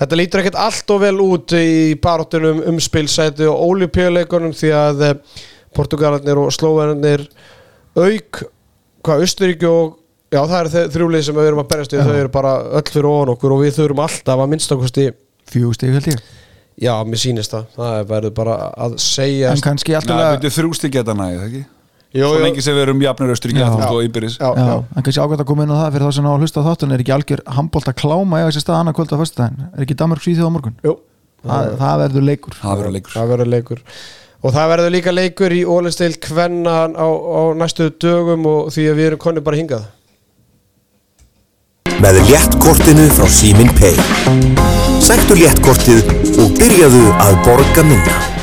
þetta 0.00 0.20
lítur 0.20 0.42
ekkert 0.42 0.60
allt 0.66 0.94
og 0.94 1.02
vel 1.04 1.16
út 1.24 1.56
í 1.58 1.94
baróttunum 2.02 2.62
umspilsæti 2.72 3.48
og 3.50 3.66
ólipjöleikunum 3.68 4.54
því 4.56 4.72
að 4.78 5.04
eh, 5.08 5.42
Portugalarnir 5.74 6.38
og 6.38 6.52
Slovenir 6.54 7.26
auk, 7.98 8.44
hvað, 9.04 9.26
Östuríki 9.28 9.70
og 9.70 10.00
Já, 10.34 10.40
það 10.50 10.56
eru 10.58 10.70
þau 10.72 10.94
þrjúlið 10.94 11.20
sem 11.22 11.36
við 11.36 11.46
erum 11.46 11.60
að 11.62 11.66
berjast 11.70 11.92
við, 11.94 12.00
þau 12.08 12.16
eru 12.18 12.30
bara 12.34 12.52
öll 12.80 12.88
fyrir 12.88 13.06
ofan 13.06 13.30
okkur 13.36 13.52
og 13.54 13.60
við 13.62 13.76
þurfum 13.76 14.00
alltaf 14.02 14.40
að 14.42 14.48
minnstakosti 14.50 15.04
stig 15.46 15.92
held 15.94 16.08
ég 16.10 16.24
Já, 16.80 16.94
mér 17.06 17.20
sýnist 17.22 17.52
það. 17.54 17.66
Það 17.76 18.08
verður 18.10 18.32
bara 18.34 18.54
að 18.82 18.96
segja 18.98 19.52
en 19.54 19.62
kannski 19.62 19.94
alltaf 19.94 20.46
þrjústi 20.56 20.90
geta 20.90 21.14
næði, 21.14 21.36
það 21.38 21.44
ekki? 21.46 21.60
Svo 22.14 22.38
lengi 22.44 22.62
sem 22.62 22.76
við 22.76 22.82
erum 22.86 23.00
jafnir 23.02 23.32
Östuríki 23.34 23.58
Já. 23.58 23.70
og 23.90 24.02
Íberis 24.06 24.36
Já, 24.38 24.50
Já, 24.54 24.66
já. 24.70 24.76
en 24.96 25.02
kannski 25.02 25.20
ágætt 25.24 25.40
að 25.42 25.48
koma 25.50 25.64
inn 25.66 25.72
á 25.74 25.78
það 25.82 25.94
fyrir 25.96 26.06
þá 26.06 26.12
sem 26.14 26.24
ná 26.24 26.30
að 26.30 26.44
hlusta 26.44 26.62
á 26.62 26.66
þáttun 26.68 26.92
er 26.94 27.02
ekki 27.02 27.14
algjör 27.16 27.42
handbólt 27.56 27.88
að 27.90 27.96
kláma 28.02 28.38
eða 28.42 28.50
þessi 28.52 28.62
stað 28.62 28.78
annað 28.80 28.94
kvöld 29.00 29.14
á 29.14 29.18
föstudaginn 29.22 29.64
er 29.74 29.82
ekki 29.86 29.96
Danmark 29.98 30.22
svíþjóð 30.22 30.46
á 30.46 30.54
morgun 30.54 30.76
Jú. 30.86 30.94
það, 31.42 31.72
það 31.82 31.96
verður 32.04 32.26
leikur 32.30 32.54
Það 32.60 32.78
verður 32.78 32.94
leikur 32.98 33.12
Það 33.18 33.32
verður 33.34 33.50
leikur. 33.56 33.82
Og 34.44 34.52
það 34.52 34.70
verður 34.74 34.92
líka 34.94 35.12
leikur 35.16 35.52
í 35.56 35.60
ólisteil 35.64 36.14
kvenna 36.20 36.74
á, 36.94 37.06
á 37.08 37.40
næstu 37.56 37.90
dögum 37.98 38.44
og 38.46 38.70
því 38.74 38.82
að 38.92 38.98
við 39.00 39.06
erum 39.10 39.22
konni 39.24 39.40
bara 39.40 39.56
hingað. 39.56 39.86
með 42.04 42.18
léttkortinu 42.28 43.06
frá 43.16 43.26
Símin 43.32 43.70
Pay. 43.78 43.96
Sæktu 45.00 45.38
léttkortið 45.40 46.10
og 46.42 46.52
byrjaðu 46.58 47.04
að 47.24 47.38
borga 47.46 47.84
minna. 47.88 48.33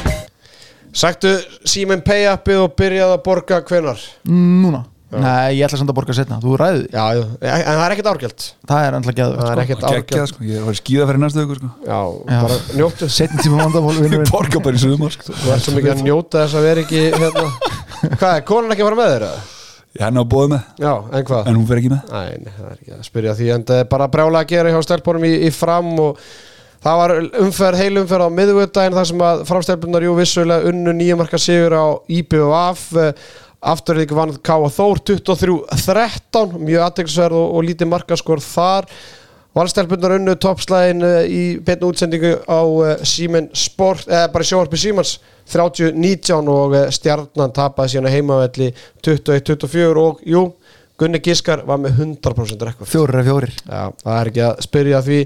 Sagtu 0.91 1.29
Simen 1.67 2.01
Pay 2.03 2.25
appið 2.31 2.63
og 2.65 2.73
byrjaði 2.79 3.13
að 3.15 3.21
borga 3.25 3.61
hvenar? 3.69 4.01
Núna, 4.27 4.81
nei, 5.11 5.55
ég 5.55 5.63
ætla 5.67 5.79
samt 5.79 5.91
að 5.93 5.97
borga 6.01 6.15
setna 6.17 6.39
þú 6.43 6.57
ræði, 6.59 6.81
Já, 6.91 7.05
já, 7.15 7.23
en 7.47 7.63
það 7.69 7.83
er 7.85 7.95
ekkert 7.95 8.09
árgjöld. 8.11 8.45
það 8.67 8.87
er 8.87 8.97
alltaf 8.97 9.15
geðu 9.21 9.37
Það 9.39 9.51
er 9.53 9.61
ekkert 9.63 9.85
Gekkjað 9.85 10.01
árgjöld. 10.01 10.33
sko, 10.33 10.43
ég 10.51 10.65
var 10.67 10.77
skíða 10.81 11.07
fyrir 11.09 11.21
næstu 11.23 11.45
ykkur 11.45 11.61
sko 11.61 11.71
Já, 11.87 11.99
Já. 12.27 12.41
bara 12.43 12.59
njóttu. 12.81 13.09
setni 13.09 13.39
tíma 13.45 13.61
vandamál 13.63 13.95
Ég 14.03 14.27
borga 14.31 14.63
bara 14.67 14.75
í 14.75 14.83
sumar 14.83 15.15
sko 15.15 15.31
Þú 15.31 15.53
ert 15.55 15.65
svo 15.65 15.75
mikið 15.77 15.93
að 15.95 16.03
njóta 16.09 16.43
þess 16.45 16.59
að 16.59 16.67
vera 16.67 16.85
ekki 16.85 17.01
hérna. 17.15 17.47
Hvað 18.19 18.35
er, 18.35 18.45
konan 18.51 18.75
ekki 18.75 18.83
að 18.85 18.91
fara 18.91 18.99
með 19.01 19.11
þér? 19.15 19.25
eða? 19.31 19.41
Ég 19.91 20.05
henni 20.07 20.21
á 20.23 20.25
bóði 20.31 20.51
með, 20.53 20.61
Já, 20.79 20.91
en 21.11 21.25
hvað? 21.27 21.47
en 21.51 21.57
hún 21.59 21.67
fer 21.67 21.79
ekki 21.81 21.89
með 21.91 22.13
Nei, 22.15 22.37
nei, 22.45 22.51
það 22.55 22.67
er 22.69 22.77
ekki 22.77 22.93
að 22.95 23.01
spyrja 23.07 23.33
því 23.39 23.49
en 23.55 23.65
það 23.67 23.81
er 23.83 23.89
bara 23.91 24.07
brjála 24.13 24.39
að 24.43 24.47
gera 24.53 24.71
hjá 24.71 24.79
stelpunum 24.87 25.25
í, 25.27 25.31
í 25.47 25.49
fram 25.51 25.89
og 25.99 26.21
það 26.81 26.99
var 27.01 27.15
umferð, 27.45 27.79
heil 27.81 28.01
umferð 28.01 28.27
á 28.27 28.37
miðvöldaginn 28.39 28.97
þar 28.97 29.09
sem 29.11 29.23
að 29.27 29.45
framstelpunar 29.49 30.07
jú 30.07 30.17
vissulega 30.17 30.71
unnu 30.71 30.95
nýjamarka 30.97 31.39
sigur 31.41 31.77
á 31.77 31.85
IBVF 32.09 32.85
afturðið 33.61 34.13
vann 34.17 34.37
K.A. 34.41 34.69
Þór 34.73 35.01
23-13 35.11 36.55
mjög 36.57 36.85
aðteglisverð 36.87 37.37
og, 37.37 37.57
og 37.57 37.67
lítið 37.67 37.91
markaskor 37.91 38.41
þar 38.41 38.89
Valstelpunar 39.51 40.13
unnu 40.15 40.37
toppslæðin 40.39 41.03
uh, 41.03 41.17
í 41.27 41.41
beinu 41.59 41.89
útsendingu 41.91 42.37
á 42.47 42.61
uh, 42.63 42.91
Siemens 43.03 43.65
Sport, 43.65 44.07
eða 44.07 44.29
bara 44.31 44.45
í 44.45 44.47
sjóarpi 44.47 44.79
Siemens 44.79 45.17
30-19 45.51 46.47
og 46.53 46.75
stjarnan 46.95 47.51
tapaði 47.51 47.97
síðan 47.97 48.13
heimavelli 48.13 48.69
21-24 49.03 50.05
og 50.05 50.21
jú, 50.23 50.45
Gunni 51.01 51.17
Giskar 51.25 51.63
var 51.65 51.79
með 51.81 51.97
100% 52.03 52.61
rekord. 52.67 52.89
fjórir 52.89 53.17
er 53.17 53.25
fjórir. 53.25 53.53
Já, 53.65 53.83
það 54.03 54.17
er 54.19 54.29
ekki 54.29 54.41
að 54.45 54.59
spyrja 54.67 55.01
því. 55.07 55.19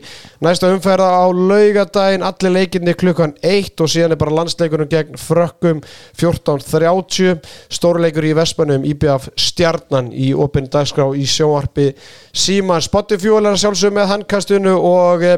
Næsta 0.46 0.70
umferða 0.72 1.10
á 1.20 1.26
laugadaginn 1.36 2.24
allir 2.24 2.54
leikinni 2.56 2.94
klukkan 2.96 3.34
1 3.44 3.84
og 3.84 3.92
síðan 3.92 4.16
er 4.16 4.22
bara 4.22 4.38
landsleikunum 4.40 4.88
gegn 4.92 5.20
frökkum 5.20 5.82
14.30 6.16 7.44
stórleikur 7.76 8.28
í 8.30 8.36
Vespanum 8.38 8.88
IBF 8.88 9.28
Stjarnan 9.36 10.14
í 10.16 10.32
opinn 10.32 10.70
dagskrá 10.72 11.10
í 11.12 11.26
sjónvarpi 11.28 11.90
Síman 12.36 12.84
Spotify 12.84 13.34
að 13.36 13.58
sjálfsögum 13.62 14.00
með 14.00 14.10
handkastunu 14.12 14.76
og 14.76 15.24
e, 15.24 15.36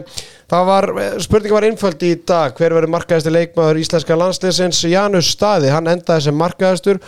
það 0.49 0.69
var, 0.69 0.87
spurningi 1.21 1.55
var 1.55 1.67
einföld 1.67 2.05
í 2.05 2.13
dag. 2.27 2.53
Hver 2.57 2.77
verður 2.77 2.93
markaðistir 2.93 3.35
leikmaður 3.35 3.81
íslenska 3.81 4.17
landsleisins 4.17 4.83
Janus 4.85 5.33
Staði, 5.33 5.73
hann 5.73 5.89
endaði 5.91 6.27
sem 6.27 6.37
markaðistur 6.37 7.01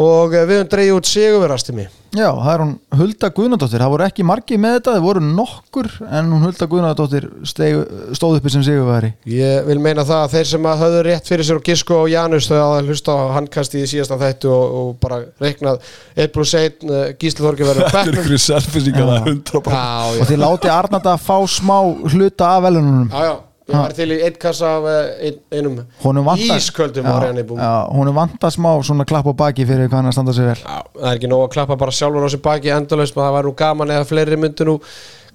og 0.00 0.34
e, 0.34 0.46
við 0.46 0.58
höfum 0.58 0.72
dreigið 0.72 0.96
út 0.98 1.10
sigurverastimi 1.10 1.90
Já, 2.14 2.28
það 2.30 2.50
er 2.52 2.62
hún 2.62 2.74
Hulda 2.94 3.28
Guðnadóttir. 3.34 3.82
Það 3.82 3.90
voru 3.90 4.04
ekki 4.04 4.24
margi 4.26 4.56
með 4.60 4.76
þetta, 4.76 4.92
það 4.94 5.06
voru 5.08 5.22
nokkur 5.24 5.88
en 6.06 6.28
hún 6.30 6.44
Hulda 6.46 6.68
Guðnadóttir 6.70 7.24
steig, 7.50 7.78
stóð 8.14 8.36
uppi 8.38 8.52
sem 8.54 8.62
sigurveri 8.66 9.10
Ég 9.30 9.66
vil 9.66 9.80
meina 9.82 10.04
það 10.06 10.20
að 10.22 10.36
þeir 10.36 10.50
sem 10.52 10.68
að 10.70 10.84
höfðu 10.84 11.00
rétt 11.08 11.30
fyrir 11.32 11.48
sér 11.48 11.58
og 11.58 11.64
Gisko 11.66 11.96
og 12.04 12.12
Janus 12.12 12.46
þau 12.50 12.60
að 12.60 12.90
hlusta 12.92 13.16
á 13.18 13.34
handkast 13.34 13.74
í 13.74 13.82
síðastan 13.90 14.22
þættu 14.22 14.52
og, 14.54 14.76
og 14.78 14.92
bara 15.02 15.18
reiknað 15.42 15.82
1 16.14 16.34
plus 16.36 16.54
1 16.60 16.86
uh, 16.86 17.00
Gísli 17.18 17.46
Þorgi 17.46 17.66
verður 17.70 17.90
Þetta 17.90 18.04
er 18.04 18.20
ykkur 18.20 18.44
selfisingar 18.44 19.10
að 19.16 19.32
100% 19.32 19.74
Já, 19.74 19.88
og 20.04 20.20
já, 20.20 20.28
þið 20.30 20.44
láti 20.44 20.72
Arnanda 20.76 21.16
fá 21.18 21.36
smá 21.50 21.80
hluta 22.14 22.54
af 22.54 22.64
velunum 22.68 23.10
já, 23.10 23.26
já 23.32 23.34
Ég 23.64 23.76
var 23.80 23.94
til 23.96 24.10
í 24.12 24.16
einn 24.20 24.34
kassa 24.36 24.74
af 24.76 24.84
uh, 24.84 24.96
ein, 25.24 25.36
einum 25.48 25.78
vantar 26.26 26.58
ísköldum 26.60 27.06
búm. 27.48 27.56
já, 27.56 27.70
honum 27.88 28.18
vantar 28.18 28.52
smá 28.52 28.68
svona 28.84 29.06
klapp 29.08 29.24
á 29.24 29.32
baki 29.32 29.64
fyrir 29.64 29.88
hvað 29.88 30.02
hann 30.02 30.10
að 30.10 30.16
standa 30.18 30.34
sig 30.36 30.44
vel. 30.50 30.58
Já, 30.60 30.82
það 30.98 31.08
er 31.08 31.16
ekki 31.16 31.30
nóg 31.32 31.44
að 31.46 31.54
klappa 31.54 31.78
bara 31.80 31.94
sjálfur 31.96 32.28
á 32.28 32.34
sér 32.34 32.42
baki 32.44 32.74
endalaust, 32.74 33.16
maður 33.16 33.30
það 33.30 33.36
var 33.38 33.48
nú 33.48 33.54
gaman 33.62 33.94
eða 33.96 34.10
fleiri 34.10 34.40
myndu 34.42 34.68
nú 34.68 34.76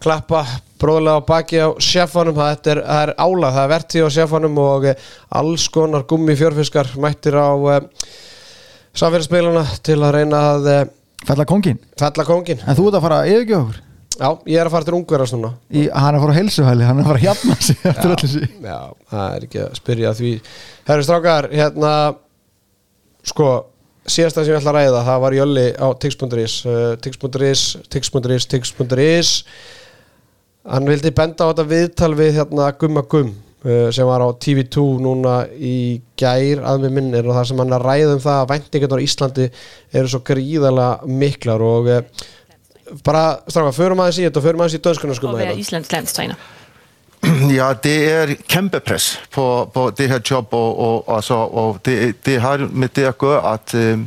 klappa 0.05 0.43
bróðlega 0.79 1.25
á 1.25 1.29
baki 1.31 1.63
á 1.65 1.69
sjefanum, 1.81 2.37
það 2.37 2.71
er, 2.75 2.83
er 2.99 3.13
ála 3.17 3.51
það 3.57 3.63
er 3.63 3.73
verti 3.73 4.05
á 4.05 4.09
sjefanum 4.19 4.61
og 4.61 4.87
eh, 4.93 5.11
alls 5.41 5.65
konar 5.73 6.05
gummi 6.05 6.37
fjörfiskar 6.37 6.93
mættir 7.01 7.33
á 7.33 7.49
uh, 7.49 7.81
samfélagsmiðluna 8.93 9.65
til 9.81 9.97
að 10.03 10.19
reyna 10.19 10.47
að 10.53 10.73
uh, 10.77 10.81
fella 11.25 11.49
kongin, 12.29 12.61
en 12.61 12.77
þú 12.77 12.91
ert 12.91 13.01
að 13.01 13.07
fara 13.09 13.23
að 13.23 13.33
yfirgjöfa 13.33 13.63
okkur 13.65 13.85
Já, 14.19 14.29
ég 14.51 14.59
er 14.59 14.67
að 14.67 14.73
fara 14.75 14.87
til 14.89 14.95
ungverðast 14.97 15.35
núna. 15.37 15.53
Í, 15.71 15.85
hann 15.87 16.11
er 16.11 16.19
að 16.19 16.23
fara 16.25 16.33
á 16.35 16.39
heilsuhæli, 16.39 16.83
hann 16.83 16.97
er 16.99 17.05
að 17.05 17.09
fara 17.09 17.19
að 17.21 17.27
hjapna 17.27 17.55
sig 17.63 17.83
eftir 17.87 18.15
öllu 18.15 18.31
sig 18.33 18.47
Já, 18.65 18.79
það 19.13 19.35
er 19.35 19.45
ekki 19.47 19.61
að 19.63 19.77
spyrja 19.79 20.15
því. 20.17 20.31
Herru 20.89 21.05
strákar, 21.07 21.47
hérna 21.55 21.93
sko, 23.29 23.49
síðasta 24.09 24.43
sem 24.43 24.53
ég 24.53 24.61
ætla 24.61 24.73
að 24.73 24.79
ræða 24.79 25.03
það 25.07 25.21
var 25.25 25.35
Jölli 25.37 25.67
á 25.75 25.87
tix.is 26.03 26.55
uh, 26.67 26.79
tix.is, 27.03 27.65
tix.is, 27.91 28.47
tix.is 28.53 29.35
hann 30.69 30.89
vildi 30.89 31.11
benda 31.15 31.47
á 31.47 31.49
þetta 31.51 31.67
viðtal 31.69 32.11
við 32.19 32.39
hérna 32.39 32.71
Gumma 32.79 33.03
Gumm 33.09 33.31
uh, 33.33 33.87
sem 33.95 34.07
var 34.09 34.23
á 34.25 34.29
TV2 34.33 34.85
núna 35.03 35.35
í 35.55 36.01
gær 36.19 36.63
að 36.67 36.83
með 36.85 36.97
minn 36.97 37.13
er 37.17 37.29
og 37.29 37.37
það 37.37 37.47
sem 37.51 37.63
hann 37.63 37.71
er 37.71 37.79
að 37.79 37.87
ræða 37.87 38.17
um 38.17 38.25
það 38.25 38.41
að 38.41 38.51
væntingarnar 38.53 39.03
á 39.03 39.05
Íslandi 39.05 39.47
eru 40.01 40.11
svo 40.11 40.21
gríðalega 40.27 41.15
miklar 41.21 41.65
og 41.65 41.91
uh, 41.93 42.27
bara, 43.03 43.39
strákar, 43.47 43.73
förum 43.75 43.99
aðeins 44.03 44.19
í 44.19 44.25
þetta 44.27 44.41
og 44.41 44.47
förum 44.47 44.63
aðeins 44.63 44.77
í 44.79 44.83
dönskunum 44.85 45.15
at 45.15 45.19
skumma 45.19 45.37
være 45.37 45.53
hérna 45.53 45.65
Islands 45.65 45.91
landstræner? 45.91 46.35
Ja, 47.59 47.73
det 47.83 48.11
er 48.11 48.35
kæmpe 48.47 48.79
pres 48.79 49.19
på, 49.31 49.71
på 49.73 49.89
det 49.97 50.09
her 50.09 50.19
job, 50.31 50.53
og, 50.53 50.79
og, 50.79 51.15
altså, 51.15 51.33
og 51.33 51.79
det, 51.85 52.25
det 52.25 52.41
har 52.41 52.67
med 52.71 52.89
det 52.95 53.03
at 53.03 53.17
gøre, 53.17 53.53
at 53.53 53.75
øh, 53.75 53.99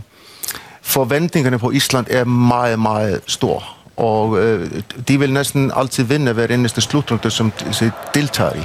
forventningerne 0.82 1.58
på 1.58 1.70
Island 1.70 2.06
er 2.10 2.24
meget, 2.24 2.78
meget 2.78 3.20
store. 3.26 3.62
Og 3.96 4.38
øh, 4.38 4.82
de 5.08 5.18
vil 5.18 5.32
næsten 5.32 5.72
altid 5.76 6.04
vinde 6.04 6.32
hver 6.32 6.46
eneste 6.46 6.80
slutrunde, 6.80 7.30
som 7.30 7.52
de 7.80 7.92
deltager 8.14 8.54
i. 8.54 8.64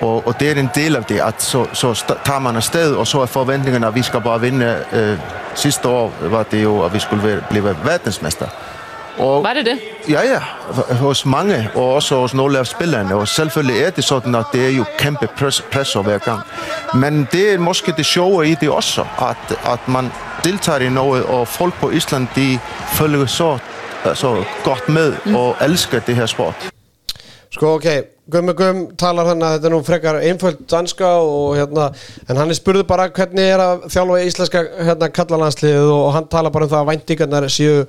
Og, 0.00 0.26
og 0.26 0.40
det 0.40 0.50
er 0.50 0.60
en 0.60 0.70
del 0.74 0.96
af 0.96 1.04
det, 1.04 1.20
at 1.20 1.42
så, 1.42 1.66
så 1.72 2.14
tager 2.24 2.38
man 2.38 2.56
afsted, 2.56 2.94
og 2.94 3.06
så 3.06 3.20
er 3.20 3.26
forventningerne, 3.26 3.86
at 3.86 3.94
vi 3.94 4.02
skal 4.02 4.20
bare 4.20 4.40
vinde. 4.40 4.84
Øh, 4.92 5.18
sidste 5.54 5.88
år 5.88 6.12
var 6.20 6.42
det 6.42 6.62
jo, 6.62 6.82
at 6.84 6.94
vi 6.94 6.98
skulle 6.98 7.22
være, 7.28 7.40
blive 7.50 7.76
verdensmester. 7.84 8.46
Og, 9.18 9.42
Var 9.42 9.52
det 9.52 9.66
det? 9.66 9.78
Ja, 10.08 10.20
ja, 10.22 10.40
hos 10.94 11.26
mange, 11.26 11.68
og 11.74 11.94
også 11.94 12.16
hos 12.16 12.34
nogle 12.34 12.58
af 12.58 12.66
spillerne. 12.66 13.14
Og 13.14 13.28
selvfølgelig 13.28 13.82
er 13.82 13.90
det 13.90 14.04
sådan, 14.04 14.34
at 14.34 14.44
det 14.52 14.66
er 14.66 14.70
jo 14.76 14.84
kæmpe 14.98 15.28
pres, 15.38 15.64
presser 15.72 16.02
hver 16.02 16.18
gang. 16.18 16.40
Men 16.94 17.28
det 17.32 17.52
er 17.52 17.58
måske 17.58 17.92
det 17.96 18.06
sjove 18.06 18.48
i 18.48 18.54
det 18.54 18.70
også, 18.70 19.04
at, 19.18 19.58
at 19.72 19.88
man 19.88 20.10
deltager 20.44 20.78
i 20.78 20.88
noget, 20.88 21.24
og 21.24 21.48
folk 21.48 21.74
på 21.74 21.90
Island, 21.90 22.28
de 22.36 22.58
følger 22.92 23.26
så, 23.26 23.58
så 24.14 24.44
godt 24.64 24.88
med 24.88 25.14
og 25.34 25.56
elsker 25.60 26.00
det 26.00 26.16
her 26.16 26.26
sport. 26.26 26.70
Sko, 27.50 27.74
ok, 27.74 27.86
Gummi 28.30 28.52
Gum 28.52 28.78
talar 28.98 29.28
hann 29.28 29.42
að 29.44 29.52
þetta 29.54 29.68
er 29.68 29.72
nú 29.74 29.78
frekar 29.86 30.16
einföld 30.26 30.64
danska 30.66 31.06
og 31.22 31.52
hérna, 31.54 31.90
en 32.26 32.40
hann 32.40 32.50
er 32.50 32.56
spurður 32.58 32.86
bara 32.88 33.04
hvernig 33.14 33.44
er 33.46 33.62
að 33.62 33.84
þjálfa 33.92 34.16
íslenska 34.26 34.62
hérna 34.88 35.08
kallalandsliðið 35.14 35.90
og 35.92 36.08
hann 36.16 36.26
talar 36.32 36.54
bara 36.54 36.66
um 36.66 36.72
það 36.72 36.80
að 36.80 36.90
væntingarnar 36.90 37.46
séu 37.52 37.84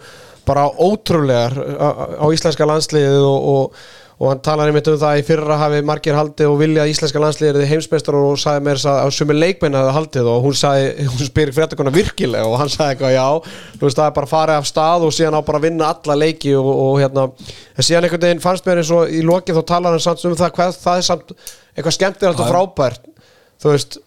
bara 0.47 0.69
ótrúlegar 0.71 1.55
á, 1.55 2.25
íslenska 2.33 2.67
landsliðið 2.69 3.23
og, 3.25 3.47
og, 3.51 3.79
og 4.15 4.29
hann 4.31 4.41
talar 4.45 4.71
einmitt 4.71 4.87
um 4.87 4.97
það 4.99 5.09
að 5.09 5.19
í 5.19 5.25
fyrra 5.27 5.57
hafi 5.59 5.81
margir 5.85 6.15
haldið 6.15 6.51
og 6.51 6.59
vilja 6.61 6.85
að 6.85 6.91
íslenska 6.93 7.21
landsliðið 7.23 7.59
er 7.63 7.71
heimsmeistar 7.71 8.17
og 8.19 8.37
sagði 8.39 8.63
mér 8.67 8.81
að 8.93 9.11
sumi 9.17 9.35
leikmenn 9.37 9.77
hafi 9.79 9.95
haldið 9.97 10.29
og 10.31 10.45
hún 10.45 10.55
sagði, 10.59 11.07
hún 11.11 11.29
spyrir 11.29 11.57
fréttakona 11.57 11.93
virkilega 11.95 12.47
og 12.47 12.57
hann 12.61 12.71
sagði 12.71 12.95
eitthvað 12.95 13.17
já, 13.17 13.57
þú 13.75 13.87
veist 13.87 13.99
það 14.01 14.07
er 14.07 14.15
bara 14.21 14.31
farið 14.31 14.61
af 14.61 14.71
stað 14.71 15.09
og 15.09 15.15
síðan 15.17 15.39
á 15.39 15.47
bara 15.49 15.61
að 15.61 15.67
vinna 15.67 15.91
alla 15.91 16.19
leiki 16.21 16.55
og, 16.59 16.71
og 16.85 16.95
hérna, 17.03 17.27
en 17.75 17.89
síðan 17.89 18.07
einhvern 18.07 18.27
veginn 18.29 18.45
fannst 18.45 18.69
mér 18.69 18.83
eins 18.83 18.95
og 18.95 19.11
í 19.11 19.25
lokið 19.25 19.59
þá 19.59 19.69
talar 19.73 19.97
hann 19.97 20.07
samt 20.07 20.25
um 20.29 20.39
það 20.39 20.55
hvað 20.59 20.81
það 20.85 21.01
er 21.01 21.09
samt 21.11 21.37
eitthvað 21.75 21.97
skemmtilegt 21.99 22.45
og 22.45 22.53
frábært 22.53 23.13
þú 23.59 23.73
veist 23.73 23.99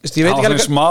veist, 0.00 0.16
ég 0.16 0.24
veit 0.26 0.32
Það 0.34 0.48
alveg 0.48 0.62
svona 0.64 0.70
smá 0.70 0.86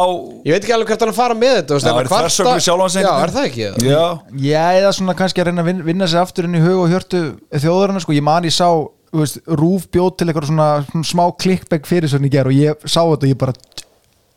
ég 0.45 0.53
veit 0.53 0.63
ekki 0.63 0.75
alveg 0.75 0.91
hvert 0.91 1.03
hann 1.05 1.11
að 1.13 1.19
fara 1.19 1.37
með 1.39 1.55
þetta 1.57 1.69
þú 1.69 1.77
veist, 1.79 1.89
Já, 1.89 1.99
er 2.03 2.11
þversögn 2.13 2.51
við 2.53 2.63
sjálfan 2.67 2.93
sig 2.95 3.03
já, 3.05 3.11
er 3.23 3.33
það 3.35 3.49
ekki? 3.49 3.65
Það? 3.73 3.89
Já, 3.89 4.03
Já, 4.45 4.63
eða 4.83 4.93
svona 4.99 5.17
kannski 5.19 5.41
að 5.43 5.49
reyna 5.49 5.63
að 5.65 5.69
vin- 5.71 5.83
vinna 5.89 6.07
sig 6.11 6.19
aftur 6.21 6.47
inn 6.49 6.57
í 6.59 6.63
hug 6.63 6.79
og 6.83 6.93
hjörtu 6.93 7.21
þjóðurinn 7.65 8.03
sko. 8.05 8.15
ég 8.19 8.23
man 8.29 8.47
ég 8.49 8.53
sá, 8.55 8.69
veist, 9.15 9.41
Rúf 9.49 9.89
bjóð 9.89 10.11
til 10.19 10.27
eitthvað 10.29 10.49
svona, 10.51 10.69
svona 10.91 11.09
smá 11.13 11.25
klikkbæk 11.41 11.89
fyrir 11.89 12.11
svona 12.11 12.29
í 12.29 12.33
ger 12.37 12.49
og 12.51 12.53
ég 12.53 12.85
sá 12.85 13.01
þetta 13.01 13.25
og 13.25 13.31
ég 13.33 13.39
bara 13.41 13.53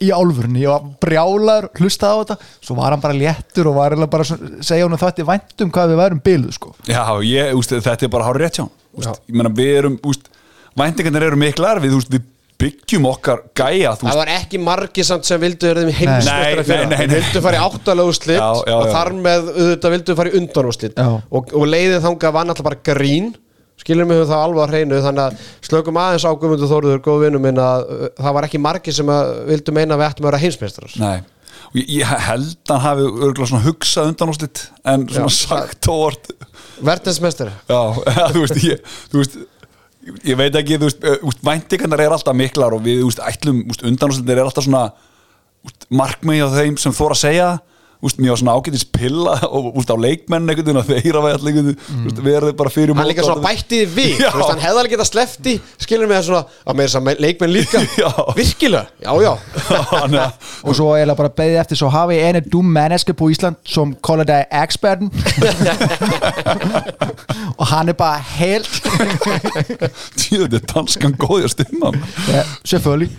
í 0.02 0.08
álfurni, 0.10 0.64
ég 0.64 0.72
var 0.72 0.86
brjálar 1.04 1.68
hlustaði 1.78 2.10
á 2.10 2.20
þetta, 2.24 2.36
svo 2.64 2.74
var 2.80 2.90
hann 2.90 3.02
bara 3.04 3.14
léttur 3.14 3.68
og 3.70 3.76
var 3.76 3.94
bara 4.10 4.24
að 4.26 4.56
segja 4.66 4.88
hún 4.88 4.96
að 4.96 5.04
þetta 5.04 5.22
er 5.22 5.28
væntum 5.28 5.70
hvað 5.70 5.92
við 5.92 6.00
værum 6.00 6.22
byluð 6.26 6.56
sko. 6.56 6.72
Já 6.90 7.04
ég, 7.22 7.52
úst, 7.54 7.70
þetta 7.76 8.08
er 8.08 8.10
bara 8.10 8.26
hár 8.26 8.40
rétt 8.42 8.58
hjá 8.58 8.64
úst, 8.66 9.20
Ég 9.28 9.36
meina 9.36 9.52
við 9.54 9.70
erum, 9.78 10.00
úst, 10.10 10.26
væntingarnir 10.74 11.28
eru 11.28 11.38
miklar 11.38 11.78
Við, 11.84 11.94
úst, 12.00 12.10
við 12.10 12.24
byggjum 12.62 13.06
okkar 13.10 13.42
gæja 13.58 13.92
þú 13.98 14.06
Það 14.06 14.08
veist, 14.08 14.20
var 14.22 14.32
ekki 14.36 14.60
margi 14.62 15.04
samt 15.06 15.28
sem 15.28 15.42
vildu 15.42 15.70
verðum 15.70 15.92
heimsmeistara 15.98 16.62
Nei, 16.62 16.66
fyrir 16.68 16.86
nei, 16.86 16.96
nei, 16.96 17.06
nei. 17.06 17.14
vildu 17.18 17.42
fara 17.44 17.58
í 17.58 17.62
já, 18.38 18.74
og 18.76 18.90
þar 18.94 19.12
með 19.18 19.50
auðvitað 19.52 19.94
vildu 19.96 20.16
fara 20.18 20.32
í 20.32 20.36
undanúrslit. 20.40 20.96
Já. 20.98 21.08
og, 21.18 21.52
og 21.58 21.68
leiðið 21.68 22.04
þangað 22.06 22.36
var 22.38 22.48
náttúrulega 22.48 22.70
bara 22.70 22.84
grín. 22.92 23.32
Skilur 23.82 24.06
mig 24.06 24.20
um 24.22 24.28
það 24.30 24.44
alveg 24.46 24.62
að 24.62 24.74
hreinu. 24.76 24.98
Þannig 25.02 25.24
að 25.24 25.46
slökum 25.66 25.98
aðeins 25.98 26.26
á 26.28 26.30
Guðmundur 26.38 26.70
Þóruður 26.70 27.00
góð 27.02 27.22
vinnu 27.24 27.40
minn 27.42 27.58
að 27.58 27.86
uh, 27.88 28.02
það 28.20 28.36
var 28.36 28.46
ekki 28.46 28.60
margi 28.62 28.94
sem 28.94 29.10
að 29.10 29.30
vildu 29.48 29.74
meina 29.74 29.96
að 29.96 30.02
við 30.02 30.08
ættum 30.10 30.26
að 30.26 30.30
vera 30.30 30.42
heimsmeistarar. 30.44 30.98
Nei. 31.02 31.16
Og 31.72 31.78
ég, 31.80 31.88
ég 31.98 32.12
held 32.28 32.52
að 32.68 32.74
hann 32.74 32.84
hafi 32.84 33.08
örgulega 33.08 33.48
svona 33.48 33.64
hugsað 33.64 34.10
undan 34.12 34.32
úrslit 34.32 34.62
en 34.92 35.06
svona 35.08 35.30
Já. 35.32 35.36
sagt 35.38 35.88
óvart 35.88 36.30
Verðinsmeistari 36.82 37.52
Já, 37.72 37.80
þú 38.34 38.42
veist, 38.42 38.62
ég, 38.66 38.94
þú 39.12 39.22
veist 39.22 39.36
ég 40.02 40.38
veit 40.38 40.56
ekki, 40.58 40.78
þú 40.80 40.88
veist, 40.88 41.04
úst, 41.28 41.42
væntingarnar 41.46 42.02
er 42.04 42.14
alltaf 42.16 42.36
miklar 42.36 42.74
og 42.76 42.82
við, 42.84 43.04
úst, 43.06 43.22
ætlum, 43.22 43.62
úst, 43.70 43.84
undanúrslitin 43.86 44.34
er 44.34 44.44
alltaf 44.44 44.66
svona 44.66 44.88
markmið 45.94 46.46
á 46.46 46.48
þeim 46.56 46.78
sem 46.80 46.94
þóra 46.96 47.16
að 47.16 47.22
segja 47.22 47.50
úst, 48.02 48.18
mjög 48.22 48.40
svona 48.40 48.54
ágætis 48.58 48.84
pilla 48.92 49.36
og 49.54 49.76
úst, 49.78 49.90
á 49.92 49.96
leikmenn 49.96 50.48
einhvern 50.50 50.66
veginn 50.66 50.80
að 50.82 50.90
þeirra 50.92 51.22
væri 51.26 51.38
allir 51.38 51.52
einhvern 51.52 51.68
veginn, 51.72 52.06
úst, 52.10 52.22
verði 52.26 52.52
bara 52.58 52.72
fyrir 52.74 52.94
Hann 52.98 53.08
líka 53.10 53.26
svona 53.26 53.44
bætti 53.46 53.82
því 53.82 53.88
við, 53.96 54.14
Já. 54.22 54.28
þú 54.32 54.40
veist, 54.40 54.52
hann 54.52 54.64
hefði 54.64 54.82
alveg 54.82 54.94
getað 54.96 55.10
slefti 55.10 55.54
skilur 55.86 56.10
mig 56.10 56.18
að 56.18 56.26
svona, 56.28 56.42
að 56.66 56.78
með 56.78 56.88
þess 56.88 56.98
að 57.00 57.22
leikmenn 57.26 57.54
líka. 57.54 57.82
Já. 58.02 58.10
virkilega, 58.36 58.86
já 59.02 59.12
já. 59.22 59.32
Og 60.66 60.74
svo 60.76 60.88
eiginlega 60.96 61.18
bara 61.18 61.32
beðið 61.38 61.60
eftir 61.62 61.78
svo 61.78 61.90
hafi 61.92 62.18
ene 62.22 62.40
dum 62.44 62.68
menneske 62.74 63.14
på 63.16 63.28
Ísland 63.32 63.58
som 63.68 63.94
kallar 64.04 64.26
dig 64.28 64.46
eksperten 64.62 65.10
og 67.58 67.64
hann 67.70 67.92
er 67.92 67.96
bara 67.98 68.18
helt 68.38 68.68
Tíðu, 70.18 70.46
þetta 70.48 70.58
er 70.58 70.66
danskan 70.74 71.16
góðja 71.20 71.52
stimma 71.52 71.92
ja, 72.32 72.44
selvfølgelig 72.64 73.10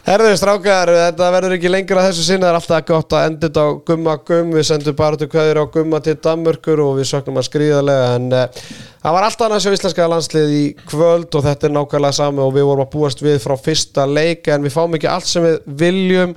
Herðu 0.00 0.30
strákar, 0.40 0.90
þetta 0.96 1.26
verður 1.34 1.54
ekki 1.58 1.70
lengra 1.70 2.06
þessu 2.06 2.22
sinna, 2.24 2.46
það 2.46 2.54
er 2.54 2.58
alltaf 2.58 2.86
gott 2.88 3.14
að 3.16 3.26
enda 3.28 3.48
þetta 3.48 3.64
á 3.64 3.68
gumma 3.90 4.14
gum, 4.30 4.54
við 4.56 4.64
sendum 4.70 4.96
bara 4.96 5.20
til 5.20 5.28
kveður 5.28 5.60
á 5.60 5.64
gumma 5.74 6.00
til 6.04 6.14
Danmörkur 6.24 6.80
og 6.86 6.94
við 6.96 7.10
söknum 7.10 7.40
að 7.40 7.46
skrýðarlega 7.50 8.06
en 8.16 8.30
uh, 8.32 8.64
það 9.04 9.16
var 9.18 9.26
alltaf 9.28 9.46
annars 9.46 9.68
á 9.68 9.74
íslenska 9.76 10.08
landslið 10.08 10.56
í 10.56 10.64
kvöld 10.88 11.36
og 11.36 11.44
þetta 11.44 11.68
er 11.68 11.76
nákvæmlega 11.76 12.16
sami 12.16 12.42
og 12.46 12.56
við 12.56 12.68
vorum 12.70 12.86
að 12.86 12.92
búast 12.96 13.20
við 13.24 13.36
frá 13.44 13.54
fyrsta 13.60 14.08
leik. 14.08 14.48
En 14.48 14.64
við 14.64 14.76
fáum 14.78 14.96
ekki 14.96 15.12
allt 15.12 15.28
sem 15.28 15.44
við 15.44 15.60
viljum 15.84 16.34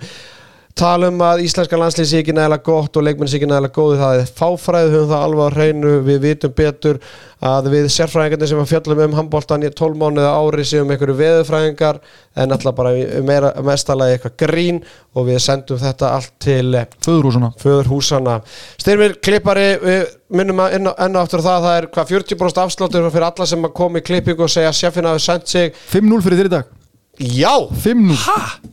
tala 0.77 1.09
um 1.11 1.19
að 1.21 1.43
íslenska 1.45 1.77
landslið 1.77 2.07
sé 2.09 2.19
ekki 2.23 2.33
nægilega 2.33 2.65
gott 2.65 2.97
og 2.97 3.03
leikmenn 3.05 3.29
sé 3.29 3.37
ekki 3.37 3.49
nægilega 3.49 3.75
góði 3.75 3.99
það 3.99 4.21
er 4.21 4.31
fáfræði, 4.39 4.89
höfum 4.93 5.11
það 5.11 5.25
alveg 5.27 5.43
á 5.45 5.53
hreinu 5.53 5.91
við 6.07 6.19
vitum 6.23 6.55
betur 6.57 6.99
að 7.43 7.69
við 7.73 7.85
sérfræðingarnir 7.93 8.49
sem 8.49 8.61
að 8.63 8.71
fjallum 8.71 9.03
um 9.03 9.15
handbóltan 9.19 9.65
í 9.67 9.69
12 9.69 9.99
mánuða 10.01 10.31
ári 10.33 10.65
séum 10.65 10.89
einhverju 10.93 11.17
veðurfræðingar 11.19 11.99
en 12.41 12.55
alltaf 12.55 12.77
bara 12.79 12.93
meira, 13.27 13.51
mestalagi 13.61 14.17
eitthvað 14.17 14.35
grín 14.45 14.81
og 15.13 15.27
við 15.29 15.39
sendum 15.45 15.81
þetta 15.83 16.13
allt 16.17 16.33
til 16.41 16.73
föðurúsuna 17.05 17.53
föðurhúsana 17.61 18.39
Styrmir 18.81 19.19
klippari, 19.21 19.67
við 19.83 20.05
minnum 20.33 20.63
að 20.65 20.79
enn 20.79 20.89
enn 20.89 21.19
og 21.19 21.21
aftur 21.21 21.45
það, 21.45 21.67
það 21.67 21.77
er 21.81 21.89
hvað 21.93 22.15
40% 22.15 22.63
afsláttur 22.63 23.11
fyrir 23.13 23.29
alla 23.29 23.49
sem 23.49 23.69
að 23.69 23.75
koma 23.77 24.01
í 24.01 24.07
klippingu 24.07 24.47
og 24.47 24.49
segja 24.49 24.73
að 24.73 25.21
sendt 25.21 25.51
sig. 25.51 25.77
5-0 25.93 26.23
fyrir 26.25 26.41
þér 26.41 26.49
í 26.49 26.55
dag 26.57 26.79
Já, 27.21 27.53
5-0 27.83 28.17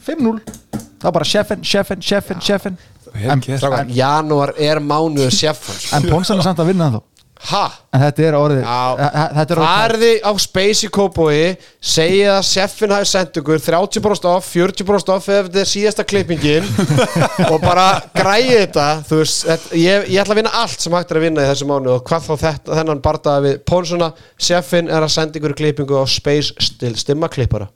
5-0 0.06 0.69
það 1.00 1.10
er 1.12 1.16
bara 1.18 1.30
sjefin, 1.34 1.62
sjefin, 1.64 2.02
sjefin, 2.04 2.42
sjefin 2.44 2.80
en, 3.26 3.42
strákar, 3.42 3.88
janúar 3.96 4.54
er 4.60 4.82
mánuðu 4.84 5.30
sjefans 5.40 5.90
en 5.96 6.10
Ponsan 6.10 6.38
er 6.42 6.46
samt 6.50 6.60
að 6.62 6.74
vinna 6.74 6.90
það 6.96 7.06
Ha? 7.40 7.62
en 7.96 8.02
þetta 8.02 8.24
er 8.28 8.34
orðið 8.36 8.58
þetta 8.68 9.54
er 9.54 9.60
orðið 9.62 9.70
Farði 9.70 10.08
á 10.28 10.32
Space 10.44 10.84
í 10.84 10.90
Kópói 10.92 11.38
segið 11.80 12.26
að 12.34 12.42
sjeffin 12.50 12.92
hafi 12.92 13.08
sendt 13.08 13.38
ykkur 13.40 13.62
30% 13.64 14.26
off, 14.28 14.50
40% 14.52 15.12
off 15.14 15.30
ef 15.32 15.48
þetta 15.48 15.62
er 15.62 15.70
síðasta 15.70 16.04
klippingin. 16.04 16.68
Og 17.48 17.56
bara 17.64 17.86
græði 18.12 18.58
þetta 18.58 18.84
þú 19.08 19.22
veist, 19.22 19.40
þetta- 19.48 19.80
ég, 19.80 20.04
ég 20.12 20.20
ætla 20.20 20.36
að 20.36 20.42
vinna 20.42 20.52
allt 20.60 20.84
sem 20.84 20.98
hægt 20.98 21.14
er 21.16 21.22
að 21.22 21.26
vinna 21.30 21.46
í 21.46 21.50
þessu 21.54 21.70
mánu 21.72 21.94
og 21.96 22.04
hvað 22.12 22.28
þá 22.28 22.32
þetta, 22.44 22.76
þennan 22.82 23.00
bardaði 23.08 23.46
við 23.48 23.58
Pónsuna, 23.72 24.10
sjeffin 24.36 24.92
er 24.92 25.08
að 25.08 25.14
senda 25.16 25.40
ykkur 25.40 25.56
klippingu 25.64 25.96
á 25.96 26.04
Space 26.12 26.52
stil, 26.60 26.92
stimma 27.00 27.32
klippara 27.32 27.70